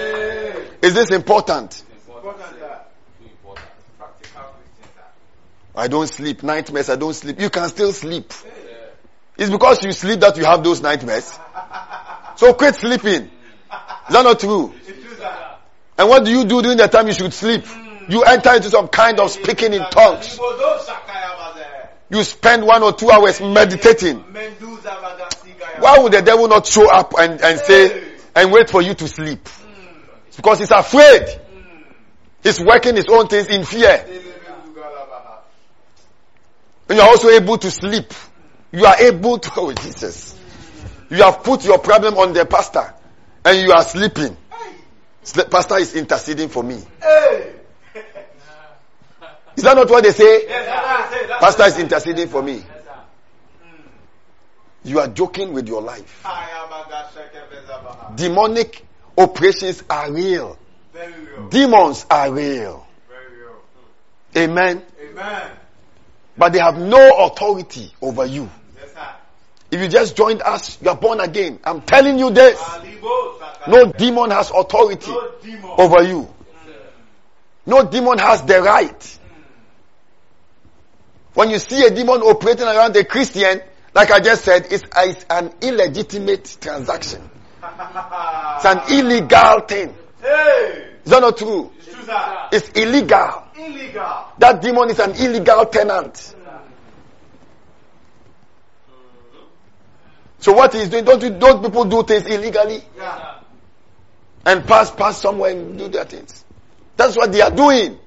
Is 0.82 0.94
this 0.94 1.10
important? 1.10 1.82
Important, 2.08 2.46
sir. 2.58 2.80
Practical 3.98 4.42
Christian, 4.42 4.88
sir. 4.94 5.04
I 5.76 5.88
don't 5.88 6.06
sleep. 6.08 6.42
Nightmares, 6.42 6.88
I 6.90 6.96
don't 6.96 7.14
sleep. 7.14 7.40
You 7.40 7.50
can 7.50 7.68
still 7.68 7.92
sleep. 7.92 8.32
It's 9.36 9.50
because 9.50 9.82
you 9.84 9.92
sleep 9.92 10.20
that 10.20 10.36
you 10.36 10.44
have 10.44 10.62
those 10.62 10.80
nightmares. 10.82 11.38
So 12.36 12.54
quit 12.54 12.74
sleeping. 12.74 13.22
Is 13.24 13.30
that 14.10 14.22
not 14.22 14.38
true? 14.40 14.72
It's 14.86 15.02
true, 15.02 15.16
sir. 15.16 15.56
And 15.98 16.08
what 16.08 16.24
do 16.24 16.30
you 16.30 16.44
do 16.44 16.62
during 16.62 16.78
the 16.78 16.88
time 16.88 17.06
you 17.06 17.12
should 17.12 17.32
sleep? 17.32 17.64
You 18.08 18.22
enter 18.22 18.54
into 18.54 18.70
some 18.70 18.88
kind 18.88 19.20
of 19.20 19.30
speaking 19.30 19.72
in 19.72 19.82
tongues. 19.90 20.36
Ibodo 20.38 20.78
Shakaya 20.78 21.54
Baze. 21.54 21.88
You 22.10 22.24
spend 22.24 22.66
one 22.66 22.82
or 22.82 22.92
two 22.92 23.10
hours 23.10 23.40
meditating. 23.40 24.24
Why 25.80 25.98
would 25.98 26.12
the 26.12 26.22
devil 26.22 26.48
not 26.48 26.66
show 26.66 26.90
up 26.90 27.14
and, 27.18 27.40
and 27.40 27.58
say, 27.60 28.04
and 28.34 28.52
wait 28.52 28.70
for 28.70 28.82
you 28.82 28.94
to 28.94 29.08
sleep? 29.08 29.48
It's 30.28 30.36
because 30.36 30.60
he's 30.60 30.70
afraid. 30.70 31.40
He's 32.42 32.60
working 32.60 32.96
his 32.96 33.06
own 33.08 33.26
things 33.28 33.48
in 33.48 33.64
fear. 33.64 34.06
And 36.88 36.98
you're 36.98 37.06
also 37.06 37.28
able 37.28 37.58
to 37.58 37.70
sleep. 37.70 38.12
You 38.72 38.84
are 38.84 39.00
able 39.00 39.38
to, 39.38 39.50
oh 39.56 39.72
Jesus. 39.72 40.38
You 41.10 41.22
have 41.22 41.42
put 41.42 41.64
your 41.64 41.78
problem 41.78 42.16
on 42.18 42.32
the 42.32 42.46
pastor 42.46 42.94
and 43.44 43.58
you 43.58 43.72
are 43.72 43.82
sleeping. 43.82 44.36
The 45.34 45.44
pastor 45.44 45.78
is 45.78 45.94
interceding 45.94 46.48
for 46.48 46.62
me. 46.62 46.76
Is 49.56 49.64
that 49.64 49.74
not 49.76 49.90
what 49.90 50.02
they 50.04 50.12
say? 50.12 50.46
Yes, 50.48 51.10
sir. 51.10 51.18
Say 51.18 51.26
that. 51.26 51.40
Pastor 51.40 51.64
is 51.64 51.78
interceding 51.78 52.28
for 52.28 52.42
me. 52.42 52.64
You 54.84 55.00
are 55.00 55.08
joking 55.08 55.52
with 55.52 55.68
your 55.68 55.82
life. 55.82 56.22
Aya 56.24 56.66
Bagashake 56.68 57.48
Bezabaha. 57.50 58.16
Demonic 58.16 58.84
operations 59.18 59.82
are 59.90 60.10
real. 60.10 60.56
Very 60.92 61.12
real. 61.12 61.48
Demons 61.48 62.06
are 62.10 62.32
real. 62.32 62.86
Very 63.08 63.42
real. 63.42 63.60
Amen. 64.36 64.82
Amen. 65.02 65.50
But 66.36 66.52
they 66.54 66.60
have 66.60 66.78
no 66.78 67.26
authority 67.26 67.92
over 68.00 68.24
you. 68.24 68.48
Yes. 68.80 68.90
If 69.70 69.80
you 69.80 69.88
just 69.88 70.16
joined 70.16 70.40
us, 70.42 70.78
you 70.80 70.88
are 70.88 70.96
born 70.96 71.20
again. 71.20 71.60
I'm 71.64 71.82
telling 71.82 72.18
you 72.18 72.30
this. 72.30 72.58
No 73.68 73.92
demon 73.92 74.30
has 74.30 74.50
authority 74.50 75.10
No 75.10 75.32
demon. 75.42 75.70
over 75.76 76.02
you. 76.02 76.22
Hmm. 76.22 76.70
No 77.66 77.84
demon 77.84 78.18
has 78.18 78.42
the 78.42 78.62
right. 78.62 79.04
Hmm. 79.04 79.42
When 81.34 81.50
you 81.50 81.58
see 81.58 81.84
a 81.84 81.90
demon 81.90 82.22
operating 82.22 82.66
around 82.66 82.96
a 82.96 83.04
Christian, 83.04 83.60
like 83.94 84.10
I 84.10 84.20
just 84.20 84.44
said, 84.44 84.66
it's, 84.70 84.84
it's 84.96 85.24
an 85.30 85.52
illegitimate 85.60 86.56
transaction. 86.60 87.28
It's 87.62 88.64
an 88.64 88.80
illegal 88.90 89.60
thing. 89.60 89.94
Hey. 90.20 90.86
Is 91.04 91.10
that 91.10 91.20
not 91.20 91.36
true? 91.36 91.72
It's 91.78 91.86
true. 91.86 92.14
It's 92.52 92.68
illegal. 92.70 93.44
Illegal. 93.56 94.24
That 94.38 94.60
demon 94.62 94.90
is 94.90 94.98
an 94.98 95.12
illegal 95.12 95.66
tenant. 95.66 96.36
So 100.40 100.52
what 100.54 100.72
he's 100.72 100.88
doing, 100.88 101.04
don't, 101.04 101.22
you, 101.22 101.30
don't 101.30 101.62
people 101.62 101.84
do 101.84 102.02
things 102.02 102.26
illegally 102.26 102.82
Yeah. 102.96 103.40
and 104.46 104.66
pass, 104.66 104.90
pass 104.90 105.18
somewhere 105.20 105.50
and 105.50 105.76
do 105.76 105.88
their 105.88 106.04
things? 106.06 106.44
That's 106.96 107.14
what 107.16 107.30
they 107.30 107.42
are 107.42 107.50
doing. 107.50 107.98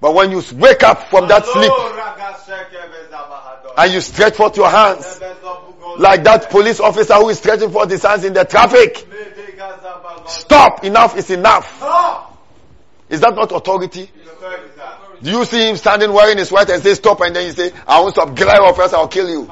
But 0.00 0.14
when 0.14 0.32
you 0.32 0.42
wake 0.54 0.82
up 0.82 1.08
from 1.10 1.28
that 1.28 1.44
sleep 1.46 1.70
Alo 1.70 1.92
Ragashake 1.92 2.70
Bezabaha. 2.70 2.71
And 3.76 3.92
you 3.92 4.00
stretch 4.00 4.34
forth 4.36 4.56
your 4.56 4.68
hands 4.68 5.20
like 5.98 6.24
that 6.24 6.50
police 6.50 6.80
officer 6.80 7.14
who 7.14 7.28
is 7.28 7.38
stretching 7.38 7.70
forth 7.70 7.90
his 7.90 8.02
hands 8.02 8.24
in 8.24 8.32
the 8.32 8.44
traffic, 8.44 9.06
stop, 10.26 10.84
enough 10.84 11.16
is 11.16 11.30
enough. 11.30 11.66
Is 13.08 13.20
that 13.20 13.34
not 13.34 13.52
authority? 13.52 14.10
Do 15.22 15.30
you 15.30 15.44
see 15.44 15.68
him 15.68 15.76
standing 15.76 16.12
wearing 16.12 16.38
his 16.38 16.50
white 16.50 16.68
and 16.70 16.82
say 16.82 16.94
stop 16.94 17.20
and 17.20 17.36
then 17.36 17.46
you 17.46 17.52
say, 17.52 17.72
I 17.86 18.00
won't 18.00 18.14
stop, 18.14 18.34
get 18.34 18.48
out 18.48 18.74
first, 18.74 18.94
I'll 18.94 19.08
kill 19.08 19.28
you. 19.28 19.46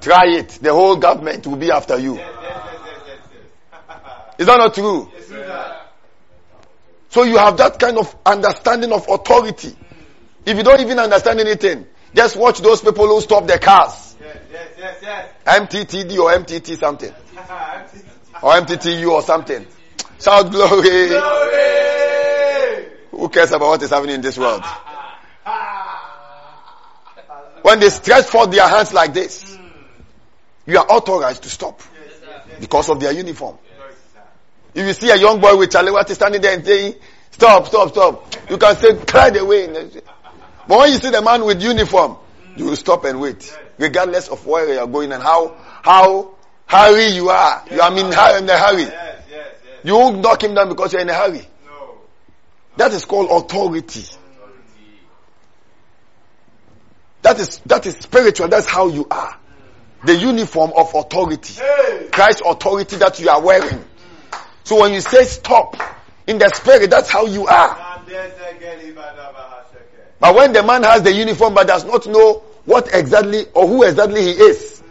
Try 0.00 0.36
it. 0.36 0.50
The 0.62 0.72
whole 0.72 0.96
government 0.96 1.46
will 1.46 1.56
be 1.56 1.70
after 1.70 1.98
you. 1.98 2.14
Is 4.38 4.46
that 4.46 4.58
not 4.58 4.74
true? 4.74 5.10
So 7.10 7.24
you 7.24 7.38
have 7.38 7.56
that 7.56 7.78
kind 7.80 7.98
of 7.98 8.14
understanding 8.24 8.92
of 8.92 9.08
authority. 9.08 9.74
If 10.44 10.56
you 10.56 10.62
don't 10.62 10.80
even 10.80 10.98
understand 10.98 11.40
anything, 11.40 11.86
just 12.14 12.36
watch 12.36 12.60
those 12.60 12.80
people 12.80 13.06
who 13.06 13.20
stop 13.20 13.46
their 13.46 13.58
cars. 13.58 14.16
Yes, 14.20 14.36
yes, 14.50 14.68
yes, 14.78 14.98
yes. 15.02 15.28
MTTD 15.44 16.18
or 16.18 16.30
MTT 16.32 16.76
something. 16.78 17.12
or 18.42 18.52
MTTU 18.54 19.10
or 19.10 19.22
something. 19.22 19.66
Shout 20.20 20.50
glory. 20.50 21.08
Who 23.10 23.28
cares 23.28 23.52
about 23.52 23.68
what 23.68 23.82
is 23.82 23.90
happening 23.90 24.16
in 24.16 24.20
this 24.20 24.38
world? 24.38 24.64
When 27.62 27.80
they 27.80 27.88
stretch 27.90 28.26
forth 28.26 28.50
their 28.50 28.66
hands 28.68 28.92
like 28.92 29.12
this, 29.12 29.58
you 30.66 30.78
are 30.78 30.86
authorized 30.86 31.42
to 31.42 31.50
stop 31.50 31.82
because 32.60 32.88
of 32.88 33.00
their 33.00 33.12
uniform. 33.12 33.58
If 34.74 34.86
you 34.86 34.92
see 34.92 35.10
a 35.10 35.16
young 35.16 35.40
boy 35.40 35.56
with 35.56 35.70
Chalewati 35.70 36.14
standing 36.14 36.40
there 36.40 36.54
and 36.54 36.64
saying, 36.64 36.94
stop, 37.32 37.66
stop, 37.66 37.88
stop, 37.90 38.34
you 38.50 38.58
can 38.58 38.76
say, 38.76 38.94
cry 39.04 39.28
away. 39.28 39.90
But 40.68 40.78
when 40.78 40.92
you 40.92 40.98
see 40.98 41.10
the 41.10 41.22
man 41.22 41.44
with 41.44 41.62
uniform, 41.62 42.18
you 42.54 42.66
will 42.66 42.76
stop 42.76 43.04
and 43.06 43.20
wait, 43.20 43.56
regardless 43.78 44.28
of 44.28 44.46
where 44.46 44.70
you 44.74 44.78
are 44.78 44.86
going 44.86 45.12
and 45.12 45.22
how, 45.22 45.56
how 45.82 46.34
hurry 46.66 47.06
you 47.06 47.30
are. 47.30 47.64
You 47.70 47.80
are 47.80 47.90
in, 47.90 48.06
in 48.06 48.12
a 48.50 48.58
hurry. 48.58 48.86
You 49.82 49.94
won't 49.94 50.20
knock 50.20 50.42
him 50.44 50.54
down 50.54 50.68
because 50.68 50.92
you're 50.92 51.00
in 51.00 51.08
a 51.08 51.14
hurry. 51.14 51.46
That 52.76 52.92
is 52.92 53.06
called 53.06 53.30
authority. 53.30 54.04
That 57.22 57.40
is, 57.40 57.58
that 57.66 57.86
is 57.86 57.96
spiritual. 57.96 58.48
That's 58.48 58.66
how 58.66 58.88
you 58.88 59.06
are. 59.10 59.38
The 60.04 60.14
uniform 60.14 60.72
of 60.76 60.94
authority. 60.94 61.60
Christ's 62.12 62.42
authority 62.44 62.96
that 62.96 63.18
you 63.18 63.30
are 63.30 63.42
wearing. 63.42 63.84
So 64.64 64.80
when 64.80 64.92
you 64.92 65.00
say 65.00 65.24
stop 65.24 65.76
in 66.26 66.38
the 66.38 66.50
spirit, 66.50 66.90
that's 66.90 67.08
how 67.08 67.26
you 67.26 67.46
are. 67.46 68.04
But 70.20 70.34
when 70.34 70.52
the 70.52 70.62
man 70.62 70.82
has 70.82 71.02
the 71.02 71.12
uniform 71.12 71.54
but 71.54 71.66
does 71.66 71.84
not 71.84 72.06
know 72.06 72.42
what 72.64 72.92
exactly 72.92 73.46
or 73.54 73.66
who 73.66 73.82
exactly 73.82 74.22
he 74.22 74.30
is, 74.30 74.82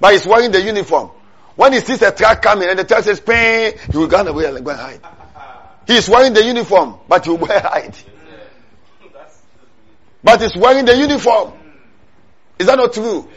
but 0.00 0.12
he's 0.12 0.26
wearing 0.26 0.50
the 0.50 0.60
uniform. 0.60 1.10
When 1.56 1.72
he 1.72 1.80
sees 1.80 2.00
a 2.02 2.10
truck 2.10 2.40
coming 2.40 2.68
and 2.68 2.78
the 2.78 2.84
truck 2.84 3.04
says 3.04 3.20
pain, 3.20 3.74
he 3.90 3.98
will 3.98 4.08
run 4.08 4.26
away 4.26 4.46
and 4.46 4.64
go 4.64 4.70
and 4.70 4.80
hide. 4.80 5.00
He 5.86 5.96
is 5.96 6.08
wearing 6.08 6.32
the 6.32 6.44
uniform, 6.44 6.98
but 7.08 7.24
he 7.24 7.30
will 7.30 7.38
go 7.38 7.46
hide. 7.46 7.94
But 10.22 10.40
he's 10.40 10.56
wearing 10.56 10.84
the 10.84 10.96
uniform. 10.96 11.52
Is 12.58 12.66
that 12.66 12.76
not 12.76 12.92
true? 12.92 13.28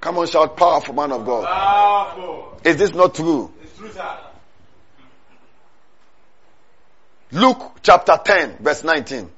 Come 0.00 0.18
on, 0.18 0.26
shout 0.26 0.56
powerful 0.56 0.94
man 0.94 1.12
of 1.12 1.24
God. 1.26 2.60
Is 2.64 2.76
this 2.76 2.94
not 2.94 3.14
true? 3.14 3.52
Luke 7.32 7.78
chapter 7.82 8.18
10 8.24 8.58
verse 8.60 8.84
19. 8.84 9.30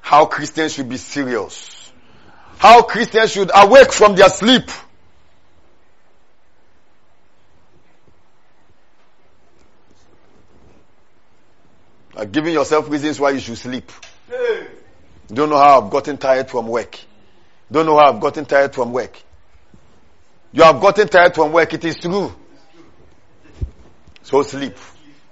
How 0.00 0.26
Christians 0.26 0.74
should 0.74 0.88
be 0.88 0.96
serious. 0.96 1.92
How 2.58 2.82
Christians 2.82 3.32
should 3.32 3.50
awake 3.54 3.92
from 3.92 4.16
their 4.16 4.28
sleep. 4.28 4.70
Are 12.16 12.26
giving 12.26 12.52
yourself 12.52 12.90
reasons 12.90 13.18
why 13.18 13.30
you 13.30 13.40
should 13.40 13.56
sleep. 13.56 13.90
Don't 15.32 15.48
know 15.48 15.56
how 15.56 15.80
I've 15.80 15.90
gotten 15.90 16.18
tired 16.18 16.50
from 16.50 16.66
work. 16.66 16.98
Don't 17.70 17.86
know 17.86 17.96
how 17.96 18.12
I've 18.12 18.20
gotten 18.20 18.44
tired 18.44 18.74
from 18.74 18.92
work. 18.92 19.16
You 20.52 20.64
have 20.64 20.80
gotten 20.80 21.06
tired 21.08 21.34
from 21.34 21.52
work. 21.52 21.72
It 21.72 21.84
is 21.84 21.96
true. 21.96 22.34
So 24.22 24.42
sleep. 24.42 24.76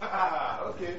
Okay. 0.69 0.97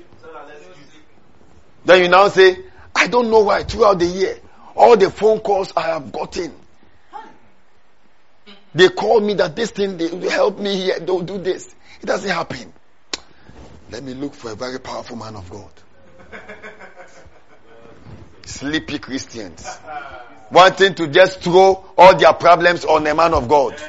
Then 1.86 2.02
you 2.04 2.10
now 2.10 2.28
say, 2.28 2.58
I 3.00 3.08
don't 3.08 3.32
know 3.32 3.40
why 3.40 3.64
throughout 3.64 3.98
the 3.98 4.06
year, 4.06 4.38
all 4.76 4.98
the 4.98 5.10
phone 5.10 5.40
calls 5.40 5.72
I 5.74 5.84
have 5.84 6.12
gotten, 6.12 6.54
they 8.76 8.90
call 8.90 9.22
me 9.22 9.36
that 9.36 9.56
this 9.56 9.72
thing, 9.72 9.96
they, 9.96 10.30
help 10.30 10.60
me 10.60 10.76
here, 10.76 11.00
don't 11.00 11.26
do 11.26 11.38
this. 11.38 11.74
It 12.02 12.06
doesn't 12.06 12.30
happen. 12.30 12.74
Let 13.90 14.04
me 14.04 14.14
look 14.14 14.34
for 14.34 14.52
a 14.52 14.56
very 14.56 14.82
powerful 14.82 15.16
man 15.16 15.38
of 15.38 15.50
God. 15.50 15.72
Sleepy 18.46 19.00
Christians. 19.00 19.66
Wanting 20.52 20.96
to 20.96 21.08
just 21.08 21.40
throw 21.42 21.86
all 21.98 22.18
their 22.18 22.34
problems 22.34 22.84
on 22.84 23.08
a 23.08 23.16
man 23.16 23.34
of 23.34 23.48
God. 23.48 23.82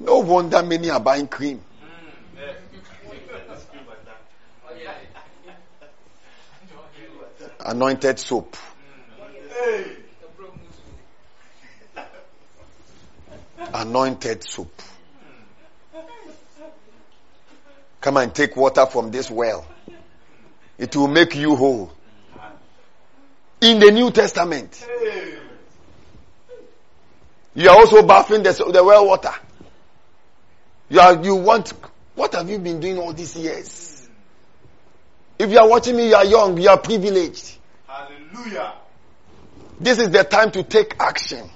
No 0.00 0.20
wonder 0.20 0.62
many 0.62 0.88
are 0.88 1.00
buying 1.00 1.28
cream. 1.28 1.62
Anointed 7.66 8.20
soap. 8.20 8.56
Anointed 13.74 14.48
soap. 14.48 14.82
Come 18.00 18.18
and 18.18 18.32
take 18.32 18.54
water 18.56 18.86
from 18.86 19.10
this 19.10 19.28
well. 19.28 19.66
It 20.78 20.94
will 20.94 21.08
make 21.08 21.34
you 21.34 21.56
whole. 21.56 21.92
In 23.60 23.80
the 23.80 23.90
New 23.90 24.12
Testament. 24.12 24.86
You 27.56 27.68
are 27.68 27.76
also 27.76 28.06
bathing 28.06 28.44
the, 28.44 28.52
the 28.52 28.84
well 28.84 29.08
water. 29.08 29.32
You 30.88 31.00
are, 31.00 31.20
you 31.20 31.34
want, 31.34 31.72
what 32.14 32.32
have 32.34 32.48
you 32.48 32.60
been 32.60 32.78
doing 32.78 32.98
all 32.98 33.12
these 33.12 33.34
years? 33.34 34.08
If 35.36 35.50
you 35.50 35.58
are 35.58 35.68
watching 35.68 35.96
me, 35.96 36.10
you 36.10 36.14
are 36.14 36.24
young, 36.24 36.58
you 36.60 36.68
are 36.68 36.78
privileged. 36.78 37.55
Hallelujah. 38.36 38.72
This 39.80 39.98
is 39.98 40.10
the 40.10 40.24
time 40.24 40.50
to 40.52 40.62
take 40.62 40.96
action. 41.00 41.48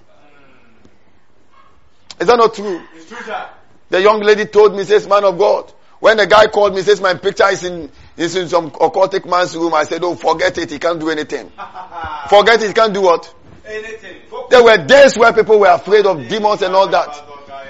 Is 2.18 2.26
that 2.26 2.36
not 2.36 2.54
true? 2.54 2.82
It's 2.94 3.06
true, 3.06 3.18
sir. 3.22 3.48
The 3.88 4.00
young 4.00 4.20
lady 4.20 4.46
told 4.46 4.74
me, 4.76 4.84
says, 4.84 5.06
man 5.06 5.24
of 5.24 5.36
God, 5.38 5.72
when 5.98 6.16
the 6.16 6.26
guy 6.26 6.46
called 6.46 6.74
me, 6.74 6.82
says, 6.82 7.00
my 7.00 7.14
picture 7.14 7.48
is 7.48 7.64
in, 7.64 7.90
is 8.16 8.36
in 8.36 8.48
some 8.48 8.70
occultic 8.70 9.28
man's 9.28 9.56
room, 9.56 9.74
I 9.74 9.84
said, 9.84 10.02
oh, 10.04 10.14
forget 10.14 10.56
it, 10.58 10.70
he 10.70 10.78
can't 10.78 11.00
do 11.00 11.10
anything. 11.10 11.50
Forget 12.30 12.62
it, 12.62 12.68
he 12.68 12.72
can't 12.72 12.94
do 12.94 13.02
what? 13.02 13.34
Anything. 13.66 14.16
There 14.50 14.62
were 14.62 14.86
days 14.86 15.18
where 15.18 15.32
people 15.32 15.58
were 15.58 15.68
afraid 15.70 16.06
of 16.06 16.28
demons 16.28 16.62
and 16.62 16.74
all 16.74 16.88
that. 16.88 17.24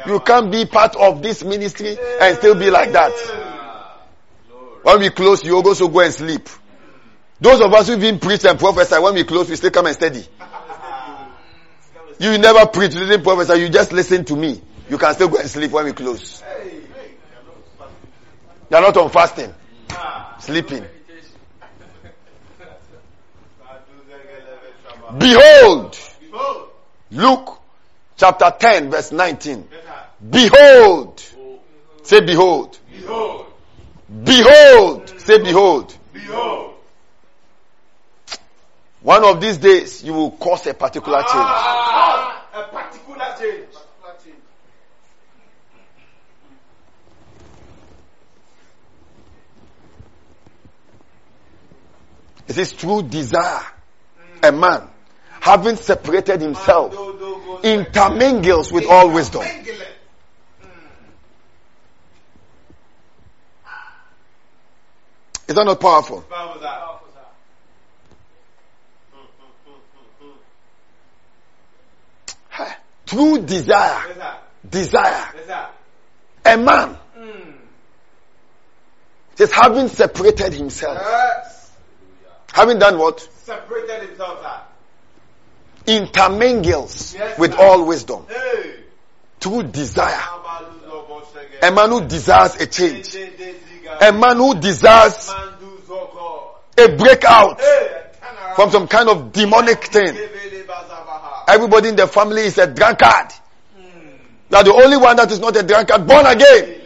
You 0.06 0.20
can't 0.20 0.50
be 0.50 0.66
part 0.66 0.96
of 0.96 1.22
this 1.22 1.42
ministry 1.44 1.96
and 2.20 2.36
still 2.36 2.54
be 2.54 2.70
like 2.70 2.92
that. 2.92 3.12
When 4.82 5.00
we 5.00 5.10
close, 5.10 5.44
you 5.44 5.56
also 5.56 5.88
go 5.88 6.00
and 6.00 6.12
sleep. 6.12 6.48
Those 7.40 7.60
of 7.60 7.72
us 7.72 7.88
who've 7.88 8.00
been 8.00 8.18
preached 8.18 8.44
and 8.44 8.58
prophesy, 8.58 8.98
when 8.98 9.14
we 9.14 9.24
close, 9.24 9.48
we 9.48 9.56
still 9.56 9.70
come 9.70 9.86
and 9.86 9.94
study. 9.94 10.24
You 12.18 12.36
never 12.36 12.66
preach, 12.66 12.94
you 12.94 13.00
didn't 13.00 13.22
prophesy, 13.22 13.60
you 13.60 13.68
just 13.70 13.92
listen 13.92 14.24
to 14.26 14.36
me. 14.36 14.60
You 14.90 14.98
can 14.98 15.14
still 15.14 15.28
go 15.28 15.38
and 15.38 15.48
sleep 15.48 15.70
when 15.70 15.86
we 15.86 15.92
close. 15.92 16.42
You're 18.70 18.80
not 18.80 18.96
on 18.96 19.10
fasting. 19.10 19.54
Sleeping. 20.40 20.84
Behold, 25.18 25.98
Luke 27.10 27.58
chapter 28.16 28.54
10 28.58 28.90
verse 28.90 29.12
19. 29.12 29.66
Behold. 30.30 31.22
Say 32.02 32.20
behold. 32.20 32.78
Behold. 32.92 33.46
Behold. 34.24 35.20
Say 35.20 35.38
behold. 35.42 35.96
Behold. 36.12 36.74
One 39.02 39.24
of 39.24 39.40
these 39.40 39.56
days 39.56 40.02
you 40.02 40.12
will 40.12 40.30
cause 40.32 40.66
a 40.66 40.74
particular 40.74 41.20
change. 41.20 41.32
Ah, 41.32 42.46
a 42.52 42.62
particular 42.64 43.34
change. 43.38 43.68
It 52.46 52.58
is 52.58 52.72
through 52.72 53.04
desire. 53.04 53.62
A 54.42 54.52
man 54.52 54.88
having 55.40 55.76
separated 55.76 56.40
himself 56.40 56.94
intermingles 57.62 58.72
with 58.72 58.86
all 58.86 59.10
wisdom. 59.10 59.42
Is 65.46 65.54
that 65.54 65.64
not 65.64 65.80
powerful? 65.80 66.22
Powerful, 66.22 66.60
sir. 66.60 66.90
Through 73.10 73.42
desire. 73.42 74.04
Yes, 74.06 74.16
sir. 74.16 74.34
Desire. 74.70 75.28
Yes. 75.34 75.68
A 76.46 76.56
man 76.56 76.96
is 79.36 79.50
having 79.50 79.88
separated 79.88 80.52
himself. 80.54 80.96
Yes. 81.02 81.70
Having 82.52 82.78
done 82.78 82.98
what? 82.98 83.18
Separated 83.20 84.10
himself, 84.10 84.40
sir. 84.42 85.92
Intermingles 85.92 87.16
with 87.36 87.52
sir. 87.52 87.58
all 87.58 87.84
wisdom. 87.84 88.26
Hey. 88.28 88.76
Through 89.40 89.64
desire. 89.64 90.14
Abalu 90.14 90.80
zobo 90.88 91.22
shege. 91.32 91.68
A 91.68 91.72
man 91.72 91.90
who 91.90 92.06
desires 92.06 92.54
a 92.60 92.66
change. 92.66 93.10
De- 93.10 93.30
de- 93.30 93.54
ziga. 93.54 94.08
A 94.08 94.12
man 94.12 94.36
who 94.36 94.54
desires 94.60 95.32
a 96.78 96.88
breakout. 96.96 97.60
From 98.54 98.70
some 98.70 98.86
kind 98.86 99.08
of 99.08 99.32
demonic 99.32 99.82
thing. 99.86 100.16
Everybody 101.50 101.88
in 101.88 101.96
the 101.96 102.06
family 102.06 102.42
is 102.42 102.58
a 102.58 102.66
drunkard. 102.66 103.32
You 104.50 104.56
are 104.56 104.64
the 104.64 104.72
only 104.72 104.96
one 104.96 105.16
that 105.16 105.30
is 105.32 105.40
not 105.40 105.56
a 105.56 105.62
drunkard, 105.64 106.06
born 106.06 106.26
again. 106.26 106.76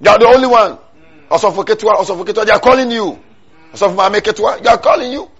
You 0.00 0.10
are 0.10 0.18
the 0.18 0.26
only 0.26 0.48
one. 0.48 0.72
Hmm. 0.72 1.32
Osofoketwa, 1.34 2.44
they 2.44 2.52
are 2.52 2.58
calling 2.60 2.90
you. 2.90 3.12
Hmm. 3.12 3.74
Osofomameketwa, 3.74 4.62
they 4.62 4.68
are 4.68 4.78
calling 4.78 5.12
you. 5.12 5.30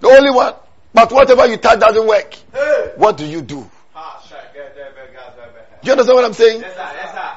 The 0.00 0.08
only 0.08 0.30
one. 0.30 0.54
But 0.92 1.10
whatever 1.12 1.46
you 1.46 1.56
touch 1.56 1.80
doesn't 1.80 2.06
work. 2.06 2.34
What 2.96 3.16
do 3.16 3.24
you 3.24 3.40
do? 3.42 3.70
Do 5.82 5.88
you 5.88 5.92
understand 5.92 6.16
what 6.16 6.24
I'm 6.24 6.32
saying? 6.32 6.60
Yes, 6.62 6.74
sir. 6.74 6.90
Yes, 6.94 7.14
sir. 7.14 7.30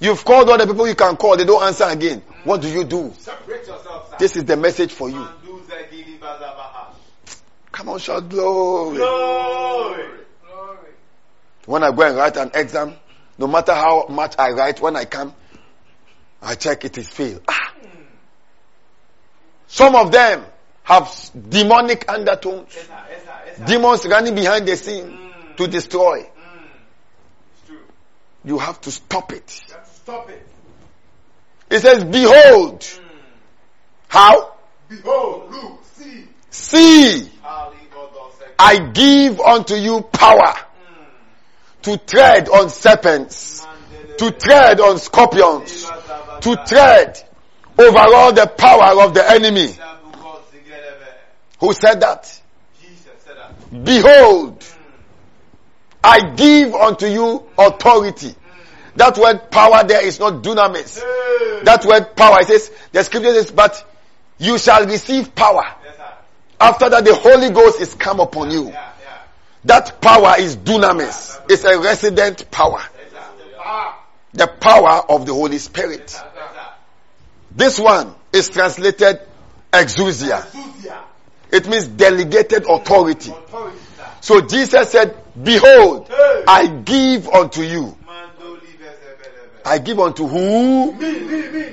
You've 0.00 0.24
called 0.24 0.50
all 0.50 0.58
the 0.58 0.66
people 0.66 0.88
you 0.88 0.96
can 0.96 1.16
call, 1.16 1.36
they 1.36 1.44
don't 1.44 1.62
answer 1.62 1.84
again. 1.84 2.20
Hmm. 2.20 2.48
What 2.48 2.60
do 2.62 2.68
you 2.68 2.84
do? 2.84 3.12
Separate 3.18 3.66
yourself, 3.66 4.10
sir. 4.10 4.16
This 4.18 4.36
is 4.36 4.44
the 4.44 4.56
message 4.56 4.92
for 4.92 5.08
you. 5.08 5.26
Mandu 7.84 7.88
zegili 7.88 7.88
bazabaha. 7.88 7.88
Come 7.88 7.88
on, 7.88 7.98
shout 7.98 8.28
glory. 8.28 8.96
Glory. 8.96 10.08
When 11.66 11.82
I 11.84 11.90
go 11.92 12.02
and 12.02 12.16
write 12.16 12.36
an 12.36 12.50
exam, 12.54 12.94
no 13.38 13.46
matter 13.46 13.74
how 13.74 14.06
much 14.08 14.34
I 14.38 14.50
write, 14.50 14.80
when 14.80 14.96
I 14.96 15.04
come, 15.04 15.34
I 16.40 16.54
check 16.54 16.84
it 16.84 16.98
is 16.98 17.08
fail. 17.08 17.40
Ah. 17.48 17.72
Some 19.66 19.96
of 19.96 20.12
them 20.12 20.44
have 20.84 21.10
demonic 21.48 22.04
undertones. 22.08 22.74
Yes, 22.74 22.86
sir. 22.86 23.04
Yes, 23.10 23.24
sir. 23.24 23.42
Yes, 23.46 23.56
sir. 23.58 23.64
Demons 23.66 24.06
running 24.06 24.34
behind 24.34 24.66
the 24.66 24.76
scene 24.76 25.18
to 25.56 25.66
destroy. 25.66 26.20
Mm. 27.68 27.76
You 28.44 28.58
have 28.58 28.80
to 28.82 28.90
stop 28.90 29.32
it. 29.32 29.62
You 29.68 29.74
have 29.74 29.84
to 29.88 29.94
stop 29.94 30.30
it. 30.30 30.46
It 31.70 31.80
says, 31.80 32.04
behold. 32.04 32.86
How? 34.08 34.54
Behold, 34.88 35.50
look, 35.50 35.81
see. 36.52 37.28
I 38.58 38.78
give 38.78 39.40
unto 39.40 39.74
you 39.74 40.02
power 40.02 40.54
to 41.82 41.96
tread 41.96 42.48
on 42.48 42.70
serpents, 42.70 43.66
to 44.18 44.30
tread 44.30 44.80
on 44.80 44.98
scorpions, 44.98 45.90
to 46.42 46.56
tread 46.66 47.18
over 47.76 47.98
all 47.98 48.32
the 48.32 48.46
power 48.46 49.02
of 49.02 49.14
the 49.14 49.28
enemy. 49.28 49.74
Who 51.58 51.72
said 51.72 52.00
that? 52.00 52.40
Jesus 52.80 53.04
said 53.24 53.36
that. 53.36 53.84
Behold, 53.84 54.64
I 56.04 56.34
give 56.34 56.74
unto 56.74 57.06
you 57.06 57.48
authority. 57.58 58.34
That 58.96 59.16
word 59.16 59.50
power 59.50 59.84
there 59.84 60.04
is 60.04 60.20
not 60.20 60.42
dunamis. 60.42 61.00
That 61.64 61.84
word 61.84 62.14
power, 62.14 62.40
it 62.40 62.48
says, 62.48 62.70
the 62.92 63.02
scripture 63.02 63.32
says, 63.32 63.50
but 63.50 63.88
you 64.38 64.58
shall 64.58 64.86
receive 64.86 65.34
power. 65.34 65.64
After 66.62 66.88
that, 66.90 67.04
the 67.04 67.14
Holy 67.14 67.50
Ghost 67.50 67.80
is 67.80 67.94
come 67.96 68.20
upon 68.20 68.52
you. 68.52 68.66
Yeah, 68.66 68.70
yeah. 69.02 69.18
That 69.64 70.00
power 70.00 70.36
is 70.38 70.56
dunamis. 70.56 71.40
It's 71.50 71.64
a 71.64 71.76
resident 71.80 72.48
power. 72.52 72.80
The 74.32 74.46
power 74.46 75.02
of 75.08 75.26
the 75.26 75.34
Holy 75.34 75.58
Spirit. 75.58 76.16
This 77.50 77.80
one 77.80 78.14
is 78.32 78.48
translated 78.48 79.20
exousia. 79.72 80.46
It 81.50 81.68
means 81.68 81.88
delegated 81.88 82.64
authority. 82.68 83.32
So 84.20 84.40
Jesus 84.40 84.90
said, 84.90 85.16
behold, 85.42 86.08
I 86.46 86.66
give 86.84 87.28
unto 87.28 87.62
you. 87.62 87.98
I 89.64 89.78
give 89.78 89.98
unto 89.98 90.26
who? 90.28 90.92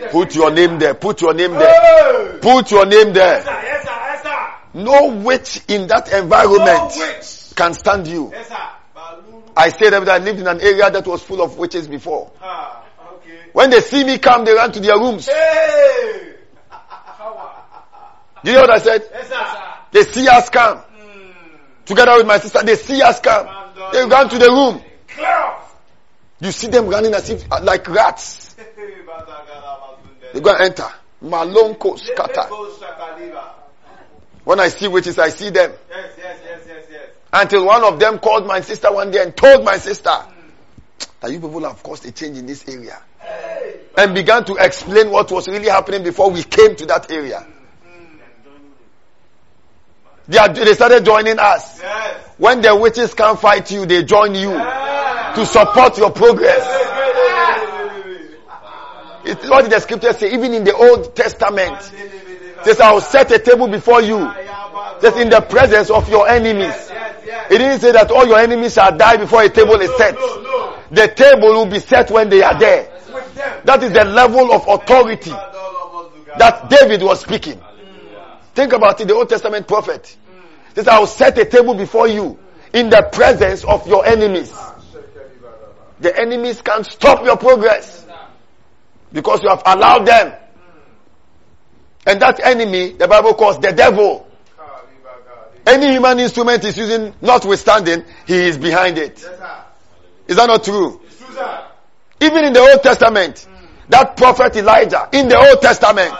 Put 0.09 0.35
your 0.35 0.51
name 0.51 0.79
there. 0.79 0.95
Put 0.95 1.21
your 1.21 1.33
name 1.35 1.51
there. 1.51 2.39
Put 2.39 2.71
your 2.71 2.85
name 2.87 3.13
there. 3.13 3.43
sir. 3.43 3.61
Yes, 3.63 3.83
sir. 3.83 3.91
Yes, 3.91 4.23
sir. 4.23 4.58
No 4.73 5.07
witch 5.07 5.61
in 5.67 5.87
that 5.87 6.11
environment 6.13 6.93
No 6.95 7.21
can 7.55 7.73
stand 7.73 8.07
you. 8.07 8.29
Yes, 8.31 8.51
I 9.57 9.69
said 9.69 9.91
that 9.91 10.07
I 10.07 10.19
lived 10.19 10.39
in 10.39 10.47
an 10.47 10.61
area 10.61 10.89
that 10.89 11.05
was 11.05 11.21
full 11.21 11.41
of 11.41 11.57
witches 11.57 11.87
before. 11.87 12.31
Ah, 12.41 12.85
okay. 13.15 13.39
When 13.51 13.69
they 13.69 13.81
see 13.81 14.03
me 14.03 14.17
come, 14.17 14.45
they 14.45 14.53
run 14.53 14.71
to 14.71 14.79
their 14.79 14.97
rooms. 14.97 15.25
Hey. 15.25 16.35
Do 18.43 18.51
you 18.51 18.55
know 18.55 18.61
what 18.61 18.69
I 18.69 18.77
said? 18.77 19.03
Yes, 19.11 19.27
sir. 19.27 19.73
They 19.91 20.03
see 20.03 20.27
us 20.27 20.49
come. 20.49 20.81
Together 21.85 22.13
with 22.17 22.27
my 22.27 22.37
sister, 22.37 22.63
they 22.63 22.75
see 22.75 23.01
us 23.01 23.19
come. 23.19 23.47
They 23.91 24.05
run 24.05 24.29
to 24.29 24.37
the 24.37 24.49
room. 24.49 24.81
Clear. 25.07 25.55
You 26.39 26.51
see 26.51 26.67
them 26.67 26.87
running 26.87 27.13
as 27.13 27.29
if 27.29 27.51
uh, 27.51 27.59
like 27.63 27.87
rats. 27.89 28.55
Hey, 28.75 28.95
Bazagara 29.05 29.79
Bazunde. 29.81 30.33
They 30.33 30.39
go 30.39 30.51
and 30.53 30.61
enter. 30.61 30.87
Malonko 31.21 31.99
scatter. 31.99 32.47
When 34.49 34.59
I 34.59 34.69
see 34.69 34.87
witches, 34.87 35.19
I 35.19 35.29
see 35.29 35.51
them. 35.51 35.73
Yes, 35.91 36.11
yes, 36.17 36.39
yes, 36.43 36.61
yes, 36.67 36.85
yes. 36.89 37.09
Until 37.31 37.67
one 37.67 37.83
of 37.83 37.99
them 37.99 38.17
called 38.17 38.47
my 38.47 38.61
sister 38.61 38.91
one 38.91 39.11
day 39.11 39.21
and 39.21 39.37
told 39.37 39.63
my 39.63 39.77
sister 39.77 40.09
that 41.19 41.31
you 41.31 41.39
people 41.39 41.61
have 41.65 41.83
caused 41.83 42.03
a 42.07 42.11
change 42.11 42.39
in 42.39 42.47
this 42.47 42.67
area. 42.67 42.99
And 43.95 44.15
began 44.15 44.43
to 44.45 44.55
explain 44.55 45.11
what 45.11 45.31
was 45.31 45.47
really 45.47 45.67
happening 45.69 46.01
before 46.01 46.31
we 46.31 46.41
came 46.41 46.75
to 46.77 46.87
that 46.87 47.11
area. 47.11 47.45
They, 50.27 50.39
are, 50.39 50.49
they 50.49 50.73
started 50.73 51.05
joining 51.05 51.37
us. 51.37 51.79
Yes. 51.79 52.29
When 52.39 52.61
the 52.61 52.75
witches 52.75 53.13
can't 53.13 53.39
fight 53.39 53.69
you, 53.69 53.85
they 53.85 54.03
join 54.03 54.33
you 54.33 54.53
Ah. 54.55 55.33
to 55.35 55.45
support 55.45 55.95
your 55.99 56.09
progress. 56.09 56.65
It's 59.25 59.47
what 59.47 59.69
the 59.69 59.79
scripture 59.79 60.13
say, 60.13 60.33
even 60.33 60.55
in 60.55 60.63
the 60.63 60.73
Old 60.75 61.15
Testament. 61.15 61.77
Says, 62.63 62.79
I 62.79 62.91
will 62.91 63.01
set 63.01 63.31
a 63.31 63.39
table 63.39 63.67
before 63.67 64.01
you. 64.01 64.31
Says, 64.99 65.17
in 65.17 65.29
the 65.29 65.41
presence 65.41 65.89
of 65.89 66.09
your 66.09 66.27
enemies. 66.27 66.91
It 67.49 67.57
didn't 67.57 67.79
say 67.79 67.91
that 67.91 68.11
all 68.11 68.27
your 68.27 68.39
enemies 68.39 68.73
shall 68.73 68.95
die 68.95 69.17
before 69.17 69.43
a 69.43 69.49
table 69.49 69.75
is 69.75 69.95
set. 69.97 70.15
The 70.91 71.07
table 71.15 71.49
will 71.49 71.65
be 71.65 71.79
set 71.79 72.11
when 72.11 72.29
they 72.29 72.43
are 72.43 72.57
there. 72.59 72.91
That 73.63 73.81
is 73.83 73.91
the 73.91 74.05
level 74.05 74.51
of 74.51 74.67
authority 74.67 75.31
that 76.37 76.69
David 76.69 77.03
was 77.03 77.21
speaking. 77.21 77.59
Think 78.53 78.73
about 78.73 78.99
it, 78.99 79.07
the 79.07 79.15
Old 79.15 79.29
Testament 79.29 79.67
prophet. 79.67 80.15
He 80.69 80.75
says, 80.75 80.87
I 80.87 80.99
will 80.99 81.07
set 81.07 81.37
a 81.37 81.45
table 81.45 81.73
before 81.73 82.07
you 82.07 82.37
in 82.73 82.89
the 82.89 83.07
presence 83.11 83.63
of 83.63 83.87
your 83.87 84.05
enemies. 84.05 84.53
The 85.99 86.17
enemies 86.17 86.61
can't 86.61 86.85
stop 86.85 87.25
your 87.25 87.37
progress 87.37 88.05
because 89.11 89.41
you 89.43 89.49
have 89.49 89.63
allowed 89.65 90.05
them. 90.05 90.33
And 92.05 92.21
that 92.21 92.39
enemy, 92.43 92.93
the 92.93 93.07
Bible 93.07 93.33
calls 93.33 93.59
the 93.59 93.71
devil. 93.71 94.25
Any 95.65 95.91
human 95.91 96.19
instrument 96.19 96.63
is 96.63 96.77
using, 96.77 97.13
notwithstanding, 97.21 98.05
he 98.25 98.35
is 98.35 98.57
behind 98.57 98.97
it. 98.97 99.17
Is 100.27 100.35
that 100.37 100.47
not 100.47 100.63
true? 100.63 101.01
Even 102.21 102.45
in 102.45 102.53
the 102.53 102.59
Old 102.59 102.83
Testament, 102.83 103.47
that 103.89 104.17
prophet 104.17 104.55
Elijah 104.55 105.09
in 105.11 105.27
the 105.27 105.37
Old 105.37 105.61
Testament 105.61 106.13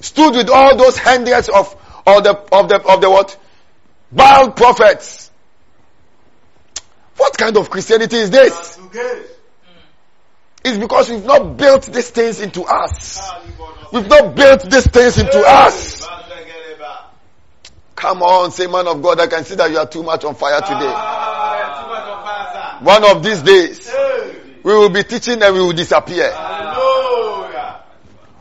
stood 0.00 0.34
with 0.34 0.50
all 0.50 0.76
those 0.76 0.96
hundreds 0.98 1.48
of 1.48 1.76
of 2.06 2.24
the 2.24 2.32
of 2.52 2.68
the 2.68 2.80
of 2.82 3.00
the 3.00 3.10
what 3.10 3.36
Baal 4.10 4.50
prophets. 4.52 5.30
What 7.16 7.36
kind 7.36 7.56
of 7.56 7.70
Christianity 7.70 8.16
is 8.16 8.30
this? 8.30 8.78
It's 10.64 10.78
because 10.78 11.10
we've 11.10 11.24
not 11.24 11.56
built 11.56 11.84
these 11.84 12.10
things 12.10 12.40
into 12.40 12.62
us. 12.62 13.20
We've 13.92 14.08
not 14.08 14.34
built 14.34 14.70
these 14.70 14.86
things 14.86 15.18
into 15.18 15.42
us. 15.46 16.06
Come 17.94 18.22
on, 18.22 18.50
say 18.50 18.66
man 18.66 18.88
of 18.88 19.00
God, 19.02 19.20
I 19.20 19.26
can 19.26 19.44
see 19.44 19.54
that 19.54 19.70
you 19.70 19.78
are 19.78 19.86
too 19.86 20.02
much 20.02 20.24
on 20.24 20.34
fire 20.34 20.60
today. 20.60 20.92
One 22.84 23.04
of 23.04 23.22
these 23.22 23.42
days, 23.42 23.94
we 24.64 24.72
will 24.74 24.88
be 24.88 25.04
teaching 25.04 25.42
and 25.42 25.54
we 25.54 25.60
will 25.60 25.72
disappear. 25.72 26.32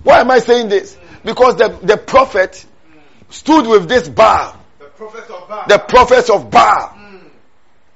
Why 0.04 0.22
am 0.22 0.32
I 0.32 0.40
saying 0.40 0.70
this? 0.70 0.98
Because 1.24 1.58
the, 1.58 1.68
the 1.84 1.98
prophet 1.98 2.66
stood 3.30 3.68
with 3.68 3.88
this 3.88 4.10
bar. 4.10 4.58
The 4.80 4.86
prophet 4.86 5.30
of 5.30 5.48
Baal. 5.48 5.66
the 5.68 5.78
prophets 5.78 6.30
of 6.30 6.50
Baal. 6.50 6.98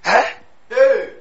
Eh? 0.03 0.25
Hey. 0.69 1.14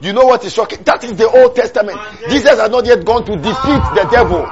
You 0.00 0.12
know 0.12 0.26
what 0.26 0.44
is 0.44 0.52
shocking? 0.52 0.82
That 0.84 1.02
is 1.04 1.14
the 1.14 1.28
Old 1.28 1.54
Testament. 1.54 1.98
Jesus 2.28 2.58
has 2.58 2.70
not 2.70 2.84
yet 2.86 3.04
gone 3.04 3.24
to 3.24 3.36
defeat 3.36 3.82
the 3.94 4.08
devil. 4.10 4.48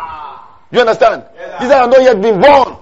You 0.70 0.80
understand? 0.80 1.24
Jesus 1.60 1.74
has 1.74 1.88
not 1.88 2.02
yet 2.02 2.20
been 2.20 2.40
born. 2.40 2.78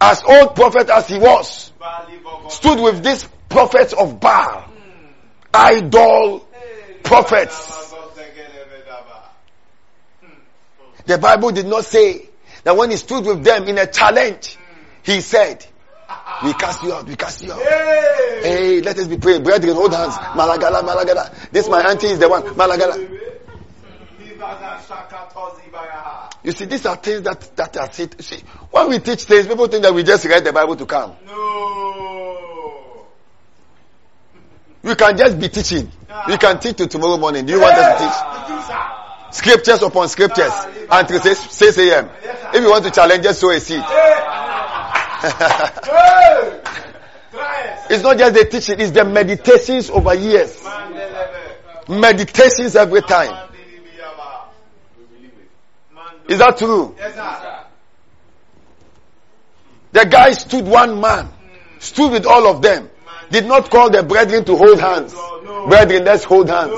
As 0.00 0.22
old 0.22 0.54
prophet 0.54 0.88
as 0.90 1.08
he 1.08 1.18
was, 1.18 1.72
stood 2.50 2.80
with 2.80 3.02
these 3.02 3.28
prophets 3.48 3.92
of 3.92 4.20
Baal, 4.20 4.70
idol 5.52 6.48
prophets. 7.02 7.94
The 11.04 11.18
Bible 11.18 11.50
did 11.50 11.66
not 11.66 11.84
say 11.84 12.28
that 12.64 12.76
when 12.76 12.90
he 12.90 12.96
stood 12.96 13.24
with 13.24 13.42
them 13.42 13.64
in 13.64 13.78
a 13.78 13.86
challenge, 13.86 14.56
he 15.02 15.20
said, 15.20 15.64
we 16.44 16.52
cast 16.54 16.82
you 16.82 16.92
out, 16.92 17.06
we 17.06 17.16
cast 17.16 17.42
you 17.42 17.52
out. 17.52 17.60
Hey. 17.60 18.40
Hey, 18.42 18.80
let 18.80 18.98
us 18.98 19.08
be 19.08 19.16
praying. 19.18 19.42
Brethren, 19.42 19.74
hold 19.74 19.92
hands. 19.92 20.14
Malagala, 20.14 20.82
Malagala. 20.82 21.50
This 21.50 21.68
my 21.68 21.82
auntie 21.82 22.08
is 22.08 22.18
the 22.18 22.28
one. 22.28 22.42
Malagala. 22.42 23.18
You 26.44 26.52
see, 26.52 26.64
these 26.66 26.86
are 26.86 26.96
things 26.96 27.22
that, 27.22 27.56
that 27.56 27.76
are 27.76 27.92
said. 27.92 28.22
See, 28.22 28.42
when 28.70 28.88
we 28.88 28.98
teach 29.00 29.24
things, 29.24 29.46
people 29.46 29.66
think 29.66 29.82
that 29.82 29.92
we 29.92 30.02
just 30.04 30.24
read 30.24 30.44
the 30.44 30.52
Bible 30.52 30.76
to 30.76 30.86
come. 30.86 31.16
No. 31.26 33.06
We 34.82 34.94
can 34.94 35.16
just 35.18 35.38
be 35.38 35.48
teaching. 35.48 35.90
We 36.28 36.38
can 36.38 36.58
teach 36.60 36.76
till 36.76 36.86
tomorrow 36.86 37.18
morning. 37.18 37.44
Do 37.44 37.52
you 37.52 37.60
want 37.60 37.74
us 37.76 38.00
to 38.00 38.06
teach? 38.06 39.34
Scriptures 39.34 39.82
upon 39.82 40.08
scriptures 40.08 40.52
until 40.90 41.20
6, 41.20 41.38
6 41.38 41.78
a.m. 41.78 42.10
If 42.54 42.62
you 42.62 42.70
want 42.70 42.84
to 42.84 42.90
challenge, 42.90 43.24
just 43.24 43.40
sow 43.40 43.50
a 43.50 43.60
seed. 43.60 43.82
It's 47.90 48.02
not 48.02 48.18
just 48.18 48.34
the 48.34 48.44
teaching, 48.44 48.80
it's 48.80 48.92
the 48.92 49.04
meditations 49.04 49.90
over 49.90 50.14
years. 50.14 50.62
Meditations 51.88 52.76
every 52.76 53.02
time. 53.02 53.48
Is 56.28 56.38
that 56.38 56.58
true? 56.58 56.94
The 59.92 60.04
guy 60.04 60.32
stood 60.32 60.66
one 60.66 61.00
man, 61.00 61.30
stood 61.78 62.12
with 62.12 62.26
all 62.26 62.46
of 62.46 62.60
them, 62.60 62.90
did 63.30 63.46
not 63.46 63.70
call 63.70 63.90
the 63.90 64.02
brethren 64.02 64.44
to 64.44 64.56
hold 64.56 64.78
hands. 64.78 65.14
Brethren, 65.68 66.04
let's 66.04 66.24
hold 66.24 66.48
hands. 66.48 66.72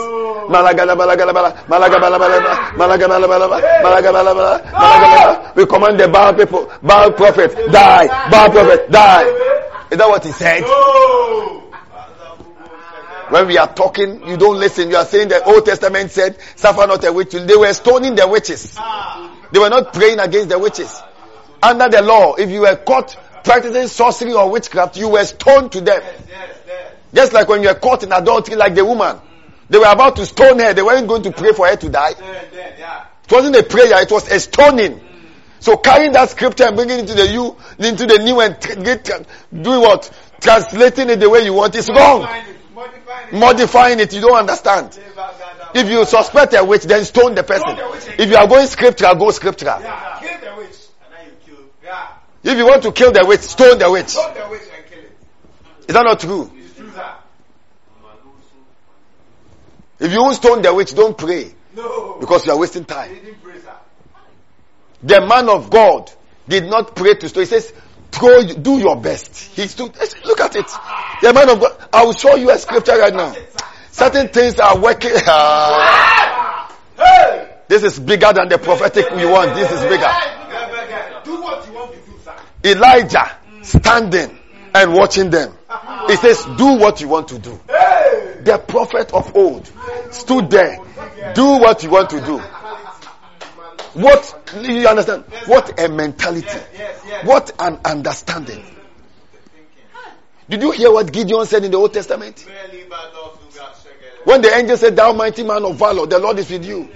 We 5.54 5.66
command 5.66 6.00
the 6.00 6.08
Baal 6.12 6.34
people, 6.34 6.70
Baal 6.82 7.12
prophet, 7.12 7.54
die, 7.70 8.06
Baal 8.30 8.50
prophet, 8.50 8.90
die. 8.90 9.24
Is 9.90 9.98
that 9.98 10.08
what 10.08 10.24
he 10.24 10.32
said? 10.32 10.64
When 13.30 13.46
we 13.46 13.58
are 13.58 13.72
talking, 13.72 14.26
you 14.26 14.36
don't 14.36 14.58
listen. 14.58 14.90
You 14.90 14.96
are 14.96 15.04
saying 15.04 15.28
the 15.28 15.44
Old 15.44 15.64
Testament 15.64 16.10
said, 16.10 16.36
suffer 16.56 16.84
not 16.86 17.04
a 17.04 17.12
witch. 17.12 17.30
They 17.30 17.54
were 17.56 17.72
stoning 17.72 18.16
the 18.16 18.26
witches. 18.26 18.76
They 19.52 19.58
were 19.60 19.68
not 19.68 19.92
praying 19.92 20.18
against 20.18 20.48
the 20.48 20.58
witches. 20.58 21.00
Under 21.62 21.88
the 21.88 22.02
law, 22.02 22.34
if 22.34 22.50
you 22.50 22.62
were 22.62 22.74
caught 22.76 23.16
practicing 23.44 23.86
sorcery 23.86 24.32
or 24.32 24.50
witchcraft, 24.50 24.96
you 24.96 25.08
were 25.10 25.24
stoned 25.24 25.70
to 25.72 25.80
death. 25.80 26.02
Just 27.14 27.32
like 27.32 27.48
when 27.48 27.62
you 27.62 27.68
are 27.68 27.74
caught 27.74 28.02
in 28.02 28.12
adultery 28.12 28.56
like 28.56 28.74
the 28.74 28.84
woman. 28.84 29.18
They 29.68 29.78
were 29.78 29.90
about 29.90 30.16
to 30.16 30.26
stone 30.26 30.58
her. 30.58 30.72
They 30.74 30.82
weren't 30.82 31.06
going 31.08 31.22
to 31.22 31.32
pray 31.32 31.52
for 31.52 31.66
her 31.66 31.76
to 31.76 31.88
die. 31.88 32.14
It 32.18 33.32
wasn't 33.32 33.56
a 33.56 33.62
prayer. 33.62 34.02
It 34.02 34.10
was 34.10 34.30
a 34.30 34.40
stoning. 34.40 35.00
So 35.60 35.76
carrying 35.76 36.12
that 36.12 36.30
scripture 36.30 36.64
and 36.64 36.74
bringing 36.74 36.98
it 36.98 37.00
into 37.02 37.14
the 37.14 37.26
you, 37.26 37.56
into 37.78 38.06
the 38.06 38.18
new 38.18 38.40
and 38.40 38.60
tr- 38.60 38.80
get, 38.80 39.04
doing 39.52 39.80
what? 39.80 40.10
Translating 40.40 41.10
it 41.10 41.20
the 41.20 41.28
way 41.28 41.44
you 41.44 41.52
want 41.52 41.74
is 41.76 41.88
wrong. 41.88 42.26
Modifying 43.32 44.00
it. 44.00 44.12
You 44.14 44.22
don't 44.22 44.38
understand. 44.38 44.98
If 45.74 45.88
you 45.88 46.04
suspect 46.06 46.54
a 46.54 46.64
witch, 46.64 46.84
then 46.84 47.04
stone 47.04 47.34
the 47.34 47.42
person. 47.42 47.76
If 48.18 48.30
you 48.30 48.36
are 48.36 48.46
going 48.48 48.66
scriptural, 48.66 49.14
go 49.14 49.30
scriptural. 49.30 49.80
If 52.42 52.56
you 52.56 52.64
want 52.64 52.82
to 52.84 52.92
kill 52.92 53.12
the 53.12 53.24
witch, 53.26 53.40
stone 53.40 53.78
the 53.78 53.90
witch. 53.90 54.16
Is 55.86 55.94
that 55.94 56.04
not 56.04 56.20
true? 56.20 56.50
It's 56.56 56.74
true, 56.76 56.90
sir. 56.90 57.14
If 60.00 60.12
you 60.12 60.22
won't 60.22 60.36
stone 60.36 60.62
the 60.62 60.74
witch, 60.74 60.94
don't 60.94 61.16
pray. 61.16 61.54
No. 61.76 62.16
Because 62.18 62.46
you 62.46 62.52
are 62.52 62.58
wasting 62.58 62.84
time. 62.84 63.10
Pray. 63.42 63.60
The 65.02 65.20
man 65.26 65.48
of 65.48 65.70
God 65.70 66.10
did 66.48 66.64
not 66.64 66.94
pray 66.94 67.14
to 67.14 67.28
stone. 67.28 67.42
He 67.42 67.46
says, 67.46 67.72
throw, 68.10 68.42
do 68.42 68.78
your 68.78 68.96
best. 68.96 69.36
He 69.54 69.66
stood, 69.66 69.96
look 70.24 70.40
at 70.40 70.56
it. 70.56 70.66
The 71.22 71.32
man 71.32 71.48
of 71.48 71.60
God, 71.60 71.88
I 71.92 72.04
will 72.04 72.12
show 72.12 72.34
you 72.36 72.50
a 72.50 72.58
scripture 72.58 72.98
right 72.98 73.14
now. 73.14 73.34
Certain 73.90 74.28
things 74.28 74.58
are 74.58 74.78
working. 74.78 75.12
Hey! 77.00 77.48
this 77.66 77.82
is 77.82 77.98
bigger 77.98 78.30
than 78.34 78.50
the 78.50 78.58
prophetic 78.58 79.10
we 79.12 79.24
want. 79.24 79.54
This 79.54 79.72
is 79.72 79.80
bigger. 79.80 80.12
Do 81.24 81.40
what 81.40 81.66
you 81.66 81.72
want 81.72 81.92
to 81.92 81.98
do, 81.98 82.12
sir. 82.22 82.36
Elijah 82.62 83.38
standing 83.62 84.38
and 84.74 84.92
watching 84.92 85.30
them. 85.30 85.54
He 86.08 86.16
says, 86.16 86.44
do 86.58 86.74
what 86.74 87.00
you 87.00 87.08
want 87.08 87.28
to 87.28 87.38
do. 87.38 87.58
Hey! 87.66 87.99
The 88.44 88.58
prophet 88.58 89.12
of 89.12 89.36
old 89.36 89.70
stood 90.10 90.50
there. 90.50 90.78
Do 91.34 91.58
what 91.58 91.82
you 91.82 91.90
want 91.90 92.10
to 92.10 92.20
do. 92.20 92.38
What, 93.94 94.52
you 94.60 94.86
understand? 94.86 95.24
What 95.46 95.80
a 95.80 95.88
mentality. 95.88 96.58
What 97.24 97.50
an 97.58 97.80
understanding. 97.84 98.64
Did 100.48 100.62
you 100.62 100.70
hear 100.72 100.90
what 100.92 101.12
Gideon 101.12 101.46
said 101.46 101.64
in 101.64 101.70
the 101.70 101.76
Old 101.76 101.92
Testament? 101.92 102.44
When 104.24 104.42
the 104.42 104.54
angel 104.54 104.76
said, 104.76 104.96
Thou 104.96 105.12
mighty 105.12 105.44
man 105.44 105.64
of 105.64 105.76
valor, 105.76 106.06
the 106.06 106.18
Lord 106.18 106.38
is 106.38 106.50
with 106.50 106.64
you. 106.64 106.88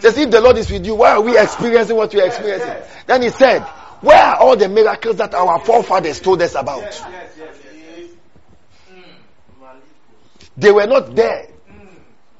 Says, 0.00 0.18
If 0.18 0.30
the 0.30 0.40
Lord 0.40 0.58
is 0.58 0.70
with 0.70 0.84
you, 0.84 0.94
why 0.96 1.12
are 1.12 1.20
we 1.20 1.38
experiencing 1.38 1.96
what 1.96 2.12
we 2.12 2.20
are 2.20 2.26
experiencing? 2.26 2.74
Then 3.06 3.22
he 3.22 3.30
said, 3.30 3.62
Where 4.00 4.20
are 4.20 4.36
all 4.36 4.56
the 4.56 4.68
miracles 4.68 5.16
that 5.16 5.34
our 5.34 5.60
forefathers 5.60 6.20
told 6.20 6.42
us 6.42 6.54
about? 6.54 6.82
Yes, 6.82 7.02
yes, 7.02 7.36
yes. 7.38 7.56
They 10.56 10.72
were 10.72 10.86
not 10.86 11.14
there 11.14 11.48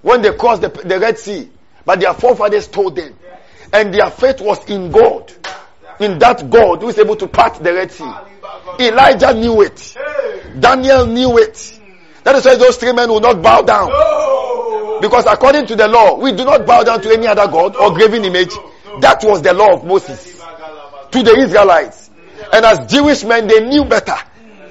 when 0.03 0.23
they 0.23 0.33
crossed 0.33 0.63
the, 0.63 0.69
the 0.69 0.99
Red 0.99 1.19
Sea, 1.19 1.51
but 1.85 2.01
their 2.01 2.15
forefathers 2.15 2.69
told 2.69 2.97
them. 2.97 3.15
And 3.73 3.93
their 3.93 4.11
faith 4.11 4.41
was 4.41 4.65
in 4.71 4.91
God. 4.91 5.33
In 5.99 6.19
that 6.19 6.49
God 6.51 6.83
who 6.83 6.89
is 6.89 6.99
able 6.99 7.17
to 7.17 7.27
part 7.27 7.55
the 7.63 7.73
Red 7.73 7.91
Sea. 7.91 8.13
Elijah 8.79 9.35
knew 9.35 9.63
it. 9.63 9.97
Daniel 10.59 11.07
knew 11.07 11.39
it. 11.39 11.81
That 12.25 12.37
is 12.37 12.45
why 12.45 12.57
those 12.57 12.77
three 12.77 12.93
men 12.93 13.09
will 13.09 13.21
not 13.21 13.43
bow 13.43 13.63
down. 13.63 15.01
Because 15.01 15.27
according 15.27 15.67
to 15.67 15.77
the 15.77 15.89
law, 15.89 16.19
we 16.19 16.33
do 16.33 16.45
not 16.45 16.67
bow 16.67 16.83
down 16.83 17.01
to 17.03 17.11
any 17.13 17.27
other 17.27 17.47
God 17.47 17.77
or 17.77 17.93
graven 17.95 18.25
image. 18.25 18.53
That 19.01 19.23
was 19.25 19.43
the 19.43 19.53
law 19.53 19.75
of 19.75 19.85
Moses 19.85 20.43
to 21.11 21.23
the 21.23 21.37
Israelites. 21.39 22.11
And 22.53 22.65
as 22.65 22.91
Jewish 22.91 23.25
men, 23.25 23.47
they 23.47 23.67
knew 23.67 23.85
better. 23.85 24.17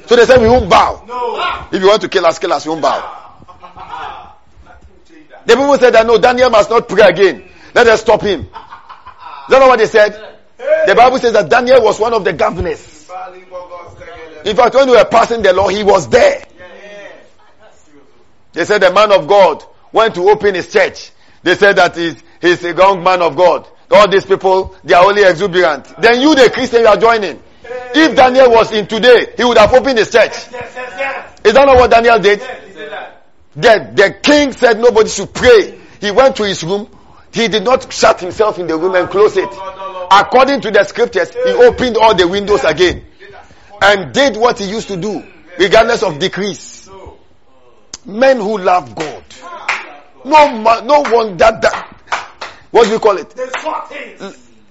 So 0.08 0.16
they 0.16 0.26
said, 0.26 0.42
we 0.42 0.48
won't 0.48 0.70
bow. 0.70 1.68
If 1.72 1.82
you 1.82 1.88
want 1.88 2.02
to 2.02 2.10
kill 2.10 2.26
us, 2.26 2.40
kill 2.40 2.54
us, 2.54 2.66
we 2.66 2.70
won't 2.70 2.82
bow. 2.82 3.25
The 5.46 5.56
people 5.56 5.78
said 5.78 5.94
that 5.94 6.08
no, 6.08 6.18
Daniel 6.18 6.50
must 6.50 6.70
not 6.70 6.88
pray 6.88 7.08
again. 7.08 7.50
Let 7.74 7.88
us 7.88 8.02
stop 8.02 8.22
him. 8.22 8.42
Is 8.42 8.48
that 9.50 9.60
not 9.60 9.68
what 9.68 9.80
they 9.80 9.86
said? 9.86 10.36
The 10.58 10.96
Bible 10.96 11.20
says 11.20 11.34
that 11.34 11.50
Daniel 11.50 11.84
was 11.84 12.00
one 12.00 12.14
of 12.14 12.24
the 12.24 12.34
governors. 12.34 13.10
In 14.46 14.56
fact, 14.56 14.76
when 14.76 14.90
we 14.90 14.96
were 14.96 15.06
passing 15.06 15.42
the 15.42 15.54
law, 15.54 15.68
he 15.68 15.84
was 15.84 16.08
there. 16.10 16.44
They 18.54 18.66
said 18.66 18.82
the 18.82 18.94
man 18.94 19.12
of 19.12 19.28
God 19.28 19.64
went 19.92 20.16
to 20.16 20.30
open 20.30 20.56
his 20.56 20.72
church. 20.72 21.12
They 21.44 21.56
said 21.56 21.76
that 21.76 21.96
he's, 21.96 22.16
he's 22.42 22.64
a 22.64 22.74
young 22.74 23.04
man 23.04 23.22
of 23.22 23.36
God. 23.36 23.68
All 23.92 24.10
these 24.10 24.26
people, 24.26 24.76
they 24.84 24.94
are 24.94 25.06
only 25.06 25.24
exuberant. 25.24 25.94
Then 26.00 26.22
you, 26.22 26.34
the 26.34 26.50
Christian, 26.50 26.82
you 26.82 26.88
are 26.88 26.98
joining. 26.98 27.42
If 27.94 28.16
Daniel 28.16 28.52
was 28.52 28.72
in 28.72 28.88
today, 28.88 29.34
he 29.38 29.44
would 29.44 29.58
have 29.58 29.74
opened 29.74 29.98
his 30.00 30.12
church. 30.12 30.32
Is 30.32 31.54
that 31.54 31.66
not 31.66 31.76
what 31.76 31.92
Daniel 31.92 32.20
did? 32.20 32.40
Yes, 32.40 32.68
he 32.68 32.74
said 32.74 32.92
that. 32.92 33.26
The, 33.56 33.92
the 33.94 34.16
king 34.22 34.52
said 34.52 34.80
nobody 34.80 35.10
should 35.10 35.34
pray. 35.34 35.80
He 36.02 36.12
went 36.12 36.36
to 36.38 36.46
his 36.46 36.64
room. 36.64 36.90
He 37.32 37.48
did 37.48 37.64
not 37.64 37.92
shut 37.92 38.20
himself 38.20 38.60
in 38.60 38.68
the 38.68 38.78
room 38.78 38.96
and 38.96 39.10
close 39.10 39.38
it. 39.38 39.50
According 40.12 40.62
to 40.62 40.72
the 40.72 40.84
scriptures, 40.84 41.34
he 41.34 41.52
opened 41.52 41.98
all 41.98 42.16
the 42.16 42.28
windows 42.28 42.64
again 42.64 43.06
and 43.82 44.14
did 44.14 44.38
what 44.38 44.60
he 44.60 44.66
used 44.66 44.88
to 44.88 44.98
do, 44.98 45.24
regardless 45.58 46.04
of 46.04 46.20
decrees. 46.20 46.90
Men 48.06 48.38
who 48.38 48.58
love 48.58 48.96
God. 48.96 49.24
No, 50.24 50.82
no 50.82 51.02
one 51.02 51.38
that, 51.38 51.62
that, 51.62 51.96
what 52.72 52.86
do 52.86 52.92
you 52.92 53.00
call 53.00 53.18
it? 53.18 53.34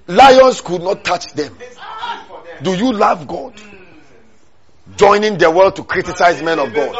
Lions 0.06 0.61
could 0.61 0.82
not 0.82 1.05
touch 1.05 1.32
them. 1.32 1.56
It's 1.61 1.77
hard 1.77 2.27
for 2.28 2.47
them. 2.47 2.62
Do 2.62 2.74
you 2.74 2.93
love 2.93 3.27
God? 3.27 3.55
Joining 4.97 5.39
the 5.39 5.51
world 5.51 5.77
to 5.77 5.85
criticize 5.85 6.43
men 6.43 6.59
of 6.59 6.74
God. 6.74 6.94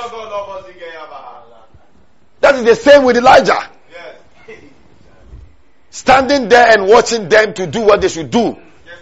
That 2.45 2.57
is 2.57 2.65
the 2.67 2.75
same 2.77 3.05
with 3.05 3.17
Elijah. 3.17 3.59
Yes. 3.91 4.59
Standing 5.89 6.51
there 6.51 6.67
and 6.77 6.87
watching 6.87 7.27
them 7.31 7.55
to 7.55 7.67
do 7.67 7.81
what 7.81 8.03
they 8.03 8.09
should 8.09 8.31
do. 8.31 8.59
Yes. 8.85 8.99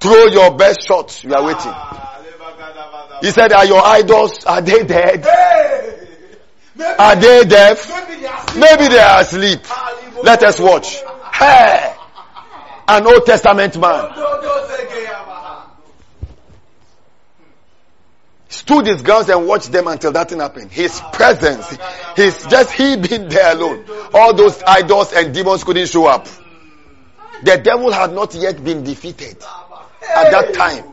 Throw 0.00 0.26
your 0.26 0.56
best 0.56 0.84
shots. 0.88 1.22
You 1.22 1.32
are 1.34 1.44
waiting. 1.44 1.70
Ah, 1.72 2.20
He 3.20 3.30
said, 3.30 3.52
are 3.52 3.64
your 3.64 3.80
idols, 3.86 4.44
are 4.44 4.60
they 4.60 4.82
dead? 4.82 5.24
Hey! 5.24 6.08
Maybe, 6.74 6.98
Are 6.98 7.14
they 7.14 7.44
deaf? 7.44 7.88
maybe 7.88 8.16
they 8.22 8.26
are 8.26 8.40
asleep. 8.40 8.58
Maybe 8.58 8.88
they 8.88 8.98
are 8.98 9.20
asleep. 9.20 9.60
Let 10.24 10.42
us 10.42 10.58
watch. 10.58 10.96
Hey! 11.32 11.94
An 12.88 13.06
Old 13.06 13.24
Testament 13.24 13.78
man 13.78 14.10
Don't- 14.16 14.42
don't 14.42 14.68
say 14.68 14.88
gay, 14.88 15.06
Abaha. 15.06 15.62
Stood 18.60 18.86
his 18.86 19.00
grounds 19.00 19.30
and 19.30 19.46
watched 19.46 19.72
them 19.72 19.88
until 19.88 20.12
that 20.12 20.28
thing 20.28 20.38
happened. 20.38 20.70
His 20.70 21.00
presence, 21.12 21.78
his 22.14 22.46
just 22.46 22.70
he 22.72 22.96
being 22.96 23.28
there 23.28 23.56
alone. 23.56 23.86
All 24.12 24.34
those 24.34 24.62
idols 24.62 25.14
and 25.14 25.32
demons 25.34 25.64
couldn't 25.64 25.88
show 25.88 26.06
up. 26.06 26.28
The 27.42 27.56
devil 27.56 27.90
had 27.90 28.12
not 28.12 28.34
yet 28.34 28.62
been 28.62 28.84
defeated 28.84 29.38
at 30.02 30.30
that 30.30 30.52
time. 30.54 30.84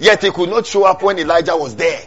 Yet 0.00 0.22
he 0.22 0.32
could 0.32 0.50
not 0.50 0.66
show 0.66 0.82
up 0.84 1.00
when 1.02 1.16
Elijah 1.20 1.56
was 1.56 1.76
there. 1.76 2.00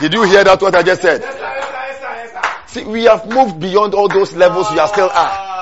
Did 0.00 0.12
you 0.12 0.24
hear 0.24 0.44
that 0.44 0.60
what 0.60 0.74
I 0.74 0.82
just 0.82 1.00
said? 1.00 1.22
See, 2.66 2.84
we 2.84 3.04
have 3.04 3.26
moved 3.26 3.58
beyond 3.58 3.94
all 3.94 4.08
those 4.08 4.34
levels 4.34 4.70
we 4.70 4.78
are 4.78 4.88
still 4.88 5.10
at. 5.10 5.53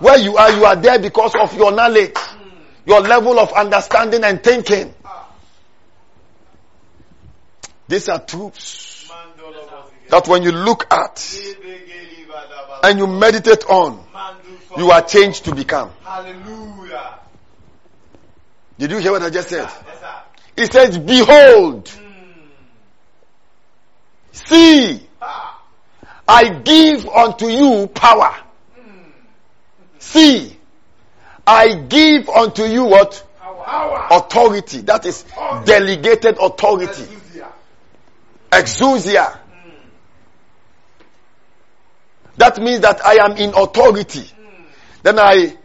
Where 0.00 0.18
you 0.18 0.36
are, 0.36 0.50
you 0.50 0.64
are 0.64 0.76
there 0.76 0.98
because 0.98 1.34
of 1.34 1.56
your 1.56 1.72
knowledge, 1.72 2.16
your 2.86 3.00
level 3.00 3.38
of 3.38 3.52
understanding 3.52 4.24
and 4.24 4.42
thinking. 4.42 4.94
These 7.86 8.08
are 8.08 8.20
truths 8.20 9.12
that 10.08 10.26
when 10.26 10.42
you 10.42 10.52
look 10.52 10.92
at 10.92 11.36
and 12.82 12.98
you 12.98 13.06
meditate 13.06 13.64
on, 13.66 14.02
you 14.78 14.90
are 14.90 15.02
changed 15.02 15.44
to 15.44 15.54
become. 15.54 15.90
Hallelujah. 16.02 17.18
Did 18.78 18.92
you 18.92 18.98
hear 18.98 19.12
what 19.12 19.22
I 19.22 19.30
just 19.30 19.50
said? 19.50 19.68
He 20.56 20.66
says, 20.66 20.96
behold, 20.98 21.90
see. 24.32 25.06
I 26.26 26.48
give 26.64 27.06
unto 27.06 27.48
you 27.48 27.88
power. 27.88 28.34
See, 30.10 30.56
I 31.46 31.72
give 31.88 32.28
unto 32.28 32.64
you 32.64 32.84
what? 32.86 33.24
Authority. 34.10 34.80
That 34.80 35.06
is 35.06 35.24
delegated 35.64 36.36
authority. 36.40 37.06
Exousia. 38.50 39.38
That 42.38 42.58
means 42.58 42.80
that 42.80 43.06
I 43.06 43.24
am 43.24 43.36
in 43.36 43.50
authority. 43.54 44.28
Then 45.04 45.20
I 45.20 45.56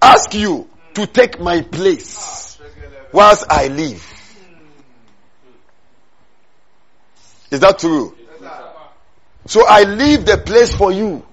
ask 0.00 0.32
you 0.32 0.66
to 0.94 1.06
take 1.06 1.38
my 1.38 1.60
place 1.60 2.58
whilst 3.12 3.44
I 3.50 3.68
live. 3.68 4.02
Is 7.50 7.60
that 7.60 7.78
true? 7.80 8.16
So 9.44 9.66
I 9.66 9.82
leave 9.82 10.24
the 10.24 10.38
place 10.38 10.74
for 10.74 10.90
you 10.90 11.27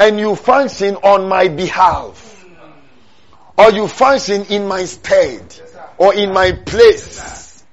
and 0.00 0.18
you 0.18 0.36
function 0.36 0.96
on 0.96 1.28
my 1.28 1.48
behalf. 1.48 2.46
Or 3.56 3.72
you 3.72 3.88
function 3.88 4.44
in 4.44 4.68
my 4.68 4.84
stead 4.84 5.42
or 5.96 6.14
in 6.14 6.32
my 6.32 6.52
place. 6.52 7.64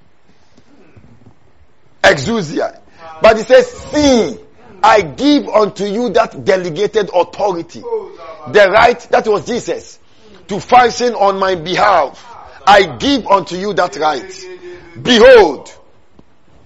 Exousia. 2.04 2.80
But 3.22 3.38
it 3.38 3.46
says, 3.46 3.68
see, 3.68 4.40
I 4.82 5.02
give 5.02 5.48
unto 5.48 5.86
you 5.86 6.10
that 6.10 6.44
delegated 6.44 7.10
authority. 7.14 7.82
The 7.82 8.70
right, 8.72 9.00
that 9.12 9.28
was 9.28 9.46
Jesus, 9.46 10.00
to 10.48 10.60
function 10.60 11.14
on 11.14 11.40
my 11.40 11.56
behalf. 11.56 12.24
I 12.66 12.98
give 12.98 13.28
unto 13.28 13.56
you 13.56 13.74
that 13.76 13.96
right. 13.98 14.46
Behold, 15.02 15.72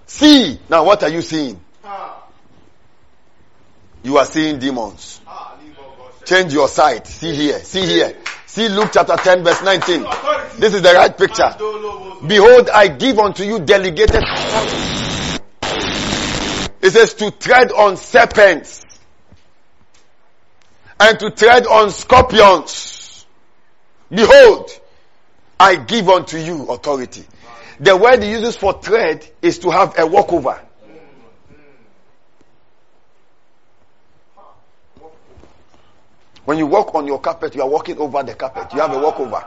see. 0.06 0.60
Now 0.70 0.86
what 0.86 1.04
are 1.04 1.10
you 1.10 1.22
seeing? 1.22 1.60
You 4.04 4.18
are 4.18 4.26
seeing 4.26 4.60
demons. 4.60 5.19
Change 6.30 6.54
your 6.54 6.68
sight. 6.68 7.08
See 7.08 7.34
here. 7.34 7.58
See 7.58 7.88
here. 7.88 8.16
See 8.46 8.70
Luke 8.70 8.92
chapter 8.94 9.16
10 9.16 9.44
verse 9.44 9.64
19. 9.64 10.06
This 10.60 10.76
is 10.76 10.84
the 10.84 10.94
right 10.94 11.18
picture. 11.18 11.50
Behold, 12.28 12.70
I 12.70 12.88
give 12.88 13.18
unto 13.18 13.44
you 13.44 13.58
delegated 13.58 14.22
it 16.82 16.92
says 16.92 17.16
to 17.16 17.32
tread 17.32 17.72
on 17.72 17.98
serpents 17.98 18.86
and 21.00 21.20
to 21.20 21.32
tread 21.32 21.66
on 21.66 21.90
scorpions. 21.90 23.26
Behold, 24.12 24.70
I 25.60 25.78
give 25.78 26.10
unto 26.10 26.38
you 26.38 26.68
authority. 26.68 27.26
The 27.80 27.98
word 27.98 28.22
he 28.22 28.30
uses 28.30 28.56
for 28.56 28.76
tread 28.76 29.28
is 29.42 29.58
to 29.60 29.72
have 29.72 29.98
a 29.98 30.06
walkover. 30.06 30.62
When 36.50 36.58
you 36.58 36.66
walk 36.66 36.96
on 36.96 37.06
your 37.06 37.20
carpet, 37.20 37.54
you 37.54 37.62
are 37.62 37.70
walking 37.70 38.00
over 38.00 38.24
the 38.24 38.34
carpet. 38.34 38.74
You 38.74 38.80
have 38.80 38.92
a 38.92 38.98
walkover. 38.98 39.46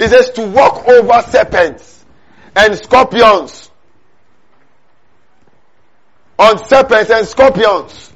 It 0.00 0.08
says 0.08 0.30
to 0.30 0.48
walk 0.48 0.88
over 0.88 1.22
serpents 1.22 2.04
and 2.56 2.74
scorpions. 2.74 3.70
On 6.36 6.58
serpents 6.66 7.12
and 7.12 7.24
scorpions. 7.24 8.12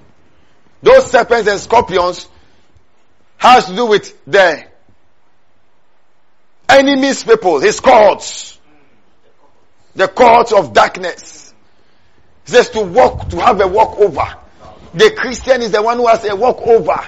Those 0.82 1.12
serpents 1.12 1.48
and 1.48 1.60
scorpions 1.60 2.26
has 3.36 3.66
to 3.66 3.76
do 3.76 3.86
with 3.86 4.18
the 4.26 4.64
enemy's 6.68 7.22
people, 7.22 7.60
his 7.60 7.78
courts. 7.78 8.58
The 9.94 10.08
courts 10.08 10.52
of 10.52 10.72
darkness. 10.72 11.54
It 12.46 12.50
says 12.50 12.70
to 12.70 12.80
walk, 12.80 13.28
to 13.28 13.36
have 13.36 13.60
a 13.60 13.68
walkover. 13.68 14.38
The 14.92 15.12
Christian 15.16 15.62
is 15.62 15.70
the 15.70 15.80
one 15.80 15.98
who 15.98 16.08
has 16.08 16.24
a 16.24 16.34
walkover 16.34 17.06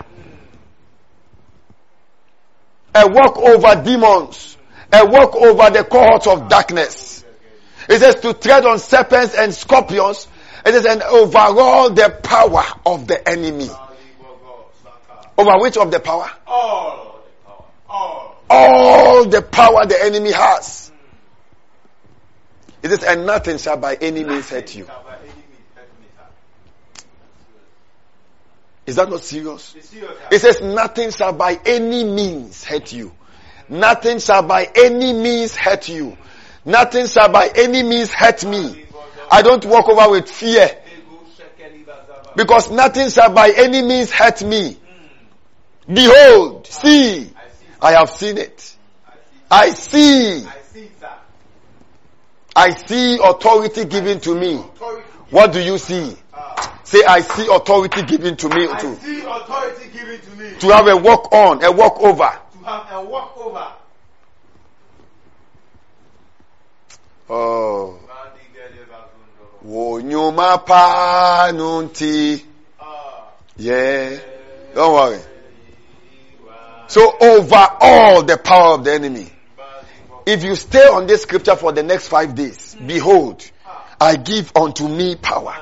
a 2.94 3.08
walk 3.08 3.36
over 3.38 3.82
demons, 3.82 4.56
a 4.92 5.04
walk 5.06 5.34
over 5.34 5.70
the 5.70 5.84
cohorts 5.84 6.26
of 6.26 6.48
darkness. 6.48 7.24
It 7.88 7.98
says 7.98 8.16
to 8.16 8.32
tread 8.34 8.64
on 8.64 8.78
serpents 8.78 9.34
and 9.34 9.52
scorpions. 9.52 10.28
It 10.64 10.72
says 10.72 10.86
and 10.86 11.02
overall 11.02 11.90
the 11.90 12.18
power 12.22 12.64
of 12.86 13.06
the 13.06 13.28
enemy. 13.28 13.68
Over 15.36 15.58
which 15.58 15.76
of 15.76 15.90
the 15.90 16.00
power? 16.00 16.30
All 16.46 17.20
the 17.24 17.44
power. 17.44 17.64
All. 17.88 18.36
All 18.48 19.24
the 19.28 19.42
power 19.42 19.84
the 19.86 20.02
enemy 20.02 20.32
has. 20.32 20.92
It 22.82 22.90
says 22.90 23.02
and 23.02 23.26
nothing 23.26 23.58
shall 23.58 23.76
by 23.76 23.96
any 23.96 24.24
means 24.24 24.48
hurt 24.48 24.74
you. 24.74 24.86
Shall 24.86 25.02
by 25.02 25.16
any 25.16 25.26
means 25.26 25.42
hurt 25.74 25.88
me, 26.00 26.06
sir. 26.16 26.24
Is 28.86 28.96
that 28.96 29.08
not 29.08 29.24
serious? 29.24 29.74
Serious. 29.80 30.10
It 30.30 30.38
says 30.40 30.60
nothing 30.60 31.10
shall 31.10 31.32
by 31.32 31.58
any 31.64 32.04
means 32.04 32.64
hurt 32.64 32.92
you. 32.92 33.12
Nothing 33.68 34.18
shall 34.18 34.42
by 34.42 34.70
any 34.74 35.12
means 35.12 35.56
hurt 35.56 35.88
you. 35.88 36.18
Nothing 36.64 37.06
shall 37.06 37.30
by 37.30 37.50
any 37.54 37.82
means 37.82 38.12
hurt 38.12 38.44
me. 38.44 38.84
I 39.30 39.42
don't 39.42 39.64
walk 39.64 39.88
over 39.88 40.10
with 40.10 40.28
fear 40.28 40.70
because 42.36 42.70
nothing 42.70 43.08
shall 43.10 43.32
by 43.32 43.50
any 43.56 43.82
means 43.82 44.10
hurt 44.10 44.42
me. 44.42 44.78
Behold, 45.86 46.66
see, 46.66 47.30
I 47.80 47.92
have 47.92 48.10
seen 48.10 48.38
it. 48.38 48.76
I 49.50 49.70
see, 49.70 50.44
I 50.44 50.56
see, 50.72 50.90
sir. 51.00 51.12
I 52.56 52.70
see 52.86 53.18
authority 53.22 53.84
given 53.84 54.20
to 54.20 54.34
me. 54.34 54.56
What 55.30 55.52
do 55.52 55.60
you 55.60 55.78
see? 55.78 56.16
Say, 56.94 57.02
I 57.04 57.22
see 57.22 57.48
authority 57.52 58.02
given 58.02 58.36
to 58.36 58.48
me 58.48 58.68
I 58.70 58.78
to, 58.78 58.94
see 59.00 59.20
authority 59.22 59.88
given 59.92 60.20
to 60.20 60.30
me 60.36 60.54
to 60.60 60.68
have 60.68 60.86
a 60.86 60.96
walk 60.96 61.32
on, 61.32 61.64
a 61.64 61.72
walk 61.72 61.98
over. 62.00 62.38
to 62.52 62.64
have 62.64 62.86
a 62.92 63.04
walk 63.04 63.36
over. 63.36 63.72
Oh. 67.28 67.98
Pa 70.64 71.50
nunti. 71.52 72.44
Ah. 72.78 73.32
Yeah. 73.56 73.74
Eh. 73.74 74.20
Don't 74.76 74.94
worry. 74.94 75.20
So 76.86 77.12
over 77.20 77.68
all 77.80 78.22
the 78.22 78.36
power 78.36 78.74
of 78.74 78.84
the 78.84 78.92
enemy. 78.92 79.32
If 80.26 80.44
you 80.44 80.54
stay 80.54 80.86
on 80.86 81.08
this 81.08 81.22
scripture 81.22 81.56
for 81.56 81.72
the 81.72 81.82
next 81.82 82.06
five 82.06 82.36
days, 82.36 82.74
hmm. 82.74 82.86
behold, 82.86 83.50
ah. 83.66 83.96
I 84.00 84.14
give 84.14 84.52
unto 84.54 84.86
me 84.86 85.16
power 85.16 85.56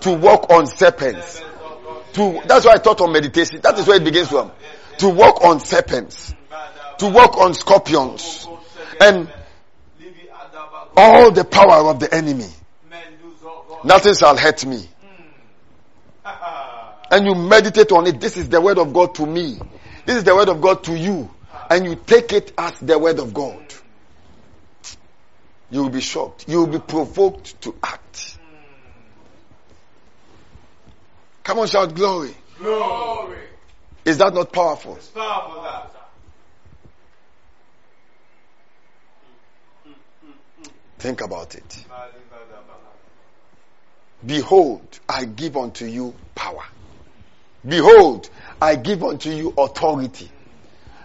to 0.00 0.12
walk 0.12 0.50
on 0.50 0.66
serpents. 0.66 1.42
To, 2.14 2.40
that's 2.46 2.64
why 2.64 2.72
I 2.72 2.78
taught 2.78 3.00
on 3.00 3.12
meditation. 3.12 3.60
That 3.62 3.78
is 3.78 3.86
where 3.86 3.96
it 3.96 4.04
begins 4.04 4.28
from. 4.28 4.50
To 4.98 5.08
walk 5.08 5.44
on 5.44 5.60
serpents. 5.60 6.34
To 6.98 7.08
walk 7.08 7.36
on 7.38 7.54
scorpions. 7.54 8.46
And 9.00 9.30
all 10.96 11.30
the 11.30 11.44
power 11.44 11.90
of 11.90 12.00
the 12.00 12.12
enemy. 12.12 12.48
Nothing 13.84 14.14
shall 14.14 14.36
hurt 14.36 14.66
me. 14.66 14.88
And 17.10 17.26
you 17.26 17.34
meditate 17.34 17.92
on 17.92 18.06
it. 18.06 18.20
This 18.20 18.36
is 18.36 18.48
the 18.48 18.60
word 18.60 18.78
of 18.78 18.92
God 18.92 19.14
to 19.16 19.26
me. 19.26 19.58
This 20.04 20.16
is 20.16 20.24
the 20.24 20.34
word 20.34 20.48
of 20.48 20.60
God 20.60 20.84
to 20.84 20.98
you. 20.98 21.30
And 21.70 21.84
you 21.84 21.94
take 21.94 22.32
it 22.32 22.52
as 22.58 22.78
the 22.80 22.98
word 22.98 23.18
of 23.18 23.32
God. 23.32 23.62
You 25.70 25.82
will 25.82 25.90
be 25.90 26.00
shocked. 26.00 26.48
You 26.48 26.60
will 26.60 26.66
be 26.66 26.78
provoked 26.78 27.60
to 27.62 27.76
act. 27.82 28.27
Come 31.48 31.60
on, 31.60 31.66
shout 31.66 31.94
glory. 31.94 32.34
Glory. 32.58 33.38
Is 34.04 34.18
that 34.18 34.34
not 34.34 34.52
powerful? 34.52 34.96
It's 34.96 35.08
powerful, 35.08 35.62
that. 35.62 35.94
Think 40.98 41.22
about 41.22 41.54
it. 41.54 41.86
Behold, 44.26 45.00
I 45.08 45.24
give 45.24 45.56
unto 45.56 45.86
you 45.86 46.14
power. 46.34 46.64
Behold, 47.66 48.28
I 48.60 48.76
give 48.76 49.02
unto 49.02 49.30
you 49.30 49.54
authority. 49.56 50.30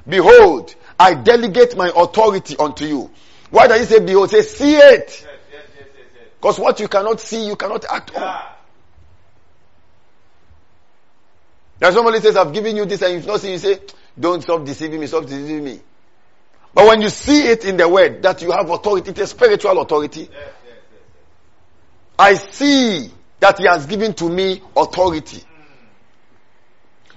Behold, 0.05 0.75
I 0.99 1.13
delegate 1.13 1.77
my 1.77 1.89
authority 1.95 2.57
unto 2.57 2.83
you. 2.83 3.09
Why 3.49 3.67
does 3.67 3.79
he 3.79 3.85
say 3.85 4.05
behold? 4.05 4.29
Say 4.29 4.41
see 4.41 4.75
it. 4.75 4.81
Yes, 4.81 5.21
yes, 5.23 5.39
yes, 5.53 5.63
yes, 5.77 5.87
yes. 5.97 6.27
Because 6.35 6.59
what 6.59 6.81
you 6.81 6.89
cannot 6.89 7.21
see, 7.21 7.47
you 7.47 7.55
cannot 7.55 7.85
act 7.85 8.13
on. 8.13 8.21
Yeah. 8.23 8.49
That 11.79 11.93
somebody 11.93 12.19
says, 12.19 12.37
I've 12.37 12.53
given 12.53 12.75
you 12.75 12.85
this 12.85 13.01
and 13.01 13.13
you've 13.13 13.27
not 13.27 13.41
seen, 13.41 13.51
you 13.51 13.57
say, 13.57 13.79
don't 14.19 14.41
stop 14.41 14.63
deceiving 14.65 14.99
me, 14.99 15.07
stop 15.07 15.23
deceiving 15.23 15.63
me. 15.63 15.81
But 16.73 16.87
when 16.87 17.01
you 17.01 17.09
see 17.09 17.47
it 17.47 17.65
in 17.65 17.77
the 17.77 17.87
word 17.87 18.23
that 18.23 18.41
you 18.41 18.51
have 18.51 18.69
authority, 18.69 19.11
it's 19.11 19.19
a 19.19 19.27
spiritual 19.27 19.79
authority. 19.81 20.29
I 22.17 22.35
see 22.35 23.11
that 23.39 23.59
he 23.59 23.65
has 23.65 23.85
given 23.85 24.13
to 24.15 24.29
me 24.29 24.61
authority. 24.75 25.43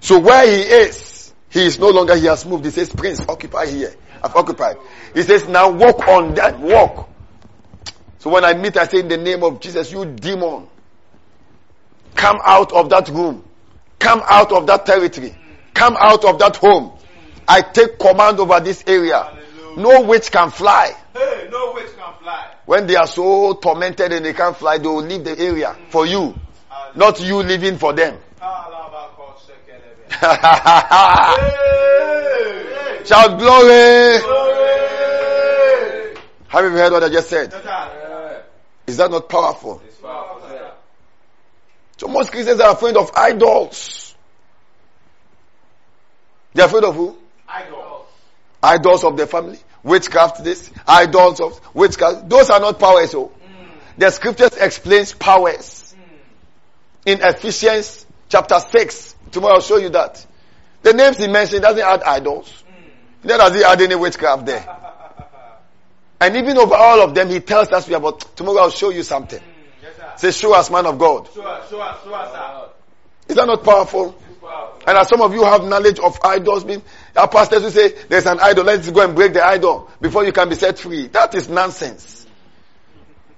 So 0.01 0.19
where 0.19 0.47
he 0.47 0.63
is, 0.63 1.33
he 1.49 1.65
is 1.65 1.79
no 1.79 1.91
longer, 1.91 2.17
he 2.17 2.27
has 2.27 2.45
moved. 2.45 2.65
He 2.65 2.71
says, 2.71 2.91
Prince, 2.91 3.21
occupy 3.29 3.67
here. 3.67 3.95
I've 4.23 4.35
occupied. 4.35 4.77
He 5.15 5.23
says, 5.23 5.49
now 5.49 5.71
walk 5.71 6.07
on 6.09 6.35
that 6.35 6.59
walk. 6.59 7.09
So 8.19 8.31
when 8.31 8.45
I 8.45 8.55
meet, 8.55 8.77
I 8.77 8.87
say, 8.87 9.01
in 9.01 9.09
the 9.09 9.17
name 9.17 9.43
of 9.45 9.61
Jesus, 9.61 9.93
you 9.93 10.05
demon, 10.05 10.67
come 12.15 12.39
out 12.45 12.73
of 12.73 12.91
that 12.91 13.09
room. 13.09 13.45
Come 14.07 14.23
out 14.25 14.53
of 14.53 14.69
that 14.69 14.87
territory. 14.87 15.35
Come 15.75 15.97
out 15.99 16.25
of 16.25 16.39
that 16.39 16.55
home. 16.59 16.93
I 17.49 17.61
take 17.61 17.99
command 17.99 18.39
over 18.39 18.61
this 18.61 18.85
area. 18.87 19.37
No 19.77 20.03
witch 20.03 20.31
can 20.31 20.53
fly. 20.53 20.95
Hey, 21.13 21.49
no 21.51 21.73
witch 21.73 21.91
can 21.97 22.15
fly. 22.23 22.55
When 22.67 22.87
they 22.87 22.95
are 22.95 23.09
so 23.09 23.55
tormented 23.55 24.13
and 24.13 24.25
they 24.25 24.33
can't 24.33 24.57
fly, 24.57 24.79
they 24.79 24.87
will 24.87 25.03
leave 25.03 25.25
the 25.25 25.37
area 25.37 25.77
for 25.89 26.07
you. 26.07 26.39
Not 26.95 27.21
you 27.21 27.39
living 27.39 27.79
for 27.79 27.95
them. 27.95 28.17
Hey! 30.09 30.21
Shout 33.07 33.41
glory! 33.41 34.19
Have 36.47 36.65
you 36.65 36.71
heard 36.71 36.93
what 36.93 37.03
I 37.03 37.09
just 37.09 37.29
said? 37.29 37.53
Is 38.87 38.99
that 38.99 39.11
not 39.11 39.29
powerful? 39.29 39.83
So 41.97 42.09
most 42.09 42.31
Christians 42.31 42.61
are 42.61 42.73
afraid 42.73 42.97
of 42.97 43.11
idols. 43.15 44.15
They're 46.53 46.67
afraid 46.67 46.85
of 46.85 46.95
who? 46.95 47.17
Idol. 47.49 48.07
Idols 48.63 49.05
of 49.05 49.17
their 49.17 49.27
family. 49.27 49.59
Witchcraft 49.83 50.43
this. 50.43 50.71
Idols 50.87 51.41
of 51.41 51.61
witchcraft. 51.75 52.29
Those 52.29 52.51
are 52.51 52.61
not 52.61 52.79
powers. 52.79 53.15
Oh. 53.15 53.27
Hmm. 53.27 53.79
The 53.99 54.11
scriptures 54.11 54.57
explains 54.57 55.13
powers. 55.13 55.95
Hmm. 55.95 57.11
In 57.11 57.19
Ephesians 57.23 58.05
chapter 58.29 58.59
6. 58.59 59.15
Tomorrow 59.33 59.55
I'll 59.55 59.61
show 59.61 59.77
you 59.77 59.91
that. 59.91 60.25
The 60.83 60.93
names 60.93 61.19
he 61.19 61.29
mentioned 61.29 61.63
doesn't 61.63 61.83
add 61.83 62.03
idols. 62.03 62.51
Hmm. 62.67 63.29
Neither 63.29 63.39
does 63.39 63.55
he 63.55 63.65
add 63.65 63.81
any 63.81 63.95
witchcraft 63.95 64.47
there. 64.47 64.67
And 66.19 66.35
even 66.37 66.57
over 66.57 66.75
all 66.75 67.03
of 67.03 67.15
them, 67.15 67.29
he 67.29 67.41
tells 67.41 67.69
us 67.69 67.87
we 67.87 67.95
about, 67.95 68.21
tomorrow 68.37 68.61
I'll 68.61 68.71
show 68.71 68.89
you 68.89 69.03
something. 69.03 69.43
Say, 70.17 70.31
show 70.31 70.55
us 70.55 70.71
man 70.71 70.87
of 70.87 70.99
God. 70.99 71.29
Show 71.35 71.43
us, 71.43 71.69
show 71.69 71.81
us, 71.81 72.05
show 72.05 72.15
us, 72.15 72.33
sir. 72.33 72.71
Is 73.29 73.37
that 73.37 73.47
not 73.47 73.65
powerful? 73.65 74.15
And 74.87 74.97
as 74.97 75.09
some 75.09 75.21
of 75.21 75.35
you 75.35 75.45
have 75.45 75.65
knowledge 75.65 75.99
of 75.99 76.19
idols, 76.23 76.63
being, 76.65 76.83
our 77.17 77.29
pastors 77.29 77.63
will 77.63 77.71
say, 77.71 77.89
there's 78.09 78.27
an 78.27 78.39
idol, 78.41 78.65
let's 78.65 78.89
go 78.89 79.03
and 79.03 79.17
break 79.17 79.33
the 79.33 79.45
idol 79.45 79.91
before 80.01 80.25
you 80.25 80.33
can 80.33 80.49
be 80.49 80.55
set 80.55 80.79
free. 80.79 81.09
That 81.09 81.35
is 81.35 81.49
nonsense. 81.49 82.25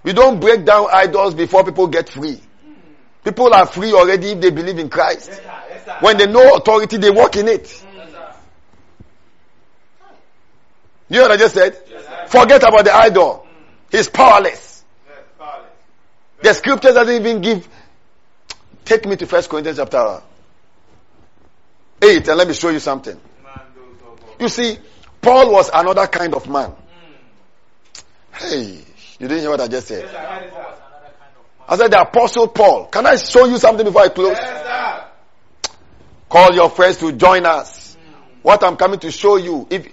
We 0.03 0.13
don't 0.13 0.41
break 0.41 0.67
down 0.67 0.89
idols 0.93 1.35
before 1.35 1.65
people 1.65 1.87
get 1.87 2.11
free. 2.11 2.41
People 3.25 3.53
are 3.55 3.67
free 3.67 3.93
already 3.93 4.29
if 4.29 4.41
they 4.41 4.51
believe 4.51 4.79
in 4.79 4.91
Christ. 4.91 5.29
Yes, 5.29 5.39
sir. 5.39 5.65
Yes, 5.71 5.85
sir. 5.87 5.97
When 6.01 6.19
they 6.19 6.27
know 6.27 6.55
authority, 6.55 6.99
they 6.99 7.11
walk 7.11 7.37
in 7.37 7.49
it. 7.49 7.63
Yes. 7.63 8.37
You 11.09 11.17
know 11.17 11.23
what 11.23 11.33
I 11.33 11.37
just 11.39 11.55
said? 11.55 11.77
Forget 12.29 12.63
about 12.63 12.85
the 12.85 12.95
idol. 12.95 13.47
He's 13.91 14.09
powerless. 14.09 14.68
The 16.43 16.55
scriptures 16.55 16.95
doesn't 16.95 17.15
even 17.15 17.41
give. 17.41 17.69
Take 18.85 19.07
me 19.07 19.17
to 19.17 19.27
First 19.27 19.51
Corinthians 19.51 19.79
chapter 19.79 20.23
8 22.03 22.29
and 22.29 22.39
let 22.39 22.49
me 22.49 22.55
show 22.55 22.71
you 22.71 22.79
something. 22.79 23.21
Man, 23.43 23.61
those 23.75 24.13
of 24.13 24.25
us. 24.25 24.37
You 24.41 24.49
see, 24.49 24.79
Paul 25.21 25.53
was 25.53 25.71
another 25.73 26.07
kind 26.07 26.35
of 26.35 26.49
man. 26.49 26.73
Hey, 28.33 28.85
you 29.19 29.29
didn't 29.29 29.41
hear 29.41 29.51
what 29.51 29.61
I 29.61 29.69
just 29.69 29.89
said. 29.89 30.05
Yes, 30.05 30.13
sir. 30.13 30.41
Yes, 30.43 30.53
sir. 30.53 30.75
I 31.69 31.77
said 31.77 31.91
the 31.91 32.01
apostle 32.01 32.49
Paul. 32.49 32.87
Can 32.87 33.05
I 33.05 33.17
show 33.17 33.45
you 33.45 33.59
something 33.59 33.85
before 33.85 34.03
I 34.03 34.09
close? 34.09 34.39
Call 36.29 36.55
your 36.55 36.71
friends 36.71 36.99
to 36.99 37.13
join 37.13 37.45
us. 37.45 37.97
What 38.43 38.63
I'm 38.65 38.77
coming 38.77 39.01
to 39.01 39.11
show 39.11 39.37
you, 39.37 39.67
if 39.69 39.89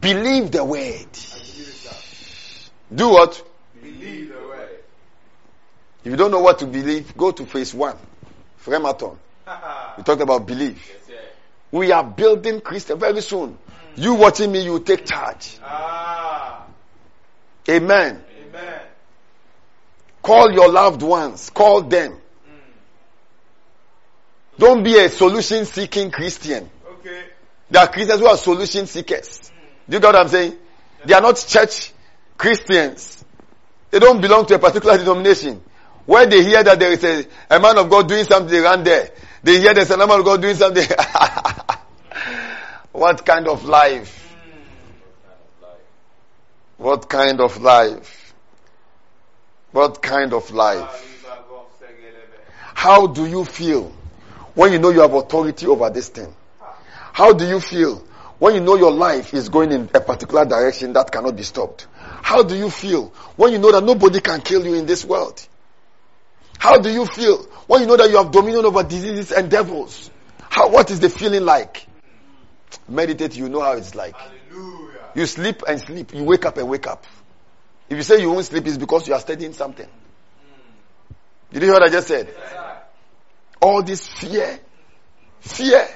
believe 0.00 0.52
the 0.52 0.64
word. 0.64 1.06
Do 2.94 3.08
what? 3.08 3.49
Believe 6.02 6.02
the 6.02 6.04
word. 6.04 6.04
If 6.04 6.10
you 6.10 6.16
don't 6.16 6.30
know 6.30 6.40
what 6.40 6.58
to 6.60 6.66
believe, 6.66 7.16
go 7.16 7.30
to 7.32 7.46
phase 7.46 7.74
one. 7.74 7.96
Frematon. 8.64 9.16
We 9.96 10.04
talked 10.04 10.22
about 10.22 10.46
belief. 10.46 10.88
Yes. 11.08 11.18
We 11.72 11.92
are 11.92 12.04
building 12.04 12.60
Christian 12.60 12.98
very 12.98 13.20
soon. 13.20 13.50
Mm. 13.50 13.56
You 14.02 14.14
watching 14.14 14.50
me, 14.50 14.64
you 14.64 14.80
take 14.80 15.04
charge. 15.04 15.58
Ah. 15.62 16.66
Amen. 17.68 18.22
Amen. 18.48 18.80
Call 20.22 20.52
your 20.52 20.70
loved 20.70 21.02
ones. 21.02 21.50
Call 21.50 21.82
them. 21.82 22.12
Mm. 22.12 22.18
Don't 24.58 24.82
be 24.82 24.98
a 24.98 25.08
solution 25.08 25.64
seeking 25.64 26.10
Christian. 26.10 26.70
Okay. 26.92 27.24
There 27.70 27.82
are 27.82 27.88
Christians 27.88 28.20
who 28.20 28.26
are 28.26 28.36
solution 28.36 28.86
seekers. 28.86 29.40
Mm. 29.40 29.90
Do 29.90 29.96
you 29.96 30.00
get 30.00 30.06
what 30.06 30.16
I'm 30.16 30.28
saying? 30.28 30.56
They 31.04 31.14
are 31.14 31.20
not 31.20 31.44
church 31.46 31.92
Christians. 32.38 33.24
They 33.90 33.98
don't 33.98 34.20
belong 34.20 34.46
to 34.46 34.54
a 34.54 34.58
particular 34.58 34.96
denomination. 34.96 35.62
Where 36.06 36.26
they 36.26 36.44
hear 36.44 36.62
that 36.62 36.78
there 36.78 36.92
is 36.92 37.04
a, 37.04 37.26
a 37.50 37.60
man 37.60 37.78
of 37.78 37.90
God 37.90 38.08
doing 38.08 38.24
something, 38.24 38.62
run 38.62 38.84
there. 38.84 39.10
They 39.42 39.60
hear 39.60 39.74
there's 39.74 39.90
a 39.90 39.96
man 39.96 40.10
of 40.10 40.24
God 40.24 40.42
doing 40.42 40.56
something. 40.56 40.86
what 42.92 43.24
kind 43.24 43.48
of 43.48 43.64
life? 43.64 44.16
What 46.76 47.08
kind 47.08 47.40
of 47.40 47.60
life? 47.60 48.34
What 49.72 50.02
kind 50.02 50.32
of 50.32 50.50
life? 50.50 51.06
How 52.74 53.06
do 53.06 53.26
you 53.26 53.44
feel 53.44 53.92
when 54.54 54.72
you 54.72 54.78
know 54.78 54.90
you 54.90 55.00
have 55.00 55.12
authority 55.12 55.66
over 55.66 55.90
this 55.90 56.08
thing? 56.08 56.34
How 57.12 57.34
do 57.34 57.46
you 57.46 57.60
feel 57.60 57.96
when 58.38 58.54
you 58.54 58.60
know 58.60 58.76
your 58.76 58.90
life 58.90 59.34
is 59.34 59.50
going 59.50 59.72
in 59.72 59.90
a 59.94 60.00
particular 60.00 60.46
direction 60.46 60.94
that 60.94 61.12
cannot 61.12 61.36
be 61.36 61.42
stopped? 61.42 61.86
How 62.22 62.42
do 62.42 62.56
you 62.56 62.70
feel 62.70 63.08
when 63.36 63.52
you 63.52 63.58
know 63.58 63.70
that 63.72 63.84
nobody 63.84 64.20
can 64.20 64.40
kill 64.40 64.64
you 64.64 64.74
in 64.74 64.86
this 64.86 65.04
world? 65.04 65.46
How 66.60 66.76
do 66.76 66.90
you 66.90 67.06
feel 67.06 67.38
when 67.68 67.80
you 67.80 67.86
know 67.86 67.96
that 67.96 68.10
you 68.10 68.18
have 68.18 68.30
dominion 68.32 68.66
over 68.66 68.82
diseases 68.82 69.32
and 69.32 69.50
devils? 69.50 70.10
How, 70.50 70.68
what 70.68 70.90
is 70.90 71.00
the 71.00 71.08
feeling 71.08 71.46
like? 71.46 71.86
Meditate, 72.86 73.34
you 73.34 73.48
know 73.48 73.62
how 73.62 73.72
it's 73.72 73.94
like. 73.94 74.14
Hallelujah. 74.14 74.98
You 75.14 75.24
sleep 75.24 75.62
and 75.66 75.80
sleep. 75.80 76.12
You 76.12 76.22
wake 76.24 76.44
up 76.44 76.58
and 76.58 76.68
wake 76.68 76.86
up. 76.86 77.06
If 77.88 77.96
you 77.96 78.02
say 78.02 78.20
you 78.20 78.30
won't 78.30 78.44
sleep, 78.44 78.66
it's 78.66 78.76
because 78.76 79.08
you 79.08 79.14
are 79.14 79.20
studying 79.20 79.54
something. 79.54 79.88
Did 81.50 81.62
you 81.62 81.68
hear 81.68 81.72
what 81.72 81.82
I 81.82 81.88
just 81.88 82.08
said? 82.08 82.28
All 83.62 83.82
this 83.82 84.06
fear, 84.06 84.60
fear, 85.40 85.88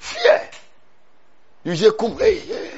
fear. 0.00 0.50
You 1.62 1.72
hear 1.72 1.92
come, 1.92 2.18
hey, 2.18 2.40
hey. 2.40 2.70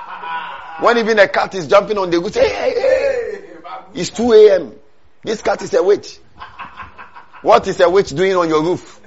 When 0.80 0.96
even 0.96 1.18
a 1.18 1.28
cat 1.28 1.54
is 1.54 1.66
jumping 1.66 1.98
on 1.98 2.08
the 2.08 2.18
roof, 2.18 2.32
hey, 2.32 2.48
hey, 2.48 2.74
hey. 2.80 3.46
It's 3.92 4.10
2 4.10 4.32
a.m. 4.32 4.72
This 5.26 5.42
cat 5.42 5.60
is 5.62 5.74
a 5.74 5.82
witch. 5.82 6.20
What 7.42 7.66
is 7.66 7.80
a 7.80 7.90
witch 7.90 8.10
doing 8.10 8.36
on 8.36 8.48
your 8.48 8.62
roof? 8.62 9.00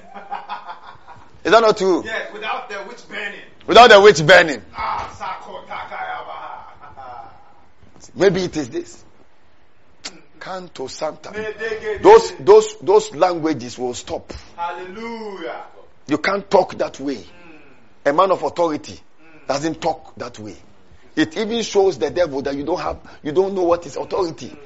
Is 1.45 1.51
that 1.51 1.61
not 1.61 1.77
true? 1.77 2.03
Yes, 2.03 2.33
without 2.33 2.69
the 2.69 2.83
witch 2.87 3.07
burning. 3.07 3.39
Without 3.65 3.89
the 3.89 4.01
witch 4.01 4.25
burning. 4.27 4.61
Ah. 4.75 4.99
Maybe 8.15 8.41
it 8.43 8.57
is 8.57 8.67
this. 8.69 9.05
Canto 10.41 10.87
Santa. 10.87 11.31
Those, 12.01 12.33
those, 12.39 12.75
those 12.81 13.15
languages 13.15 13.79
will 13.79 13.93
stop. 13.93 14.33
Hallelujah. 14.57 15.63
You 16.07 16.17
can't 16.17 16.49
talk 16.51 16.77
that 16.79 16.99
way. 16.99 17.15
Mm. 17.15 17.27
A 18.07 18.13
man 18.13 18.31
of 18.31 18.43
authority 18.43 18.93
mm. 18.93 19.47
doesn't 19.47 19.79
talk 19.79 20.15
that 20.17 20.37
way. 20.37 20.57
It 21.15 21.37
even 21.37 21.61
shows 21.63 21.97
the 21.97 22.09
devil 22.09 22.41
that 22.41 22.55
you 22.55 22.65
don't 22.65 22.79
have, 22.81 22.99
you 23.23 23.31
don't 23.31 23.53
know 23.53 23.63
what 23.63 23.85
is 23.85 23.95
authority. 23.95 24.47
Mm. 24.49 24.57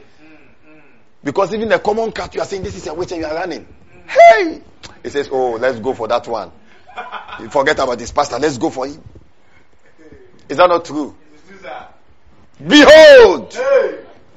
Because 1.23 1.53
even 1.53 1.71
a 1.71 1.79
common 1.79 2.11
cat, 2.11 2.35
you 2.35 2.41
are 2.41 2.45
saying 2.45 2.63
this 2.63 2.75
is 2.75 2.87
a 2.87 2.93
witch 2.93 3.11
and 3.11 3.21
you 3.21 3.27
are 3.27 3.33
running. 3.33 3.65
Hey! 4.07 4.61
He 5.01 5.09
says, 5.09 5.29
oh, 5.31 5.53
let's 5.53 5.79
go 5.79 5.93
for 5.93 6.07
that 6.07 6.27
one. 6.27 6.51
You 7.39 7.49
forget 7.49 7.79
about 7.79 7.97
this 7.97 8.11
pastor, 8.11 8.39
let's 8.39 8.57
go 8.57 8.69
for 8.69 8.85
him. 8.85 9.01
Is 10.49 10.57
that 10.57 10.67
not 10.67 10.85
true? 10.85 11.15
Behold, 12.65 13.57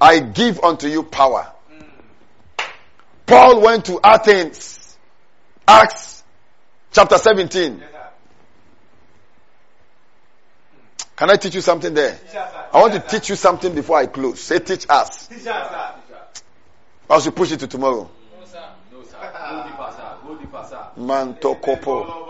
I 0.00 0.20
give 0.20 0.62
unto 0.62 0.86
you 0.88 1.02
power. 1.02 1.52
Paul 3.26 3.60
went 3.60 3.86
to 3.86 4.00
Athens. 4.02 4.96
Acts 5.66 6.22
chapter 6.92 7.18
17. 7.18 7.82
Can 11.16 11.30
I 11.30 11.36
teach 11.36 11.54
you 11.54 11.60
something 11.60 11.92
there? 11.92 12.18
I 12.72 12.80
want 12.80 12.92
to 12.92 13.00
teach 13.00 13.30
you 13.30 13.36
something 13.36 13.74
before 13.74 13.98
I 13.98 14.06
close. 14.06 14.40
Say 14.40 14.58
teach 14.60 14.86
us. 14.88 15.28
Teach 17.06 17.14
us, 17.14 17.14
sir. 17.14 17.14
I 17.14 17.18
should 17.20 17.36
push 17.36 17.52
it 17.52 17.60
to 17.60 17.66
tomorrow. 17.66 18.10
No, 18.38 18.46
sir. 18.46 18.68
No, 18.92 19.02
sir. 19.02 19.32
Go 19.32 19.62
deeper, 19.64 19.94
sir. 19.96 20.16
Go 20.26 20.36
deeper, 20.36 20.66
sir. 20.68 20.86
Mantokopo. 20.98 22.26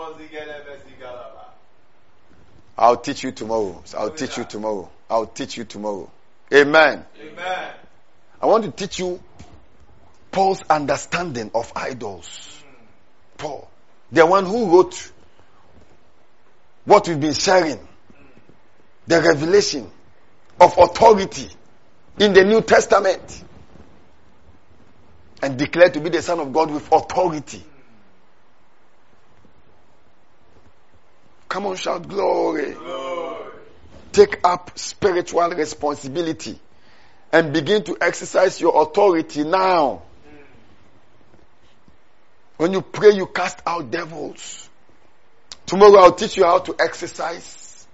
I'll 2.77 2.97
teach 2.97 3.23
you 3.23 3.31
tomorrow. 3.31 3.81
I'll 3.97 4.11
teach 4.11 4.37
you 4.37 4.43
tomorrow. 4.43 4.89
I'll 5.09 5.25
teach 5.25 5.57
you 5.57 5.63
tomorrow. 5.63 6.11
Amen. 6.53 7.05
Amen. 7.19 7.73
I 8.39 8.45
want 8.45 8.63
to 8.65 8.71
teach 8.71 8.99
you 8.99 9.19
Paul's 10.31 10.61
understanding 10.69 11.49
of 11.55 11.71
idols. 11.75 12.63
Hmm. 12.63 12.75
Paul, 13.37 13.71
the 14.11 14.25
one 14.25 14.45
who 14.45 14.71
wrote 14.71 15.11
what 16.85 17.07
we've 17.07 17.19
been 17.19 17.33
sharing, 17.33 17.77
hmm. 17.77 18.25
the 19.07 19.21
revelation 19.21 19.89
of 20.61 20.77
authority 20.77 21.49
in 22.19 22.33
the 22.33 22.43
New 22.43 22.61
Testament, 22.61 23.43
and 25.41 25.57
declared 25.57 25.93
to 25.93 25.99
be 25.99 26.09
the 26.09 26.21
Son 26.21 26.39
of 26.39 26.51
God 26.51 26.71
with 26.71 26.91
authority. 26.91 27.63
Come 31.49 31.65
on, 31.67 31.75
shout 31.75 32.07
glory. 32.07 32.75
Take 34.11 34.39
up 34.43 34.77
spiritual 34.77 35.49
responsibility 35.49 36.59
and 37.31 37.53
begin 37.53 37.83
to 37.83 37.97
exercise 38.01 38.59
your 38.59 38.81
authority 38.81 39.43
now. 39.43 40.01
Hmm. 40.27 40.35
When 42.57 42.73
you 42.73 42.81
pray, 42.81 43.11
you 43.11 43.27
cast 43.27 43.59
out 43.65 43.91
devils. 43.91 44.69
Tomorrow 45.65 45.97
I'll 45.99 46.13
teach 46.13 46.37
you 46.37 46.45
how 46.45 46.59
to 46.59 46.75
exercise 46.79 47.87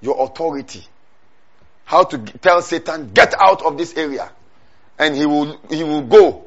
your 0.00 0.22
authority. 0.24 0.84
How 1.84 2.04
to 2.04 2.18
tell 2.18 2.60
Satan, 2.62 3.12
get 3.12 3.34
out 3.40 3.62
of 3.62 3.78
this 3.78 3.96
area. 3.96 4.30
And 4.98 5.16
he 5.16 5.26
will, 5.26 5.58
he 5.70 5.82
will 5.82 6.02
go. 6.02 6.44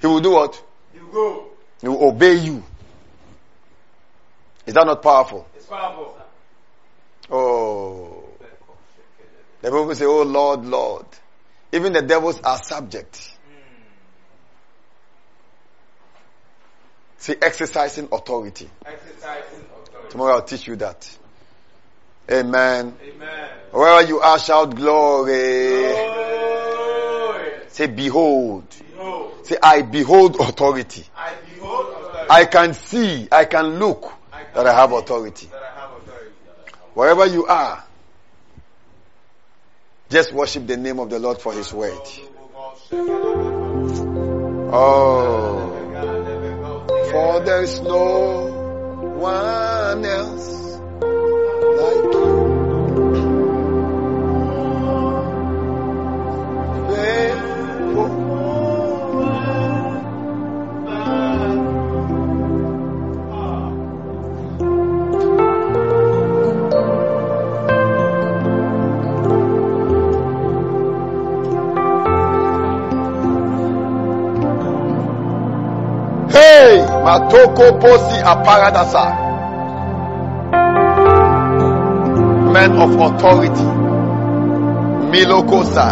He 0.00 0.06
will 0.06 0.20
do 0.20 0.32
what? 0.32 0.62
You 0.94 1.08
go. 1.12 1.46
He 1.80 1.88
will 1.88 2.08
obey 2.08 2.34
you. 2.34 2.62
Is 4.66 4.74
that 4.74 4.84
not 4.84 5.02
powerful? 5.02 5.46
It's 5.56 5.66
powerful. 5.66 6.16
Oh. 7.30 8.24
The 9.60 9.70
people 9.70 9.94
say, 9.94 10.04
Oh 10.04 10.22
Lord, 10.22 10.64
Lord. 10.64 11.06
Even 11.72 11.92
the 11.92 12.02
devils 12.02 12.40
are 12.40 12.58
subject. 12.58 13.16
Hmm. 13.46 13.82
See, 17.18 17.34
exercising 17.40 18.08
authority. 18.12 18.68
Exercising 18.86 19.64
authority. 19.82 20.10
Tomorrow 20.10 20.34
I'll 20.36 20.42
teach 20.42 20.66
you 20.66 20.76
that. 20.76 21.18
Amen. 22.30 22.94
Amen. 23.02 23.50
Wherever 23.70 24.06
you 24.06 24.20
are, 24.20 24.38
shout 24.38 24.74
glory. 24.74 25.32
Glory. 25.32 26.17
Say, 27.78 27.86
behold. 27.86 28.64
Behold. 28.90 29.46
Say, 29.46 29.56
I 29.62 29.82
behold 29.82 30.34
authority. 30.40 31.04
I 31.16 31.32
behold 31.54 31.86
authority. 31.94 32.26
I 32.28 32.44
can 32.44 32.74
see, 32.74 33.28
I 33.30 33.44
can 33.44 33.78
look 33.78 34.12
I 34.32 34.42
can 34.42 34.54
that 34.54 34.66
I 34.66 34.74
have 34.74 34.90
authority. 34.90 35.46
That 35.46 35.62
I 35.62 35.80
have 35.80 35.92
authority. 35.92 36.34
Wherever 36.94 37.26
you 37.26 37.46
are, 37.46 37.84
just 40.10 40.32
worship 40.32 40.66
the 40.66 40.76
name 40.76 40.98
of 40.98 41.08
the 41.08 41.20
Lord 41.20 41.40
for 41.40 41.52
his 41.52 41.72
word. 41.72 42.00
Oh. 44.72 45.74
For 47.12 47.40
there 47.44 47.62
is 47.62 47.80
no 47.80 48.46
one 49.20 50.04
else 50.04 50.80
like 51.76 52.12
you. 52.12 52.47
Hey, 76.30 76.84
Matoko 77.04 77.80
Posi 77.80 78.20
Aparadasa. 78.22 79.04
Men 82.52 82.72
of 82.76 83.00
authority. 83.00 83.68
Milokosa. 85.10 85.86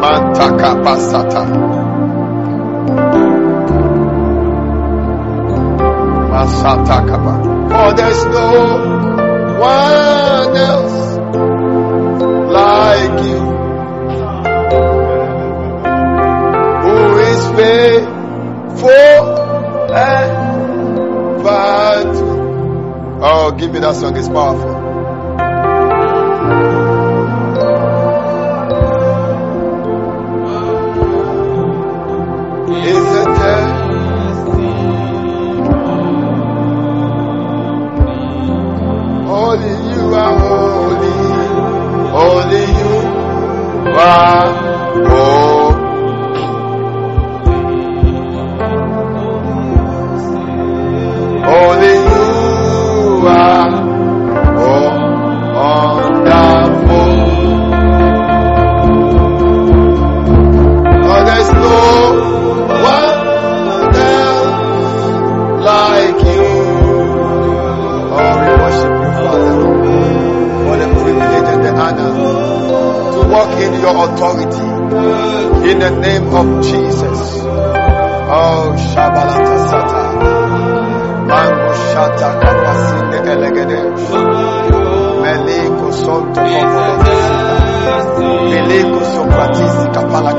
Mantaka 0.00 0.70
Pasata. 0.82 1.42
Masata 6.32 6.98
Kapa. 7.08 7.34
For 7.68 7.76
oh, 7.76 7.92
there's 7.92 8.24
no 8.24 8.48
one 9.60 10.56
else 10.56 11.18
like 12.56 13.24
you. 13.26 13.47
Is 17.60 18.04
faithful 18.80 19.38
ever 19.92 20.38
eh, 21.94 22.02
to. 22.02 22.26
Oh, 23.20 23.52
give 23.58 23.72
me 23.72 23.78
that 23.80 23.96
song, 23.96 24.16
it's 24.16 24.28
powerful. 24.28 24.88
Is 32.88 33.04
there? 33.12 33.28
Eh? 33.28 33.88
Only 39.30 39.74
you 39.92 40.14
are 40.14 40.38
holy. 40.38 41.12
Only 42.24 42.64
you 42.78 42.92
are 43.98 44.48
holy. 45.08 45.37
Of 76.38 76.62
Jesus. 76.62 77.42
Oh, 78.30 78.74
Shabbalata 78.78 79.56
Sata. 79.68 80.02
Mango 81.28 81.72
shata 81.90 82.28
kapasinde 82.40 83.18
elegede. 83.32 83.80
Meliko 85.22 85.92
sonto 85.92 86.40
kopolo. 86.40 86.94
Meliko 88.50 89.00
sopratisi 89.12 89.84
kapala 89.94 90.32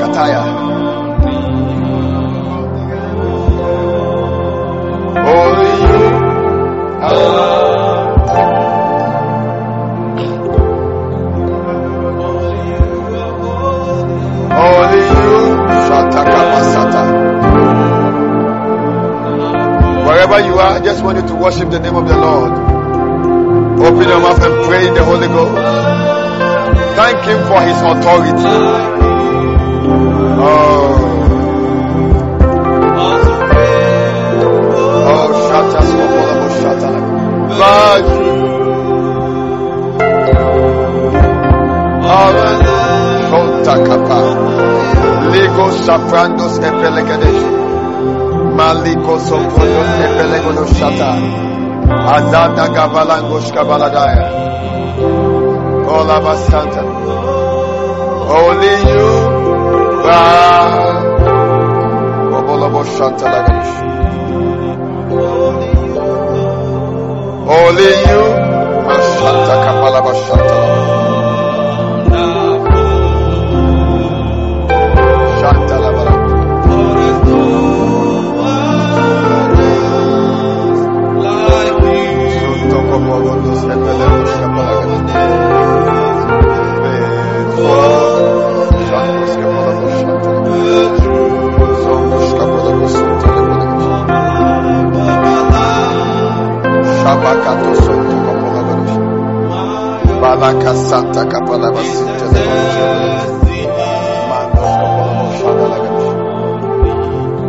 I 20.60 20.80
just 20.80 21.02
want 21.02 21.18
you 21.18 21.26
to 21.28 21.34
worship 21.34 21.70
the 21.70 21.80
name 21.80 21.96
of 21.96 22.06
the 22.06 22.16
Lord. 22.16 22.52
Open 23.80 24.08
your 24.08 24.20
mouth 24.20 24.42
and 24.42 24.66
pray 24.66 24.86
in 24.88 24.94
the 24.94 25.04
Holy 25.04 25.26
Ghost. 25.26 25.56
Thank 26.96 27.24
Him 27.24 27.46
for 27.48 27.60
His 27.60 27.80
authority. 27.80 28.54
Oh. 30.42 31.10
Oh. 35.12 35.40
Lord. 37.60 38.04
Amen. 42.04 42.60
Shota 43.28 43.74
kapa. 43.86 44.18
Ligo 45.32 45.66
saprandos 45.84 46.54
epelegedesh. 46.68 47.59
Maliko 48.60 49.14
epelegodo 50.06 50.64
shata. 50.76 51.10
Azada 52.14 52.64
gavalangos 52.76 53.48
kabaladaya. 53.54 54.26
Ola 55.96 56.16
basanta. 56.24 56.82
Only 58.40 58.72
you 58.88 59.30
Shantalagadish. 62.96 63.72
Only 67.56 67.90
you. 68.08 68.22
Mashanta. 70.06 70.89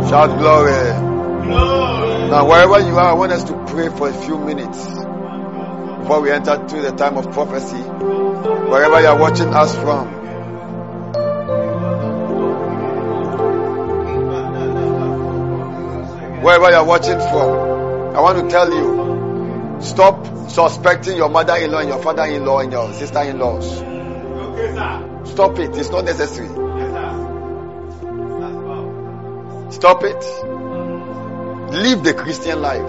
Shout 0.08 0.38
glory. 0.38 0.82
Now, 2.28 2.46
wherever 2.48 2.80
you 2.80 2.98
are, 2.98 3.10
I 3.10 3.12
want 3.14 3.32
us 3.32 3.44
to 3.44 3.64
pray 3.66 3.88
for 3.88 4.08
a 4.08 4.12
few 4.12 4.38
minutes 4.38 4.86
before 4.86 6.20
we 6.20 6.30
enter 6.30 6.56
to 6.56 6.80
the 6.80 6.92
time 6.92 7.16
of 7.16 7.32
prophecy. 7.32 7.82
Wherever 7.82 9.00
you 9.00 9.06
are 9.06 9.18
watching 9.18 9.54
us 9.54 9.74
from, 9.76 10.08
wherever 16.42 16.70
you 16.70 16.76
are 16.76 16.84
watching 16.84 17.18
from, 17.18 18.16
I 18.16 18.20
want 18.20 18.38
to 18.38 18.48
tell 18.50 18.70
you 18.72 19.01
stop 19.82 20.26
suspecting 20.48 21.16
your 21.16 21.28
mother 21.28 21.56
in 21.56 21.70
law 21.70 21.78
and 21.78 21.88
your 21.88 22.02
father 22.02 22.24
in 22.24 22.44
law 22.44 22.60
and 22.60 22.72
your 22.72 22.92
sister 22.92 23.20
in 23.20 23.38
laws. 23.38 23.80
Okay, 23.82 24.74
Stop 25.24 25.58
it, 25.58 25.76
it's 25.76 25.90
not 25.90 26.04
necessary. 26.04 26.48
Stop 29.72 30.04
it. 30.04 30.22
Live 31.72 32.04
the 32.04 32.14
Christian 32.14 32.60
life. 32.60 32.84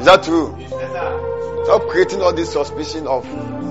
Is 0.00 0.06
that 0.06 0.22
true? 0.24 0.56
Stop 1.64 1.88
creating 1.88 2.22
all 2.22 2.32
this 2.32 2.52
suspicion 2.52 3.06
of 3.06 3.24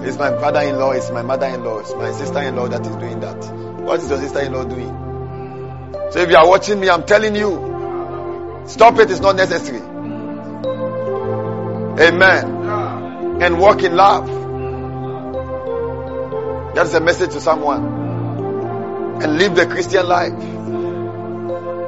it's 0.04 0.18
my 0.18 0.30
father-in-law, 0.32 0.92
it's 0.92 1.12
my 1.12 1.22
mother-in-law, 1.22 1.80
it's 1.80 1.94
my 1.94 2.12
sister-in-law 2.12 2.70
that 2.70 2.86
is 2.86 2.96
doing 2.96 3.20
that. 3.20 3.38
What 3.82 4.00
is 4.00 4.10
your 4.10 4.20
sister-in-law 4.20 4.64
doing? 4.66 6.12
So 6.12 6.20
if 6.20 6.30
you 6.30 6.38
are 6.38 6.48
watching 6.48 6.80
me, 6.80 6.90
I'm 6.90 7.06
telling 7.06 7.36
you, 7.36 8.64
stop 8.68 9.00
it. 9.00 9.12
It's 9.12 9.20
not 9.20 9.36
necessary. 9.36 9.91
Amen. 12.00 13.42
And 13.42 13.60
walk 13.60 13.84
in 13.84 13.96
love. 13.96 14.28
That's 16.76 16.94
a 16.94 17.00
message 17.02 17.32
to 17.32 17.42
someone. 17.42 17.84
And 19.22 19.38
live 19.38 19.56
the 19.56 19.66
Christian 19.68 20.08
life. 20.08 20.32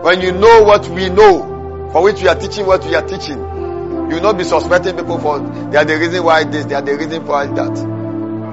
When 0.03 0.22
you 0.22 0.33
know 0.33 0.64
what 0.64 0.88
we 0.90 1.09
know, 1.09 1.90
for 1.93 2.03
which 2.03 2.22
we 2.22 2.27
are 2.27 2.35
teaching 2.35 2.65
what 2.65 2.83
we 2.83 2.93
are 2.95 3.07
teaching, 3.07 3.38
you 3.38 4.15
will 4.15 4.22
not 4.22 4.38
be 4.38 4.43
suspecting 4.43 4.98
people 4.98 5.17
for 5.19 5.40
they 5.40 5.77
are 5.77 5.85
the 5.85 5.98
reason 5.98 6.23
why 6.23 6.43
this, 6.43 6.65
they 6.65 6.75
are 6.75 6.82
the 6.82 6.98
reason 6.98 7.25
why 7.25 7.48
that. 7.48 7.72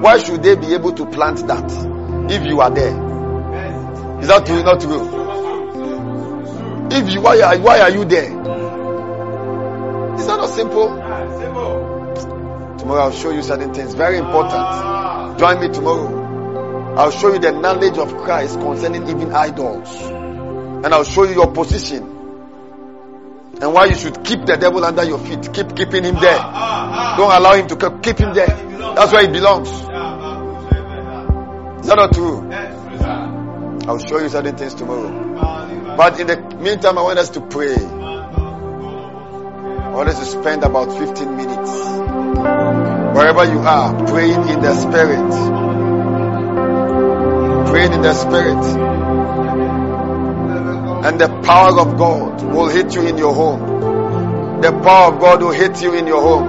Why 0.01 0.17
should 0.19 0.41
they 0.41 0.55
be 0.55 0.73
able 0.73 0.93
to 0.93 1.05
plant 1.05 1.45
that 1.47 1.69
if 2.31 2.45
you 2.45 2.61
are 2.61 2.71
there? 2.71 4.19
Is 4.21 4.27
that 4.27 4.45
true? 4.45 4.63
Not 4.63 4.79
true. 4.79 5.19
If 6.91 7.13
you 7.13 7.21
why 7.21 7.41
are 7.41 7.59
why 7.59 7.81
are 7.81 7.89
you 7.89 8.05
there? 8.05 8.31
Is 10.15 10.27
that 10.27 10.37
not 10.37 10.49
simple? 10.49 11.00
Tomorrow 12.81 13.01
I'll 13.03 13.11
show 13.11 13.29
you 13.29 13.43
certain 13.43 13.71
things. 13.75 13.93
Very 13.93 14.17
important. 14.17 15.37
Join 15.37 15.59
me 15.61 15.69
tomorrow. 15.69 16.95
I'll 16.97 17.11
show 17.11 17.31
you 17.31 17.37
the 17.37 17.51
knowledge 17.51 17.99
of 17.99 18.17
Christ 18.17 18.59
concerning 18.59 19.07
even 19.07 19.31
idols. 19.33 19.87
And 20.01 20.87
I'll 20.87 21.03
show 21.03 21.23
you 21.25 21.35
your 21.35 21.51
position. 21.51 22.01
And 23.61 23.71
why 23.71 23.85
you 23.85 23.93
should 23.93 24.23
keep 24.23 24.47
the 24.47 24.57
devil 24.57 24.83
under 24.83 25.03
your 25.03 25.19
feet. 25.19 25.53
Keep 25.53 25.75
keeping 25.75 26.03
him 26.03 26.15
there. 26.15 26.39
Don't 27.17 27.31
allow 27.31 27.53
him 27.53 27.67
to 27.67 27.75
keep- 28.01 28.17
him 28.17 28.33
there. 28.33 28.47
That's 28.95 29.13
where 29.13 29.21
he 29.21 29.27
belongs. 29.27 29.69
Is 29.69 29.85
that 31.87 31.97
not 31.97 32.13
true? 32.13 32.49
I'll 33.87 33.99
show 33.99 34.17
you 34.17 34.29
certain 34.29 34.57
things 34.57 34.73
tomorrow. 34.73 35.95
But 35.95 36.19
in 36.19 36.25
the 36.25 36.37
meantime, 36.59 36.97
I 36.97 37.03
want 37.03 37.19
us 37.19 37.29
to 37.31 37.41
pray. 37.41 37.75
To 39.91 40.25
spend 40.25 40.63
about 40.63 40.97
15 40.97 41.37
minutes. 41.37 41.71
Wherever 43.15 43.45
you 43.45 43.59
are, 43.59 44.07
praying 44.07 44.47
in 44.49 44.61
the 44.61 44.73
spirit. 44.73 45.31
Praying 47.67 47.93
in 47.93 48.01
the 48.01 48.13
spirit. 48.13 48.63
And 51.05 51.19
the 51.19 51.27
power 51.43 51.79
of 51.79 51.97
God 51.97 52.41
will 52.41 52.67
hit 52.67 52.95
you 52.95 53.05
in 53.05 53.17
your 53.17 53.33
home. 53.33 54.61
The 54.61 54.71
power 54.71 55.13
of 55.13 55.19
God 55.19 55.41
will 55.43 55.51
hit 55.51 55.81
you 55.81 55.93
in 55.93 56.07
your 56.07 56.21
home. 56.21 56.47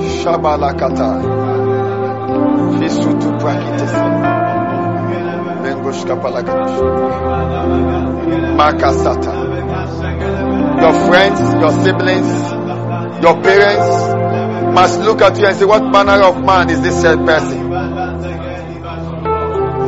Shabalakata. 0.00 1.22
Fisutu. 2.78 3.38
Makasata. 8.56 9.50
Your 10.80 10.92
friends, 11.08 11.40
your 11.60 11.72
siblings, 11.72 13.22
your 13.22 13.42
parents 13.42 14.74
must 14.74 15.00
look 15.00 15.20
at 15.22 15.38
you 15.38 15.46
and 15.46 15.56
say, 15.56 15.64
What 15.64 15.82
manner 15.84 16.22
of 16.24 16.42
man 16.44 16.70
is 16.70 16.80
this 16.82 17.02
person? 17.02 17.70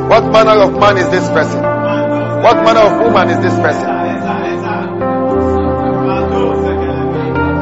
What 0.09 0.25
manner 0.31 0.61
of 0.61 0.79
man 0.79 0.99
is 0.99 1.09
this 1.09 1.27
person? 1.31 1.63
What 2.43 2.57
manner 2.65 2.81
of 2.81 3.01
woman 3.01 3.31
is 3.31 3.39
this 3.39 3.55
person? 3.55 3.89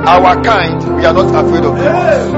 Our 0.08 0.42
kind, 0.42 0.96
we 0.96 1.04
are 1.04 1.12
not 1.12 1.44
afraid 1.44 1.64
of 1.64 1.76
demons. 1.76 2.30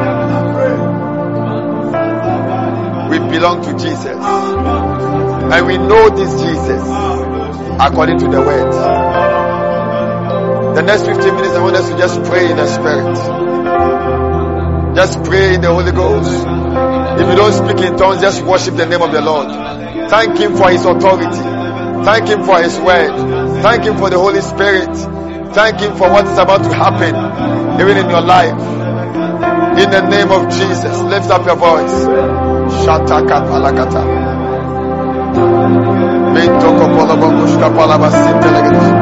We 3.10 3.18
belong 3.30 3.62
to 3.62 3.72
Jesus. 3.78 4.16
And 4.16 5.66
we 5.66 5.78
know 5.78 6.10
this 6.10 6.32
Jesus 6.42 6.82
according 7.80 8.18
to 8.18 8.28
the 8.28 8.40
word. 8.42 9.41
The 10.74 10.82
next 10.82 11.04
15 11.04 11.34
minutes, 11.34 11.54
I 11.54 11.62
want 11.62 11.76
us 11.76 11.88
to 11.90 11.96
just 11.98 12.22
pray 12.24 12.50
in 12.50 12.56
the 12.56 12.66
Spirit. 12.66 13.16
Just 14.96 15.22
pray 15.24 15.54
in 15.54 15.60
the 15.60 15.68
Holy 15.68 15.92
Ghost. 15.92 16.30
If 17.20 17.28
you 17.28 17.36
don't 17.36 17.52
speak 17.52 17.84
in 17.84 17.96
tongues, 17.96 18.20
just 18.20 18.42
worship 18.42 18.76
the 18.76 18.86
name 18.86 19.02
of 19.02 19.12
the 19.12 19.20
Lord. 19.20 19.48
Thank 20.10 20.38
Him 20.38 20.56
for 20.56 20.70
His 20.70 20.84
authority. 20.84 21.42
Thank 22.04 22.28
Him 22.28 22.44
for 22.44 22.60
His 22.62 22.78
word. 22.80 23.62
Thank 23.62 23.84
Him 23.84 23.96
for 23.98 24.10
the 24.10 24.18
Holy 24.18 24.40
Spirit. 24.40 24.96
Thank 25.54 25.80
Him 25.80 25.94
for 25.96 26.10
what 26.10 26.26
is 26.26 26.38
about 26.38 26.64
to 26.64 26.74
happen, 26.74 27.14
even 27.80 27.96
in 27.96 28.08
your 28.10 28.22
life. 28.22 28.56
In 29.76 29.90
the 29.90 30.08
name 30.08 30.30
of 30.32 30.50
Jesus, 30.52 31.00
lift 31.02 31.30
up 31.30 31.46
your 31.46 31.56
voice. 31.56 32.06
Bintoko 36.32 36.84
polabokushka 36.96 37.68
palabasintelegesh. 37.76 39.01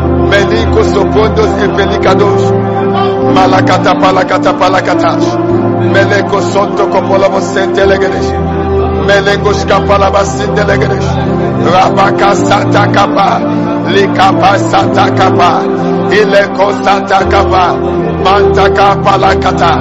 Meliko 0.31 0.83
sopondos 0.83 1.51
e 1.63 1.67
pelikadosh. 1.75 2.47
Malakata 3.35 3.93
palakata 4.01 4.53
palakatash. 4.53 5.27
Meleko 5.93 6.41
sonto 6.41 6.87
kopolobo 6.87 7.41
sentelegedesh. 7.41 8.29
Melengos 9.07 9.65
kapalaba 9.65 10.23
sintelegedesh. 10.25 11.09
Rabaka 11.73 12.35
santa 12.35 12.87
kapa. 12.95 13.29
Likapa 13.93 14.57
santa 14.71 15.05
kapa. 15.17 15.51
Ileko 16.19 16.67
santa 16.83 17.19
kapa. 17.31 17.63
Mantaka 18.23 18.95
palakata. 19.03 19.73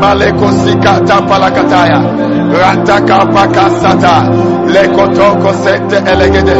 Maleko 0.00 0.48
sikata 0.60 1.16
palakataya. 1.28 2.00
Rantaka 2.52 3.18
pakasata. 3.34 4.16
Lekotoko 4.74 5.52
sente 5.64 5.96
elegede. 6.12 6.56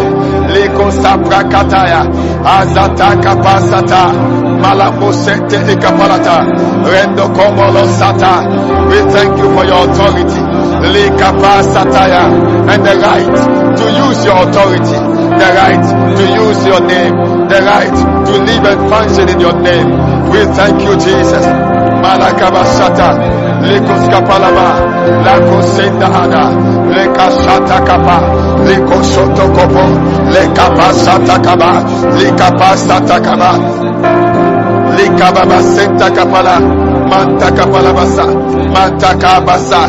Liko 0.54 0.90
sapra 0.90 1.42
kataya. 1.44 2.02
Azata 2.44 3.16
kapasata. 3.22 4.12
Malamo 4.62 5.12
sente 5.12 5.56
ikapalata. 5.72 6.36
Rendo 6.90 7.28
komolo 7.28 7.84
sata. 7.98 8.34
We 8.88 8.98
thank 9.12 9.38
you 9.38 9.48
for 9.54 9.64
your 9.64 9.88
authority. 9.88 10.40
Likapasataya 10.92 12.24
and 12.68 12.84
the 12.84 12.94
right 12.96 13.76
to 13.76 13.84
use 14.06 14.24
your 14.24 14.36
authority. 14.48 14.98
The 15.40 15.48
right 15.60 15.84
to 16.16 16.24
use 16.44 16.66
your 16.66 16.80
name. 16.80 17.14
The 17.48 17.60
right 17.62 17.96
to 18.26 18.32
live 18.32 18.64
and 18.64 18.90
function 18.90 19.28
in 19.28 19.40
your 19.40 19.60
name. 19.60 19.90
We 20.30 20.44
thank 20.54 20.82
you 20.82 20.94
jesus. 20.94 21.46
Malakabasata. 22.02 23.08
Likos 23.66 24.08
kapalaba 24.10 24.86
lako 26.96 27.30
senda 27.30 27.30
ada 27.30 27.30
leka 27.30 27.30
shata 27.30 27.80
kapa 27.84 28.16
liko 28.64 29.02
shoto 29.02 29.48
kopo 29.54 29.84
leka 30.32 30.70
pasata 30.76 31.38
kaba 31.44 31.84
lika 32.18 32.50
pasata 32.58 33.20
kaba 33.20 33.50
lika 34.96 35.32
baba 35.32 35.60
senta 35.62 36.10
kapala 36.10 36.60
manta 37.10 37.50
kapala 37.50 37.92
basa 37.92 38.24
manta 38.74 39.14
kabasa 39.22 39.80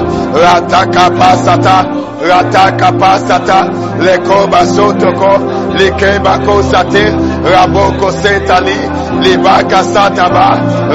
rata 0.44 0.86
kapasata 0.92 1.86
rata 2.30 2.72
kapasata 2.78 3.58
leko 4.06 4.48
basotoko 4.52 5.32
likeba 5.78 6.38
kosate 6.46 7.04
raboko 7.52 8.12
setali 8.12 8.78
libaka 9.24 9.84
sataba 9.84 10.48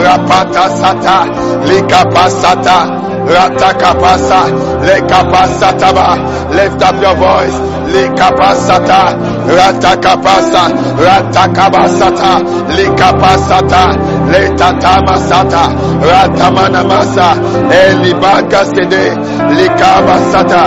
rapata 0.05 0.69
sata 0.71 1.27
likapasata 1.69 2.77
ratakapasa 3.27 4.41
lekapasataba 4.87 6.17
lift 6.55 6.83
up 6.83 6.97
your 7.03 7.15
voice. 7.17 7.57
Likapasata 7.93 9.01
ratakapasa 9.57 10.63
ratakabasata. 11.05 12.33
Likapasata 12.77 13.83
letatamasata 14.33 15.65
ratamanamasa 16.11 17.37
elibaka 17.71 18.65
sede 18.65 19.05
likabasata. 19.57 20.63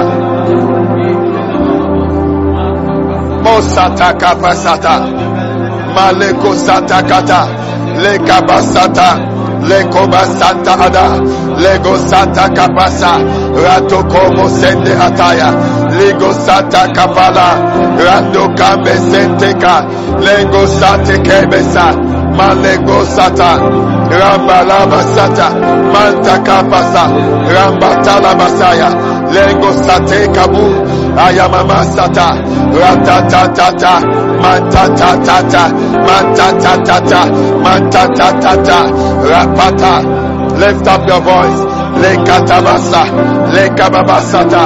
Mosata 3.43 4.13
kapasata 4.13 4.99
maleko 5.95 6.55
sata 6.55 7.01
kata 7.03 7.47
lekabasata 9.69 10.73
lekobasata 10.73 10.73
ada. 10.85 11.05
Lego 11.57 11.97
sata 11.97 12.49
kapasa. 12.49 13.11
Rato 13.55 14.03
como 14.07 14.49
sende 14.49 14.93
ataya. 14.93 15.49
Lego 15.97 16.33
sata 16.33 16.87
kapala. 16.93 17.47
Rando 17.97 18.49
kambe 18.55 18.93
senteka 19.09 19.85
lego 20.19 20.67
sate 20.67 21.17
kebesa 21.23 21.93
malego 22.37 23.05
sata. 23.05 23.57
Rambalaba 24.09 25.01
sata. 25.15 25.49
Manta 25.93 26.35
kapasa. 26.43 27.03
Rambatala 27.53 28.35
basaya 28.35 29.14
lego 29.33 29.71
sate 29.83 30.27
kabu. 30.33 30.65
Ayamama 31.17 31.83
sata. 31.95 32.27
Ratatatata. 32.79 33.93
Mantatatata 34.41 35.63
mantatatata 36.07 37.21
mantatatata 37.63 38.79
rapata. 39.29 39.93
Lift 40.59 40.87
up 40.87 41.07
your 41.07 41.21
voice. 41.21 41.59
Lekatabasa. 42.01 43.01
Lekababasata. 43.55 44.63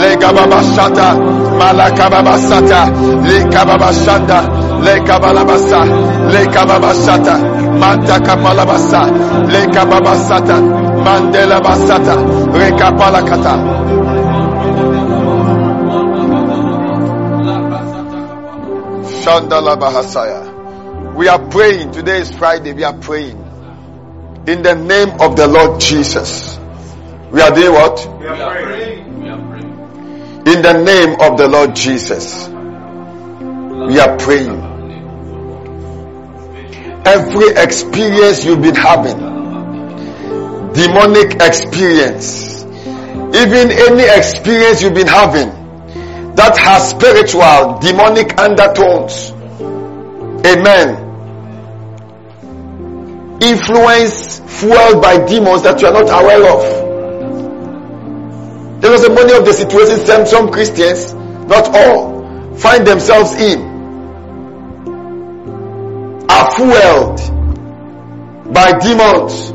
Legababashata 0.00 1.08
malakababasata. 1.58 2.80
Lekababashanda. 3.28 4.38
Lekabalabasa. 4.84 5.80
Lekababashata. 6.32 7.34
Mantakapalabasa 7.82 9.02
lekababasata 9.52 10.56
mandelabasata 11.04 12.14
rekapalakata 12.58 13.54
Shandala 19.22 19.76
Bahasaya. 19.78 21.14
We 21.14 21.28
are 21.28 21.38
praying. 21.48 21.92
Today 21.92 22.20
is 22.20 22.30
Friday. 22.32 22.72
We 22.72 22.82
are 22.82 22.96
praying. 22.98 23.38
In 24.48 24.62
the 24.62 24.74
name 24.74 25.20
of 25.20 25.36
the 25.36 25.46
Lord 25.46 25.80
Jesus. 25.80 26.58
We 27.30 27.40
are 27.40 27.54
doing 27.54 27.72
what? 27.72 28.04
We 28.18 28.26
are 28.26 28.52
praying. 28.52 29.22
We 29.22 29.28
are 29.28 29.48
praying. 29.48 30.46
In 30.46 30.62
the 30.62 30.72
name 30.82 31.20
of 31.20 31.38
the 31.38 31.46
Lord 31.46 31.76
Jesus. 31.76 32.48
We 32.48 34.00
are 34.00 34.16
praying. 34.18 34.58
Every 37.04 37.50
experience 37.50 38.44
you've 38.44 38.62
been 38.62 38.74
having, 38.74 39.18
demonic 40.74 41.40
experience, 41.42 42.64
even 42.64 43.70
any 43.70 44.04
experience 44.04 44.82
you've 44.82 44.94
been 44.94 45.06
having 45.06 45.50
that 46.34 46.56
has 46.56 46.90
spiritual 46.90 47.78
demonic 47.78 48.38
undertones. 48.38 49.32
Amen. 50.46 50.98
Influence 53.42 54.40
fueled 54.60 55.02
by 55.02 55.24
demons 55.26 55.62
that 55.62 55.80
you 55.80 55.88
are 55.88 55.92
not 55.92 56.08
aware 56.08 56.44
of. 56.52 56.82
There 58.80 58.90
was 58.90 59.04
a 59.04 59.10
many 59.10 59.32
of 59.34 59.44
the 59.44 59.52
situations 59.52 60.04
some, 60.06 60.26
some 60.26 60.50
Christians, 60.50 61.14
not 61.14 61.68
all, 61.74 62.56
find 62.56 62.86
themselves 62.86 63.32
in 63.34 63.72
are 66.30 66.50
fueled 66.52 67.20
by 68.52 68.78
demons. 68.78 69.52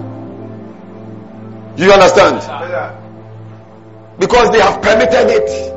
You 1.78 1.92
understand? 1.92 2.42
Because 4.20 4.50
they 4.50 4.60
have 4.60 4.82
permitted 4.82 5.30
it. 5.30 5.74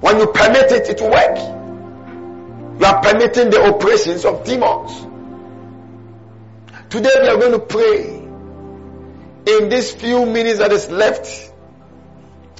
When 0.00 0.18
you 0.18 0.26
permit 0.26 0.70
it, 0.72 0.90
it 0.90 1.00
will 1.00 1.10
work. 1.10 1.38
You 2.78 2.84
are 2.84 3.00
permitting 3.02 3.48
the 3.48 3.64
operations 3.64 4.26
of 4.26 4.44
demons. 4.44 4.92
Today 6.90 7.10
we 7.22 7.28
are 7.28 7.38
going 7.38 7.52
to 7.52 7.60
pray 7.60 8.24
in 9.56 9.68
these 9.70 9.92
few 9.92 10.26
minutes 10.26 10.58
that 10.58 10.70
is 10.70 10.90
left 10.90 11.50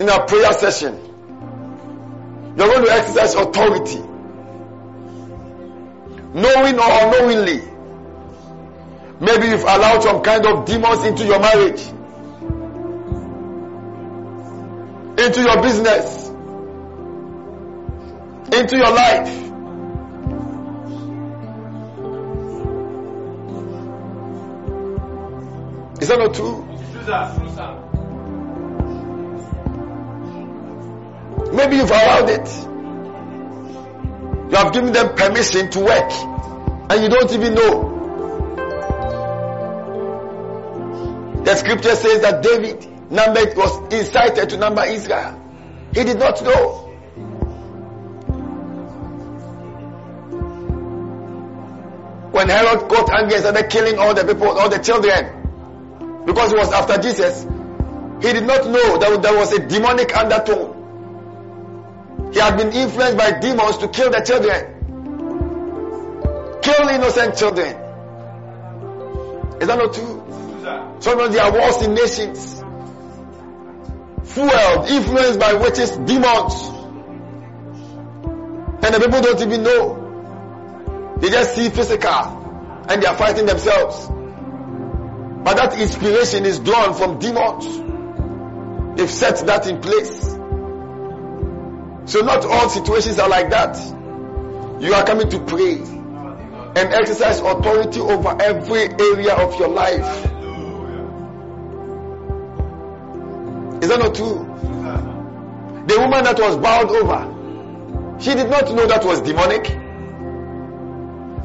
in 0.01 0.09
our 0.09 0.25
prayer 0.27 0.53
session. 0.55 0.95
You 2.57 2.63
are 2.63 2.69
going 2.69 2.87
to 2.87 2.91
exercise 2.91 3.35
authority. 3.35 3.99
Knowing 6.33 6.79
or 6.79 6.91
unknowingly. 6.91 7.63
Maybe 9.21 9.49
you've 9.49 9.63
allowed 9.63 10.03
some 10.03 10.23
kind 10.23 10.47
of 10.47 10.65
demons 10.65 11.05
into 11.05 11.25
your 11.27 11.39
marriage. 11.39 11.83
Into 15.17 15.41
your 15.43 15.63
business 15.63 16.25
into 18.55 18.77
your 18.77 18.91
life. 18.91 19.29
Is 26.01 26.09
that 26.09 26.19
not 26.19 26.35
true? 26.35 26.65
Maybe 31.53 31.77
you've 31.77 31.91
allowed 31.91 32.31
it. 32.31 32.49
You 34.51 34.57
have 34.57 34.73
given 34.73 34.93
them 34.93 35.15
permission 35.15 35.71
to 35.71 35.81
work 35.81 36.13
and 36.91 37.03
you 37.03 37.09
don't 37.09 37.33
even 37.33 37.55
know. 37.55 37.91
The 41.45 41.57
scripture 41.57 41.97
says 41.97 42.21
that 42.23 42.43
David 42.43 42.94
numbered 43.15 43.57
was 43.57 43.93
incited 43.93 44.51
to 44.51 44.57
number 44.59 44.85
Israel. 44.85 45.41
He 45.95 46.05
did 46.05 46.19
not 46.19 46.43
know. 46.43 46.85
when 52.35 52.49
Herod 52.49 52.89
got 52.89 53.09
angry 53.17 53.37
and 53.37 53.45
started 53.45 53.71
killing 53.71 53.97
all 53.97 54.13
the 54.13 54.25
people, 54.25 54.49
all 54.59 54.69
the 54.69 54.81
children, 54.81 56.25
because 56.27 56.51
he 56.51 56.59
was 56.59 56.73
after 56.73 57.01
Jesus, 57.01 57.45
he 58.21 58.33
did 58.33 58.45
not 58.45 58.67
know 58.67 58.99
that 58.99 59.23
there 59.23 59.37
was 59.37 59.53
a 59.53 59.65
demonic 59.65 60.17
undertone. 60.17 60.73
He 62.33 62.41
had 62.41 62.57
been 62.57 62.73
influenced 62.73 63.17
by 63.17 63.39
demons 63.39 63.79
to 63.79 63.87
kill 63.89 64.11
the 64.11 64.21
children, 64.27 64.67
kill 66.61 66.89
innocent 66.89 67.37
children. 67.37 67.77
Is 69.61 69.69
that 69.69 69.79
not 69.79 69.95
true? 69.95 70.21
Sometimes 70.99 71.35
there 71.37 71.45
are 71.45 71.53
wars 71.53 71.83
in 71.83 71.95
nations, 71.95 72.64
fueled, 74.35 74.89
influenced 74.89 75.39
by 75.39 75.55
witches, 75.55 75.91
demons, 75.93 76.71
and 78.85 78.95
the 78.95 79.01
people 79.01 79.23
don't 79.23 79.41
even 79.41 79.63
know. 79.63 81.17
They 81.19 81.31
just 81.31 81.55
see 81.55 81.71
physical 81.71 82.11
and 82.11 83.03
they 83.03 83.07
are 83.07 83.17
fighting 83.17 83.47
themselves. 83.47 84.09
But 85.45 85.57
that 85.57 85.79
inspiration 85.79 86.45
is 86.45 86.59
drawn 86.59 86.95
from 86.95 87.19
demons. 87.19 87.65
They've 88.99 89.11
set 89.11 89.47
that 89.47 89.67
in 89.67 89.81
place. 89.81 90.31
So 92.07 92.21
not 92.21 92.45
all 92.45 92.69
situations 92.69 93.19
are 93.19 93.29
like 93.29 93.51
that. 93.51 93.77
You 94.83 94.93
are 94.93 95.05
coming 95.07 95.31
to 95.31 95.39
pray 95.41 95.77
and 95.77 96.93
exercise 96.93 97.41
authority 97.41 98.01
over 98.01 98.37
every 98.43 98.83
area 98.83 99.35
of 99.35 99.59
your 99.59 99.69
life. 99.69 100.34
Is 103.85 103.91
that 103.91 103.99
not 103.99 104.15
true? 104.15 104.39
The 105.87 106.01
woman 106.01 106.25
that 106.25 106.39
was 106.39 106.57
bowed 106.57 106.91
over, 106.91 108.19
she 108.19 108.35
did 108.35 108.49
not 108.49 108.73
know 108.73 108.87
that 108.87 109.05
was 109.05 109.21
demonic. 109.21 109.65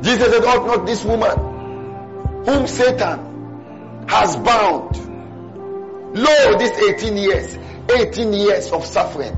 Jesus 0.01 0.31
said, 0.31 0.45
Ought 0.45 0.65
not 0.65 0.85
this 0.85 1.03
woman, 1.03 2.45
whom 2.45 2.65
Satan 2.65 4.05
has 4.07 4.37
bound, 4.37 4.95
lo, 6.15 6.57
this 6.57 6.79
18 6.79 7.17
years, 7.17 7.57
18 7.93 8.31
years 8.31 8.71
of 8.71 8.85
suffering, 8.85 9.37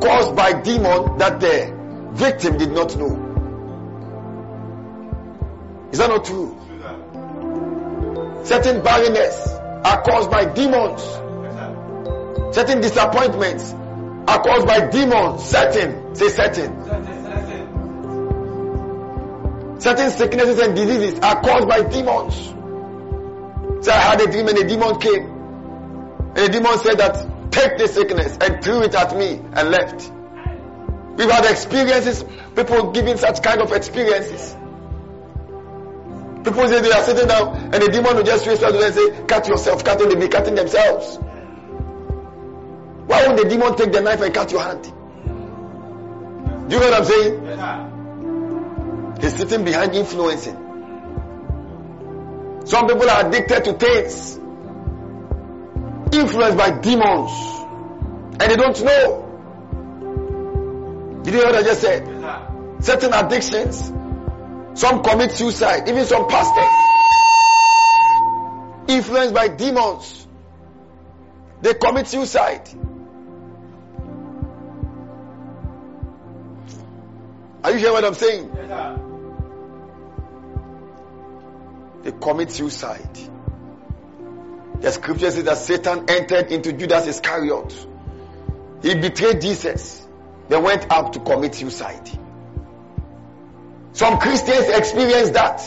caused 0.00 0.34
by 0.34 0.60
demon 0.60 1.18
that 1.18 1.38
the 1.38 1.72
victim 2.14 2.58
did 2.58 2.72
not 2.72 2.96
know. 2.96 3.14
Is 5.92 5.98
that 6.00 6.08
not 6.08 6.24
true? 6.24 6.58
Certain 8.42 8.82
barrenness 8.82 9.61
are 9.84 10.02
caused 10.02 10.30
by 10.30 10.44
demons. 10.44 11.02
Certain 12.54 12.80
disappointments 12.80 13.72
are 13.72 14.42
caused 14.42 14.66
by 14.66 14.88
demons. 14.88 15.42
Certain, 15.44 16.14
say 16.14 16.28
certain. 16.28 16.82
Certain 19.80 20.10
sicknesses 20.10 20.58
and 20.60 20.76
diseases 20.76 21.18
are 21.20 21.40
caused 21.42 21.68
by 21.68 21.82
demons. 21.82 22.34
So 23.84 23.90
I 23.90 23.96
had 23.96 24.20
a 24.20 24.30
dream 24.30 24.46
and 24.48 24.58
a 24.58 24.68
demon 24.68 25.00
came. 25.00 25.24
And 25.24 26.36
the 26.36 26.48
demon 26.50 26.78
said 26.78 26.98
that 26.98 27.50
take 27.50 27.78
the 27.78 27.88
sickness 27.88 28.38
and 28.40 28.62
threw 28.62 28.82
it 28.82 28.94
at 28.94 29.16
me 29.16 29.40
and 29.52 29.70
left. 29.70 30.12
We've 31.16 31.30
had 31.30 31.44
experiences, 31.50 32.24
people 32.54 32.92
giving 32.92 33.16
such 33.16 33.42
kind 33.42 33.60
of 33.60 33.72
experiences. 33.72 34.56
People 36.44 36.66
say 36.68 36.80
they 36.80 36.90
are 36.90 37.02
sitting 37.04 37.28
down 37.28 37.56
and 37.56 37.74
the 37.74 37.88
demon 37.88 38.16
will 38.16 38.24
just 38.24 38.46
raise 38.46 38.62
out 38.62 38.74
and 38.74 38.94
say, 38.94 39.24
cut 39.26 39.46
yourself, 39.46 39.84
cut 39.84 39.98
them, 39.98 40.18
they 40.18 40.28
cutting 40.28 40.54
themselves. 40.56 41.18
Why 43.06 43.26
would 43.28 43.38
the 43.38 43.48
demon 43.48 43.76
take 43.76 43.92
the 43.92 44.00
knife 44.00 44.20
and 44.22 44.34
cut 44.34 44.50
your 44.50 44.62
hand? 44.62 44.82
Do 44.84 44.90
you 46.74 46.80
know 46.80 46.90
what 46.90 47.00
I'm 47.00 47.04
saying? 47.04 47.40
He's 49.20 49.36
sitting 49.36 49.64
behind 49.64 49.94
influencing. 49.94 50.56
Some 52.64 52.86
people 52.86 53.08
are 53.10 53.26
addicted 53.26 53.64
to 53.64 53.72
things, 53.74 54.38
influenced 56.12 56.56
by 56.56 56.70
demons, 56.80 57.30
and 58.40 58.50
they 58.50 58.56
don't 58.56 58.82
know. 58.84 59.28
Did 61.22 61.34
you 61.34 61.40
hear 61.40 61.48
what 61.50 61.56
I 61.56 61.62
just 61.62 61.80
said? 61.80 62.08
Certain 62.80 63.12
addictions, 63.12 63.92
some 64.74 65.02
commit 65.02 65.32
suicide, 65.32 65.88
even 65.88 66.04
some 66.04 66.26
pastors, 66.28 66.64
influenced 68.88 69.34
by 69.34 69.48
demons, 69.48 70.26
they 71.60 71.74
commit 71.74 72.06
suicide. 72.08 72.68
Are 77.64 77.70
you 77.70 77.78
hearing 77.78 77.92
what 77.92 78.04
I'm 78.04 78.14
saying? 78.14 78.50
They 82.02 82.12
commit 82.12 82.50
suicide. 82.50 83.18
The 84.80 84.90
scripture 84.90 85.30
says 85.30 85.44
that 85.44 85.58
Satan 85.58 86.06
entered 86.08 86.50
into 86.50 86.72
Judas 86.72 87.06
Iscariot. 87.06 87.86
He 88.82 88.96
betrayed 88.96 89.40
Jesus, 89.40 90.08
then 90.48 90.64
went 90.64 90.90
up 90.90 91.12
to 91.12 91.20
commit 91.20 91.54
suicide. 91.54 92.10
Some 93.92 94.18
Christians 94.18 94.68
experience 94.68 95.30
that. 95.30 95.60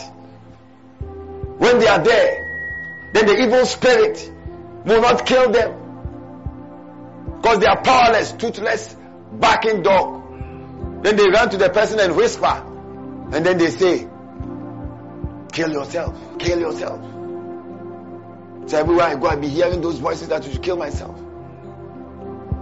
When 1.58 1.78
they 1.78 1.86
are 1.86 2.02
there, 2.02 3.10
then 3.14 3.26
the 3.26 3.42
evil 3.42 3.64
spirit 3.64 4.30
will 4.84 5.00
not 5.00 5.24
kill 5.24 5.50
them. 5.50 5.82
Because 7.40 7.58
they 7.60 7.66
are 7.66 7.80
powerless, 7.82 8.32
toothless, 8.32 8.96
barking 9.32 9.82
dog. 9.82 11.02
Then 11.02 11.16
they 11.16 11.28
run 11.28 11.50
to 11.50 11.56
the 11.56 11.70
person 11.70 12.00
and 12.00 12.16
whisper. 12.16 12.62
And 13.32 13.46
then 13.46 13.58
they 13.58 13.70
say, 13.70 14.08
Kill 15.52 15.72
yourself, 15.72 16.38
kill 16.38 16.60
yourself. 16.60 17.00
So 18.68 18.78
everywhere 18.78 19.06
I 19.06 19.14
go, 19.14 19.28
I 19.28 19.36
be 19.36 19.48
hearing 19.48 19.80
those 19.80 19.98
voices 19.98 20.28
that 20.28 20.44
you 20.44 20.52
should 20.52 20.62
kill 20.62 20.76
myself. 20.76 21.16